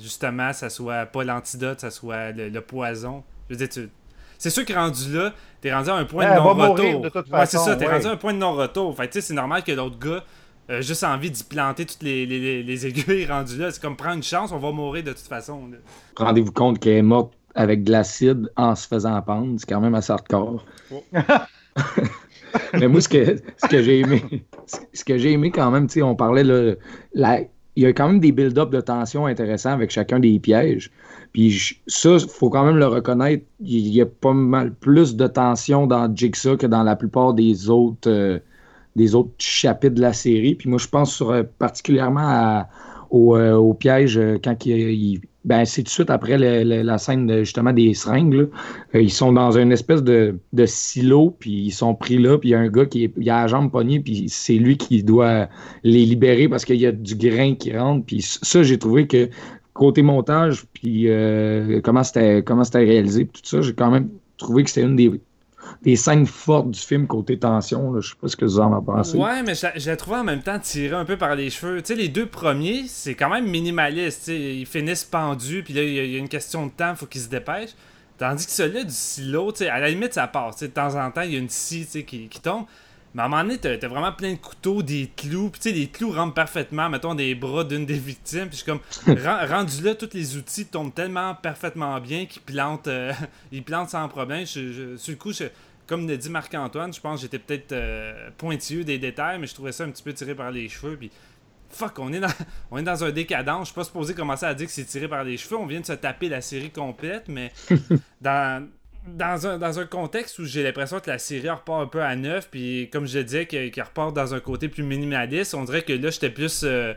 justement 0.00 0.54
ça 0.54 0.70
soit 0.70 1.04
pas 1.04 1.24
l'antidote, 1.24 1.80
ça 1.80 1.90
soit 1.90 2.30
le, 2.30 2.60
poison. 2.60 3.22
Je 3.50 3.56
veux 3.56 3.66
dire, 3.66 3.88
c'est 4.38 4.50
sûr 4.50 4.64
que 4.64 4.72
rendu 4.72 5.12
là, 5.12 5.34
t'es 5.60 5.74
rendu 5.74 5.90
à 5.90 5.96
un 5.96 6.04
point 6.04 6.30
de 6.30 6.36
non-retour. 6.36 7.02
Ouais, 7.30 7.46
c'est 7.46 7.58
ça, 7.58 7.76
t'es 7.76 7.86
rendu 7.86 8.06
à 8.06 8.12
un 8.12 8.16
point 8.16 8.32
de 8.32 8.38
non-retour. 8.38 8.96
Fait 8.96 9.08
tu 9.08 9.14
sais, 9.14 9.20
c'est 9.20 9.34
normal 9.34 9.62
que 9.62 9.72
l'autre 9.72 9.98
gars 9.98 10.24
euh, 10.70 10.82
juste 10.82 11.04
envie 11.04 11.30
d'y 11.30 11.44
planter 11.44 11.86
toutes 11.86 12.02
les, 12.02 12.26
les, 12.26 12.62
les 12.62 12.86
aiguilles 12.86 13.26
rendues 13.26 13.58
là. 13.58 13.70
C'est 13.70 13.80
comme 13.80 13.96
prendre 13.96 14.16
une 14.16 14.22
chance, 14.22 14.52
on 14.52 14.58
va 14.58 14.70
mourir 14.72 15.04
de 15.04 15.12
toute 15.12 15.26
façon. 15.26 15.70
Rendez-vous 16.16 16.52
compte 16.52 16.78
qu'elle 16.78 16.98
est 16.98 17.02
morte 17.02 17.32
avec 17.54 17.84
de 17.84 17.92
l'acide 17.92 18.50
en 18.56 18.74
se 18.74 18.86
faisant 18.86 19.20
pendre. 19.22 19.54
C'est 19.58 19.68
quand 19.68 19.80
même 19.80 19.94
assez 19.94 20.12
hardcore. 20.12 20.64
Oh. 20.92 21.02
Mais 22.74 22.88
moi, 22.88 23.00
ce 23.00 23.08
que, 23.08 23.36
ce 23.62 23.68
que 23.68 23.82
j'ai 23.82 24.00
aimé, 24.00 24.22
ce 24.92 25.04
que 25.04 25.18
j'ai 25.18 25.32
aimé 25.32 25.50
quand 25.50 25.70
même, 25.70 25.86
tu 25.86 25.94
sais, 25.94 26.02
on 26.02 26.14
parlait 26.14 26.44
là, 26.44 26.74
la, 27.14 27.40
il 27.78 27.82
y 27.82 27.86
a 27.86 27.92
quand 27.92 28.08
même 28.08 28.18
des 28.18 28.32
build-up 28.32 28.70
de 28.70 28.80
tension 28.80 29.26
intéressants 29.26 29.72
avec 29.72 29.90
chacun 29.90 30.18
des 30.18 30.38
pièges. 30.40 30.90
Puis 31.32 31.80
ça, 31.86 32.16
il 32.20 32.28
faut 32.28 32.50
quand 32.50 32.64
même 32.64 32.76
le 32.76 32.86
reconnaître, 32.86 33.44
il 33.60 33.88
y 33.88 34.00
a 34.00 34.06
pas 34.06 34.32
mal 34.32 34.74
plus 34.74 35.14
de 35.14 35.26
tension 35.28 35.86
dans 35.86 36.12
Jigsaw 36.14 36.56
que 36.56 36.66
dans 36.66 36.82
la 36.82 36.96
plupart 36.96 37.34
des 37.34 37.70
autres, 37.70 38.10
euh, 38.10 38.40
des 38.98 39.14
autres 39.14 39.30
chapitres 39.38 39.94
de 39.94 40.00
la 40.00 40.12
série. 40.12 40.54
Puis 40.54 40.68
moi, 40.68 40.78
je 40.78 40.88
pense 40.88 41.22
euh, 41.22 41.42
particulièrement 41.58 42.64
au, 43.10 43.36
euh, 43.36 43.54
au, 43.54 43.72
piège 43.72 44.20
quand 44.44 44.66
il, 44.66 45.20
ben, 45.44 45.64
c'est 45.64 45.82
tout 45.82 45.86
de 45.86 45.90
suite 45.90 46.10
après 46.10 46.36
la 46.36 46.98
scène 46.98 47.38
justement 47.38 47.72
des 47.72 47.94
seringues. 47.94 48.48
ils 48.92 49.10
sont 49.10 49.32
dans 49.32 49.56
une 49.56 49.72
espèce 49.72 50.02
de, 50.02 50.38
silo, 50.66 51.34
puis 51.38 51.52
ils 51.52 51.70
sont 51.70 51.94
pris 51.94 52.18
là, 52.18 52.36
puis 52.36 52.50
il 52.50 52.52
y 52.52 52.54
a 52.54 52.58
un 52.58 52.68
gars 52.68 52.84
qui 52.84 53.04
est, 53.04 53.12
il 53.16 53.30
a 53.30 53.42
la 53.42 53.46
jambe 53.46 53.70
pognée, 53.70 54.00
puis 54.00 54.26
c'est 54.28 54.56
lui 54.56 54.76
qui 54.76 55.02
doit 55.02 55.48
les 55.84 56.04
libérer 56.04 56.48
parce 56.48 56.66
qu'il 56.66 56.76
y 56.76 56.86
a 56.86 56.92
du 56.92 57.14
grain 57.14 57.54
qui 57.54 57.74
rentre. 57.74 58.04
Puis 58.04 58.20
ça, 58.20 58.62
j'ai 58.62 58.78
trouvé 58.78 59.06
que 59.06 59.30
côté 59.72 60.02
montage, 60.02 60.66
puis 60.74 61.08
euh, 61.08 61.80
comment 61.82 62.02
c'était 62.02 62.42
comment 62.42 62.64
c'était 62.64 62.84
réalisé, 62.84 63.26
tout 63.26 63.40
ça, 63.44 63.62
j'ai 63.62 63.72
quand 63.72 63.90
même 63.90 64.10
trouvé 64.36 64.64
que 64.64 64.70
c'était 64.70 64.86
une 64.86 64.96
des, 64.96 65.12
des, 65.82 65.96
scènes 65.96 66.26
fortes 66.26 66.70
du 66.70 66.80
film 66.80 67.06
côté 67.06 67.38
tension. 67.38 67.92
Là. 67.92 68.00
Je 68.00 68.10
sais 68.10 68.14
pas 68.20 68.28
ce 68.28 68.36
que 68.36 68.44
vous 68.44 68.60
en 68.60 68.82
pensé. 68.82 69.16
Ouais, 69.16 69.42
mais 69.42 69.54
je 69.54 69.90
l'ai 69.90 69.96
trouvé 69.96 70.18
en 70.18 70.24
même 70.24 70.42
temps 70.42 70.58
tiré 70.58 70.94
un 70.94 71.04
peu 71.04 71.16
par 71.16 71.34
les 71.34 71.50
cheveux. 71.50 71.82
Tu 71.82 71.88
sais, 71.88 71.94
les 71.94 72.08
deux 72.08 72.26
premiers, 72.26 72.84
c'est 72.86 73.14
quand 73.14 73.30
même 73.30 73.46
minimaliste. 73.46 74.28
Ils 74.28 74.66
finissent 74.66 75.04
pendus, 75.04 75.62
puis 75.62 75.74
là, 75.74 75.82
il 75.82 76.12
y, 76.12 76.16
a 76.16 76.18
une 76.18 76.28
question 76.28 76.66
de 76.66 76.72
temps, 76.72 76.94
faut 76.94 77.06
qu'ils 77.06 77.22
se 77.22 77.28
dépêchent. 77.28 77.74
Tandis 78.18 78.46
que 78.46 78.52
celui-là 78.52 78.84
du 78.84 78.92
silo, 78.92 79.52
à 79.60 79.78
la 79.78 79.88
limite, 79.88 80.14
ça 80.14 80.26
passe. 80.26 80.58
de 80.60 80.66
temps 80.66 80.96
en 80.96 81.10
temps, 81.10 81.22
il 81.22 81.32
y 81.32 81.36
a 81.36 81.38
une 81.38 81.48
scie 81.48 81.86
qui 82.04 82.40
tombe. 82.42 82.64
Mais 83.18 83.22
à 83.22 83.26
un 83.26 83.30
moment 83.30 83.42
donné, 83.42 83.58
t'as, 83.58 83.88
vraiment 83.88 84.12
plein 84.12 84.34
de 84.34 84.38
couteaux, 84.38 84.80
des 84.80 85.10
clous. 85.16 85.50
Puis 85.50 85.60
tu 85.60 85.70
sais, 85.70 85.74
les 85.74 85.88
clous 85.88 86.12
rentrent 86.12 86.34
parfaitement, 86.34 86.88
mettons, 86.88 87.16
des 87.16 87.34
bras 87.34 87.64
d'une 87.64 87.84
des 87.84 87.98
victimes. 87.98 88.48
Puis 88.48 88.58
je 88.58 88.64
comme, 88.64 88.78
rendu 89.50 89.82
là, 89.82 89.96
tous 89.96 90.10
les 90.14 90.36
outils 90.36 90.66
tombent 90.66 90.94
tellement 90.94 91.34
parfaitement 91.34 91.98
bien 91.98 92.26
qu'ils 92.26 92.42
plantent, 92.42 92.86
euh, 92.86 93.12
ils 93.50 93.64
plantent 93.64 93.90
sans 93.90 94.06
problème. 94.08 94.46
Je, 94.46 94.94
sur 94.96 95.10
le 95.10 95.16
coup, 95.16 95.32
comme 95.88 96.08
l'a 96.08 96.16
dit 96.16 96.30
Marc-Antoine, 96.30 96.94
je 96.94 97.00
pense 97.00 97.16
que 97.16 97.22
j'étais 97.22 97.40
peut-être 97.40 97.72
euh, 97.72 98.30
pointilleux 98.38 98.84
des 98.84 98.98
détails, 98.98 99.40
mais 99.40 99.48
je 99.48 99.54
trouvais 99.54 99.72
ça 99.72 99.82
un 99.82 99.90
petit 99.90 100.04
peu 100.04 100.12
tiré 100.12 100.36
par 100.36 100.52
les 100.52 100.68
cheveux. 100.68 100.96
Puis 100.96 101.10
fuck, 101.70 101.98
on 101.98 102.12
est 102.12 102.20
dans, 102.20 102.28
on 102.70 102.78
est 102.78 102.84
dans 102.84 103.02
un 103.02 103.10
décadence. 103.10 103.62
Je 103.62 103.72
suis 103.72 103.74
pas 103.74 103.84
supposé 103.84 104.14
commencer 104.14 104.46
à 104.46 104.54
dire 104.54 104.68
que 104.68 104.72
c'est 104.72 104.84
tiré 104.84 105.08
par 105.08 105.24
les 105.24 105.36
cheveux. 105.38 105.56
On 105.56 105.66
vient 105.66 105.80
de 105.80 105.86
se 105.86 105.92
taper 105.94 106.28
la 106.28 106.40
série 106.40 106.70
complète, 106.70 107.24
mais 107.26 107.52
dans, 108.20 108.64
dans 109.06 109.46
un, 109.46 109.58
dans 109.58 109.78
un 109.78 109.86
contexte 109.86 110.38
où 110.38 110.44
j'ai 110.44 110.62
l'impression 110.62 111.00
que 111.00 111.10
la 111.10 111.18
série 111.18 111.48
repart 111.48 111.82
un 111.82 111.86
peu 111.86 112.02
à 112.02 112.14
neuf, 112.16 112.48
puis 112.50 112.88
comme 112.92 113.06
je 113.06 113.20
disais, 113.20 113.46
qu'elle 113.46 113.70
repart 113.82 114.14
dans 114.14 114.34
un 114.34 114.40
côté 114.40 114.68
plus 114.68 114.82
minimaliste, 114.82 115.54
on 115.54 115.64
dirait 115.64 115.82
que 115.82 115.92
là, 115.92 116.10
j'étais 116.10 116.30
plus 116.30 116.62
euh, 116.64 116.92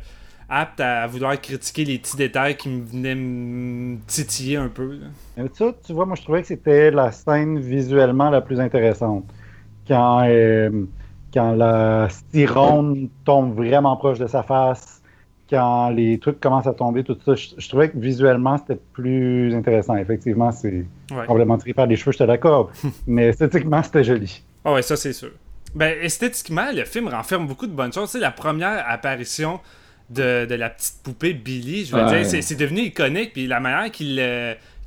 apte 0.50 0.80
à 0.82 1.08
vouloir 1.08 1.40
critiquer 1.40 1.86
les 1.86 1.98
petits 1.98 2.18
détails 2.18 2.58
qui 2.58 2.70
me 2.70 2.84
venaient 2.84 3.16
me 3.16 3.98
titiller 4.08 4.58
un 4.58 4.68
peu. 4.68 5.00
Ça, 5.54 5.74
tu 5.86 5.94
vois, 5.94 6.06
moi, 6.06 6.16
je 6.16 6.24
trouvais 6.24 6.42
que 6.42 6.48
c'était 6.48 6.92
la 6.92 7.12
scène 7.12 7.60
visuellement 7.60 8.30
la 8.30 8.42
plus 8.42 8.60
intéressante. 8.60 9.24
Quand, 9.88 10.24
euh, 10.28 10.86
quand 11.34 11.54
la 11.54 12.08
styrone 12.10 13.10
tombe 13.24 13.56
vraiment 13.56 13.96
proche 13.96 14.20
de 14.20 14.28
sa 14.28 14.44
face, 14.44 15.01
quand 15.52 15.90
les 15.90 16.18
trucs 16.18 16.40
commencent 16.40 16.68
à 16.68 16.74
tomber, 16.74 17.04
tout 17.04 17.18
ça, 17.26 17.36
je, 17.36 17.68
trouvais 17.68 17.90
que 17.90 17.98
visuellement, 17.98 18.58
c'était 18.58 18.80
plus 18.94 19.54
intéressant. 19.54 19.98
Effectivement, 19.98 20.52
c'est 20.52 20.86
complètement 21.28 21.58
tiré 21.58 21.74
par 21.74 21.86
les 21.86 21.98
cheveux, 21.98 22.14
je 22.14 22.20
te 22.20 22.24
d'accord. 22.24 22.72
mais 23.08 23.28
esthétiquement, 23.28 23.84
c'était 23.84 24.04
joli. 24.04 24.44
Ah 24.64 24.74
ouais, 24.74 24.82
ça, 24.82 24.96
c'est 24.96 25.14
sûr. 25.14 25.32
Ben, 25.76 25.94
esthétiquement, 26.02 26.68
le 26.74 26.86
film 26.86 27.10
renferme 27.10 27.48
beaucoup 27.48 27.68
de 27.68 27.74
bonnes 27.74 27.92
choses. 27.92 28.12
Tu 28.12 28.20
la 28.20 28.32
première 28.32 28.84
apparition 28.88 29.60
de, 30.10 30.48
la 30.50 30.70
petite 30.70 31.04
poupée 31.04 31.34
Billy, 31.34 31.86
je 31.86 31.96
veux 31.96 32.06
dire, 32.06 32.26
c'est 32.26 32.56
devenu 32.56 32.82
iconique. 32.82 33.34
Puis 33.34 33.48
la 33.48 33.60
manière 33.60 33.92
qu'il 33.92 34.18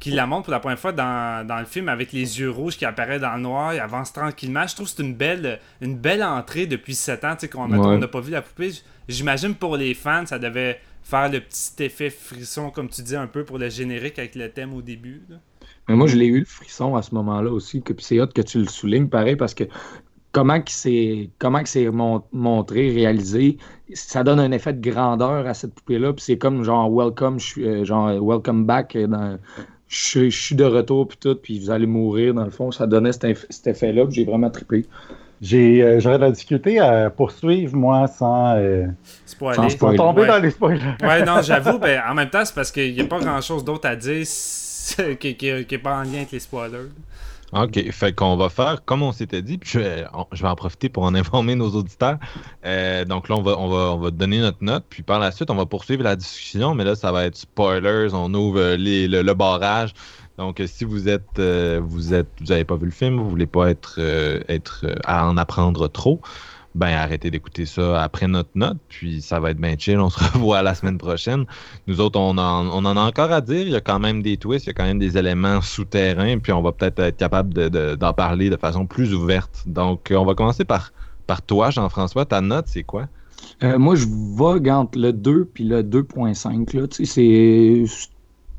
la 0.07 0.27
montre 0.27 0.45
pour 0.45 0.53
la 0.53 0.61
première 0.61 0.79
fois 0.79 0.93
dans, 0.93 1.59
le 1.59 1.67
film 1.67 1.91
avec 1.91 2.13
les 2.13 2.41
yeux 2.41 2.51
rouges 2.51 2.79
qui 2.79 2.87
apparaissent 2.87 3.21
dans 3.21 3.35
le 3.35 3.43
noir, 3.43 3.75
il 3.75 3.81
avance 3.81 4.13
tranquillement. 4.15 4.67
Je 4.67 4.75
trouve 4.75 4.87
que 4.89 4.95
c'est 4.97 5.03
une 5.03 5.15
belle, 5.15 5.61
une 5.83 5.97
belle 5.97 6.23
entrée 6.23 6.67
depuis 6.67 6.95
7 6.95 7.25
ans, 7.25 7.35
tu 7.35 7.41
sais, 7.41 7.49
qu'on 7.49 7.69
n'a 7.69 8.09
pas 8.09 8.21
vu 8.21 8.33
la 8.33 8.43
poupée. 8.43 8.73
J'imagine 9.09 9.55
pour 9.55 9.77
les 9.77 9.95
fans, 9.95 10.27
ça 10.27 10.39
devait 10.39 10.81
faire 11.03 11.31
le 11.31 11.41
petit 11.41 11.83
effet 11.83 12.11
frisson, 12.11 12.71
comme 12.71 12.89
tu 12.89 13.03
dis, 13.03 13.17
un 13.17 13.27
peu 13.27 13.45
pour 13.45 13.59
le 13.59 13.69
générique 13.69 14.19
avec 14.19 14.35
le 14.35 14.51
thème 14.51 14.73
au 14.75 14.83
début. 14.83 15.23
Mais 15.89 15.95
moi, 15.95 16.07
je 16.07 16.17
l'ai 16.17 16.27
eu 16.27 16.41
le 16.41 16.47
frisson 16.47 16.97
à 16.97 17.03
ce 17.03 17.15
moment-là 17.15 17.51
aussi. 17.51 17.83
Que, 17.83 17.93
c'est 17.99 18.21
hot 18.21 18.29
que 18.29 18.41
tu 18.41 18.59
le 18.59 18.67
soulignes, 18.67 19.09
pareil, 19.09 19.37
parce 19.37 19.55
que 19.55 19.65
comment 20.33 20.61
c'est 20.67 21.31
comment 21.39 21.61
c'est 21.65 21.89
montré, 22.33 22.91
réalisé, 22.91 23.59
ça 23.93 24.25
donne 24.25 24.41
un 24.41 24.51
effet 24.51 24.73
de 24.73 24.91
grandeur 24.91 25.47
à 25.47 25.55
cette 25.55 25.75
poupée-là. 25.75 26.13
Puis 26.15 26.25
c'est 26.25 26.39
comme 26.39 26.65
genre 26.65 26.91
welcome, 26.91 27.39
euh, 27.59 27.85
genre 27.85 28.11
welcome 28.23 28.65
back. 28.65 28.97
Euh, 28.97 29.37
je, 29.89 30.31
suis 30.31 30.57
de 30.57 30.65
retour 30.65 31.07
puis 31.09 31.19
tout, 31.21 31.37
puis 31.37 31.59
vous 31.61 31.71
allez 31.71 31.87
mourir 31.87 32.33
dans 32.33 32.45
le 32.45 32.51
fond. 32.51 32.71
Ça 32.71 32.87
donnait 32.87 33.13
cet, 33.13 33.47
cet 33.51 33.67
effet-là. 33.67 34.07
J'ai 34.09 34.25
vraiment 34.25 34.51
trippé. 34.51 34.87
Euh, 35.53 36.01
j'aurais 36.01 36.19
de 36.19 36.25
la 36.25 36.31
difficulté 36.31 36.79
à 36.79 37.11
poursuivre, 37.11 37.77
moi, 37.77 38.07
sans, 38.07 38.57
euh, 38.57 38.87
tomber 39.97 40.27
dans 40.27 40.39
les 40.39 40.51
spoilers. 40.51 40.81
ouais, 41.03 41.25
non, 41.25 41.43
j'avoue, 41.43 41.79
ben, 41.79 42.03
en 42.09 42.15
même 42.15 42.31
temps, 42.31 42.45
c'est 42.45 42.55
parce 42.55 42.73
qu'il 42.73 42.95
n'y 42.95 43.01
a 43.01 43.05
pas 43.05 43.21
grand-chose 43.21 43.65
d'autre 43.65 43.89
à 43.89 43.97
dire 43.97 44.25
qui 45.21 45.37
n'est 45.41 45.79
pas 45.79 45.97
en 45.97 46.03
lien 46.03 46.19
avec 46.19 46.33
les 46.33 46.41
spoilers. 46.41 46.89
OK, 47.55 47.91
fait 47.93 48.13
qu'on 48.13 48.37
va 48.37 48.49
faire 48.49 48.85
comme 48.85 49.03
on 49.03 49.13
s'était 49.13 49.43
dit, 49.43 49.59
puis 49.59 49.71
je 49.71 49.79
vais, 49.79 50.05
en 50.13 50.55
profiter 50.57 50.89
pour 50.89 51.05
en 51.05 51.15
informer 51.15 51.55
nos 51.55 51.71
auditeurs. 51.71 52.19
Euh, 52.65 53.05
donc 53.05 53.29
là, 53.29 53.37
on 53.37 53.43
va, 53.43 53.57
on, 53.59 53.69
va, 53.69 53.93
on 53.93 53.99
va 53.99 54.11
donner 54.11 54.41
notre 54.41 54.63
note, 54.63 54.85
puis 54.89 55.05
par 55.05 55.21
la 55.21 55.31
suite, 55.31 55.51
on 55.51 55.55
va 55.55 55.65
poursuivre 55.65 56.03
la 56.03 56.17
discussion, 56.17 56.75
mais 56.75 56.83
là, 56.83 56.97
ça 56.97 57.13
va 57.13 57.27
être 57.27 57.37
spoilers, 57.37 58.09
on 58.13 58.33
ouvre 58.35 58.75
le, 58.77 59.33
barrage. 59.35 59.95
Donc, 60.39 60.61
euh, 60.61 60.67
si 60.67 60.85
vous 60.85 61.09
êtes, 61.09 61.39
euh, 61.39 61.81
vous 61.83 62.13
êtes, 62.13 62.29
vous 62.41 62.47
n'avez 62.47 62.65
pas 62.65 62.77
vu 62.77 62.87
le 62.87 62.91
film, 62.93 63.19
vous 63.19 63.31
voulez 63.31 63.47
pas 63.47 63.71
être, 63.71 63.97
euh, 63.99 64.41
être 64.49 64.87
à 65.05 65.29
en 65.29 65.37
apprendre 65.37 65.89
trop, 65.89 66.21
ben 66.75 66.89
arrêtez 66.89 67.31
d'écouter 67.31 67.67
ça 67.67 68.03
après 68.03 68.27
notre 68.27 68.51
note, 68.57 68.79
puis 68.89 69.23
ça 69.23 69.39
va 69.39 69.53
être 69.53 69.59
bien 69.59 69.77
chill. 69.79 70.01
On 70.01 70.11
se 70.11 70.19
revoit 70.33 70.63
la 70.63 70.75
semaine 70.75 70.99
prochaine. 70.99 71.45
Nous 71.87 72.01
autres, 72.01 72.19
on 72.19 72.37
en, 72.37 72.67
on 72.67 72.85
en 72.85 72.97
a 72.97 73.01
encore 73.01 73.31
à 73.31 73.41
dire. 73.41 73.63
Il 73.63 73.71
y 73.71 73.77
a 73.77 73.81
quand 73.81 74.01
même 74.01 74.23
des 74.23 74.37
twists, 74.37 74.67
il 74.67 74.71
y 74.71 74.71
a 74.71 74.75
quand 74.75 74.85
même 74.85 74.99
des 74.99 75.17
éléments 75.17 75.61
souterrains, 75.61 76.39
puis 76.39 76.53
on 76.53 76.63
va 76.63 76.73
peut-être 76.73 76.99
être 76.99 77.17
capable 77.17 77.71
d'en 77.97 78.13
parler 78.13 78.51
de 78.51 78.57
façon 78.57 78.87
plus 78.87 79.15
ouverte. 79.15 79.63
Donc, 79.67 80.13
on 80.13 80.25
va 80.25 80.35
commencer 80.35 80.65
par, 80.65 80.93
par 81.29 81.43
toi, 81.43 81.71
Jean-François. 81.71 82.25
Ta 82.25 82.41
note, 82.41 82.67
c'est 82.67 82.83
quoi? 82.83 83.07
moi, 83.63 83.95
je 83.95 84.07
vogue 84.09 84.69
entre 84.69 84.99
le 84.99 85.13
2 85.13 85.45
puis 85.45 85.65
le 85.65 85.83
2.5. 85.83 86.89
C'est 86.91 87.05
c'est 87.05 87.85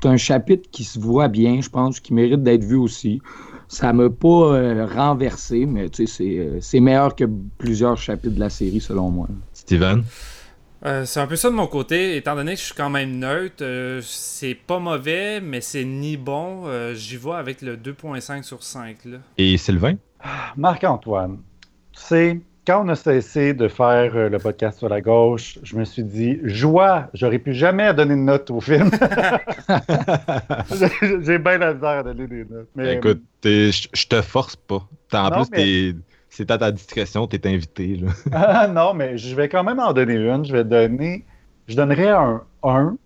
un 0.04 0.16
chapitre 0.16 0.68
qui 0.70 0.84
se 0.84 0.98
voit 0.98 1.28
bien, 1.28 1.60
je 1.60 1.68
pense, 1.68 2.00
qui 2.00 2.14
mérite 2.14 2.42
d'être 2.42 2.64
vu 2.64 2.76
aussi. 2.76 3.20
Ça 3.68 3.92
m'a 3.92 4.08
pas 4.10 4.28
euh, 4.28 4.86
renversé, 4.86 5.66
mais 5.66 5.88
euh, 5.98 6.58
c'est 6.60 6.80
meilleur 6.80 7.16
que 7.16 7.24
plusieurs 7.58 7.96
chapitres 7.98 8.34
de 8.34 8.40
la 8.40 8.50
série, 8.50 8.80
selon 8.80 9.10
moi. 9.10 9.28
Steven? 9.52 10.04
Euh, 10.84 11.04
c'est 11.04 11.20
un 11.20 11.26
peu 11.26 11.34
ça 11.34 11.50
de 11.50 11.54
mon 11.54 11.66
côté, 11.66 12.16
étant 12.16 12.36
donné 12.36 12.54
que 12.54 12.60
je 12.60 12.66
suis 12.66 12.74
quand 12.74 12.90
même 12.90 13.18
neutre. 13.18 13.64
c'est 14.02 14.54
pas 14.54 14.78
mauvais, 14.78 15.40
mais 15.40 15.60
c'est 15.60 15.84
ni 15.84 16.16
bon. 16.16 16.64
J'y 16.94 17.16
vais 17.16 17.32
avec 17.32 17.62
le 17.62 17.76
2.5 17.76 18.42
sur 18.42 18.62
5. 18.62 18.98
Et 19.38 19.56
Sylvain? 19.56 19.96
Marc-Antoine, 20.56 21.38
tu 21.92 22.00
sais, 22.00 22.40
quand 22.66 22.84
on 22.84 22.88
a 22.88 22.96
cessé 22.96 23.54
de 23.54 23.68
faire 23.68 24.16
euh, 24.16 24.28
le 24.28 24.38
podcast 24.38 24.78
sur 24.78 24.88
la 24.88 25.00
gauche, 25.00 25.58
je 25.62 25.76
me 25.76 25.84
suis 25.84 26.02
dit, 26.02 26.40
joie, 26.42 27.08
j'aurais 27.14 27.38
pu 27.38 27.54
jamais 27.54 27.94
donner 27.94 28.16
de 28.16 28.20
note 28.20 28.50
au 28.50 28.60
film. 28.60 28.90
J'ai 31.22 31.38
bien 31.38 31.58
la 31.58 31.74
misère 31.74 31.88
à 31.88 32.02
donner 32.02 32.26
des 32.26 32.44
notes. 32.44 32.68
Mais, 32.74 32.94
Écoute, 32.94 33.22
je 33.44 34.06
te 34.08 34.20
force 34.20 34.56
pas. 34.56 34.84
En 35.12 35.44
plus, 35.44 35.96
c'est 36.28 36.50
à 36.50 36.58
ta 36.58 36.72
discrétion, 36.72 37.28
tu 37.28 37.36
es 37.36 37.46
invité. 37.46 38.00
ah, 38.32 38.66
non, 38.66 38.94
mais 38.94 39.16
je 39.16 39.36
vais 39.36 39.48
quand 39.48 39.62
même 39.62 39.78
en 39.78 39.92
donner 39.92 40.14
une. 40.14 40.44
Je 40.44 40.52
vais 40.52 40.64
donner, 40.64 41.24
je 41.68 41.76
donnerais 41.76 42.10
un 42.10 42.42
1. 42.64 42.96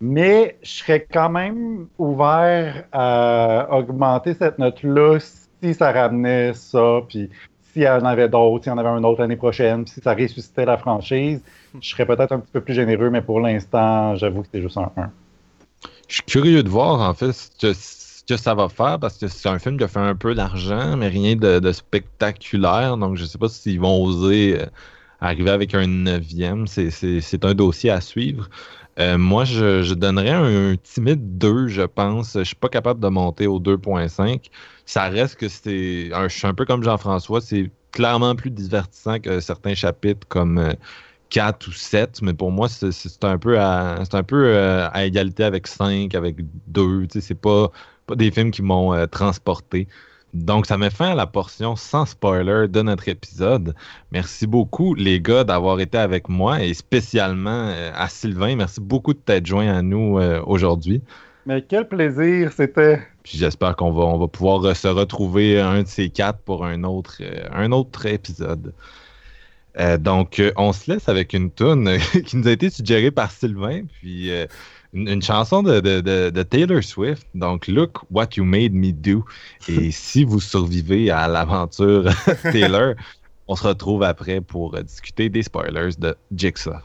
Mais 0.00 0.58
je 0.62 0.70
serais 0.70 1.06
quand 1.10 1.30
même 1.30 1.86
ouvert 1.98 2.84
à 2.92 3.68
augmenter 3.70 4.34
cette 4.34 4.58
note-là 4.58 5.18
si 5.62 5.72
ça 5.72 5.92
ramenait 5.92 6.52
ça. 6.52 7.00
Puis 7.08 7.30
s'il 7.76 7.84
y 7.84 7.88
en 7.88 8.06
avait 8.06 8.30
d'autres, 8.30 8.64
s'il 8.64 8.72
y 8.72 8.74
en 8.74 8.78
avait 8.78 8.88
un 8.88 9.04
autre 9.04 9.20
l'année 9.20 9.36
prochaine, 9.36 9.86
si 9.86 10.00
ça 10.00 10.14
ressuscitait 10.14 10.64
la 10.64 10.78
franchise, 10.78 11.42
je 11.78 11.86
serais 11.86 12.06
peut-être 12.06 12.32
un 12.32 12.40
petit 12.40 12.50
peu 12.50 12.62
plus 12.62 12.72
généreux, 12.72 13.10
mais 13.10 13.20
pour 13.20 13.38
l'instant, 13.38 14.16
j'avoue 14.16 14.40
que 14.42 14.48
c'est 14.50 14.62
juste 14.62 14.78
un 14.78 14.90
1. 14.96 15.10
Je 16.08 16.14
suis 16.14 16.22
curieux 16.22 16.62
de 16.62 16.70
voir, 16.70 17.02
en 17.02 17.12
fait, 17.12 17.32
ce 17.32 18.24
que, 18.26 18.36
ça 18.38 18.54
va 18.54 18.70
faire, 18.70 18.98
parce 18.98 19.18
que 19.18 19.28
c'est 19.28 19.50
un 19.50 19.58
film 19.58 19.76
qui 19.76 19.84
a 19.84 19.88
fait 19.88 19.98
un 19.98 20.14
peu 20.14 20.34
d'argent, 20.34 20.96
mais 20.96 21.08
rien 21.08 21.36
de, 21.36 21.72
spectaculaire. 21.72 22.96
Donc, 22.96 23.16
je 23.16 23.24
ne 23.24 23.28
sais 23.28 23.36
pas 23.36 23.50
s'ils 23.50 23.78
vont 23.78 24.02
oser 24.02 24.58
euh, 24.58 24.66
arriver 25.20 25.50
avec 25.50 25.74
un 25.74 25.86
neuvième. 25.86 26.66
C'est 26.66 27.44
un 27.44 27.52
dossier 27.52 27.90
à 27.90 28.00
suivre. 28.00 28.48
Euh, 28.98 29.18
moi, 29.18 29.44
je, 29.44 29.92
donnerais 29.94 30.30
un, 30.30 30.76
timide 30.76 31.38
2, 31.38 31.68
je 31.68 31.82
pense. 31.82 32.34
Je 32.34 32.44
suis 32.44 32.56
pas 32.56 32.68
capable 32.68 33.00
de 33.00 33.08
monter 33.08 33.46
au 33.46 33.60
2.5. 33.60 34.50
Ça 34.86 35.08
reste 35.08 35.36
que 35.36 35.48
c'est. 35.48 36.10
Je 36.10 36.28
suis 36.28 36.46
un 36.46 36.54
peu 36.54 36.64
comme 36.64 36.82
Jean-François, 36.82 37.40
c'est 37.40 37.70
clairement 37.92 38.34
plus 38.34 38.50
divertissant 38.50 39.18
que 39.20 39.40
certains 39.40 39.74
chapitres 39.74 40.26
comme, 40.28 40.58
euh, 40.58 40.72
4 41.30 41.68
ou 41.68 41.72
7, 41.72 42.22
mais 42.22 42.34
pour 42.34 42.50
moi, 42.50 42.68
c'est 42.68 43.24
un 43.24 43.38
peu, 43.38 43.58
à, 43.58 44.02
un 44.12 44.22
peu 44.22 44.46
euh, 44.46 44.88
à 44.92 45.04
égalité 45.04 45.44
avec 45.44 45.66
5, 45.66 46.14
avec 46.14 46.36
2. 46.68 47.06
C'est 47.20 47.34
pas, 47.34 47.70
pas 48.06 48.14
des 48.14 48.30
films 48.30 48.50
qui 48.50 48.62
m'ont 48.62 48.94
euh, 48.94 49.06
transporté. 49.06 49.88
Donc, 50.34 50.66
ça 50.66 50.76
met 50.76 50.90
fin 50.90 51.10
à 51.10 51.14
la 51.14 51.26
portion 51.26 51.76
sans 51.76 52.04
spoiler 52.04 52.66
de 52.68 52.82
notre 52.82 53.08
épisode. 53.08 53.74
Merci 54.12 54.46
beaucoup, 54.46 54.94
les 54.94 55.20
gars, 55.20 55.44
d'avoir 55.44 55.80
été 55.80 55.96
avec 55.96 56.28
moi 56.28 56.62
et 56.62 56.74
spécialement 56.74 57.68
euh, 57.68 57.90
à 57.94 58.08
Sylvain. 58.08 58.56
Merci 58.56 58.80
beaucoup 58.80 59.14
de 59.14 59.18
t'être 59.18 59.46
joint 59.46 59.72
à 59.72 59.82
nous 59.82 60.18
aujourd'hui. 60.46 61.02
Mais 61.46 61.62
quel 61.62 61.88
plaisir 61.88 62.52
c'était! 62.52 63.00
Puis 63.22 63.38
j'espère 63.38 63.76
qu'on 63.76 63.92
va, 63.92 64.02
on 64.02 64.18
va 64.18 64.28
pouvoir 64.28 64.76
se 64.76 64.88
retrouver 64.88 65.60
un 65.60 65.82
de 65.82 65.88
ces 65.88 66.10
quatre 66.10 66.40
pour 66.40 66.64
un 66.64 66.84
autre, 66.84 67.22
un 67.52 67.72
autre 67.72 68.06
épisode. 68.06 68.72
Euh, 69.78 69.98
donc, 69.98 70.38
euh, 70.38 70.52
on 70.56 70.72
se 70.72 70.90
laisse 70.90 71.08
avec 71.08 71.34
une 71.34 71.50
tune 71.50 71.98
qui 72.24 72.36
nous 72.36 72.48
a 72.48 72.52
été 72.52 72.70
suggérée 72.70 73.10
par 73.10 73.30
Sylvain, 73.30 73.82
puis 74.00 74.30
euh, 74.30 74.46
une, 74.92 75.22
chanson 75.22 75.62
de, 75.62 76.42
Taylor 76.42 76.82
Swift. 76.82 77.26
Donc, 77.34 77.66
Look 77.68 77.98
What 78.10 78.28
You 78.36 78.44
Made 78.44 78.72
Me 78.72 78.92
Do. 78.92 79.24
Et 79.68 79.90
si 79.90 80.24
vous 80.24 80.40
survivez 80.40 81.10
à 81.10 81.28
l'aventure 81.28 82.10
Taylor, 82.42 82.94
on 83.48 83.56
se 83.56 83.66
retrouve 83.66 84.02
après 84.02 84.40
pour 84.40 84.80
discuter 84.82 85.28
des 85.28 85.42
spoilers 85.42 85.96
de 85.98 86.16
Jigsaw. 86.34 86.80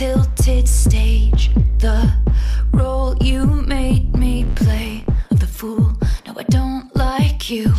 tilted 0.00 0.66
stage, 0.66 1.50
the 1.76 2.10
role 2.72 3.14
you 3.20 3.44
made 3.44 4.16
me 4.16 4.46
play 4.54 5.04
of 5.30 5.38
the 5.40 5.46
fool. 5.46 5.92
No, 6.26 6.32
I 6.38 6.44
don't 6.44 6.88
like 6.96 7.50
you. 7.50 7.74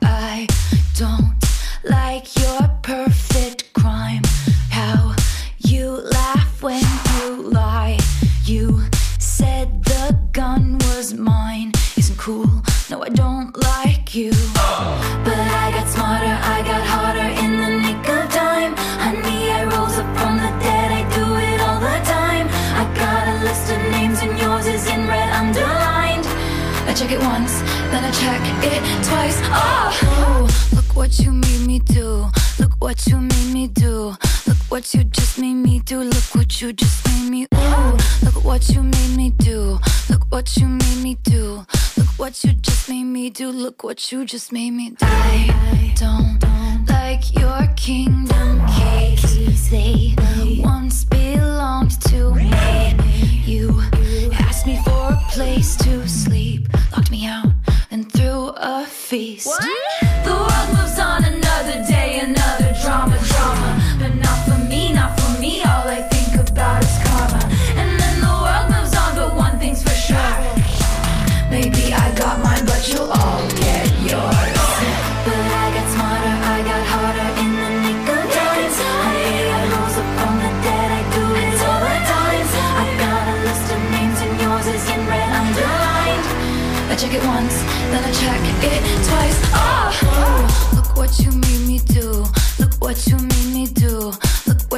I 0.00 0.46
don't 0.94 1.34
like 1.82 2.26
your 2.38 2.68
perfect 2.84 3.72
crime. 3.72 4.22
How 4.70 5.16
you 5.58 5.88
laugh 6.12 6.62
when 6.62 6.84
you 7.16 7.50
lie. 7.50 7.98
You 8.44 8.82
said 9.18 9.82
the 9.82 10.16
gun 10.30 10.78
was 10.86 11.14
mine. 11.14 11.72
Isn't 11.96 12.16
cool. 12.16 12.62
No, 12.90 13.02
I 13.02 13.08
don't 13.08 13.50
like 13.60 14.14
you. 14.14 14.30
But 15.26 15.40
I 15.64 15.72
got 15.74 15.88
smarter. 15.88 16.38
I 16.54 16.62
got 16.62 16.85
check 26.96 27.12
it 27.12 27.20
once, 27.20 27.60
then 27.92 28.04
I 28.04 28.10
check 28.10 28.40
it 28.64 29.04
twice. 29.04 29.38
Oh, 29.52 30.00
oh 30.02 30.74
look 30.74 30.96
what 30.96 31.18
you 31.18 31.30
made 31.30 31.66
me 31.66 31.78
do. 31.80 32.26
Look 32.58 32.72
what 32.78 33.06
you 33.06 33.20
made 33.20 33.52
me 33.52 33.66
do. 33.66 34.16
Look 34.46 34.56
what 34.70 34.94
you 34.94 35.04
just 35.04 35.38
made 35.38 35.45
me 35.66 35.80
do, 35.80 36.00
look 36.00 36.34
what 36.36 36.62
you 36.62 36.72
just 36.72 37.04
made 37.08 37.28
me 37.28 37.46
ooh. 37.52 37.96
Look 38.22 38.44
what 38.44 38.68
you 38.68 38.84
made 38.84 39.16
me 39.16 39.30
do, 39.30 39.80
look 40.08 40.22
what 40.30 40.56
you 40.56 40.68
made 40.68 41.02
me 41.02 41.18
do. 41.24 41.66
Look 41.96 42.08
what 42.18 42.44
you 42.44 42.52
just 42.52 42.88
made 42.88 43.02
me 43.04 43.30
do, 43.30 43.50
look 43.50 43.82
what 43.82 44.12
you 44.12 44.24
just 44.24 44.52
made 44.52 44.70
me 44.70 44.90
do. 44.90 45.06
I 45.06 45.92
don't, 45.96 46.38
like 46.88 47.34
your 47.34 47.66
kingdom 47.74 48.64
keys. 48.76 49.68
They 49.68 50.14
once 50.62 51.04
belonged 51.04 52.00
to 52.02 52.32
me. 52.32 52.50
You 53.44 53.82
asked 54.34 54.66
me 54.68 54.80
for 54.84 55.14
a 55.14 55.20
place 55.30 55.74
to 55.78 56.08
sleep, 56.08 56.68
locked 56.92 57.10
me 57.10 57.26
out, 57.26 57.48
and 57.90 58.10
threw 58.12 58.52
a 58.56 58.86
feast. 58.86 59.48
What? 59.48 59.64
The 60.24 60.30
world 60.30 60.68
moves 60.78 60.98
on 61.00 61.24
another 61.24 61.84
day, 61.88 62.20
another 62.20 62.72
drama, 62.80 63.18
drama. 63.30 63.85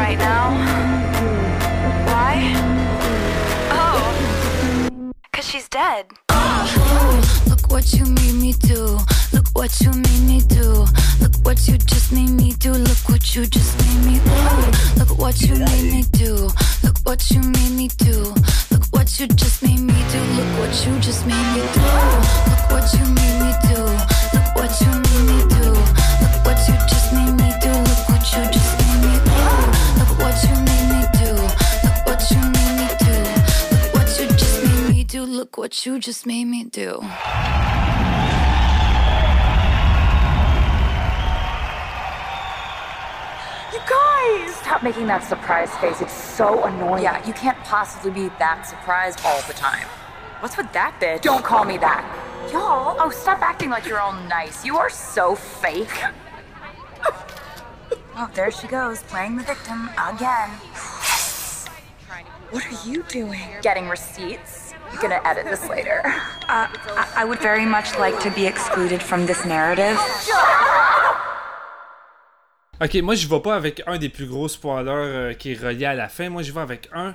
right 0.00 0.18
now. 0.18 0.46
Why? 2.08 2.34
Oh, 3.80 4.00
cause 5.32 5.46
she's 5.46 5.68
dead. 5.68 6.06
Oh, 6.30 7.20
look 7.50 7.70
what 7.70 7.92
you 7.92 8.04
made 8.06 8.36
me 8.44 8.52
do. 8.54 8.98
Look 9.34 9.48
what 9.52 9.72
you 9.82 9.90
made 9.92 10.22
me 10.32 10.40
do. 10.40 10.86
Look 11.22 11.34
what 11.42 11.68
you 11.68 11.76
just 11.76 12.12
made 12.12 12.30
me 12.30 12.52
do. 12.54 12.72
Look 12.72 13.02
what 13.10 13.22
you 13.34 13.44
just 13.46 13.72
made 13.82 14.00
me 14.08 14.16
do. 14.30 14.40
Look 14.98 15.12
what 15.18 15.36
you 15.42 15.54
made 15.68 15.88
me 15.94 16.02
do. 16.22 16.48
Look 16.84 16.98
what 17.04 17.20
you 17.30 17.40
made 17.56 17.74
me 17.80 17.88
do. 17.98 18.16
Look 18.72 18.84
what 18.96 19.08
you 19.20 19.26
just 19.42 19.62
made 19.62 19.80
me 19.80 20.00
do. 20.12 20.20
Look 20.36 20.50
what 20.60 20.72
you 20.86 20.92
just 21.06 21.26
made 21.26 21.48
me 21.54 21.62
do. 21.76 21.84
Look 22.50 22.64
what 22.72 22.86
you 22.96 23.04
made 23.18 23.36
me 23.44 23.52
do. 23.68 23.80
Look 24.34 24.48
what 24.56 24.72
you 24.80 24.92
made 25.06 25.24
me 25.30 25.38
do. 25.54 25.66
Look 26.22 26.36
what 26.46 26.58
you 26.68 26.74
just 26.88 27.12
made 27.12 27.20
me 27.20 27.26
do. 27.26 27.29
Look 35.40 35.56
what 35.56 35.86
you 35.86 35.98
just 35.98 36.26
made 36.26 36.44
me 36.44 36.64
do. 36.64 37.00
You 43.72 43.80
guys! 43.88 44.54
Stop 44.56 44.82
making 44.82 45.06
that 45.06 45.24
surprise 45.26 45.74
face. 45.76 46.02
It's 46.02 46.12
so 46.12 46.64
annoying. 46.64 47.04
Yeah, 47.04 47.26
you 47.26 47.32
can't 47.32 47.56
possibly 47.60 48.10
be 48.10 48.28
that 48.38 48.66
surprised 48.68 49.22
all 49.24 49.40
the 49.48 49.54
time. 49.54 49.86
What's 50.40 50.58
with 50.58 50.70
that 50.74 51.00
bitch? 51.00 51.22
Don't 51.22 51.42
call 51.42 51.64
me 51.64 51.78
that. 51.78 52.04
Y'all, 52.52 52.96
oh, 53.00 53.08
stop 53.08 53.40
acting 53.40 53.70
like 53.70 53.86
you're 53.86 53.98
all 53.98 54.12
nice. 54.28 54.62
You 54.62 54.76
are 54.76 54.90
so 54.90 55.34
fake. 55.34 56.02
oh, 58.14 58.30
there 58.34 58.50
she 58.50 58.66
goes, 58.66 59.02
playing 59.04 59.36
the 59.36 59.44
victim 59.44 59.88
again. 59.96 60.50
What 62.50 62.66
are 62.66 62.86
you 62.86 63.04
doing? 63.04 63.48
Getting 63.62 63.88
receipts. 63.88 64.69
Gonna 64.98 65.20
edit 65.24 65.46
this 65.46 65.68
later. 65.68 66.02
Uh, 66.48 66.66
I, 66.96 67.08
I 67.16 67.24
would 67.24 67.40
very 67.40 67.64
much 67.64 67.96
like 67.98 68.18
to 68.20 68.30
be 68.30 68.46
excluded 68.46 69.02
from 69.02 69.26
this 69.26 69.44
narrative. 69.44 69.98
Ok, 72.82 72.94
moi 73.02 73.14
je 73.14 73.28
vais 73.28 73.40
pas 73.40 73.56
avec 73.56 73.82
un 73.86 73.98
des 73.98 74.08
plus 74.08 74.26
gros 74.26 74.48
spoilers 74.48 74.90
euh, 74.90 75.32
qui 75.34 75.52
est 75.52 75.62
relié 75.62 75.84
à 75.84 75.94
la 75.94 76.08
fin. 76.08 76.30
Moi 76.30 76.42
je 76.42 76.50
vais 76.50 76.60
avec 76.60 76.88
un, 76.94 77.14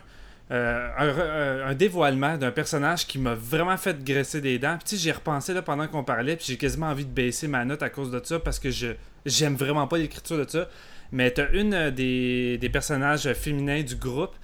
euh, 0.52 0.90
un, 0.98 1.08
euh, 1.08 1.70
un, 1.70 1.74
dévoilement 1.74 2.38
d'un 2.38 2.52
personnage 2.52 3.08
qui 3.08 3.18
m'a 3.18 3.34
vraiment 3.34 3.76
fait 3.78 4.04
graisser 4.04 4.42
des 4.42 4.60
dents. 4.60 4.78
Puis 4.86 4.98
j'ai 4.98 5.12
repensé 5.12 5.56
là 5.56 5.64
pendant 5.64 5.88
qu'on 5.88 6.04
parlait, 6.04 6.36
puis 6.36 6.46
j'ai 6.50 6.58
quasiment 6.58 6.88
envie 6.88 7.06
de 7.06 7.12
baisser 7.12 7.48
ma 7.48 7.66
note 7.66 7.82
à 7.82 7.90
cause 7.90 8.12
de 8.12 8.22
ça 8.24 8.40
parce 8.40 8.60
que 8.60 8.70
je 8.70 8.90
j'aime 9.26 9.56
vraiment 9.56 9.88
pas 9.88 9.98
l'écriture 9.98 10.38
de 10.38 10.48
ça. 10.48 10.68
Mais 11.12 11.32
t'as 11.32 11.52
une 11.54 11.92
des, 11.92 12.58
des, 12.58 12.70
personnages 12.70 13.32
féminins 13.34 13.84
du 13.84 13.96
groupe 13.96 14.36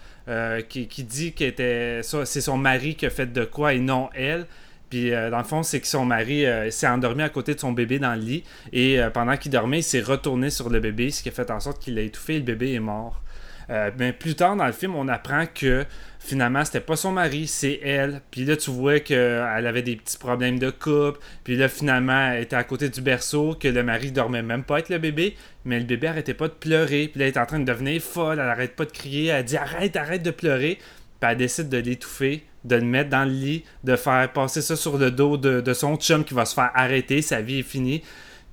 qui, 0.70 0.88
qui, 0.88 1.04
dit 1.04 1.34
que 1.34 2.02
c'est 2.02 2.42
son 2.42 2.58
mari 2.58 2.96
qui 2.96 3.06
a 3.06 3.10
fait 3.10 3.34
de 3.34 3.44
quoi 3.44 3.74
et 3.74 3.80
non 3.80 4.10
elle. 4.14 4.46
Puis 4.92 5.14
euh, 5.14 5.30
dans 5.32 5.38
le 5.38 5.46
fond, 5.46 5.64
c'est 5.64 5.80
que 5.80 5.88
son 5.88 6.04
mari 6.04 6.46
euh, 6.46 6.70
s'est 6.70 6.86
endormi 6.86 7.24
à 7.24 7.30
côté 7.30 7.56
de 7.56 7.60
son 7.60 7.72
bébé 7.72 7.98
dans 7.98 8.14
le 8.14 8.20
lit. 8.20 8.44
Et 8.74 9.00
euh, 9.00 9.10
pendant 9.10 9.38
qu'il 9.38 9.50
dormait, 9.50 9.80
il 9.80 9.84
s'est 9.84 10.02
retourné 10.02 10.50
sur 10.50 10.70
le 10.70 10.82
bébé, 10.82 11.12
ce 11.12 11.24
qui 11.24 11.30
a 11.30 11.32
fait 11.32 11.50
en 11.50 11.62
sorte 11.62 11.82
qu'il 11.82 11.98
a 11.98 12.02
étouffé 12.02 12.36
et 12.36 12.40
le 12.40 12.44
bébé 12.44 12.74
est 12.74 12.80
mort. 12.80 13.22
mais 13.98 14.12
plus 14.12 14.36
tard 14.36 14.58
dans 14.58 14.66
le 14.66 14.74
film, 14.74 14.96
on 14.96 15.08
apprend 15.08 15.46
que 15.46 15.86
finalement, 16.22 16.64
c'était 16.64 16.80
pas 16.80 16.96
son 16.96 17.12
mari, 17.12 17.48
c'est 17.48 17.80
elle. 17.84 18.22
Puis 18.32 18.46
là, 18.46 18.56
tu 18.56 18.72
vois 18.72 19.00
qu'elle 19.00 19.68
avait 19.68 19.82
des 19.82 19.96
petits 19.96 20.18
problèmes 20.18 20.60
de 20.60 20.70
couple. 20.70 21.20
Puis 21.44 21.58
là, 21.58 21.68
finalement, 21.68 22.32
elle 22.32 22.44
était 22.44 22.56
à 22.56 22.64
côté 22.64 22.90
du 22.90 23.02
berceau, 23.02 23.56
que 23.60 23.68
le 23.68 23.84
mari 23.84 24.12
dormait 24.12 24.44
même 24.44 24.64
pas 24.64 24.76
avec 24.76 24.90
le 24.90 25.00
bébé. 25.00 25.36
Mais 25.66 25.80
le 25.80 25.86
bébé 25.86 26.08
arrêtait 26.08 26.34
pas 26.34 26.48
de 26.48 26.54
pleurer. 26.54 27.10
Puis 27.10 27.20
là, 27.20 27.28
elle 27.28 27.34
est 27.34 27.40
en 27.40 27.46
train 27.46 27.60
de 27.60 27.66
devenir 27.66 28.02
folle. 28.02 28.40
Elle 28.40 28.50
arrête 28.50 28.76
pas 28.76 28.86
de 28.86 28.92
crier. 28.92 29.28
Elle 29.28 29.46
dit 29.46 29.58
Arrête, 29.58 29.96
arrête 29.96 30.24
de 30.24 30.32
pleurer. 30.32 30.78
Puis 31.20 31.30
elle 31.30 31.38
décide 31.38 31.70
de 31.70 31.78
l'étouffer 31.78 32.44
de 32.64 32.76
le 32.76 32.84
mettre 32.84 33.10
dans 33.10 33.26
le 33.26 33.32
lit, 33.32 33.64
de 33.84 33.96
faire 33.96 34.32
passer 34.32 34.62
ça 34.62 34.76
sur 34.76 34.98
le 34.98 35.12
dos 35.12 35.38
de, 35.38 35.74
son 35.74 35.98
chum 35.98 36.24
qui 36.24 36.34
va 36.34 36.46
se 36.46 36.54
faire 36.54 36.72
arrêter, 36.76 37.22
sa 37.22 37.42
vie 37.42 37.60
est 37.60 37.64
finie. 37.64 38.04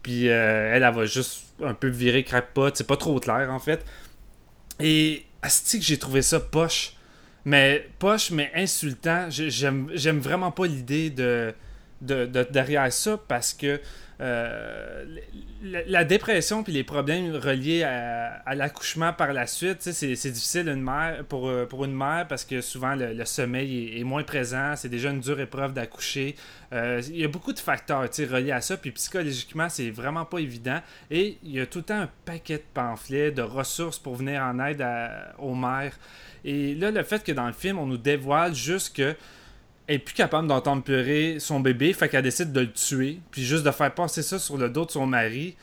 Puis 0.02 0.28
euh, 0.28 0.72
elle, 0.74 0.82
elle, 0.82 0.94
va 0.94 1.04
juste 1.04 1.44
un 1.62 1.74
peu 1.74 1.88
virer 1.88 2.24
crackpot, 2.24 2.70
c'est 2.74 2.86
pas 2.86 2.96
trop 2.96 3.18
clair 3.20 3.48
en 3.50 3.58
fait. 3.58 3.84
Et 4.80 5.24
asti 5.42 5.78
que 5.78 5.84
j'ai 5.84 5.98
trouvé 5.98 6.22
ça 6.22 6.40
poche. 6.40 6.94
Mais 7.44 7.89
poche, 7.98 8.31
mais 8.31 8.51
insultant. 8.55 9.28
J'aime 9.31 10.19
vraiment 10.19 10.51
pas 10.51 10.66
l'idée 10.66 11.10
de, 11.10 11.55
de, 12.01 12.27
derrière 12.51 12.93
ça 12.93 13.19
parce 13.28 13.55
que 13.55 13.81
euh, 14.20 15.05
la, 15.62 16.02
dépression 16.02 16.65
puis 16.65 16.73
les 16.73 16.82
problèmes 16.82 17.36
reliés 17.36 17.85
à, 17.85 18.55
l'accouchement 18.56 19.12
par 19.12 19.32
la 19.32 19.47
suite, 19.47 19.82
c'est 19.82 20.31
difficile 20.31 20.69
une 20.69 20.82
mère, 20.82 21.24
pour, 21.24 21.48
euh, 21.48 21.66
pour 21.66 21.85
une 21.85 21.94
mère 21.94 22.27
parce 22.28 22.44
que 22.44 22.60
souvent 22.60 22.97
le, 22.97 23.24
sommeil 23.24 23.98
est, 23.98 24.05
moins 24.05 24.24
présent, 24.24 24.74
c'est 24.74 24.89
déjà 24.89 25.10
une 25.10 25.20
dure 25.20 25.39
épreuve 25.39 25.73
d'accoucher. 25.73 26.35
Euh, 26.73 27.01
il 27.09 27.19
y 27.19 27.24
a 27.24 27.28
beaucoup 27.28 27.52
de 27.52 27.60
facteurs 27.60 28.01
reliés 28.02 28.52
à 28.52 28.60
ça, 28.60 28.77
puis 28.77 28.90
psychologiquement, 28.90 29.69
c'est 29.69 29.90
vraiment 29.90 30.24
pas 30.24 30.39
évident. 30.39 30.81
Et 31.10 31.39
il 31.44 31.52
y 31.52 31.60
a 31.60 31.66
tout 31.66 31.78
le 31.78 31.85
temps 31.85 32.01
un 32.01 32.10
paquet 32.24 32.56
de 32.56 32.65
pamphlets, 32.74 33.31
de 33.31 33.43
ressources 33.43 34.01
pour 34.01 34.16
venir 34.16 34.43
en 34.43 34.59
aide 34.59 34.85
aux 35.39 35.55
mères. 35.55 35.97
Et 36.44 36.74
là, 36.74 36.90
le 36.90 37.02
fait 37.02 37.24
que 37.24 37.32
dans 37.32 37.47
le 37.47 37.52
film, 37.52 37.78
on 37.78 37.86
nous 37.86 37.98
dévoile 37.98 38.55
juste 38.55 38.97
que 38.97 39.15
est 39.89 39.98
plus 39.98 40.15
capable 40.15 40.47
d'entendre 40.47 40.82
son 41.39 41.60
bébé, 41.60 41.93
fait 41.94 42.09
qu'elle 42.09 42.23
décide 42.23 42.52
de 42.52 42.60
le 42.60 42.73
tuer, 42.73 43.20
puis 43.31 43.43
juste 43.44 43.65
de 43.65 43.70
faire 43.70 43.93
passer 43.94 44.23
ça 44.23 44.39
sur 44.39 44.59
le 44.59 44.69
dos 44.69 44.85
de 44.85 44.90
son 44.90 45.06
mari. 45.06 45.56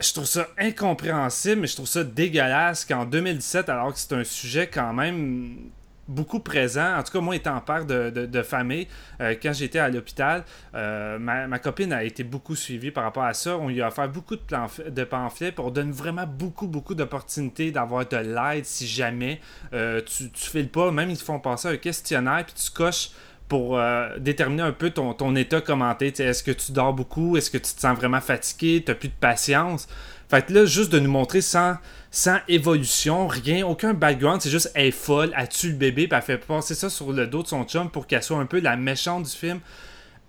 Je 0.00 0.12
trouve 0.12 0.26
ça 0.26 0.48
incompréhensible, 0.58 1.60
mais 1.60 1.68
je 1.68 1.76
trouve 1.76 1.86
ça 1.86 2.02
dégueulasse 2.02 2.84
qu'en 2.84 3.04
2017, 3.04 3.68
alors 3.68 3.92
que 3.92 4.00
c'est 4.00 4.14
un 4.14 4.24
sujet 4.24 4.66
quand 4.66 4.92
même 4.92 5.70
beaucoup 6.08 6.40
présent. 6.40 6.96
En 6.96 7.02
tout 7.02 7.12
cas, 7.12 7.20
moi, 7.20 7.36
étant 7.36 7.60
père 7.60 7.84
de, 7.84 8.10
de, 8.10 8.42
famille, 8.42 8.88
euh, 9.20 9.34
quand 9.40 9.52
j'étais 9.52 9.78
à 9.78 9.88
l'hôpital, 9.88 10.44
euh, 10.74 11.18
ma, 11.18 11.58
copine 11.58 11.92
a 11.92 12.04
été 12.04 12.24
beaucoup 12.24 12.56
suivie 12.56 12.90
par 12.90 13.04
rapport 13.04 13.24
à 13.24 13.34
ça. 13.34 13.56
On 13.56 13.68
lui 13.68 13.80
a 13.82 13.88
offert 13.88 14.08
beaucoup 14.08 14.36
de, 14.36 14.90
de 14.90 15.04
pamphlets 15.04 15.52
pour 15.52 15.70
donner 15.70 15.92
vraiment 15.92 16.26
beaucoup, 16.26 16.66
beaucoup 16.66 16.94
d'opportunités 16.94 17.70
d'avoir 17.70 18.06
de 18.06 18.16
l'aide 18.16 18.64
si 18.64 18.86
jamais 18.86 19.40
euh, 19.72 20.00
tu, 20.00 20.30
tu 20.30 20.50
files 20.50 20.68
pas. 20.68 20.90
Même 20.90 21.10
ils 21.10 21.18
te 21.18 21.24
font 21.24 21.38
passer 21.38 21.68
un 21.68 21.76
questionnaire, 21.76 22.44
puis 22.44 22.54
tu 22.54 22.70
coches 22.70 23.10
pour 23.48 23.78
déterminer 24.18 24.62
un 24.62 24.72
peu 24.72 24.88
ton, 24.88 25.12
ton 25.12 25.36
état 25.36 25.60
commenté. 25.60 26.06
Est-ce 26.06 26.42
que 26.42 26.52
tu 26.52 26.72
dors 26.72 26.94
beaucoup? 26.94 27.36
Est-ce 27.36 27.50
que 27.50 27.58
tu 27.58 27.74
te 27.74 27.80
sens 27.80 27.94
vraiment 27.98 28.22
fatigué? 28.22 28.82
Tu 28.82 28.94
plus 28.94 29.08
de 29.08 29.14
patience? 29.20 29.88
Fait 30.32 30.46
que 30.46 30.54
là, 30.54 30.64
juste 30.64 30.90
de 30.90 30.98
nous 30.98 31.10
montrer 31.10 31.42
sans, 31.42 31.76
sans 32.10 32.38
évolution, 32.48 33.26
rien, 33.26 33.66
aucun 33.66 33.92
background, 33.92 34.40
c'est 34.40 34.48
juste 34.48 34.72
elle 34.74 34.86
est 34.86 34.90
folle, 34.90 35.30
elle 35.36 35.46
tue 35.46 35.68
le 35.68 35.76
bébé, 35.76 36.08
puis 36.08 36.16
elle 36.16 36.24
fait 36.24 36.38
passer 36.38 36.74
ça 36.74 36.88
sur 36.88 37.12
le 37.12 37.26
dos 37.26 37.42
de 37.42 37.48
son 37.48 37.64
chum 37.64 37.90
pour 37.90 38.06
qu'elle 38.06 38.22
soit 38.22 38.38
un 38.38 38.46
peu 38.46 38.58
la 38.58 38.74
méchante 38.76 39.24
du 39.24 39.30
film. 39.30 39.60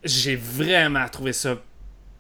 J'ai 0.04 0.36
vraiment 0.36 1.08
trouvé 1.08 1.32
ça 1.32 1.56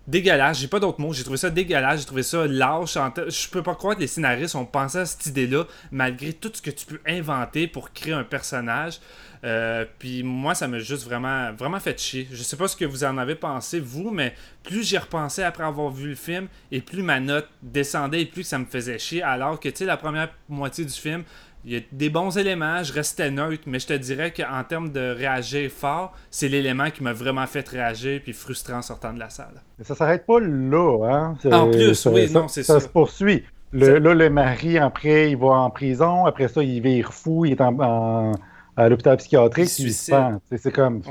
dégueulasse. 0.07 0.59
J'ai 0.59 0.69
pas 0.69 0.79
d'autres 0.79 1.01
mots. 1.01 1.11
J'ai 1.11 1.23
trouvé 1.23 1.35
ça 1.35 1.49
dégueulasse. 1.49 1.99
J'ai 1.99 2.05
trouvé 2.05 2.23
ça 2.23 2.47
lâche. 2.47 2.93
Je 2.93 3.49
peux 3.49 3.63
pas 3.63 3.75
croire 3.75 3.97
que 3.97 3.99
les 3.99 4.07
scénaristes 4.07 4.55
ont 4.55 4.63
pensé 4.63 4.99
à 4.99 5.05
cette 5.05 5.25
idée-là, 5.25 5.65
malgré 5.91 6.31
tout 6.31 6.51
ce 6.53 6.61
que 6.61 6.71
tu 6.71 6.85
peux 6.85 7.01
inventer 7.05 7.67
pour 7.67 7.91
créer 7.91 8.13
un 8.13 8.23
personnage. 8.23 9.01
Euh, 9.43 9.85
puis 9.99 10.23
moi, 10.23 10.55
ça 10.55 10.67
m'a 10.67 10.79
juste 10.79 11.05
vraiment, 11.05 11.51
vraiment 11.53 11.79
fait 11.79 11.99
chier. 11.99 12.27
Je 12.31 12.41
sais 12.43 12.55
pas 12.55 12.67
ce 12.67 12.77
que 12.77 12.85
vous 12.85 13.03
en 13.03 13.17
avez 13.17 13.35
pensé, 13.35 13.79
vous, 13.79 14.09
mais 14.09 14.33
plus 14.63 14.83
j'y 14.87 14.97
repensais 14.97 15.43
après 15.43 15.65
avoir 15.65 15.89
vu 15.89 16.09
le 16.09 16.15
film, 16.15 16.47
et 16.71 16.81
plus 16.81 17.03
ma 17.03 17.19
note 17.19 17.49
descendait, 17.61 18.21
et 18.21 18.25
plus 18.25 18.43
ça 18.43 18.57
me 18.57 18.65
faisait 18.65 18.97
chier. 18.97 19.21
Alors 19.21 19.59
que, 19.59 19.67
tu 19.69 19.77
sais, 19.77 19.85
la 19.85 19.97
première 19.97 20.29
moitié 20.47 20.85
du 20.85 20.93
film, 20.93 21.23
il 21.65 21.73
y 21.73 21.77
a 21.77 21.79
des 21.91 22.09
bons 22.09 22.37
éléments, 22.37 22.83
je 22.83 22.91
restais 22.91 23.31
neutre, 23.31 23.63
mais 23.67 23.79
je 23.79 23.87
te 23.87 23.93
dirais 23.93 24.31
qu'en 24.31 24.63
termes 24.63 24.91
de 24.91 25.13
réagir 25.13 25.71
fort, 25.71 26.13
c'est 26.29 26.49
l'élément 26.49 26.89
qui 26.89 27.03
m'a 27.03 27.13
vraiment 27.13 27.47
fait 27.47 27.67
réagir 27.67 28.21
puis 28.21 28.33
frustrant 28.33 28.79
en 28.79 28.81
sortant 28.81 29.13
de 29.13 29.19
la 29.19 29.29
salle. 29.29 29.61
Mais 29.77 29.85
ça 29.85 29.95
s'arrête 29.95 30.25
pas 30.25 30.39
là, 30.41 31.05
hein? 31.09 31.37
En 31.51 31.69
plus, 31.69 32.05
oui, 32.07 32.29
non, 32.31 32.49
c'est 32.49 32.63
ça. 32.63 32.79
Ça 32.79 32.85
se 32.85 32.89
poursuit. 32.89 33.43
Le, 33.71 33.97
là, 33.97 34.13
le 34.13 34.29
mari, 34.29 34.77
après, 34.77 35.31
il 35.31 35.37
va 35.37 35.47
en 35.47 35.69
prison. 35.69 36.25
Après 36.25 36.47
ça, 36.47 36.61
il 36.61 36.81
vire 36.81 37.13
fou. 37.13 37.45
Il 37.45 37.53
est 37.53 37.61
en 37.61 38.33
à 38.75 38.89
l'hôpital 38.89 39.17
psychiatrique, 39.17 39.69
C'est 39.69 40.71
comme. 40.71 41.01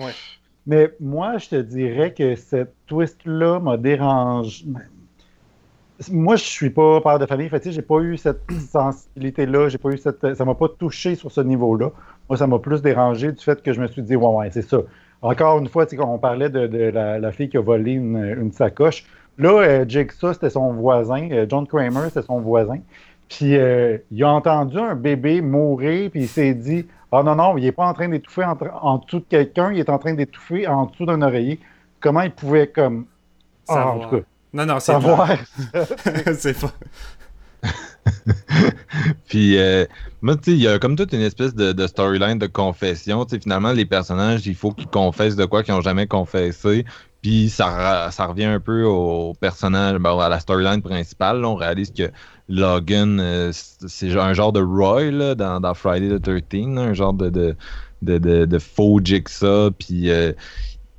Mais 0.66 0.92
moi, 1.00 1.38
je 1.38 1.48
te 1.48 1.56
dirais 1.56 2.14
que 2.14 2.36
cette 2.36 2.74
twist-là 2.86 3.58
m'a 3.58 3.76
dérangé. 3.76 4.64
Moi, 6.10 6.36
je 6.36 6.44
suis 6.44 6.70
pas 6.70 7.00
père 7.00 7.18
de 7.18 7.26
famille, 7.26 7.48
fait 7.48 7.70
j'ai 7.70 7.82
pas 7.82 7.98
eu 7.98 8.16
cette 8.16 8.42
sensibilité-là, 8.70 9.68
j'ai 9.68 9.78
pas 9.78 9.90
eu 9.90 9.98
cette. 9.98 10.34
Ça 10.34 10.44
m'a 10.44 10.54
pas 10.54 10.68
touché 10.68 11.14
sur 11.14 11.30
ce 11.30 11.40
niveau-là. 11.40 11.90
Moi, 12.28 12.36
ça 12.36 12.46
m'a 12.46 12.58
plus 12.58 12.80
dérangé 12.82 13.32
du 13.32 13.42
fait 13.42 13.60
que 13.62 13.72
je 13.72 13.80
me 13.80 13.86
suis 13.88 14.02
dit, 14.02 14.16
ouais, 14.16 14.26
ouais, 14.26 14.50
c'est 14.50 14.62
ça. 14.62 14.78
Encore 15.20 15.58
une 15.58 15.68
fois, 15.68 15.86
on 16.00 16.18
parlait 16.18 16.50
de, 16.50 16.90
la, 16.90 17.32
fille 17.32 17.48
qui 17.48 17.56
a 17.56 17.60
volé 17.60 17.92
une, 17.92 18.50
sacoche. 18.52 19.04
Là, 19.38 19.62
euh, 19.62 19.84
Jigsaw, 19.88 20.32
c'était 20.32 20.50
son 20.50 20.72
voisin. 20.74 21.28
Euh, 21.30 21.46
John 21.48 21.66
Kramer, 21.66 22.08
c'était 22.08 22.22
son 22.22 22.40
voisin. 22.40 22.80
Puis 23.28 23.56
euh, 23.56 23.96
il 24.10 24.22
a 24.24 24.28
entendu 24.28 24.78
un 24.78 24.94
bébé 24.94 25.40
mourir, 25.40 26.10
puis 26.10 26.22
il 26.22 26.28
s'est 26.28 26.54
dit 26.54 26.86
Ah 27.14 27.22
non, 27.22 27.34
non, 27.34 27.58
il 27.58 27.64
n'est 27.64 27.72
pas 27.72 27.86
en 27.86 27.92
train 27.92 28.08
d'étouffer 28.08 28.44
en, 28.44 28.98
dessous 28.98 29.20
de 29.20 29.26
quelqu'un, 29.28 29.70
il 29.70 29.78
est 29.78 29.90
en 29.90 29.98
train 29.98 30.14
d'étouffer 30.14 30.66
en 30.66 30.86
dessous 30.86 31.04
d'un 31.04 31.20
oreiller. 31.20 31.60
Comment 32.00 32.22
il 32.22 32.32
pouvait, 32.32 32.68
comme. 32.68 33.04
Ah, 33.68 33.88
en 33.88 33.98
tout 34.00 34.16
cas, 34.16 34.22
non, 34.54 34.66
non, 34.66 34.80
c'est 34.80 34.92
savoir. 34.92 35.28
c'est 36.38 36.58
pas. 36.58 36.72
Puis, 39.28 39.58
euh, 39.58 39.86
moi, 40.20 40.36
tu 40.36 40.42
sais, 40.44 40.50
il 40.52 40.62
y 40.62 40.68
a 40.68 40.78
comme 40.78 40.96
toute 40.96 41.12
une 41.12 41.20
espèce 41.20 41.54
de, 41.54 41.86
storyline 41.86 42.38
de 42.38 42.46
confession. 42.46 43.24
Tu 43.24 43.36
sais, 43.36 43.42
finalement, 43.42 43.72
les 43.72 43.86
personnages, 43.86 44.46
il 44.46 44.54
faut 44.54 44.72
qu'ils 44.72 44.88
confessent 44.88 45.36
de 45.36 45.44
quoi 45.44 45.62
qu'ils 45.62 45.74
n'ont 45.74 45.80
jamais 45.80 46.06
confessé. 46.06 46.84
Puis, 47.22 47.48
ça, 47.50 48.10
ça 48.10 48.26
revient 48.26 48.44
un 48.44 48.60
peu 48.60 48.84
au 48.84 49.34
personnage, 49.34 49.98
ben, 49.98 50.18
à 50.18 50.28
la 50.28 50.40
storyline 50.40 50.82
principale. 50.82 51.44
on 51.44 51.54
réalise 51.54 51.92
que 51.92 52.10
Logan, 52.52 53.18
euh, 53.18 53.50
c'est 53.52 54.14
un 54.14 54.34
genre 54.34 54.52
de 54.52 54.60
Roy 54.60 55.10
là, 55.10 55.34
dans, 55.34 55.74
Friday 55.74 56.18
the 56.18 56.46
13, 56.46 56.76
un 56.76 56.92
genre 56.92 57.14
de, 57.14 57.30
de, 57.30 57.56
de, 58.02 58.44
de, 58.44 58.58
faux 58.58 59.00
Jigsaw. 59.02 59.70
Puis 59.70 60.10
euh, 60.10 60.32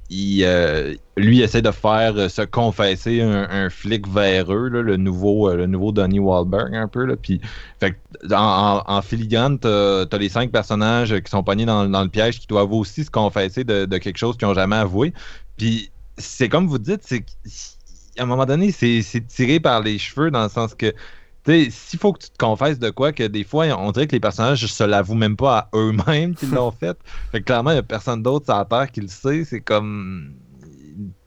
il, 0.10 0.44
euh, 0.44 0.96
lui 1.16 1.42
essaie 1.42 1.62
de 1.62 1.70
faire 1.70 2.32
se 2.32 2.42
confesser 2.42 3.22
un, 3.22 3.70
flic 3.70 4.08
véreux, 4.08 4.68
le, 4.68 4.98
nouveau, 4.98 5.54
le 5.54 5.68
nouveau 5.68 5.92
Donnie 5.92 6.18
Wahlberg, 6.18 6.76
un 6.76 6.88
peu. 6.88 7.06
Là, 7.06 7.16
puis, 7.16 7.40
fait, 7.80 7.96
en, 8.32 8.82
en, 8.88 9.02
filigrane, 9.04 9.60
t'as 9.60 10.06
as 10.12 10.18
les 10.18 10.30
cinq 10.30 10.52
personnages 10.52 11.20
qui 11.20 11.30
sont 11.30 11.44
pognés 11.44 11.66
dans, 11.66 11.86
le 11.86 12.10
piège 12.10 12.40
qui 12.40 12.48
doivent 12.48 12.74
aussi 12.74 13.04
se 13.04 13.12
confesser 13.12 13.64
de, 13.64 13.86
quelque 14.00 14.18
chose 14.18 14.38
qu'ils 14.38 14.48
n'ont 14.48 14.56
jamais 14.56 14.78
avoué. 14.78 15.14
Puis 15.58 15.92
c'est 16.18 16.50
comme 16.50 16.68
vous 16.68 16.80
dites, 16.80 17.02
c'est 17.04 17.24
à 18.18 18.24
un 18.24 18.26
moment 18.26 18.46
donné, 18.46 18.72
c'est 18.72 19.28
tiré 19.28 19.60
par 19.60 19.82
les 19.82 20.00
cheveux 20.00 20.32
dans 20.32 20.44
le 20.44 20.50
sens 20.50 20.74
que 20.74 20.94
sais, 21.52 21.68
s'il 21.70 22.00
faut 22.00 22.14
que 22.14 22.24
tu 22.24 22.30
te 22.30 22.38
confesses 22.38 22.80
de 22.80 22.90
quoi, 22.90 23.12
que 23.12 23.24
des 23.24 23.44
fois, 23.44 23.66
on 23.78 23.92
dirait 23.92 24.08
que 24.08 24.14
les 24.14 24.20
personnages 24.20 24.66
se 24.66 24.84
l'avouent 24.84 25.16
même 25.16 25.36
pas 25.36 25.58
à 25.58 25.70
eux-mêmes 25.78 26.36
qu'ils 26.36 26.52
l'ont 26.52 26.72
fait. 26.80 26.98
Fait 27.32 27.40
que 27.40 27.46
clairement, 27.46 27.72
il 27.72 27.76
n'y 27.76 27.80
a 27.80 27.84
personne 27.84 28.24
d'autre 28.24 28.46
sur 28.46 28.56
la 28.56 28.66
Terre 28.66 28.92
qui 28.92 29.02
le 29.02 29.08
sait. 29.08 29.44
C'est 29.44 29.62
comme. 29.62 30.34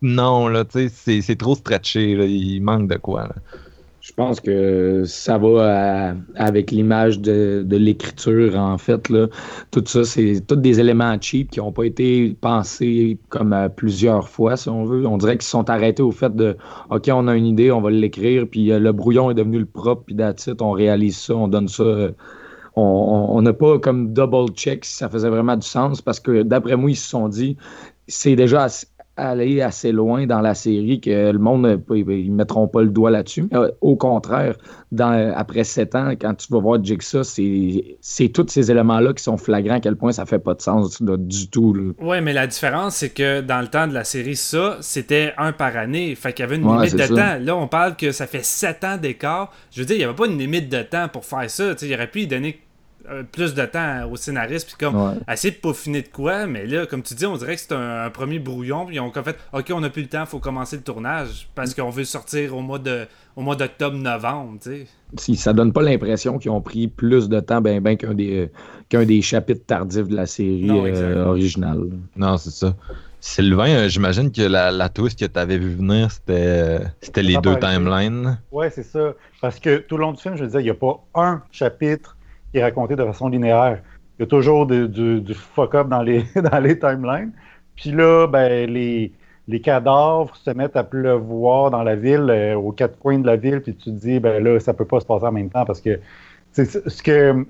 Non, 0.00 0.48
là, 0.48 0.64
tu 0.64 0.88
sais, 0.88 1.20
c'est 1.20 1.36
trop 1.36 1.54
stretché. 1.54 2.14
Là. 2.14 2.24
Il 2.24 2.60
manque 2.60 2.88
de 2.88 2.96
quoi. 2.96 3.24
Là. 3.24 3.34
Je 4.06 4.12
pense 4.12 4.38
que 4.38 5.02
ça 5.04 5.36
va 5.36 6.14
avec 6.36 6.70
l'image 6.70 7.18
de, 7.18 7.64
de 7.66 7.76
l'écriture, 7.76 8.56
en 8.56 8.78
fait. 8.78 9.08
Là. 9.08 9.26
Tout 9.72 9.82
ça, 9.84 10.04
c'est 10.04 10.46
tous 10.46 10.54
des 10.54 10.78
éléments 10.78 11.20
cheap 11.20 11.50
qui 11.50 11.58
n'ont 11.58 11.72
pas 11.72 11.82
été 11.82 12.36
pensés 12.40 13.18
comme 13.30 13.68
plusieurs 13.74 14.28
fois, 14.28 14.56
si 14.56 14.68
on 14.68 14.84
veut. 14.84 15.04
On 15.08 15.16
dirait 15.18 15.36
qu'ils 15.38 15.48
sont 15.48 15.68
arrêtés 15.68 16.04
au 16.04 16.12
fait 16.12 16.36
de 16.36 16.56
OK, 16.90 17.10
on 17.12 17.26
a 17.26 17.34
une 17.34 17.46
idée, 17.46 17.72
on 17.72 17.80
va 17.80 17.90
l'écrire, 17.90 18.46
puis 18.48 18.68
le 18.68 18.92
brouillon 18.92 19.28
est 19.32 19.34
devenu 19.34 19.58
le 19.58 19.66
propre, 19.66 20.04
puis 20.06 20.14
that's 20.14 20.48
on 20.60 20.70
réalise 20.70 21.16
ça, 21.16 21.34
on 21.34 21.48
donne 21.48 21.66
ça 21.66 22.12
on 22.76 23.40
n'a 23.40 23.54
pas 23.54 23.78
comme 23.78 24.12
double 24.12 24.52
check 24.52 24.84
si 24.84 24.96
ça 24.96 25.08
faisait 25.08 25.30
vraiment 25.30 25.56
du 25.56 25.66
sens 25.66 26.02
parce 26.02 26.20
que 26.20 26.42
d'après 26.42 26.76
moi, 26.76 26.90
ils 26.90 26.96
se 26.96 27.08
sont 27.08 27.26
dit 27.28 27.56
c'est 28.06 28.36
déjà 28.36 28.68
allé 29.16 29.62
assez 29.62 29.92
loin 29.92 30.26
dans 30.26 30.40
la 30.40 30.54
série 30.54 31.00
que 31.00 31.30
le 31.30 31.38
monde 31.38 31.62
ne 31.62 31.96
ils 31.96 32.32
mettront 32.32 32.68
pas 32.68 32.82
le 32.82 32.88
doigt 32.88 33.10
là-dessus. 33.10 33.48
Euh, 33.54 33.70
au 33.80 33.96
contraire, 33.96 34.56
dans, 34.92 35.32
après 35.34 35.64
sept 35.64 35.94
ans, 35.94 36.10
quand 36.20 36.34
tu 36.34 36.52
vas 36.52 36.60
voir 36.60 36.82
Jigsaw, 36.82 37.22
c'est 37.22 38.28
tous 38.28 38.46
ces 38.48 38.70
éléments-là 38.70 39.12
qui 39.14 39.22
sont 39.22 39.36
flagrants 39.36 39.76
à 39.76 39.80
quel 39.80 39.96
point 39.96 40.12
ça 40.12 40.26
fait 40.26 40.38
pas 40.38 40.54
de 40.54 40.62
sens 40.62 41.02
du 41.02 41.48
tout. 41.48 41.94
Oui, 42.00 42.20
mais 42.20 42.32
la 42.32 42.46
différence, 42.46 42.96
c'est 42.96 43.10
que 43.10 43.40
dans 43.40 43.60
le 43.60 43.68
temps 43.68 43.86
de 43.86 43.94
la 43.94 44.04
série, 44.04 44.36
ça, 44.36 44.76
c'était 44.80 45.32
un 45.38 45.52
par 45.52 45.76
année. 45.76 46.14
Fait 46.14 46.32
qu'il 46.32 46.44
y 46.44 46.46
avait 46.46 46.56
une 46.56 46.70
limite 46.70 46.96
de 46.96 47.06
temps. 47.06 47.38
Là, 47.40 47.56
on 47.56 47.68
parle 47.68 47.96
que 47.96 48.12
ça 48.12 48.26
fait 48.26 48.44
sept 48.44 48.84
ans 48.84 48.96
d'écart. 48.96 49.52
Je 49.70 49.80
veux 49.80 49.86
dire, 49.86 49.96
il 49.96 50.00
n'y 50.00 50.04
avait 50.04 50.14
pas 50.14 50.26
une 50.26 50.38
limite 50.38 50.68
de 50.68 50.82
temps 50.82 51.08
pour 51.08 51.24
faire 51.24 51.50
ça. 51.50 51.72
il 51.80 51.94
aurait 51.94 52.10
pu 52.10 52.20
y 52.20 52.26
donner 52.26 52.60
plus 53.32 53.54
de 53.54 53.64
temps 53.64 54.10
au 54.10 54.16
scénariste, 54.16 54.68
puis 54.68 54.76
comme 54.78 55.20
essayer 55.30 55.52
de 55.52 55.58
peaufiner 55.58 56.02
de 56.02 56.08
quoi, 56.08 56.46
mais 56.46 56.66
là, 56.66 56.86
comme 56.86 57.02
tu 57.02 57.14
dis, 57.14 57.26
on 57.26 57.36
dirait 57.36 57.54
que 57.54 57.60
c'est 57.60 57.72
un, 57.72 58.10
premier 58.10 58.38
brouillon, 58.38 58.86
puis 58.86 58.96
ils 58.96 59.00
ont 59.00 59.12
fait, 59.12 59.36
ok, 59.52 59.72
on 59.72 59.80
n'a 59.80 59.90
plus 59.90 60.02
le 60.02 60.08
temps, 60.08 60.22
il 60.22 60.26
faut 60.26 60.38
commencer 60.38 60.76
le 60.76 60.82
tournage, 60.82 61.48
parce 61.54 61.74
qu'on 61.74 61.90
veut 61.90 62.04
sortir 62.04 62.56
au 62.56 62.60
mois 62.60 62.78
de 62.78 63.06
au 63.36 63.42
mois 63.42 63.54
d'octobre-novembre, 63.54 64.58
tu 64.62 64.70
sais. 64.70 64.86
Si 65.18 65.36
ça 65.36 65.52
donne 65.52 65.72
pas 65.72 65.82
l'impression 65.82 66.38
qu'ils 66.38 66.50
ont 66.50 66.62
pris 66.62 66.88
plus 66.88 67.28
de 67.28 67.38
temps 67.38 67.60
ben, 67.60 67.80
ben 67.80 67.96
qu'un 67.96 68.14
des, 68.14 68.50
qu'un 68.88 69.04
des 69.04 69.20
chapitres 69.20 69.64
tardifs 69.66 70.08
de 70.08 70.16
la 70.16 70.26
série 70.26 70.68
euh, 70.70 71.26
originale. 71.26 71.90
Non, 72.16 72.38
c'est 72.38 72.50
ça. 72.50 72.74
Sylvain, 73.20 73.68
euh, 73.68 73.88
j'imagine 73.88 74.32
que 74.32 74.42
la, 74.42 74.70
la 74.70 74.88
twist 74.88 75.18
que 75.18 75.26
tu 75.26 75.38
avais 75.38 75.58
vu 75.58 75.74
venir, 75.74 76.10
c'était, 76.10 76.80
c'était 77.00 77.22
les 77.22 77.36
deux 77.38 77.58
timelines. 77.58 78.38
Ouais, 78.52 78.70
c'est 78.70 78.84
ça. 78.84 79.14
Parce 79.40 79.58
que 79.58 79.78
tout 79.78 79.96
le 79.96 80.02
long 80.02 80.12
du 80.12 80.22
film, 80.22 80.36
je 80.36 80.44
disais, 80.44 80.60
il 80.60 80.64
n'y 80.64 80.70
a 80.70 80.74
pas 80.74 81.04
un 81.14 81.42
chapitre 81.50 82.15
raconté 82.62 82.96
de 82.96 83.04
façon 83.04 83.28
linéaire. 83.28 83.78
Il 84.18 84.22
y 84.22 84.24
a 84.24 84.26
toujours 84.26 84.66
du, 84.66 85.34
fuck-up 85.34 85.88
dans 85.88 86.02
les, 86.02 86.24
dans 86.50 86.58
les 86.58 86.78
timelines. 86.78 87.32
Puis 87.76 87.90
là, 87.90 88.26
ben, 88.26 88.70
les, 88.70 89.12
les 89.48 89.60
cadavres 89.60 90.34
se 90.36 90.50
mettent 90.50 90.76
à 90.76 90.84
pleuvoir 90.84 91.70
dans 91.70 91.82
la 91.82 91.96
ville, 91.96 92.26
euh, 92.30 92.56
aux 92.56 92.72
quatre 92.72 92.98
coins 92.98 93.18
de 93.18 93.26
la 93.26 93.36
ville, 93.36 93.60
puis 93.60 93.74
tu 93.74 93.84
te 93.84 93.90
dis, 93.90 94.18
ben 94.18 94.42
là, 94.42 94.58
ça 94.60 94.72
peut 94.74 94.84
pas 94.84 95.00
se 95.00 95.06
passer 95.06 95.26
en 95.26 95.32
même 95.32 95.50
temps 95.50 95.64
parce 95.64 95.80
que 95.80 96.00
ce 96.52 97.02
que 97.02 97.46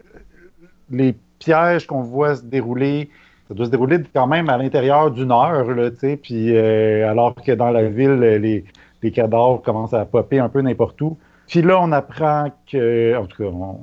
les 0.90 1.14
pièges 1.38 1.86
qu'on 1.86 2.02
voit 2.02 2.34
se 2.34 2.42
dérouler, 2.42 3.08
ça 3.48 3.54
doit 3.54 3.66
se 3.66 3.70
dérouler 3.70 3.98
quand 4.12 4.26
même 4.26 4.48
à 4.48 4.58
l'intérieur 4.58 5.10
d'une 5.12 5.30
heure, 5.30 5.66
tu 5.66 5.98
sais, 5.98 6.16
puis 6.16 6.56
euh, 6.56 7.08
alors 7.08 7.34
que 7.34 7.52
dans 7.52 7.70
la 7.70 7.84
ville, 7.84 8.18
les, 8.18 8.64
les 9.02 9.10
cadavres 9.12 9.62
commencent 9.62 9.94
à 9.94 10.04
popper 10.04 10.40
un 10.40 10.48
peu 10.48 10.60
n'importe 10.60 11.00
où. 11.00 11.16
Puis 11.46 11.62
là, 11.62 11.78
on 11.80 11.92
apprend 11.92 12.50
que, 12.70 13.16
en 13.16 13.26
tout 13.26 13.42
cas, 13.42 13.48
on, 13.48 13.78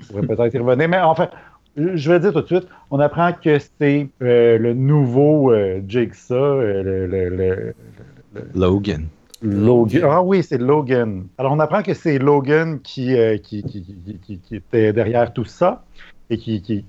on 0.00 0.22
pourrait 0.22 0.26
peut-être 0.26 0.54
y 0.54 0.58
revenir. 0.58 0.88
Mais 0.88 1.00
enfin, 1.00 1.28
je 1.76 2.10
vais 2.10 2.20
dire 2.20 2.32
tout 2.32 2.40
de 2.40 2.46
suite, 2.46 2.68
on 2.90 3.00
apprend 3.00 3.32
que 3.32 3.58
c'est 3.58 4.08
euh, 4.22 4.58
le 4.58 4.74
nouveau 4.74 5.52
euh, 5.52 5.82
Jigsaw, 5.86 6.34
euh, 6.34 7.06
le, 7.06 7.74
Logan. 8.54 9.06
Logan. 9.42 10.02
Ah 10.04 10.22
oui, 10.22 10.42
c'est 10.42 10.58
Logan. 10.58 11.26
Alors, 11.38 11.52
on 11.52 11.60
apprend 11.60 11.82
que 11.82 11.94
c'est 11.94 12.18
Logan 12.18 12.80
qui, 12.80 13.14
qui, 13.42 13.62
qui, 13.62 14.56
était 14.56 14.92
derrière 14.92 15.32
tout 15.32 15.44
ça 15.44 15.84
et 16.30 16.38
qui, 16.38 16.84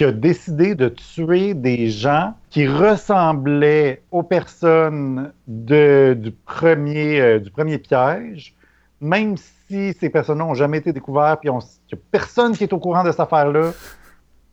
a 0.00 0.12
décidé 0.12 0.74
de 0.74 0.88
tuer 0.88 1.52
des 1.52 1.90
gens 1.90 2.32
qui 2.48 2.66
ressemblaient 2.66 4.00
aux 4.10 4.22
personnes 4.22 5.30
de, 5.46 6.16
du, 6.18 6.30
premier, 6.30 7.38
du 7.38 7.50
premier 7.50 7.76
piège, 7.76 8.54
même 9.02 9.36
si 9.36 9.59
si 9.70 9.92
ces 9.98 10.10
personnes-là 10.10 10.44
n'ont 10.44 10.54
jamais 10.54 10.78
été 10.78 10.92
découvertes, 10.92 11.40
puis 11.40 11.48
il 11.48 11.52
n'y 11.52 11.58
a 11.58 12.02
personne 12.10 12.56
qui 12.56 12.64
est 12.64 12.72
au 12.72 12.78
courant 12.78 13.04
de 13.04 13.10
cette 13.10 13.20
affaire-là, 13.20 13.72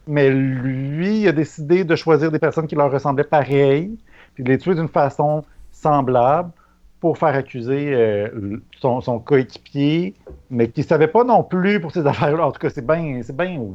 mais 0.08 0.30
lui 0.30 1.28
a 1.28 1.32
décidé 1.32 1.84
de 1.84 1.96
choisir 1.96 2.32
des 2.32 2.40
personnes 2.40 2.68
qui 2.68 2.76
leur 2.76 2.92
ressemblaient 2.92 3.24
pareil, 3.24 3.98
puis 4.36 4.44
de 4.44 4.50
les 4.50 4.60
tuer 4.60 4.76
d'une 4.76 4.88
façon 4.88 5.44
semblable 5.72 6.52
pour 7.00 7.18
faire 7.18 7.36
accuser 7.36 7.94
euh, 7.94 8.60
son, 8.80 9.20
coéquipier, 9.20 10.14
mais 10.50 10.70
qui 10.70 10.82
ne 10.82 10.86
savait 10.86 11.08
pas 11.08 11.24
non 11.24 11.44
plus 11.44 11.80
pour 11.80 11.92
ces 11.92 12.06
affaires-là. 12.06 12.46
En 12.46 12.52
tout 12.52 12.60
cas, 12.60 12.70
c'est 12.70 12.86
bien 12.86 13.20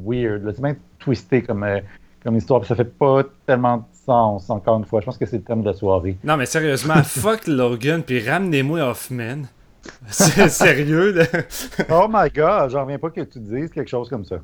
weird, 0.05 0.53
c'est 0.55 0.63
bien 0.63 0.77
twisté 0.99 1.43
comme, 1.43 1.65
euh, 1.65 1.81
comme 2.23 2.37
histoire, 2.37 2.61
puis 2.61 2.69
ça 2.69 2.77
fait 2.77 2.85
pas 2.85 3.23
tellement 3.47 3.79
de 3.79 3.83
sens, 3.93 4.49
encore 4.49 4.79
une 4.79 4.85
fois. 4.85 5.01
Je 5.01 5.07
pense 5.07 5.19
que 5.19 5.27
c'est 5.27 5.39
le 5.39 5.43
thème 5.43 5.63
de 5.63 5.67
la 5.67 5.75
soirée. 5.75 6.17
Non, 6.23 6.37
mais 6.37 6.47
sérieusement, 6.47 6.97
fuck 7.05 7.49
Logan, 7.49 8.03
puis 8.03 8.29
ramenez-moi 8.29 8.81
Hoffman. 8.81 9.43
C'est 10.09 10.49
sérieux, 10.49 11.13
là? 11.13 11.25
oh 11.91 12.07
my 12.09 12.31
god, 12.31 12.71
j'en 12.71 12.83
reviens 12.83 12.99
pas 12.99 13.11
que 13.11 13.23
tu 13.23 13.41
dises 13.41 13.71
quelque 13.71 13.91
chose 13.91 14.09
comme 14.09 14.25
ça. 14.25 14.37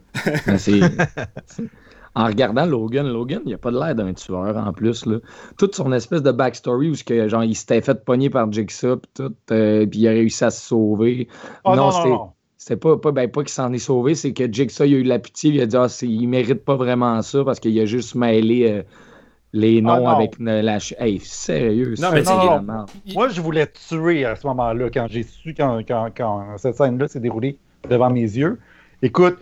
en 2.14 2.26
regardant 2.26 2.66
Logan, 2.66 3.06
Logan, 3.06 3.42
il 3.46 3.54
a 3.54 3.58
pas 3.58 3.70
de 3.70 3.78
l'air 3.78 3.94
d'un 3.94 4.12
tueur 4.12 4.56
en 4.56 4.72
plus. 4.72 5.06
Là. 5.06 5.18
Toute 5.56 5.74
son 5.74 5.92
espèce 5.92 6.22
de 6.22 6.32
backstory 6.32 6.90
où 6.90 6.94
que, 7.06 7.28
genre, 7.28 7.44
il 7.44 7.54
s'était 7.54 7.80
fait 7.80 8.04
pogner 8.04 8.30
par 8.30 8.50
Jigsaw, 8.50 8.96
puis 8.96 9.10
tout, 9.14 9.34
euh, 9.52 9.86
puis 9.86 10.00
il 10.00 10.08
a 10.08 10.10
réussi 10.10 10.44
à 10.44 10.50
se 10.50 10.66
sauver. 10.66 11.28
Oh, 11.64 11.76
non, 11.76 11.90
non, 11.90 12.32
c'était 12.56 12.76
pas, 12.76 12.96
pas, 12.96 13.12
ben, 13.12 13.30
pas 13.30 13.42
qu'il 13.42 13.50
s'en 13.50 13.72
est 13.72 13.78
sauvé, 13.78 14.14
c'est 14.14 14.32
que 14.32 14.52
Jigsaw 14.52 14.84
il 14.84 14.94
a 14.94 14.98
eu 14.98 15.04
de 15.04 15.08
la 15.08 15.20
pitié, 15.20 15.52
il 15.52 15.60
a 15.60 15.66
dit 15.66 15.76
ah, 15.76 15.86
il 16.02 16.28
mérite 16.28 16.64
pas 16.64 16.74
vraiment 16.74 17.22
ça 17.22 17.44
parce 17.44 17.60
qu'il 17.60 17.78
a 17.78 17.86
juste 17.86 18.14
mêlé. 18.14 18.70
Euh, 18.70 18.82
les 19.52 19.80
noms 19.80 20.06
ah, 20.06 20.16
avec 20.16 20.38
la. 20.38 20.78
Hey, 20.98 21.20
sérieux, 21.20 21.94
non, 21.98 22.10
mais 22.12 22.22
non, 22.22 22.86
Moi, 23.14 23.28
je 23.28 23.40
voulais 23.40 23.66
tuer 23.66 24.24
à 24.24 24.36
ce 24.36 24.46
moment-là, 24.48 24.90
quand 24.90 25.06
j'ai 25.08 25.22
su, 25.22 25.54
quand, 25.54 25.80
quand, 25.86 26.10
quand 26.16 26.58
cette 26.58 26.76
scène-là 26.76 27.08
s'est 27.08 27.20
déroulée 27.20 27.58
devant 27.88 28.10
mes 28.10 28.20
yeux. 28.20 28.58
Écoute, 29.02 29.38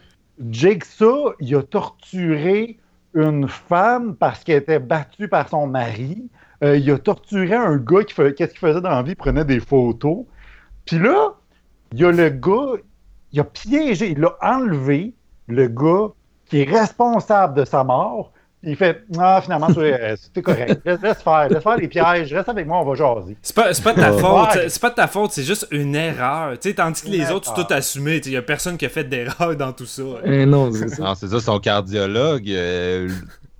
Jigsaw, 0.51 1.35
il 1.41 1.57
a 1.57 1.63
torturé 1.63 2.79
une 3.15 3.49
femme 3.49 4.15
parce 4.15 4.45
qu'elle 4.45 4.59
était 4.59 4.79
battue 4.79 5.29
par 5.29 5.49
son 5.49 5.67
mari. 5.67 6.29
Euh, 6.63 6.77
il 6.77 6.91
a 6.91 6.99
torturé 6.99 7.55
un 7.55 7.77
gars 7.77 8.05
qui 8.05 8.15
fait, 8.15 8.35
qu'est-ce 8.35 8.53
qu'il 8.53 8.61
faisait 8.61 8.81
dans 8.81 8.91
la 8.91 9.03
vie? 9.03 9.13
Il 9.13 9.17
prenait 9.17 9.45
des 9.45 9.61
photos. 9.61 10.25
Puis 10.85 10.99
là, 10.99 11.35
il 11.93 12.01
y 12.01 12.05
a 12.05 12.13
le 12.13 12.29
gars, 12.29 12.81
il 13.33 13.41
a 13.41 13.45
piégé, 13.45 14.11
il 14.11 14.25
a 14.25 14.37
enlevé 14.43 15.15
le 15.49 15.69
gars 15.69 16.09
qui 16.47 16.61
est 16.61 16.71
responsable 16.71 17.55
de 17.59 17.65
sa 17.65 17.83
mort 17.85 18.33
il 18.67 18.77
fait 18.77 19.05
Ah, 19.17 19.41
finalement, 19.43 19.69
c'est 19.73 20.43
correct. 20.43 20.81
Laisse, 20.85 21.23
faire, 21.23 21.49
laisse 21.49 21.63
faire 21.63 21.77
les 21.77 21.87
pièges, 21.89 22.33
reste 22.35 22.49
avec 22.49 22.67
moi, 22.67 22.81
on 22.81 22.85
va 22.85 22.95
jaser. 22.97 23.37
C'est 23.41 23.55
pas, 23.55 23.73
pas 23.73 23.93
de 23.95 24.01
ta 24.01 24.13
faute, 24.13 24.69
c'est 24.69 24.83
pas 24.83 24.91
de 24.91 24.95
ta 24.97 25.07
faute, 25.07 25.31
c'est 25.31 25.45
juste 25.45 25.69
une 25.71 25.95
erreur. 25.95 26.57
sais 26.61 26.75
tandis 26.75 27.03
que 27.03 27.09
les 27.09 27.31
autres, 27.31 27.47
sont 27.47 27.63
tout 27.63 27.73
assumé. 27.73 28.21
Il 28.25 28.33
y 28.33 28.37
a 28.37 28.43
personne 28.43 28.77
qui 28.77 28.85
a 28.85 28.89
fait 28.89 29.05
d'erreur 29.05 29.57
dans 29.57 29.73
tout 29.73 29.87
ça. 29.87 30.03
Eh 30.25 30.45
non, 30.45 30.73
c'est 30.73 30.89
ça. 30.89 31.15
c'est 31.17 31.29
ça, 31.29 31.41
son 31.41 31.61
cardiologue. 31.61 32.51
Euh, 32.51 33.09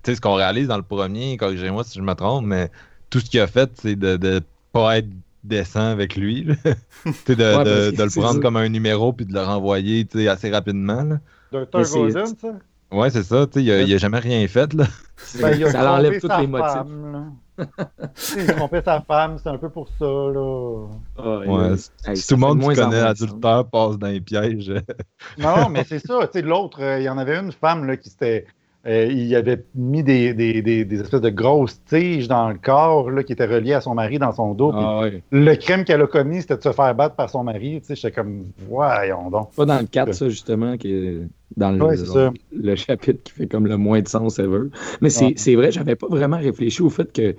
tu 0.03 0.11
sais, 0.11 0.17
ce 0.17 0.21
qu'on 0.21 0.35
réalise 0.35 0.67
dans 0.67 0.77
le 0.77 0.83
premier, 0.83 1.37
corrigez-moi 1.37 1.85
si 1.85 1.99
je 1.99 2.03
me 2.03 2.15
trompe, 2.15 2.45
mais 2.45 2.71
tout 3.09 3.21
ce 3.21 3.31
qu'il 3.31 3.41
a 3.41 3.47
fait, 3.47 3.71
c'est 3.81 3.97
de, 3.97 4.17
de 4.17 4.41
pas 4.73 4.99
être 4.99 5.09
décent 5.45 5.91
avec 5.93 6.17
lui. 6.17 6.45
de, 7.29 7.35
de, 7.35 7.97
de 7.97 8.03
le 8.03 8.21
prendre 8.21 8.41
comme 8.41 8.57
un 8.57 8.69
numéro 8.69 9.13
puis 9.13 9.25
de 9.25 9.33
le 9.33 9.41
renvoyer 9.41 10.07
assez 10.29 10.51
rapidement. 10.51 11.19
Dr. 11.53 11.83
Golden, 11.93 12.27
ça? 12.27 12.49
Ouais, 12.93 13.11
c'est 13.11 13.23
ça. 13.23 13.47
Il 13.57 13.67
n'a 13.67 13.95
a 13.95 13.99
jamais 13.99 14.19
rien 14.19 14.47
fait. 14.49 14.73
Là. 14.73 14.85
Ben, 15.41 15.71
ça 15.71 15.93
enlève 15.95 16.21
tous 16.21 16.29
les 16.39 16.47
motifs. 16.47 18.37
il 18.37 18.51
a 18.51 18.53
trompé 18.53 18.83
sa 18.85 19.01
femme, 19.01 19.39
c'est 19.43 19.49
un 19.49 19.57
peu 19.57 19.71
pour 19.71 19.89
ça. 19.99 20.05
Là. 20.05 20.89
Ah, 21.17 21.39
ouais, 21.39 21.77
si 22.15 22.29
tout 22.29 22.35
le 22.35 22.41
monde 22.41 22.61
qui 22.61 22.75
connaît 22.77 23.01
adultère 23.01 23.65
passe 23.65 23.99
dans 23.99 24.09
les 24.09 24.21
pièges. 24.21 24.73
non, 25.39 25.71
mais 25.71 25.85
c'est 25.85 25.99
ça. 25.99 26.21
L'autre, 26.43 26.83
euh, 26.83 27.01
il 27.01 27.05
y 27.05 27.09
en 27.09 27.17
avait 27.17 27.39
une 27.39 27.51
femme 27.51 27.87
là, 27.87 27.97
qui 27.97 28.11
s'était. 28.11 28.47
Euh, 28.87 29.07
il 29.11 29.35
avait 29.35 29.65
mis 29.75 30.05
des, 30.05 30.33
des, 30.33 30.63
des, 30.63 31.01
espèces 31.01 31.21
de 31.21 31.31
grosses 31.31 31.83
tiges 31.87 32.29
dans 32.29 32.51
le 32.51 32.57
corps 32.57 33.11
là, 33.11 33.25
qui 33.25 33.33
étaient 33.33 33.47
reliées 33.47 33.73
à 33.73 33.81
son 33.81 33.95
mari 33.95 34.19
dans 34.19 34.33
son 34.33 34.55
dos. 34.55 34.71
Ah, 34.73 35.07
le 35.33 35.55
crime 35.57 35.85
qu'elle 35.85 36.03
a 36.03 36.07
commis, 36.07 36.41
c'était 36.41 36.57
de 36.57 36.63
se 36.63 36.73
faire 36.73 36.95
battre 36.95 37.17
par 37.17 37.29
son 37.29 37.43
mari. 37.43 37.83
J'étais 37.89 38.13
comme, 38.13 38.45
voyons 38.69 39.29
donc. 39.31 39.53
Pas 39.55 39.65
dans 39.65 39.81
le 39.81 39.87
4, 39.87 40.15
ça, 40.15 40.29
justement, 40.29 40.77
qui 40.77 40.93
est 40.93 41.21
dans 41.57 41.73
le, 41.73 42.33
le, 42.53 42.77
chapitre 42.77 43.23
qui 43.25 43.33
fait 43.33 43.47
comme 43.47 43.67
le 43.67 43.77
moins 43.77 44.03
de 44.03 44.09
sens 44.09 44.39
ever. 44.39 44.69
Mais 45.01 45.11
c'est 45.11 45.55
vrai, 45.57 45.73
j'avais 45.73 45.97
pas 45.97 46.09
vraiment 46.09 46.39
réfléchi 46.39 46.83
au 46.83 46.91
fait 46.91 47.13
que 47.13 47.35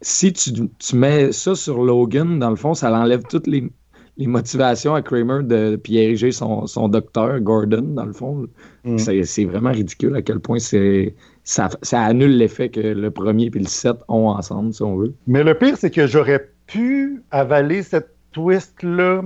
si 0.00 0.32
tu, 0.32 0.52
tu, 0.78 0.96
mets 0.96 1.30
ça 1.30 1.54
sur 1.54 1.82
Logan, 1.82 2.40
dans 2.40 2.50
le 2.50 2.56
fond, 2.56 2.74
ça 2.74 2.92
enlève 2.92 3.22
toutes 3.28 3.46
les, 3.46 3.70
les 4.18 4.26
motivations 4.26 4.94
à 4.94 5.02
Kramer 5.02 5.44
de 5.44 5.76
puis 5.76 5.96
ériger 5.96 6.32
son, 6.32 6.66
son 6.66 6.88
docteur, 6.88 7.40
Gordon, 7.40 7.82
dans 7.82 8.04
le 8.04 8.12
fond. 8.12 8.46
Mm. 8.84 8.98
C'est 8.98 9.44
vraiment 9.44 9.70
ridicule 9.70 10.14
à 10.16 10.22
quel 10.22 10.40
point 10.40 10.58
c'est 10.58 11.14
ça, 11.44 11.70
ça, 11.82 12.02
annule 12.02 12.36
l'effet 12.36 12.68
que 12.68 12.80
le 12.80 13.10
premier 13.10 13.46
et 13.46 13.58
le 13.58 13.64
7 13.64 13.96
ont 14.08 14.28
ensemble, 14.28 14.74
si 14.74 14.82
on 14.82 14.96
veut. 14.96 15.14
Mais 15.26 15.42
le 15.44 15.54
pire, 15.54 15.76
c'est 15.78 15.90
que 15.90 16.06
j'aurais 16.06 16.50
pu 16.66 17.22
avaler 17.30 17.82
cette 17.82 18.10
twist-là 18.32 19.22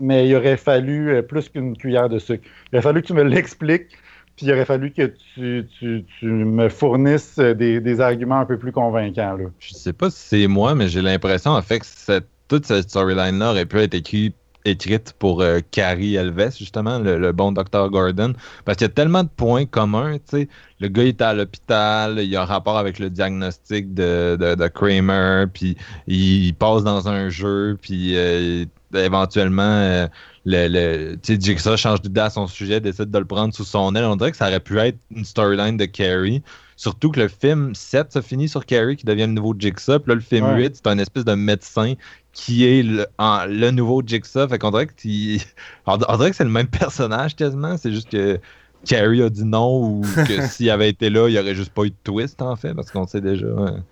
mais 0.00 0.28
il 0.28 0.36
aurait 0.36 0.56
fallu 0.56 1.10
euh, 1.10 1.22
plus 1.22 1.48
qu'une 1.48 1.76
cuillère 1.76 2.08
de 2.08 2.18
sucre. 2.18 2.44
Il 2.72 2.76
aurait 2.76 2.82
fallu 2.82 3.02
que 3.02 3.08
tu 3.08 3.14
me 3.14 3.24
l'expliques, 3.24 3.88
puis 4.36 4.46
il 4.46 4.52
aurait 4.52 4.64
fallu 4.64 4.92
que 4.92 5.12
tu, 5.34 5.66
tu, 5.78 6.04
tu 6.18 6.26
me 6.26 6.68
fournisses 6.68 7.38
des, 7.38 7.80
des, 7.80 8.00
arguments 8.00 8.38
un 8.38 8.44
peu 8.44 8.58
plus 8.58 8.72
convaincants. 8.72 9.36
Là. 9.36 9.46
Je 9.58 9.74
sais 9.74 9.92
pas 9.92 10.10
si 10.10 10.28
c'est 10.28 10.46
moi, 10.46 10.74
mais 10.74 10.88
j'ai 10.88 11.02
l'impression 11.02 11.50
en 11.50 11.62
fait 11.62 11.80
que 11.80 11.86
cette, 11.86 12.28
toute 12.48 12.66
cette 12.66 12.88
storyline-là 12.90 13.50
aurait 13.50 13.66
pu 13.66 13.78
être 13.78 13.94
écrite 14.64 15.14
pour 15.18 15.40
euh, 15.40 15.60
Carrie 15.70 16.16
Elves, 16.16 16.56
justement, 16.58 16.98
le, 16.98 17.32
bon 17.32 17.52
Dr. 17.52 17.90
Gordon. 17.90 18.34
Parce 18.64 18.78
qu'il 18.78 18.86
y 18.86 18.90
a 18.90 18.92
tellement 18.92 19.22
de 19.22 19.28
points 19.28 19.66
communs, 19.66 20.14
tu 20.14 20.22
sais. 20.26 20.48
Le 20.80 20.88
gars 20.88 21.04
est 21.04 21.20
à 21.22 21.34
l'hôpital, 21.34 22.18
il 22.20 22.34
a 22.36 22.42
un 22.42 22.44
rapport 22.44 22.78
avec 22.78 22.98
le 22.98 23.10
diagnostic 23.10 23.94
de, 23.94 24.68
Kramer, 24.68 25.46
puis 25.52 25.76
il, 26.06 26.54
passe 26.54 26.84
dans 26.84 27.08
un 27.08 27.28
jeu, 27.28 27.76
puis 27.80 28.16
euh, 28.16 28.64
éventuellement, 28.94 29.62
euh, 29.62 30.06
le, 30.44 30.68
le 30.68 31.18
Jigsaw 31.22 31.76
change 31.76 32.02
d'idée 32.02 32.20
à 32.20 32.30
son 32.30 32.46
sujet, 32.46 32.80
décide 32.80 33.10
de 33.10 33.18
le 33.18 33.24
prendre 33.24 33.54
sous 33.54 33.64
son 33.64 33.94
aile. 33.94 34.04
On 34.04 34.16
dirait 34.16 34.30
que 34.30 34.36
ça 34.36 34.48
aurait 34.48 34.60
pu 34.60 34.78
être 34.78 34.98
une 35.14 35.24
storyline 35.24 35.76
de 35.76 35.84
Carrie. 35.84 36.42
Surtout 36.78 37.10
que 37.10 37.18
le 37.18 37.26
film 37.26 37.74
7 37.74 38.12
se 38.12 38.20
finit 38.20 38.48
sur 38.48 38.64
Carrie 38.64 38.94
qui 38.94 39.04
devient 39.04 39.26
le 39.26 39.32
nouveau 39.32 39.52
Jigsaw. 39.58 39.98
Puis 39.98 40.10
là, 40.10 40.14
le 40.14 40.20
film 40.20 40.46
8, 40.56 40.76
c'est 40.76 40.86
un 40.86 40.98
espèce 40.98 41.24
de 41.24 41.34
médecin 41.34 41.94
qui 42.32 42.66
est 42.66 42.84
le, 42.84 43.04
le 43.18 43.70
nouveau 43.72 44.00
Jigsaw. 44.06 44.46
Fait 44.46 44.58
qu'on 44.58 44.70
dirait 44.70 44.86
que, 44.86 44.92
on 45.86 45.96
dirait 45.96 46.30
que 46.30 46.36
c'est 46.36 46.44
le 46.44 46.50
même 46.50 46.68
personnage 46.68 47.34
quasiment. 47.34 47.76
C'est 47.76 47.90
juste 47.90 48.08
que 48.10 48.38
Carrie 48.86 49.24
a 49.24 49.28
dit 49.28 49.44
non 49.44 49.82
ou 49.82 50.02
que 50.02 50.40
s'il 50.46 50.70
avait 50.70 50.88
été 50.88 51.10
là, 51.10 51.26
il 51.26 51.32
n'y 51.32 51.40
aurait 51.40 51.56
juste 51.56 51.72
pas 51.72 51.82
eu 51.82 51.90
de 51.90 51.96
twist 52.04 52.40
en 52.42 52.54
fait, 52.54 52.74
parce 52.74 52.92
qu'on 52.92 53.08
sait 53.08 53.20
déjà 53.20 53.48
hein, 53.58 53.82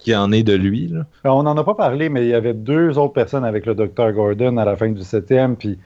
qui 0.00 0.12
en 0.16 0.32
est 0.32 0.42
de 0.42 0.54
lui. 0.54 0.88
Là. 0.88 1.06
On 1.22 1.44
n'en 1.44 1.56
a 1.56 1.62
pas 1.62 1.74
parlé, 1.74 2.08
mais 2.08 2.24
il 2.24 2.30
y 2.30 2.34
avait 2.34 2.52
deux 2.52 2.98
autres 2.98 3.12
personnes 3.12 3.44
avec 3.44 3.64
le 3.64 3.76
Dr. 3.76 4.10
Gordon 4.10 4.56
à 4.56 4.64
la 4.64 4.74
fin 4.74 4.88
du 4.88 5.04
septième. 5.04 5.54
Puis 5.54 5.78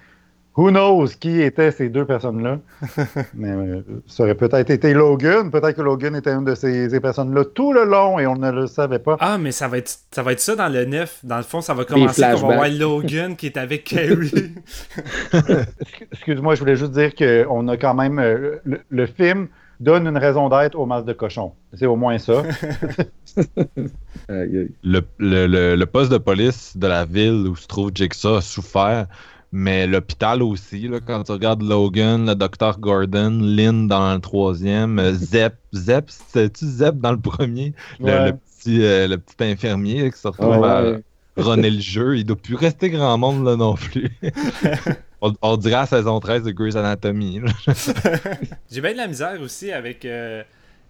Who 0.58 0.72
knows 0.72 1.06
qui 1.20 1.40
étaient 1.40 1.70
ces 1.70 1.88
deux 1.88 2.04
personnes-là? 2.04 2.58
Mais 3.34 3.50
euh, 3.50 3.80
ça 4.08 4.24
aurait 4.24 4.34
peut-être 4.34 4.70
été 4.70 4.92
Logan. 4.92 5.52
Peut-être 5.52 5.76
que 5.76 5.82
Logan 5.82 6.16
était 6.16 6.32
une 6.32 6.44
de 6.44 6.56
ces, 6.56 6.98
personnes-là 6.98 7.44
tout 7.54 7.72
le 7.72 7.84
long 7.84 8.18
et 8.18 8.26
on 8.26 8.34
ne 8.34 8.50
le 8.50 8.66
savait 8.66 8.98
pas. 8.98 9.16
Ah, 9.20 9.38
mais 9.38 9.52
ça 9.52 9.68
va 9.68 9.78
être 9.78 10.00
ça, 10.10 10.24
va 10.24 10.32
être 10.32 10.40
ça 10.40 10.56
dans 10.56 10.66
le 10.68 10.84
9. 10.84 11.20
Dans 11.22 11.36
le 11.36 11.44
fond, 11.44 11.60
ça 11.60 11.74
va 11.74 11.84
commencer 11.84 12.22
qu'on 12.22 12.48
va 12.48 12.56
voir 12.56 12.68
Logan 12.70 13.36
qui 13.36 13.46
est 13.46 13.56
avec 13.56 13.84
Carrie. 13.84 14.52
Excuse-moi, 16.12 16.56
je 16.56 16.60
voulais 16.60 16.74
juste 16.74 16.90
dire 16.90 17.14
qu'on 17.14 17.68
a 17.68 17.76
quand 17.76 17.94
même. 17.94 18.18
Euh, 18.18 18.56
le, 18.64 19.06
film 19.06 19.46
donne 19.78 20.08
une 20.08 20.18
raison 20.18 20.48
d'être 20.48 20.76
au 20.76 20.86
masque 20.86 21.06
de 21.06 21.12
cochon. 21.12 21.52
C'est 21.72 21.86
au 21.86 21.94
moins 21.94 22.18
ça. 22.18 22.42
le, 24.28 25.02
le, 25.20 25.84
poste 25.84 26.10
de 26.10 26.18
police 26.18 26.76
de 26.76 26.88
la 26.88 27.04
ville 27.04 27.46
où 27.46 27.54
se 27.54 27.68
trouve 27.68 27.92
Jigsaw 27.94 28.34
a 28.34 28.40
souffert 28.40 29.06
mais 29.50 29.86
l'hôpital 29.86 30.42
aussi, 30.42 30.88
là, 30.88 30.98
quand 31.04 31.24
tu 31.24 31.32
regardes 31.32 31.62
Logan, 31.62 32.26
le 32.26 32.34
docteur 32.34 32.78
Gordon, 32.78 33.38
Lynn 33.40 33.88
dans 33.88 34.12
le 34.12 34.20
troisième, 34.20 34.98
euh, 34.98 35.12
Zep, 35.14 35.54
Zep, 35.72 36.10
c'était-tu 36.10 36.66
Zep 36.66 36.96
dans 36.98 37.12
le 37.12 37.20
premier? 37.20 37.72
Le, 37.98 38.32
petit, 38.32 38.82
euh, 38.82 39.08
le 39.08 39.16
petit 39.16 39.42
infirmier 39.44 40.10
qui 40.10 40.18
se 40.18 40.28
retrouve 40.28 40.64
à 40.64 40.98
runner 41.38 41.70
le 41.70 41.80
jeu. 41.80 42.18
Il 42.18 42.24
doit 42.24 42.36
plus 42.36 42.56
rester 42.56 42.90
grand 42.90 43.16
monde 43.16 43.44
là 43.46 43.56
non 43.56 43.74
plus. 43.74 44.10
on, 45.22 45.56
dirait 45.56 45.76
à 45.76 45.86
saison 45.86 46.20
13 46.20 46.42
de 46.42 46.50
Grey's 46.50 46.76
Anatomy. 46.76 47.40
J'ai 48.70 48.80
bien 48.82 48.92
de 48.92 48.98
la 48.98 49.06
misère 49.08 49.40
aussi 49.40 49.72
avec 49.72 50.04
euh, 50.04 50.42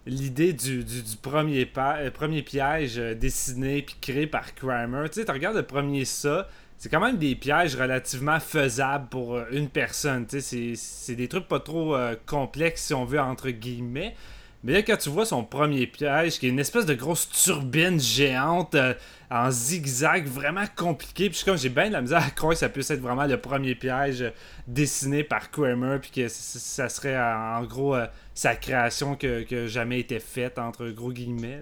l'idée 0.05 0.51
du, 0.51 0.83
du, 0.83 1.01
premier, 1.21 1.65
premier 2.13 2.41
piège 2.41 2.97
dessiné 2.97 3.83
puis 3.83 3.95
créé 4.01 4.27
par 4.27 4.53
Kramer. 4.53 5.05
Tu 5.09 5.21
sais, 5.21 5.25
tu 5.25 5.31
regardes 5.31 5.55
le 5.55 5.63
premier 5.63 6.03
ça, 6.03 6.49
c'est 6.79 6.87
quand 6.87 7.01
même 7.01 7.17
des 7.17 7.35
pièges 7.35 7.75
relativement 7.75 8.39
faisables 8.39 9.09
pour 9.09 9.35
euh, 9.35 9.43
une 9.51 9.67
personne. 9.67 10.25
C'est 10.29 11.15
des 11.15 11.27
trucs 11.27 11.47
pas 11.47 11.59
trop 11.59 11.93
euh, 11.93 12.15
complexes, 12.25 12.85
si 12.85 12.93
on 12.93 13.03
veut, 13.03 13.19
entre 13.19 13.49
guillemets. 13.49 14.15
Mais 14.63 14.71
là, 14.71 14.81
quand 14.81 14.95
tu 14.95 15.09
vois 15.09 15.25
son 15.25 15.43
premier 15.43 15.87
piège, 15.87 16.39
qui 16.39 16.47
est 16.47 16.49
une 16.49 16.59
espèce 16.59 16.85
de 16.85 16.93
grosse 16.93 17.29
turbine 17.29 17.99
géante 17.99 18.75
euh, 18.75 18.93
en 19.29 19.51
zigzag, 19.51 20.25
vraiment 20.25 20.63
compliqué, 20.77 21.29
puis 21.29 21.41
comme 21.43 21.57
j'ai 21.57 21.67
bien 21.67 21.89
de 21.89 21.93
la 21.93 22.01
misère 22.01 22.23
à 22.25 22.29
croire 22.29 22.53
que 22.53 22.59
ça 22.59 22.69
puisse 22.69 22.89
être 22.91 23.01
vraiment 23.01 23.25
le 23.25 23.37
premier 23.37 23.75
piège 23.75 24.31
dessiné 24.65 25.25
par 25.25 25.51
Kramer, 25.51 25.97
puis 26.01 26.11
que 26.11 26.27
ça 26.29 26.87
serait 26.87 27.19
en 27.19 27.61
gros 27.63 27.95
sa 28.33 28.55
création 28.55 29.15
que, 29.15 29.43
que 29.43 29.67
jamais 29.67 29.99
été 29.99 30.19
faite, 30.19 30.57
entre 30.57 30.87
gros 30.89 31.11
guillemets. 31.11 31.61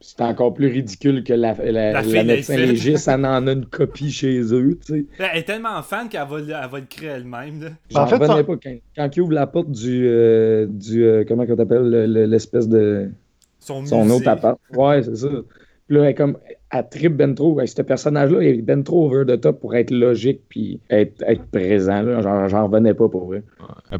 C'est 0.00 0.20
encore 0.20 0.54
plus 0.54 0.68
ridicule 0.68 1.24
que 1.24 1.32
la, 1.32 1.54
la, 1.54 2.02
médecin 2.02 2.56
légiste, 2.56 3.04
ça 3.04 3.16
en 3.16 3.46
a 3.46 3.52
une 3.52 3.66
copie 3.66 4.12
chez 4.12 4.40
eux. 4.54 4.78
Tu 4.86 4.92
sais. 4.92 5.06
Ben, 5.18 5.28
elle 5.32 5.40
est 5.40 5.42
tellement 5.42 5.82
fan 5.82 6.08
qu'elle 6.08 6.26
va, 6.28 6.38
elle 6.38 6.70
va 6.70 6.78
le 6.78 6.86
créer 6.86 7.08
elle-même. 7.08 7.76
J'en 7.90 8.02
en 8.02 8.06
fait, 8.06 8.18
pas. 8.18 8.42
Quand, 8.44 8.58
quand 8.96 9.16
il 9.16 9.20
ouvre 9.20 9.32
la 9.32 9.46
porte 9.48 9.70
du. 9.70 10.06
Euh, 10.06 10.66
du 10.68 11.04
euh, 11.04 11.24
comment 11.26 11.44
on 11.48 11.56
t'appelle 11.56 11.88
L'espèce 12.30 12.68
de. 12.68 13.10
Son, 13.58 13.84
son 13.84 14.08
autre 14.10 14.28
appart. 14.28 14.58
Ouais, 14.72 15.02
c'est 15.02 15.16
ça. 15.16 15.28
Puis 15.88 15.96
là, 15.96 16.04
elle, 16.04 16.14
comme, 16.14 16.38
elle 16.70 16.88
tripe 16.90 17.16
ben 17.16 17.34
trop. 17.34 17.58
Ce 17.64 17.82
personnage-là, 17.82 18.42
il 18.42 18.48
est 18.48 18.62
ben 18.62 18.82
trop 18.82 19.06
over 19.06 19.24
the 19.24 19.40
top 19.40 19.60
pour 19.60 19.74
être 19.74 19.90
logique 19.90 20.40
puis 20.48 20.80
être, 20.90 21.22
être 21.26 21.44
présent. 21.50 22.20
J'en 22.20 22.66
revenais 22.66 22.94
pas 22.94 23.08
pour 23.08 23.26
vrai. 23.26 23.42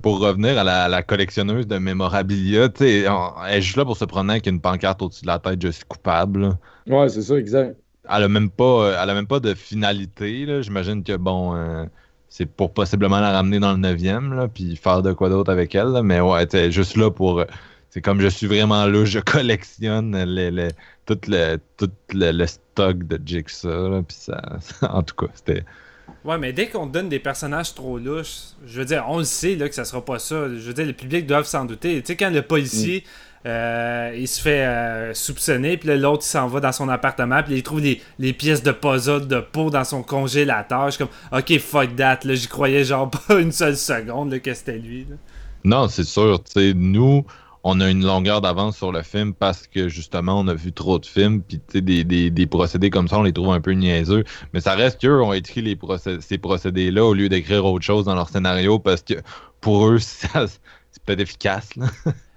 Pour 0.03 0.21
revenir 0.21 0.59
à 0.59 0.89
la, 0.89 1.03
collectionneuse 1.03 1.67
de 1.67 1.79
mémorabilia, 1.79 2.69
elle 2.81 3.07
est 3.51 3.61
juste 3.63 3.77
là 3.77 3.85
pour 3.85 3.97
se 3.97 4.05
promener 4.05 4.35
avec 4.35 4.47
une 4.47 4.61
pancarte 4.61 5.01
au-dessus 5.01 5.23
de 5.23 5.29
la 5.29 5.39
tête, 5.39 5.63
je 5.63 5.69
suis 5.69 5.85
coupable. 5.85 6.59
Ouais, 6.87 7.09
c'est 7.09 7.23
ça, 7.23 7.37
exact. 7.37 7.77
Elle 8.11 8.23
a 8.23 8.29
même 8.29 8.51
pas, 8.51 9.03
elle 9.03 9.11
a 9.11 9.15
même 9.15 9.27
pas 9.27 9.41
de 9.41 9.55
finalité. 9.55 10.63
J'imagine 10.63 11.03
que 11.03 11.17
bon. 11.17 11.55
Euh, 11.55 11.85
c'est 12.31 12.47
pour 12.47 12.75
possiblement 12.75 13.21
la 13.21 13.33
ramener 13.33 13.59
dans 13.59 13.73
le 13.73 13.79
9e, 13.79 14.49
puis 14.49 14.77
faire 14.77 15.03
de 15.03 15.13
quoi 15.13 15.31
d'autre 15.31 15.51
avec 15.51 15.75
elle. 15.75 16.03
Mais 16.03 16.21
ouais, 16.21 16.47
elle 16.53 16.61
est 16.61 16.71
juste 16.71 16.97
là 16.97 17.11
pour. 17.11 17.43
C'est 17.91 18.03
comme 18.03 18.21
je 18.21 18.29
suis 18.29 18.47
vraiment 18.47 18.85
là, 18.87 19.05
je 19.05 19.19
collectionne 19.33 20.17
les, 20.25 20.51
les, 20.51 20.69
tout 21.09 21.31
le, 21.31 21.59
tout 21.79 21.91
le, 22.13 22.47
stock 22.47 22.99
de 22.99 23.19
Jigsaw. 23.25 24.03
puis 24.03 24.17
ça, 24.17 24.41
en 24.83 25.03
tout 25.03 25.15
cas, 25.15 25.33
c'était. 25.35 25.65
Ouais, 26.25 26.39
mais 26.39 26.53
dès 26.53 26.69
qu'on 26.69 26.87
donne 26.87 27.09
des 27.09 27.19
personnages 27.19 27.75
trop 27.75 27.99
louches, 27.99 28.55
je 28.67 28.81
veux 28.81 28.85
dire, 28.85 29.05
on 29.09 29.19
le 29.19 29.25
sait 29.25 29.57
là, 29.57 29.69
que 29.69 29.75
ça 29.75 29.85
sera 29.85 30.05
pas 30.05 30.19
ça. 30.19 30.49
Je 30.49 30.61
veux 30.61 30.75
dire, 30.75 30.87
le 30.87 30.93
public 30.93 31.27
doit 31.27 31.45
s'en 31.45 31.65
douter. 31.65 32.01
Tu 32.01 32.07
sais, 32.07 32.17
quand 32.17 32.31
le 32.31 32.43
policier. 32.43 33.05
Mm. 33.05 33.11
Euh, 33.47 34.17
il 34.19 34.27
se 34.27 34.43
fait 34.43 34.67
euh, 34.67 35.15
soupçonner, 35.15 35.77
puis 35.77 35.97
l'autre 35.97 36.25
il 36.27 36.29
s'en 36.29 36.49
va 36.49 36.59
dans 36.59 36.73
son 36.73 36.89
appartement, 36.89 37.41
puis 37.45 37.55
il 37.55 37.63
trouve 37.63 37.81
les, 37.81 38.03
les, 38.19 38.33
pièces 38.33 38.65
de 38.65 38.73
puzzle 38.73 39.29
de 39.29 39.39
peau 39.39 39.71
dans 39.71 39.85
son 39.85 40.03
congélateur. 40.03 40.87
Je 40.87 40.97
suis 40.97 41.05
comme, 41.05 41.39
ok, 41.39 41.59
fuck 41.61 41.95
that, 41.95 42.19
là, 42.25 42.35
j'y 42.35 42.49
croyais 42.49 42.83
genre 42.83 43.09
pas 43.29 43.39
une 43.39 43.53
seule 43.53 43.77
seconde 43.77 44.33
là, 44.33 44.41
que 44.41 44.53
c'était 44.53 44.79
lui. 44.79 45.07
Non, 45.63 45.89
c'est 45.89 46.05
sûr, 46.05 46.43
tu 46.43 46.51
sais, 46.53 46.73
nous, 46.75 47.25
on 47.65 47.81
a 47.81 47.89
une 47.91 48.05
longueur 48.05 48.41
d'avance 48.41 48.77
sur 48.77 48.93
le 48.93 49.03
film 49.03 49.35
parce 49.35 49.67
que 49.67 49.89
justement 49.89 50.39
on 50.39 50.49
a 50.49 50.55
vu 50.55 50.73
trop 50.73 50.99
de 50.99 51.07
films 51.07 51.43
puis 51.43 51.61
des, 51.75 52.05
des, 52.05 52.31
des, 52.31 52.47
procédés 52.47 52.91
comme 52.91 53.09
ça 53.09 53.19
on 53.19 53.23
les 53.23 53.33
trouve 53.33 53.53
un 53.53 53.61
peu 53.61 53.73
niaiseux. 53.73 54.25
Mais 54.53 54.61
ça 54.61 54.75
reste 54.75 55.01
qu'eux 55.01 55.23
ont 55.23 55.33
écrit 55.33 55.63
les 55.63 55.79
ces 56.21 56.39
procédés 56.39 56.91
là 56.91 57.05
au 57.05 57.15
lieu 57.15 57.29
d'écrire 57.29 57.65
autre 57.65 57.85
chose 57.85 58.05
dans 58.05 58.15
leur 58.15 58.29
scénario 58.29 58.79
parce 58.79 59.03
que 59.03 59.15
pour 59.61 59.89
eux 59.89 59.99
c'est 60.01 60.31
peut-être 61.05 61.21
efficace 61.21 61.75
là. 61.77 61.87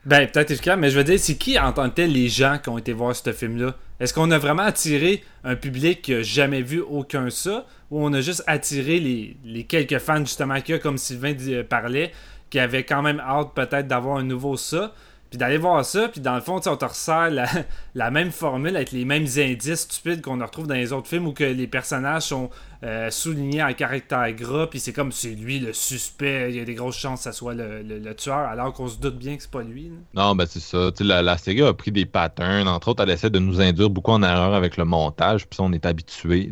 ben 0.06 0.28
peut-être 0.28 0.52
efficace 0.52 0.78
mais 0.80 0.90
je 0.90 0.98
veux 0.98 1.04
dire 1.04 1.20
c'est 1.20 1.36
qui 1.36 1.60
en 1.60 1.74
les 1.98 2.30
gens 2.30 2.58
qui 2.62 2.70
ont 2.70 2.78
été 2.78 2.94
voir 2.94 3.16
ce 3.16 3.32
film 3.32 3.62
là 3.62 3.76
est-ce 4.00 4.16
qu'on 4.16 4.32
a 4.32 4.40
vraiment 4.40 4.64
attiré 4.64 5.24
un 5.44 5.56
public 5.56 6.02
qui 6.02 6.14
n'a 6.14 6.24
jamais 6.24 6.64
vu 6.64 6.82
aucun 6.82 7.30
ça 7.30 7.68
ou 7.92 8.04
on 8.04 8.12
a 8.14 8.22
juste 8.22 8.44
attiré 8.48 9.00
les, 9.00 9.38
les 9.46 9.64
quelques 9.66 10.00
fans 10.00 10.22
justement 10.22 10.60
qu'il 10.60 10.74
y 10.74 10.78
a 10.78 10.80
comme 10.80 10.98
Sylvain 10.98 11.36
parlait 11.70 12.12
qui 12.52 12.60
avaient 12.60 12.84
quand 12.84 13.02
même 13.02 13.20
hâte 13.20 13.54
peut-être 13.56 13.88
d'avoir 13.88 14.18
un 14.18 14.24
nouveau 14.24 14.58
ça? 14.58 14.94
Puis 15.32 15.38
d'aller 15.38 15.58
voir 15.58 15.84
ça, 15.86 16.10
puis 16.10 16.20
dans 16.20 16.36
le 16.36 16.42
fond, 16.42 16.60
on 16.66 16.76
te 16.76 16.86
ressert 16.86 17.32
la, 17.96 18.12
même 18.12 18.32
formule 18.32 18.76
avec 18.76 18.92
les 18.92 19.06
mêmes 19.06 19.28
indices 19.38 19.88
stupides 19.90 20.22
qu'on 20.22 20.38
retrouve 20.40 20.68
dans 20.68 20.76
les 20.76 20.92
autres 20.92 21.08
films 21.08 21.26
où 21.26 21.32
que 21.32 21.46
les 21.46 21.68
personnages 21.68 22.24
sont 22.24 22.50
euh, 22.84 23.12
souligné 23.12 23.64
en 23.64 23.74
caractère 23.74 24.32
gras, 24.34 24.68
puis 24.68 24.80
c'est 24.80 24.94
comme 24.94 25.12
c'est 25.12 25.36
lui 25.36 25.60
le 25.60 25.72
suspect, 25.72 26.50
il 26.50 26.56
y 26.56 26.60
a 26.60 26.66
des 26.66 26.74
grosses 26.74 26.98
chances 26.98 27.20
que 27.20 27.24
ça 27.26 27.32
soit 27.32 27.54
le, 27.54 28.14
tueur, 28.16 28.40
alors 28.40 28.74
qu'on 28.74 28.88
se 28.88 28.98
doute 28.98 29.18
bien 29.18 29.36
que 29.36 29.44
c'est 29.44 29.52
pas 29.52 29.62
lui. 29.62 29.92
Non, 30.16 30.36
ben 30.36 30.46
c'est 30.48 30.60
ça. 30.60 30.90
La, 31.00 31.22
la, 31.22 31.38
série 31.38 31.62
a 31.62 31.74
pris 31.74 31.92
des 31.92 32.06
patterns. 32.06 32.68
Entre 32.68 32.88
autres, 32.88 33.04
elle 33.04 33.12
essaie 33.12 33.30
de 33.30 33.40
nous 33.40 33.62
induire 33.62 33.90
beaucoup 33.90 34.12
en 34.12 34.24
erreur 34.24 34.56
avec 34.56 34.78
le 34.78 34.86
montage, 34.86 35.48
puis 35.48 35.58
ça, 35.58 35.64
on 35.64 35.72
est 35.74 35.86
habitué. 35.86 36.50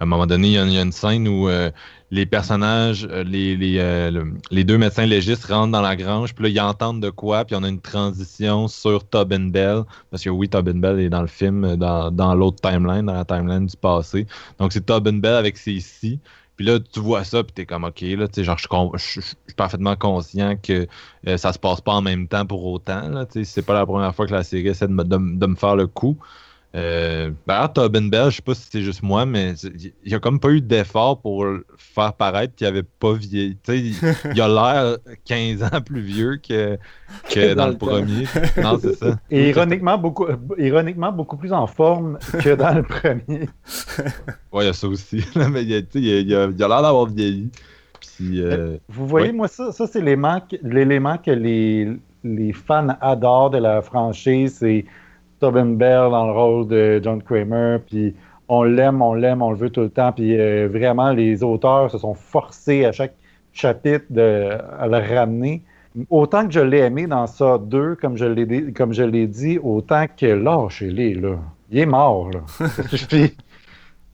À 0.00 0.04
un 0.04 0.06
moment 0.06 0.26
donné, 0.26 0.48
il 0.48 0.72
y, 0.72 0.78
a 0.78 0.82
une 0.82 0.92
scène 0.92 1.28
où 1.28 1.48
euh, 1.48 1.70
les 2.10 2.26
personnages, 2.26 3.06
euh, 3.10 3.22
les, 3.22 3.56
les, 3.56 4.64
deux 4.64 4.78
médecins 4.78 5.06
légistes 5.06 5.44
rentrent 5.46 5.72
dans 5.72 5.82
la 5.82 5.94
grange, 5.94 6.34
puis 6.34 6.44
là, 6.44 6.50
ils 6.50 6.60
entendent 6.60 7.02
de 7.02 7.10
quoi, 7.10 7.44
puis 7.44 7.54
on 7.54 7.62
a 7.62 7.68
une 7.68 7.80
transition 7.80 8.66
sur 8.66 9.04
Tobin 9.04 9.48
Bell, 9.50 9.82
parce 10.10 10.24
que 10.24 10.30
oui, 10.30 10.48
Tobin 10.48 10.74
Bell 10.74 11.00
est 11.00 11.10
dans 11.10 11.20
le 11.20 11.28
film, 11.28 11.76
dans, 11.76 12.10
dans 12.10 12.34
l'autre 12.34 12.60
timeline, 12.60 13.06
dans 13.06 13.14
la 13.14 13.24
timeline 13.24 13.66
du 13.66 13.76
passé. 13.76 14.26
Donc, 14.58 14.72
c'est 14.72 14.84
Tobin 14.86 15.18
Bell 15.18 15.34
avec 15.34 15.56
ses 15.58 15.67
ici. 15.72 16.20
Puis 16.56 16.66
là, 16.66 16.80
tu 16.80 16.98
vois 16.98 17.22
ça, 17.22 17.44
puis 17.44 17.52
t'es 17.52 17.66
comme, 17.66 17.84
OK, 17.84 18.00
là, 18.00 18.26
tu 18.26 18.34
sais, 18.34 18.44
genre, 18.44 18.58
je, 18.96 19.20
suis 19.20 19.36
parfaitement 19.56 19.94
conscient 19.94 20.56
que 20.56 20.88
euh, 21.28 21.36
ça 21.36 21.52
se 21.52 21.58
passe 21.58 21.80
pas 21.80 21.92
en 21.92 22.02
même 22.02 22.26
temps 22.26 22.46
pour 22.46 22.64
autant, 22.64 23.08
là, 23.08 23.26
tu 23.26 23.44
sais, 23.44 23.44
c'est 23.44 23.62
pas 23.62 23.74
la 23.74 23.86
première 23.86 24.12
fois 24.14 24.26
que 24.26 24.32
la 24.32 24.42
série 24.42 24.66
essaie 24.66 24.88
de 24.88 25.02
de, 25.02 25.46
me 25.46 25.54
faire 25.54 25.76
le 25.76 25.86
coup. 25.86 26.18
Euh, 26.74 27.30
D'ailleurs, 27.46 27.72
Tobin 27.72 28.08
Bell, 28.08 28.30
je 28.30 28.36
sais 28.36 28.42
pas 28.42 28.54
si 28.54 28.68
c'est 28.70 28.82
juste 28.82 29.02
moi, 29.02 29.24
mais 29.24 29.54
il 29.54 29.92
n'y 30.06 30.14
a 30.14 30.20
comme 30.20 30.38
pas 30.38 30.50
eu 30.50 30.60
d'effort 30.60 31.20
pour 31.20 31.46
faire 31.78 32.12
paraître 32.12 32.54
qu'il 32.54 32.66
avait 32.66 32.82
pas 32.82 33.14
vieilli. 33.14 33.56
Il, 33.68 33.94
il, 34.34 34.40
a 34.40 34.48
l'air 34.48 34.98
15 35.24 35.62
ans 35.62 35.80
plus 35.84 36.02
vieux 36.02 36.36
que, 36.36 36.78
que 37.30 37.54
dans, 37.54 37.68
le, 37.68 37.78
premier. 37.78 38.24
Non, 38.62 38.78
c'est 38.80 38.94
ça. 38.94 39.18
Et 39.30 39.48
ironiquement 39.48 39.96
beaucoup, 39.96 40.26
ironiquement, 40.58 41.10
beaucoup 41.10 41.38
plus 41.38 41.52
en 41.52 41.66
forme 41.66 42.18
que 42.42 42.54
dans 42.54 42.74
le 42.74 42.82
premier. 42.82 43.48
ouais, 44.52 44.64
il 44.64 44.66
y 44.66 44.68
a 44.68 44.72
ça 44.74 44.88
aussi. 44.88 45.24
mais 45.34 45.64
il 45.64 45.74
a, 45.74 45.80
il 45.94 46.34
a, 46.34 46.42
a 46.42 46.46
l'air 46.48 46.82
d'avoir 46.82 47.06
vieilli. 47.06 47.50
Euh, 48.20 48.78
vous 48.88 49.06
voyez, 49.06 49.32
moi, 49.32 49.48
ça, 49.48 49.72
ça 49.72 49.86
c'est 49.86 50.00
l'élément 50.00 50.40
que 51.18 51.30
les, 51.30 51.96
les 52.24 52.52
fans 52.52 52.88
adorent 53.00 53.50
de 53.50 53.58
la 53.58 53.82
franchise. 53.82 54.56
C'est 54.58 54.84
Tobin 55.40 55.66
Bell 55.66 56.10
dans 56.10 56.26
le 56.26 56.32
rôle 56.32 56.68
de 56.68 57.00
John 57.02 57.22
Kramer, 57.22 57.78
puis 57.86 58.14
on 58.48 58.62
l'aime, 58.62 59.02
on 59.02 59.14
l'aime, 59.14 59.42
on 59.42 59.50
le 59.50 59.56
veut 59.56 59.70
tout 59.70 59.82
le 59.82 59.90
temps, 59.90 60.12
puis 60.12 60.38
euh, 60.38 60.68
vraiment, 60.70 61.12
les 61.12 61.42
auteurs 61.42 61.90
se 61.90 61.98
sont 61.98 62.14
forcés 62.14 62.84
à 62.84 62.92
chaque 62.92 63.14
chapitre 63.52 64.06
de, 64.10 64.50
à 64.78 64.86
le 64.86 64.96
ramener. 64.96 65.62
Autant 66.10 66.46
que 66.46 66.52
je 66.52 66.60
l'ai 66.60 66.78
aimé 66.78 67.06
dans 67.06 67.26
ça 67.26 67.58
2, 67.58 67.96
comme 67.96 68.16
je 68.16 68.24
l'ai, 68.24 68.72
comme 68.72 68.92
je 68.92 69.02
l'ai 69.02 69.26
dit, 69.26 69.58
autant 69.58 70.06
que 70.16 70.26
lâchez-les, 70.26 71.14
là. 71.14 71.36
Il 71.70 71.80
est 71.80 71.86
mort, 71.86 72.30
là. 72.30 72.40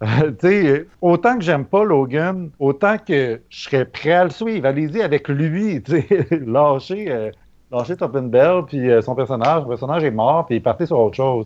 sais, 0.40 0.86
autant 1.00 1.38
que 1.38 1.44
j'aime 1.44 1.64
pas 1.64 1.84
Logan, 1.84 2.50
autant 2.58 2.96
que 2.98 3.40
je 3.48 3.62
serais 3.62 3.84
prêt 3.84 4.12
à 4.12 4.24
le 4.24 4.30
suivre. 4.30 4.66
Allez-y 4.66 5.02
avec 5.02 5.28
lui, 5.28 5.82
lâchez, 6.30 7.10
euh, 7.10 7.30
lâcher 7.70 7.96
Topin 7.96 8.22
Bell, 8.22 8.62
puis 8.66 8.90
euh, 8.90 9.02
son 9.02 9.14
personnage. 9.14 9.62
Le 9.62 9.68
personnage 9.68 10.04
est 10.04 10.10
mort, 10.10 10.46
puis 10.46 10.56
il 10.56 10.58
est 10.58 10.62
parti 10.62 10.86
sur 10.86 10.98
autre 10.98 11.16
chose. 11.16 11.44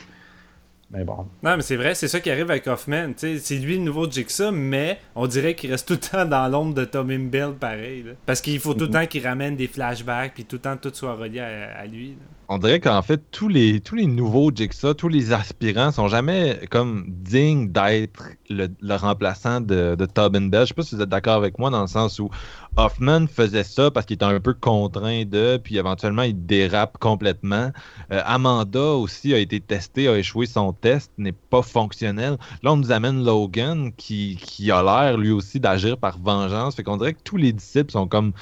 Mais 0.90 1.04
bon. 1.04 1.26
Non, 1.42 1.56
mais 1.56 1.62
c'est 1.62 1.76
vrai, 1.76 1.94
c'est 1.94 2.08
ça 2.08 2.18
qui 2.18 2.30
arrive 2.30 2.50
avec 2.50 2.66
Hoffman. 2.66 3.12
C'est 3.16 3.56
lui 3.56 3.76
le 3.76 3.82
nouveau 3.82 4.10
Jigsaw, 4.10 4.50
mais 4.52 4.98
on 5.14 5.26
dirait 5.26 5.54
qu'il 5.54 5.70
reste 5.70 5.86
tout 5.86 5.94
le 5.94 6.00
temps 6.00 6.24
dans 6.24 6.48
l'ombre 6.48 6.72
de 6.72 6.86
Tommy 6.86 7.18
Bell, 7.18 7.52
pareil. 7.52 8.06
Parce 8.24 8.40
qu'il 8.40 8.58
faut 8.58 8.72
tout 8.72 8.80
le 8.80 8.86
mm-hmm. 8.86 8.92
temps 8.92 9.06
qu'il 9.06 9.26
ramène 9.26 9.56
des 9.56 9.66
flashbacks, 9.66 10.32
puis 10.32 10.46
tout 10.46 10.56
le 10.56 10.62
temps 10.62 10.76
tout 10.78 10.90
soit 10.94 11.14
relié 11.14 11.40
à, 11.40 11.84
lui 11.86 12.16
on 12.50 12.56
dirait 12.56 12.80
qu'en 12.80 13.02
fait, 13.02 13.20
tous 13.30 13.48
les, 13.48 13.80
tous 13.80 13.94
les 13.94 14.06
nouveaux 14.06 14.50
Jigsaw, 14.54 14.94
tous 14.94 15.08
les 15.08 15.34
aspirants 15.34 15.92
sont 15.92 16.08
jamais 16.08 16.58
comme 16.70 17.04
dignes 17.06 17.70
d'être 17.70 18.22
le, 18.48 18.96
remplaçant 18.96 19.60
de, 19.60 19.94
de 19.94 20.06
Tobin 20.06 20.48
Bell. 20.48 20.62
Je 20.62 20.68
sais 20.68 20.74
pas 20.74 20.82
si 20.82 20.94
vous 20.94 21.02
êtes 21.02 21.10
d'accord 21.10 21.34
avec 21.34 21.58
moi 21.58 21.68
dans 21.68 21.82
le 21.82 21.88
sens 21.88 22.18
où 22.18 22.30
Hoffman 22.78 23.26
faisait 23.26 23.64
ça 23.64 23.90
parce 23.90 24.06
qu'il 24.06 24.14
était 24.14 24.24
un 24.24 24.38
peu 24.38 24.54
contraint 24.54 25.24
de, 25.24 25.56
puis 25.56 25.78
éventuellement 25.78 26.22
il 26.22 26.46
dérape 26.46 26.96
complètement. 26.98 27.72
Euh, 28.12 28.22
Amanda 28.24 28.80
aussi 28.80 29.34
a 29.34 29.38
été 29.38 29.58
testée, 29.58 30.06
a 30.06 30.16
échoué 30.16 30.46
son 30.46 30.72
test, 30.72 31.10
n'est 31.18 31.32
pas 31.32 31.62
fonctionnel. 31.62 32.38
Là, 32.62 32.72
on 32.72 32.76
nous 32.76 32.92
amène 32.92 33.24
Logan 33.24 33.90
qui, 33.96 34.36
qui 34.40 34.70
a 34.70 34.80
l'air 34.84 35.18
lui 35.18 35.32
aussi 35.32 35.58
d'agir 35.58 35.98
par 35.98 36.20
vengeance. 36.20 36.76
Fait 36.76 36.84
qu'on 36.84 36.98
dirait 36.98 37.14
que 37.14 37.22
tous 37.24 37.36
les 37.36 37.52
disciples 37.52 37.90
sont 37.90 38.06
comme 38.06 38.32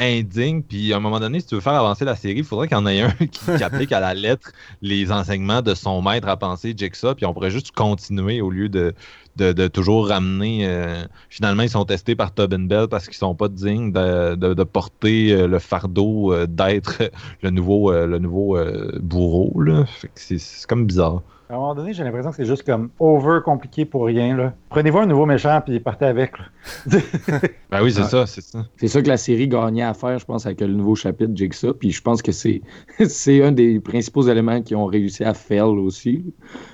indigne. 0.00 0.62
Puis 0.62 0.92
à 0.92 0.96
un 0.96 1.00
moment 1.00 1.20
donné, 1.20 1.38
si 1.38 1.46
tu 1.46 1.54
veux 1.54 1.60
faire 1.60 1.74
avancer 1.74 2.04
la 2.04 2.16
série, 2.16 2.38
il 2.38 2.44
faudrait 2.44 2.66
qu'il 2.66 2.76
y 2.76 2.80
en 2.80 2.86
ait 2.86 3.02
un 3.02 3.10
qui, 3.30 3.62
applique 3.62 3.92
à 3.92 4.00
la 4.00 4.14
lettre 4.14 4.50
les 4.82 5.12
enseignements 5.12 5.62
de 5.62 5.74
son 5.74 6.02
maître 6.02 6.28
à 6.28 6.36
penser, 6.36 6.74
Jigsaw, 6.76 7.14
puis 7.14 7.26
on 7.26 7.32
pourrait 7.32 7.50
juste 7.50 7.70
continuer 7.72 8.40
au 8.40 8.50
lieu 8.50 8.68
de, 8.68 8.92
de, 9.36 9.68
toujours 9.68 10.08
ramener. 10.08 10.66
Euh, 10.66 11.04
finalement, 11.28 11.62
ils 11.62 11.70
sont 11.70 11.84
testés 11.84 12.14
par 12.14 12.32
Tobin 12.32 12.60
Bell 12.60 12.88
parce 12.88 13.06
qu'ils 13.06 13.16
sont 13.16 13.34
pas 13.34 13.48
dignes 13.48 13.92
de, 13.92 14.34
de 14.34 14.64
porter 14.64 15.32
euh, 15.32 15.46
le 15.46 15.58
fardeau 15.58 16.32
euh, 16.32 16.46
d'être 16.46 17.02
le 17.42 17.50
nouveau, 17.50 17.92
le 17.92 18.18
nouveau 18.18 18.58
bourreau. 19.00 19.60
Là. 19.60 19.84
c'est 20.14 20.38
comme 20.66 20.86
bizarre. 20.86 21.22
À 21.50 21.54
un 21.56 21.58
moment 21.58 21.74
donné, 21.74 21.92
j'ai 21.92 22.04
l'impression 22.04 22.30
que 22.30 22.36
c'est 22.36 22.46
juste 22.46 22.64
comme 22.64 22.88
over 22.98 23.40
compliqué 23.44 23.84
pour 23.84 24.06
rien. 24.06 24.54
Prenez-vous 24.70 24.98
un 24.98 25.06
nouveau 25.06 25.26
méchant 25.26 25.60
puis 25.64 25.78
partez 25.78 26.06
avec. 26.06 26.32
ben 26.86 27.82
oui, 27.82 27.92
c'est 27.92 28.04
ça, 28.04 28.26
c'est 28.26 28.40
ça. 28.40 28.64
C'est 28.76 28.88
ça 28.88 29.02
que 29.02 29.08
la 29.08 29.18
série 29.18 29.46
gagnait 29.46 29.82
à 29.82 29.92
faire, 29.92 30.18
je 30.18 30.24
pense, 30.24 30.46
avec 30.46 30.62
le 30.62 30.68
nouveau 30.68 30.94
chapitre 30.94 31.32
Jigsaw. 31.34 31.74
Puis 31.74 31.90
je 31.90 32.00
pense 32.00 32.22
que 32.22 32.32
c'est, 32.32 32.62
c'est 33.06 33.44
un 33.44 33.52
des 33.52 33.78
principaux 33.78 34.22
éléments 34.22 34.62
qui 34.62 34.74
ont 34.74 34.86
réussi 34.86 35.22
à 35.22 35.34
faire 35.34 35.68
aussi. 35.68 36.24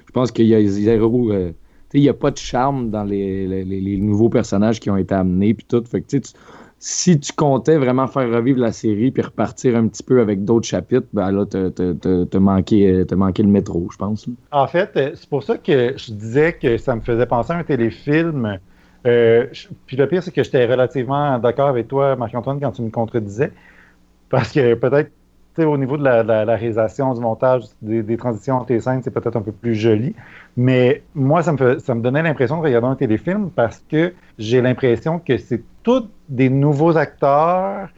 Je 0.07 0.13
pense 0.13 0.31
qu'il 0.31 0.47
y 0.47 0.55
a 0.55 0.65
zéro. 0.65 1.33
Euh, 1.33 1.53
il 1.95 2.03
n'y 2.03 2.09
a 2.09 2.15
pas 2.15 2.31
de 2.31 2.39
charme 2.39 2.91
dans 2.91 3.05
les, 3.05 3.65
les, 3.65 3.97
nouveaux 3.97 4.29
personnages 4.29 4.81
qui 4.81 4.91
ont 4.91 4.97
été 4.97 5.15
amenés. 5.15 5.55
Puis 5.55 5.67
tout. 5.69 5.83
Fait 5.85 6.01
que, 6.01 6.17
si 6.79 7.21
tu 7.21 7.33
comptais 7.33 7.77
vraiment 7.77 8.07
faire 8.07 8.31
revivre 8.31 8.59
la 8.61 8.73
série 8.73 9.11
puis 9.11 9.23
repartir 9.23 9.77
un 9.77 9.87
petit 9.87 10.03
peu 10.03 10.21
avec 10.21 10.45
d'autres 10.45 10.67
chapitres, 10.67 11.07
ben 11.13 11.31
là, 11.31 11.45
t'as 11.45 12.39
manqué 12.39 13.03
le 13.43 13.49
métro, 13.49 13.89
je 13.93 13.97
pense. 13.99 14.27
En 14.51 14.67
fait, 14.67 14.91
euh, 14.97 15.11
c'est 15.15 15.29
pour 15.29 15.43
ça 15.43 15.59
que 15.59 15.95
je 15.97 16.13
disais 16.13 16.55
que 16.55 16.79
ça 16.79 16.95
me 16.95 17.03
faisait 17.03 17.27
penser 17.27 17.53
à 17.53 17.57
un 17.59 17.65
téléfilm. 17.65 18.59
Euh, 19.07 19.47
puis 19.87 19.97
le 19.97 20.07
pire, 20.07 20.23
c'est 20.23 20.33
que 20.33 20.43
j'étais 20.43 20.67
relativement 20.67 21.39
d'accord 21.39 21.69
avec 21.69 21.89
toi, 21.89 22.17
Marc-Antoine, 22.17 22.61
quand 22.61 22.73
tu 22.73 22.83
me 22.83 22.91
contredisais. 22.91 23.53
Parce 24.31 24.53
que 24.53 24.75
peut-être 24.75 25.11
au 25.59 25.77
niveau 25.77 25.97
de 25.97 26.05
la, 26.05 26.57
réalisation, 26.57 27.13
du 27.15 27.21
montage, 27.21 27.65
des, 27.83 28.17
transitions 28.17 28.57
entre 28.57 28.73
les 28.73 28.81
scènes, 28.81 29.03
c'est 29.03 29.11
peut-être 29.11 29.37
un 29.37 29.43
peu 29.43 29.53
plus 29.53 29.75
joli. 29.75 30.15
Mais 30.57 31.03
moi, 31.15 31.43
ça 31.43 31.53
me, 31.53 31.79
ça 31.79 31.95
me 31.95 32.01
donnait 32.01 32.23
l'impression 32.23 32.59
de 32.59 32.63
regarder 32.63 32.89
un 32.89 32.97
téléfilm 32.97 33.51
parce 33.51 33.85
que 33.89 34.15
j'ai 34.39 34.61
l'impression 34.61 35.19
que 35.19 35.37
c'est 35.37 35.63
tous 35.83 36.09
des 36.29 36.51
nouveaux 36.51 36.97
acteurs 36.97 37.89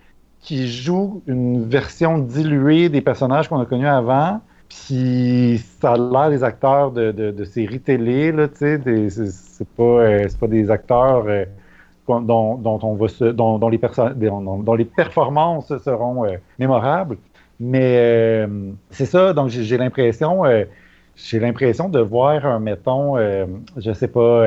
qui 0.41 0.69
jouent 0.69 1.23
une 1.27 1.65
version 1.69 2.19
diluée 2.19 2.89
des 2.89 3.01
personnages 3.01 3.49
qu'on 3.49 3.61
a 3.61 3.67
connus 3.67 3.87
avant. 3.87 4.41
Puis 4.69 5.63
ça 5.81 5.93
a 5.93 5.97
l'air 5.97 6.31
des 6.31 6.43
acteurs 6.43 6.91
de, 6.93 7.13
de, 7.13 7.45
séries 7.45 7.81
télé, 7.81 8.33
là, 8.33 8.49
tu 8.49 8.57
sais, 8.57 9.11
c'est 9.11 9.69
pas, 9.69 9.83
euh, 9.83 10.27
pas 10.41 10.47
des 10.47 10.71
acteurs 10.71 11.25
euh, 11.27 11.45
dont, 12.09 12.57
dont, 12.57 12.81
on 12.83 12.95
va 12.95 13.33
dont, 13.33 13.59
dont, 13.59 14.75
les 14.75 14.85
performances 14.85 15.77
seront 15.79 16.25
euh, 16.25 16.37
mémorables. 16.59 17.19
Mais 17.65 17.97
euh, 17.97 18.73
c'est 18.91 19.07
ça, 19.07 19.33
donc 19.33 19.51
j'ai 19.51 19.79
l'impression 19.79 20.45
euh, 20.45 20.65
j'ai 21.15 21.39
l'impression 21.39 21.89
de 21.89 22.01
voir 22.01 22.45
un, 22.45 22.59
mettons, 22.59 23.17
euh, 23.17 23.47
je 23.77 23.93
sais 23.93 24.09
pas, 24.09 24.45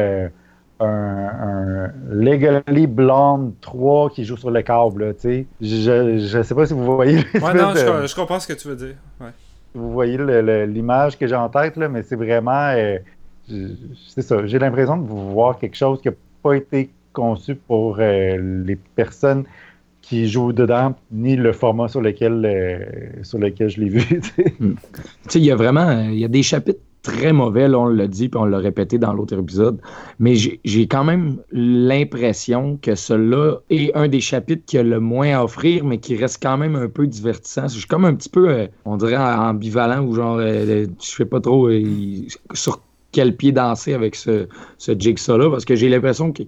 un, 0.81 0.85
un, 0.85 1.91
Legally 2.09 2.87
Blonde 2.87 3.53
3 3.61 4.09
qui 4.09 4.25
joue 4.25 4.35
sur 4.35 4.51
le 4.51 4.61
câble, 4.63 5.15
tu 5.15 5.21
sais. 5.21 5.45
Je, 5.61 6.17
je 6.17 6.43
sais 6.43 6.53
pas 6.53 6.65
si 6.65 6.73
vous 6.73 6.83
voyez. 6.83 7.19
Ouais, 7.35 7.53
non, 7.53 7.73
je, 7.73 8.05
je, 8.05 8.15
comprends 8.15 8.41
ce 8.41 8.47
que 8.47 8.53
tu 8.53 8.67
veux 8.67 8.75
dire. 8.75 8.95
Ouais. 9.21 9.29
Vous 9.73 9.93
voyez 9.93 10.17
l'image 10.67 11.17
que 11.17 11.25
j'ai 11.25 11.35
en 11.35 11.47
tête, 11.47 11.77
là, 11.77 11.87
mais 11.87 12.03
c'est 12.03 12.17
vraiment. 12.17 12.75
c'est 13.47 14.23
ça, 14.23 14.45
j'ai 14.45 14.59
l'impression 14.59 14.97
de 14.97 15.07
voir 15.07 15.57
quelque 15.57 15.77
chose 15.77 16.01
qui 16.01 16.09
n'a 16.09 16.15
pas 16.43 16.55
été 16.55 16.89
conçu 17.13 17.55
pour 17.55 17.95
les 17.95 18.77
personnes 18.93 19.45
qui 20.07 20.27
joue 20.27 20.53
dedans, 20.53 20.93
ni 21.11 21.35
le 21.35 21.51
format 21.51 21.87
sur 21.87 21.99
lequel, 21.99 22.45
euh, 22.45 23.23
sur 23.23 23.39
lequel 23.39 23.69
je 23.69 23.81
l'ai 23.81 23.89
vu. 23.89 24.21
Hmm. 24.59 24.75
Il 25.33 25.43
y 25.43 25.51
a 25.51 25.55
vraiment 25.55 26.01
il 26.03 26.19
y 26.19 26.23
a 26.23 26.27
des 26.27 26.43
chapitres 26.43 26.79
très 27.01 27.33
mauvais, 27.33 27.67
on 27.73 27.87
l'a 27.87 28.07
dit, 28.07 28.29
puis 28.29 28.39
on 28.39 28.45
l'a 28.45 28.59
répété 28.59 28.97
dans 28.97 29.13
l'autre 29.13 29.37
épisode, 29.37 29.79
mais 30.19 30.35
j'ai 30.35 30.87
quand 30.87 31.03
même 31.03 31.37
l'impression 31.51 32.77
que 32.81 32.95
celui-là 32.95 33.57
est 33.69 33.95
un 33.95 34.07
des 34.07 34.21
chapitres 34.21 34.63
qui 34.65 34.77
a 34.77 34.83
le 34.83 34.99
moins 34.99 35.37
à 35.37 35.43
offrir, 35.43 35.83
mais 35.83 35.97
qui 35.97 36.15
reste 36.15 36.41
quand 36.41 36.57
même 36.57 36.75
un 36.75 36.87
peu 36.87 37.07
divertissant. 37.07 37.67
Je 37.67 37.79
suis 37.79 37.87
comme 37.87 38.05
un 38.05 38.13
petit 38.13 38.29
peu, 38.29 38.49
euh, 38.49 38.67
on 38.85 38.97
dirait, 38.97 39.17
ambivalent, 39.17 40.03
ou 40.05 40.15
genre, 40.15 40.37
euh, 40.39 40.85
je 41.01 41.05
sais 41.05 41.25
pas 41.25 41.41
trop 41.41 41.69
sur 42.53 42.81
quel 43.11 43.35
pied 43.35 43.51
danser 43.51 43.93
avec 43.93 44.15
ce, 44.15 44.47
ce 44.77 44.91
jigsaw-là, 44.97 45.49
parce 45.49 45.65
que 45.65 45.75
j'ai 45.75 45.89
l'impression 45.89 46.31
que 46.31 46.43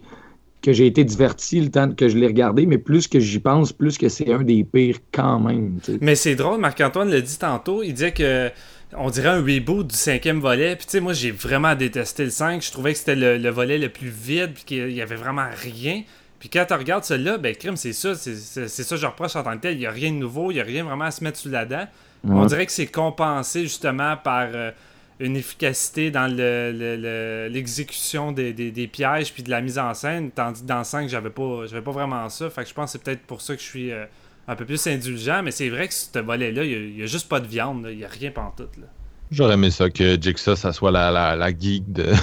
que 0.67 0.73
j'ai 0.73 0.85
été 0.85 1.05
diverti 1.05 1.61
le 1.61 1.71
temps 1.71 1.89
que 1.93 2.09
je 2.09 2.17
l'ai 2.17 2.27
regardé, 2.27 2.65
mais 2.65 2.77
plus 2.77 3.07
que 3.07 3.21
j'y 3.21 3.39
pense, 3.39 3.71
plus 3.71 3.97
que 3.97 4.09
c'est 4.09 4.33
un 4.33 4.43
des 4.43 4.65
pires 4.65 4.97
quand 5.13 5.39
même. 5.39 5.79
Mais 6.01 6.15
c'est 6.15 6.35
drôle, 6.35 6.59
Marc-Antoine 6.59 7.09
l'a 7.09 7.21
dit 7.21 7.39
tantôt, 7.39 7.83
il 7.83 7.93
disait 7.93 8.11
que 8.11 8.51
on 8.97 9.09
dirait 9.09 9.29
un 9.29 9.41
reboot 9.41 9.87
du 9.87 9.95
cinquième 9.95 10.41
volet. 10.41 10.75
Puis 10.75 10.85
tu 10.85 10.91
sais, 10.91 10.99
moi 10.99 11.13
j'ai 11.13 11.31
vraiment 11.31 11.73
détesté 11.73 12.25
le 12.25 12.31
5. 12.31 12.61
Je 12.61 12.69
trouvais 12.69 12.91
que 12.91 12.99
c'était 12.99 13.15
le, 13.15 13.49
volet 13.49 13.77
le 13.77 13.87
plus 13.87 14.09
vide, 14.09 14.51
puis 14.55 14.65
qu'il 14.65 14.91
y 14.91 15.01
avait 15.01 15.15
vraiment 15.15 15.47
rien. 15.55 16.03
Puis 16.37 16.49
quand 16.49 16.65
tu 16.67 16.73
regardes 16.73 17.05
celui-là, 17.05 17.37
ben 17.37 17.55
crime, 17.55 17.77
c'est 17.77 17.93
ça, 17.93 18.13
c'est 18.13 18.67
ça 18.67 18.95
que 18.95 19.01
je 19.01 19.07
reproche 19.07 19.37
en 19.37 19.43
tant 19.43 19.55
que 19.55 19.61
tel. 19.61 19.75
Il 19.75 19.79
n'y 19.79 19.85
a 19.85 19.91
rien 19.91 20.11
de 20.11 20.17
nouveau, 20.17 20.51
il 20.51 20.55
n'y 20.55 20.59
a 20.59 20.65
rien 20.65 20.83
vraiment 20.83 21.05
à 21.05 21.11
se 21.11 21.23
mettre 21.23 21.37
sous 21.37 21.49
la 21.49 21.65
dent. 21.65 21.87
On 22.27 22.45
dirait 22.45 22.65
que 22.65 22.73
c'est 22.73 22.87
compensé 22.87 23.61
justement 23.61 24.17
par. 24.17 24.49
Euh, 24.53 24.71
une 25.19 25.35
efficacité 25.35 26.11
dans 26.11 26.27
l'exécution 26.27 28.31
le, 28.31 28.53
des, 28.53 28.87
pièges 28.87 29.33
puis 29.33 29.43
de 29.43 29.49
la 29.49 29.61
mise 29.61 29.79
en 29.79 29.93
scène, 29.93 30.31
tandis 30.31 30.61
que 30.61 30.67
dans 30.67 30.83
5, 30.83 31.09
j'avais 31.09 31.29
pas, 31.29 31.65
j'avais 31.65 31.81
pas 31.81 31.91
vraiment 31.91 32.29
ça. 32.29 32.49
Fait 32.49 32.63
que 32.63 32.69
je 32.69 32.73
pense 32.73 32.85
que 32.85 32.91
c'est 32.93 33.03
peut-être 33.03 33.23
pour 33.23 33.41
ça 33.41 33.55
que 33.55 33.61
je 33.61 33.67
suis 33.67 33.91
euh, 33.91 34.05
un 34.47 34.55
peu 34.55 34.65
plus 34.65 34.85
indulgent, 34.87 35.41
mais 35.43 35.51
c'est 35.51 35.69
vrai 35.69 35.87
que 35.87 35.93
ce 35.93 36.19
volet-là, 36.19 36.63
il 36.63 36.95
n'y 36.95 37.03
a, 37.03 37.07
juste 37.07 37.27
pas 37.27 37.39
de 37.39 37.47
viande, 37.47 37.87
il 37.89 37.97
n'y 37.97 38.05
a 38.05 38.09
rien 38.09 38.29
pantoute. 38.29 38.77
Là. 38.77 38.85
J'aurais 39.31 39.55
aimé 39.55 39.71
ça 39.71 39.89
que 39.89 40.21
Jigsaw, 40.21 40.55
ça 40.55 40.71
soit 40.71 40.91
la, 40.91 41.11
la, 41.11 41.35
la 41.35 41.49
geek 41.49 41.91
de, 41.91 42.05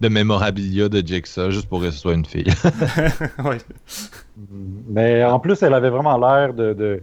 de 0.00 0.08
mémorabilia 0.08 0.88
de 0.88 1.04
Jigsaw, 1.04 1.50
juste 1.50 1.68
pour 1.68 1.80
que 1.80 1.90
ce 1.90 1.98
soit 1.98 2.14
une 2.14 2.26
fille. 2.26 2.52
oui. 3.44 3.56
Mais 4.88 5.24
en 5.24 5.40
plus, 5.40 5.60
elle 5.62 5.74
avait 5.74 5.90
vraiment 5.90 6.18
l'air 6.18 6.52
de 6.52 7.02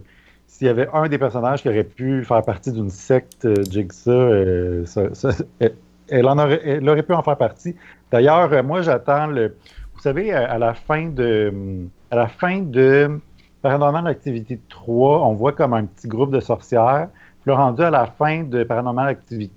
s'il 0.52 0.66
y 0.66 0.70
avait 0.70 0.88
un 0.92 1.08
des 1.08 1.16
personnages 1.16 1.62
qui 1.62 1.70
aurait 1.70 1.82
pu 1.82 2.24
faire 2.24 2.42
partie 2.42 2.72
d'une 2.72 2.90
secte 2.90 3.46
euh, 3.46 3.64
Jigsaw, 3.70 4.10
euh, 4.10 4.84
elle, 6.08 6.28
en 6.28 6.38
aurait, 6.38 7.02
pu 7.02 7.14
en 7.14 7.22
faire 7.22 7.38
partie. 7.38 7.74
D'ailleurs, 8.10 8.52
euh, 8.52 8.62
moi, 8.62 8.82
j'attends 8.82 9.28
le. 9.28 9.56
Vous 9.94 10.00
savez, 10.02 10.30
à, 10.30 10.52
à 10.52 10.58
la 10.58 10.74
fin 10.74 11.06
de. 11.06 11.88
À 12.10 12.16
la 12.16 12.28
fin 12.28 12.60
de 12.60 13.18
Paranormal 13.62 14.06
Activity 14.06 14.60
3, 14.68 15.26
on 15.26 15.32
voit 15.32 15.52
comme 15.52 15.72
un 15.72 15.86
petit 15.86 16.06
groupe 16.06 16.30
de 16.30 16.40
sorcières. 16.40 17.08
Puis 17.40 17.50
là, 17.50 17.56
rendu 17.56 17.82
à 17.82 17.90
la 17.90 18.04
fin 18.04 18.42
de 18.42 18.62
Paranormal 18.62 19.08
Activity 19.08 19.54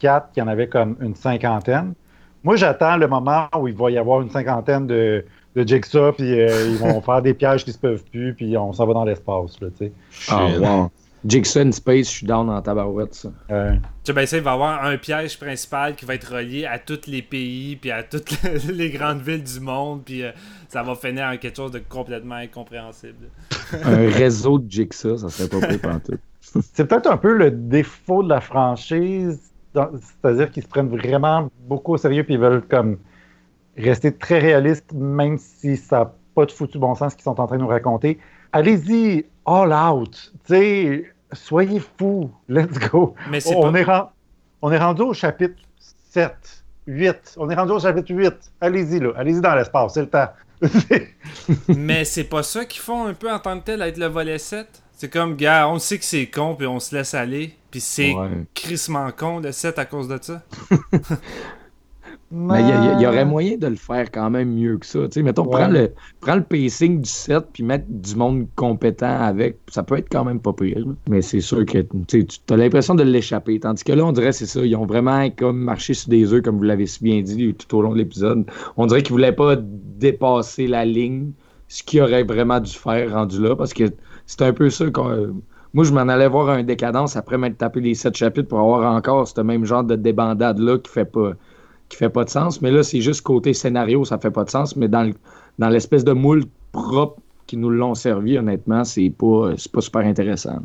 4, 0.00 0.30
il 0.34 0.40
y 0.40 0.42
en 0.42 0.48
avait 0.48 0.66
comme 0.66 0.96
une 1.00 1.14
cinquantaine. 1.14 1.94
Moi, 2.42 2.56
j'attends 2.56 2.96
le 2.96 3.06
moment 3.06 3.46
où 3.56 3.68
il 3.68 3.74
va 3.74 3.88
y 3.92 3.98
avoir 3.98 4.20
une 4.20 4.30
cinquantaine 4.30 4.88
de, 4.88 5.24
de 5.54 5.66
Jigsaw, 5.66 6.12
puis 6.12 6.40
euh, 6.40 6.68
ils 6.68 6.78
vont 6.78 7.00
faire 7.00 7.22
des 7.22 7.34
pièges 7.34 7.64
qui 7.64 7.72
se 7.72 7.78
peuvent 7.78 8.04
plus, 8.10 8.34
puis 8.34 8.56
on 8.56 8.72
s'en 8.72 8.86
va 8.86 8.94
dans 8.94 9.04
l'espace, 9.04 9.60
là, 9.60 9.68
tu 9.76 9.86
sais. 9.86 9.92
Ah, 10.28 10.48
wow. 10.58 10.90
Jigsaw 11.26 11.60
in 11.60 11.72
Space, 11.72 12.10
je 12.10 12.16
suis 12.16 12.26
down 12.26 12.50
en 12.50 12.60
tabarouette, 12.60 13.14
ça. 13.14 13.30
Euh, 13.50 13.72
Tu 13.72 13.80
sais, 14.04 14.12
ben, 14.12 14.26
ça, 14.26 14.36
il 14.36 14.42
va 14.42 14.50
y 14.50 14.54
avoir 14.54 14.84
un 14.84 14.96
piège 14.98 15.38
principal 15.38 15.94
qui 15.94 16.04
va 16.04 16.16
être 16.16 16.34
relié 16.34 16.66
à 16.66 16.78
tous 16.78 17.06
les 17.06 17.22
pays, 17.22 17.76
puis 17.76 17.90
à 17.90 18.02
toutes 18.02 18.36
les 18.68 18.90
grandes 18.90 19.22
villes 19.22 19.42
du 19.42 19.60
monde, 19.60 20.02
puis 20.04 20.22
euh, 20.22 20.32
ça 20.68 20.82
va 20.82 20.94
finir 20.94 21.24
en 21.26 21.36
quelque 21.38 21.56
chose 21.56 21.72
de 21.72 21.78
complètement 21.78 22.34
incompréhensible. 22.34 23.28
Un 23.84 24.10
réseau 24.10 24.58
de 24.58 24.70
Jigsaw, 24.70 25.16
ça 25.16 25.28
serait 25.30 25.48
pas 25.48 25.66
pire 25.66 25.80
pantoute. 25.80 26.20
c'est 26.74 26.86
peut-être 26.86 27.10
un 27.10 27.16
peu 27.16 27.32
le 27.32 27.50
défaut 27.50 28.22
de 28.22 28.28
la 28.28 28.40
franchise, 28.40 29.40
c'est-à-dire 29.72 30.50
qu'ils 30.50 30.62
se 30.62 30.68
prennent 30.68 30.88
vraiment 30.88 31.48
beaucoup 31.66 31.94
au 31.94 31.96
sérieux, 31.96 32.24
puis 32.24 32.34
ils 32.34 32.40
veulent 32.40 32.62
comme 32.62 32.98
rester 33.76 34.12
très 34.12 34.38
réalistes, 34.38 34.92
même 34.92 35.38
si 35.38 35.76
ça 35.76 35.98
n'a 36.00 36.12
pas 36.34 36.46
de 36.46 36.52
foutu 36.52 36.78
bon 36.78 36.94
sens 36.94 37.12
ce 37.12 37.16
qu'ils 37.16 37.24
sont 37.24 37.40
en 37.40 37.46
train 37.46 37.56
de 37.56 37.62
nous 37.62 37.68
raconter. 37.68 38.18
Allez-y, 38.52 39.24
all 39.46 39.72
out, 39.72 40.32
soyez 41.32 41.80
fous, 41.98 42.30
let's 42.48 42.78
go. 42.90 43.14
Mais 43.30 43.40
c'est 43.40 43.54
on, 43.56 43.72
pas- 43.72 43.78
est 43.80 43.82
ren- 43.84 44.08
on 44.62 44.70
est 44.72 44.78
rendu 44.78 45.02
au 45.02 45.12
chapitre 45.12 45.54
7, 46.10 46.32
8. 46.86 47.34
On 47.38 47.50
est 47.50 47.54
rendu 47.54 47.72
au 47.72 47.80
chapitre 47.80 48.12
8. 48.14 48.32
Allez-y, 48.60 49.00
là. 49.00 49.10
Allez-y 49.16 49.40
dans 49.40 49.54
l'espace, 49.54 49.94
c'est 49.94 50.00
le 50.02 50.08
temps. 50.08 50.28
Mais 51.68 52.04
c'est 52.04 52.24
pas 52.24 52.42
ça 52.42 52.64
qu'ils 52.64 52.80
font 52.80 53.06
un 53.06 53.14
peu 53.14 53.30
en 53.30 53.38
tant 53.38 53.58
que 53.58 53.64
tel, 53.64 53.82
être 53.82 53.98
le 53.98 54.06
volet 54.06 54.38
7. 54.38 54.66
C'est 54.96 55.12
comme, 55.12 55.34
gars, 55.36 55.68
on 55.68 55.78
sait 55.80 55.98
que 55.98 56.04
c'est 56.04 56.26
con, 56.26 56.54
puis 56.54 56.66
on 56.68 56.78
se 56.78 56.94
laisse 56.94 57.14
aller, 57.14 57.56
puis 57.70 57.80
c'est 57.80 58.14
Ouais. 58.14 58.28
crissement 58.54 59.10
con 59.10 59.40
le 59.40 59.50
7 59.50 59.78
à 59.78 59.84
cause 59.84 60.06
de 60.08 60.18
ça? 60.22 60.42
Mais 62.36 62.62
il 62.62 63.00
y, 63.00 63.06
aurait 63.06 63.24
moyen 63.24 63.56
de 63.56 63.68
le 63.68 63.76
faire 63.76 64.10
quand 64.10 64.28
même 64.28 64.54
mieux 64.54 64.76
que 64.78 64.86
ça. 64.86 65.00
Tu 65.04 65.12
sais, 65.12 65.22
mettons, 65.22 65.44
Ouais. 65.44 65.50
prends, 65.52 65.68
le, 65.68 65.92
prends 66.20 66.34
le 66.34 66.42
pacing 66.42 67.00
du 67.00 67.08
set 67.08 67.44
puis 67.52 67.62
mettre 67.62 67.84
du 67.88 68.16
monde 68.16 68.48
compétent 68.56 69.20
avec. 69.20 69.58
Ça 69.68 69.84
peut 69.84 69.98
être 69.98 70.08
quand 70.10 70.24
même 70.24 70.40
pas 70.40 70.52
pire. 70.52 70.84
Mais 71.08 71.22
c'est 71.22 71.40
sûr 71.40 71.64
que 71.64 71.78
tu 72.08 72.26
as 72.50 72.56
l'impression 72.56 72.96
de 72.96 73.04
l'échapper. 73.04 73.60
Tandis 73.60 73.84
que 73.84 73.92
là, 73.92 74.04
on 74.04 74.10
dirait 74.10 74.32
c'est 74.32 74.46
ça. 74.46 74.64
Ils 74.64 74.74
ont 74.74 74.84
vraiment 74.84 75.30
comme 75.30 75.58
marché 75.58 75.94
sur 75.94 76.08
des 76.08 76.32
œufs, 76.32 76.42
comme 76.42 76.56
vous 76.56 76.64
l'avez 76.64 76.86
si 76.86 77.04
bien 77.04 77.22
dit 77.22 77.54
tout 77.54 77.76
au 77.76 77.82
long 77.82 77.92
de 77.92 77.98
l'épisode. 77.98 78.44
On 78.76 78.86
dirait 78.86 79.02
qu'ils 79.02 79.12
voulaient 79.12 79.32
pas 79.32 79.56
dépasser 79.56 80.66
la 80.66 80.84
ligne, 80.84 81.30
ce 81.68 81.84
qu'ils 81.84 82.02
auraient 82.02 82.24
vraiment 82.24 82.58
dû 82.58 82.72
faire 82.72 83.12
rendu 83.12 83.40
là. 83.40 83.54
Parce 83.54 83.72
que 83.72 83.84
c'est 84.26 84.42
un 84.42 84.52
peu 84.52 84.70
ça 84.70 84.90
qu'on. 84.90 85.34
moi, 85.72 85.84
je 85.84 85.92
m'en 85.92 86.00
allais 86.00 86.28
voir 86.28 86.48
un 86.48 86.64
décadence 86.64 87.14
après 87.16 87.38
m'être 87.38 87.58
tapé 87.58 87.80
les 87.80 87.94
sept 87.94 88.16
chapitres 88.16 88.48
pour 88.48 88.58
avoir 88.58 88.92
encore 88.92 89.28
ce 89.28 89.40
même 89.40 89.64
genre 89.64 89.84
de 89.84 89.94
débandade-là 89.94 90.78
qui 90.78 90.90
fait 90.90 91.04
pas 91.04 91.34
qui 91.88 91.96
fait 91.96 92.08
pas 92.10 92.24
de 92.24 92.30
sens. 92.30 92.60
Mais 92.62 92.70
là, 92.70 92.82
c'est 92.82 93.00
juste 93.00 93.22
côté 93.22 93.52
scénario, 93.54 94.04
ça 94.04 94.18
fait 94.18 94.30
pas 94.30 94.44
de 94.44 94.50
sens. 94.50 94.76
Mais 94.76 94.88
dans, 94.88 95.02
le- 95.04 95.14
dans 95.58 95.68
l'espèce 95.68 96.04
de 96.04 96.12
moule 96.12 96.44
propre 96.72 97.20
qui 97.46 97.56
nous 97.56 97.70
l'ont 97.70 97.94
servi, 97.94 98.38
honnêtement, 98.38 98.84
c'est 98.84 99.10
pas, 99.10 99.52
c'est 99.56 99.70
pas 99.70 99.80
super 99.80 100.00
intéressant. 100.02 100.60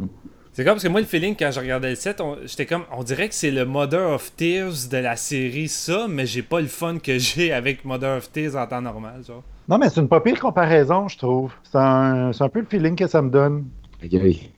C'est 0.53 0.63
comme 0.65 0.73
parce 0.73 0.83
que 0.83 0.89
moi, 0.89 0.99
le 0.99 1.05
feeling, 1.05 1.35
quand 1.37 1.51
je 1.51 1.59
regardais 1.59 1.89
le 1.91 1.95
7, 1.95 2.19
on- 2.21 2.37
j'étais 2.45 2.65
comme, 2.65 2.83
on 2.97 3.03
dirait 3.03 3.29
que 3.29 3.35
c'est 3.35 3.51
le 3.51 3.65
Mother 3.65 4.09
of 4.09 4.35
Tears 4.35 4.89
de 4.91 4.97
la 4.97 5.15
série, 5.15 5.67
ça, 5.67 6.07
mais 6.09 6.25
j'ai 6.25 6.41
pas 6.41 6.59
le 6.59 6.67
fun 6.67 6.97
que 6.97 7.17
j'ai 7.19 7.53
avec 7.53 7.85
Mother 7.85 8.17
of 8.17 8.31
Tears 8.31 8.55
en 8.55 8.65
temps 8.67 8.81
normal, 8.81 9.21
genre. 9.25 9.43
Non, 9.69 9.77
mais 9.77 9.89
c'est 9.89 10.01
une 10.01 10.07
pas 10.07 10.19
pire 10.19 10.39
comparaison, 10.39 11.07
je 11.07 11.17
trouve. 11.17 11.51
C'est 11.63 11.77
un, 11.77 12.33
c'est 12.33 12.43
un 12.43 12.49
peu 12.49 12.59
le 12.61 12.65
feeling 12.65 12.95
que 12.95 13.05
ça 13.07 13.21
me 13.21 13.29
donne. 13.29 13.65
Aïe, 14.01 14.17
aïe. 14.17 14.49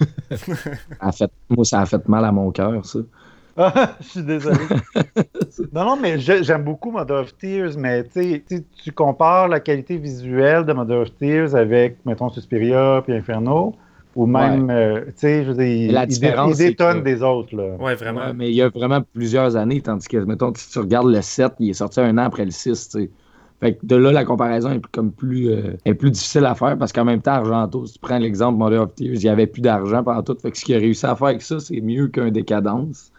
Ça 0.30 0.36
a 1.00 1.12
fait- 1.12 1.30
moi, 1.48 1.64
ça 1.64 1.80
a 1.80 1.86
fait 1.86 2.06
mal 2.08 2.24
à 2.24 2.32
mon 2.32 2.50
cœur, 2.50 2.84
ça. 2.86 3.00
Ah, 3.62 3.96
je 4.00 4.06
suis 4.08 4.22
désolé. 4.22 4.56
non, 5.72 5.84
non, 5.84 5.96
mais 6.00 6.18
j'aime 6.18 6.64
beaucoup 6.64 6.90
Mother 6.90 7.18
of 7.20 7.36
Tears, 7.36 7.76
mais 7.76 8.04
tu 8.04 8.42
tu 8.82 8.92
compares 8.92 9.48
la 9.48 9.60
qualité 9.60 9.98
visuelle 9.98 10.64
de 10.64 10.72
Mother 10.72 11.00
of 11.00 11.16
Tears 11.18 11.54
avec, 11.54 11.98
mettons, 12.06 12.30
Suspiria 12.30 13.02
puis 13.04 13.14
Inferno, 13.14 13.74
ou 14.16 14.26
même, 14.26 14.70
euh, 14.70 15.04
tu 15.06 15.12
sais, 15.16 15.44
je 15.44 15.50
veux 15.52 15.62
dire, 15.64 15.92
La 15.92 16.04
il, 16.04 16.08
différence, 16.08 16.58
il 16.58 16.68
détonne 16.68 16.98
que- 17.00 17.04
des 17.04 17.22
autres, 17.22 17.54
là. 17.54 17.76
Ouais, 17.78 17.94
vraiment. 17.94 18.20
Ouais, 18.20 18.32
mais 18.34 18.48
il 18.50 18.54
y 18.54 18.62
a 18.62 18.68
vraiment 18.70 19.02
plusieurs 19.12 19.56
années, 19.56 19.80
tandis 19.82 20.08
que, 20.08 20.16
mettons, 20.16 20.52
si 20.56 20.70
tu 20.70 20.78
regardes 20.78 21.08
le 21.08 21.20
7, 21.20 21.52
il 21.60 21.70
est 21.70 21.74
sorti 21.74 22.00
un 22.00 22.16
an 22.18 22.22
après 22.24 22.44
le 22.44 22.50
6, 22.50 22.88
tu 22.88 23.02
sais. 23.02 23.10
Fait 23.60 23.74
que 23.74 23.84
de 23.84 23.94
là, 23.94 24.10
la 24.10 24.24
comparaison 24.24 24.70
est 24.70 24.80
comme 24.90 25.12
plus, 25.12 25.50
euh, 25.50 25.76
est 25.84 25.92
plus 25.92 26.10
difficile 26.10 26.46
à 26.46 26.54
faire 26.54 26.78
parce 26.78 26.92
qu'en 26.92 27.04
même 27.04 27.20
temps, 27.20 27.32
Argento, 27.32 27.84
si 27.84 27.92
tu 27.92 27.98
prends 27.98 28.16
l'exemple 28.16 28.56
Mother 28.58 28.80
of 28.84 28.94
Tears, 28.94 29.12
il 29.16 29.18
n'y 29.20 29.28
avait 29.28 29.46
plus 29.46 29.60
d'argent 29.60 30.02
pendant 30.02 30.22
tout. 30.22 30.34
Fait 30.40 30.50
que 30.50 30.56
ce 30.56 30.64
qu'il 30.64 30.74
a 30.76 30.78
réussi 30.78 31.04
à 31.04 31.14
faire 31.14 31.26
avec 31.28 31.42
ça, 31.42 31.60
c'est 31.60 31.78
mieux 31.82 32.08
qu'un 32.08 32.30
décadence. 32.30 33.12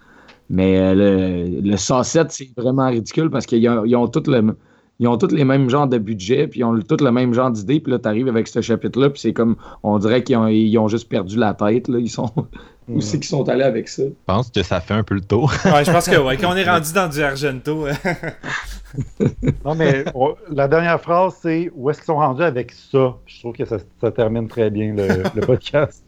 Mais 0.53 0.77
euh, 0.77 0.93
le, 0.93 1.61
le 1.61 1.77
Saucette, 1.77 2.31
c'est 2.31 2.49
vraiment 2.57 2.89
ridicule 2.89 3.29
parce 3.29 3.45
qu'ils 3.45 3.67
ont, 3.69 3.85
ils 3.85 3.95
ont 3.95 4.07
tous 4.07 4.29
le- 4.29 4.55
les 4.99 5.45
mêmes 5.45 5.69
genres 5.69 5.87
de 5.87 5.97
budget, 5.97 6.47
puis 6.47 6.59
ils 6.59 6.63
ont 6.65 6.77
tous 6.79 7.01
le 7.03 7.11
même 7.11 7.33
genre 7.33 7.49
d'idée, 7.49 7.79
puis 7.79 7.91
là, 7.91 7.99
tu 7.99 8.07
arrives 8.07 8.27
avec 8.27 8.47
ce 8.49 8.61
chapitre-là, 8.61 9.09
puis 9.09 9.19
c'est 9.21 9.33
comme, 9.33 9.55
on 9.81 9.97
dirait 9.97 10.23
qu'ils 10.23 10.35
ont, 10.35 10.47
ils 10.47 10.77
ont 10.77 10.87
juste 10.89 11.07
perdu 11.09 11.37
la 11.37 11.53
tête, 11.53 11.87
là. 11.87 11.97
Ils 11.99 12.09
sont, 12.09 12.29
où 12.89 12.99
c'est 12.99 13.17
qu'ils 13.17 13.29
sont 13.29 13.47
allés 13.47 13.63
avec 13.63 13.87
ça? 13.87 14.03
Je 14.03 14.09
pense 14.25 14.49
que 14.51 14.61
ça 14.61 14.81
fait 14.81 14.93
un 14.93 15.03
peu 15.03 15.15
le 15.15 15.21
tour. 15.21 15.51
Ouais, 15.65 15.85
je 15.85 15.91
pense 15.91 16.07
que, 16.09 16.17
ouais, 16.19 16.35
quand 16.37 16.51
on 16.51 16.55
est 16.57 16.69
rendu 16.69 16.91
dans 16.93 17.07
du 17.07 17.21
Argento, 17.23 17.87
euh, 17.87 17.93
Non, 19.65 19.73
mais 19.75 20.03
la 20.51 20.67
dernière 20.67 20.99
phrase, 20.99 21.35
c'est 21.41 21.71
où 21.75 21.89
est-ce 21.89 21.99
qu'ils 21.99 22.07
sont 22.07 22.17
rendus 22.17 22.43
avec 22.43 22.73
ça? 22.73 23.15
Je 23.25 23.39
trouve 23.39 23.55
que 23.55 23.63
ça, 23.65 23.77
ça 24.01 24.11
termine 24.11 24.49
très 24.49 24.69
bien 24.69 24.93
le, 24.93 25.07
le 25.33 25.41
podcast. 25.45 26.03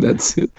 That's 0.00 0.36
it. 0.36 0.50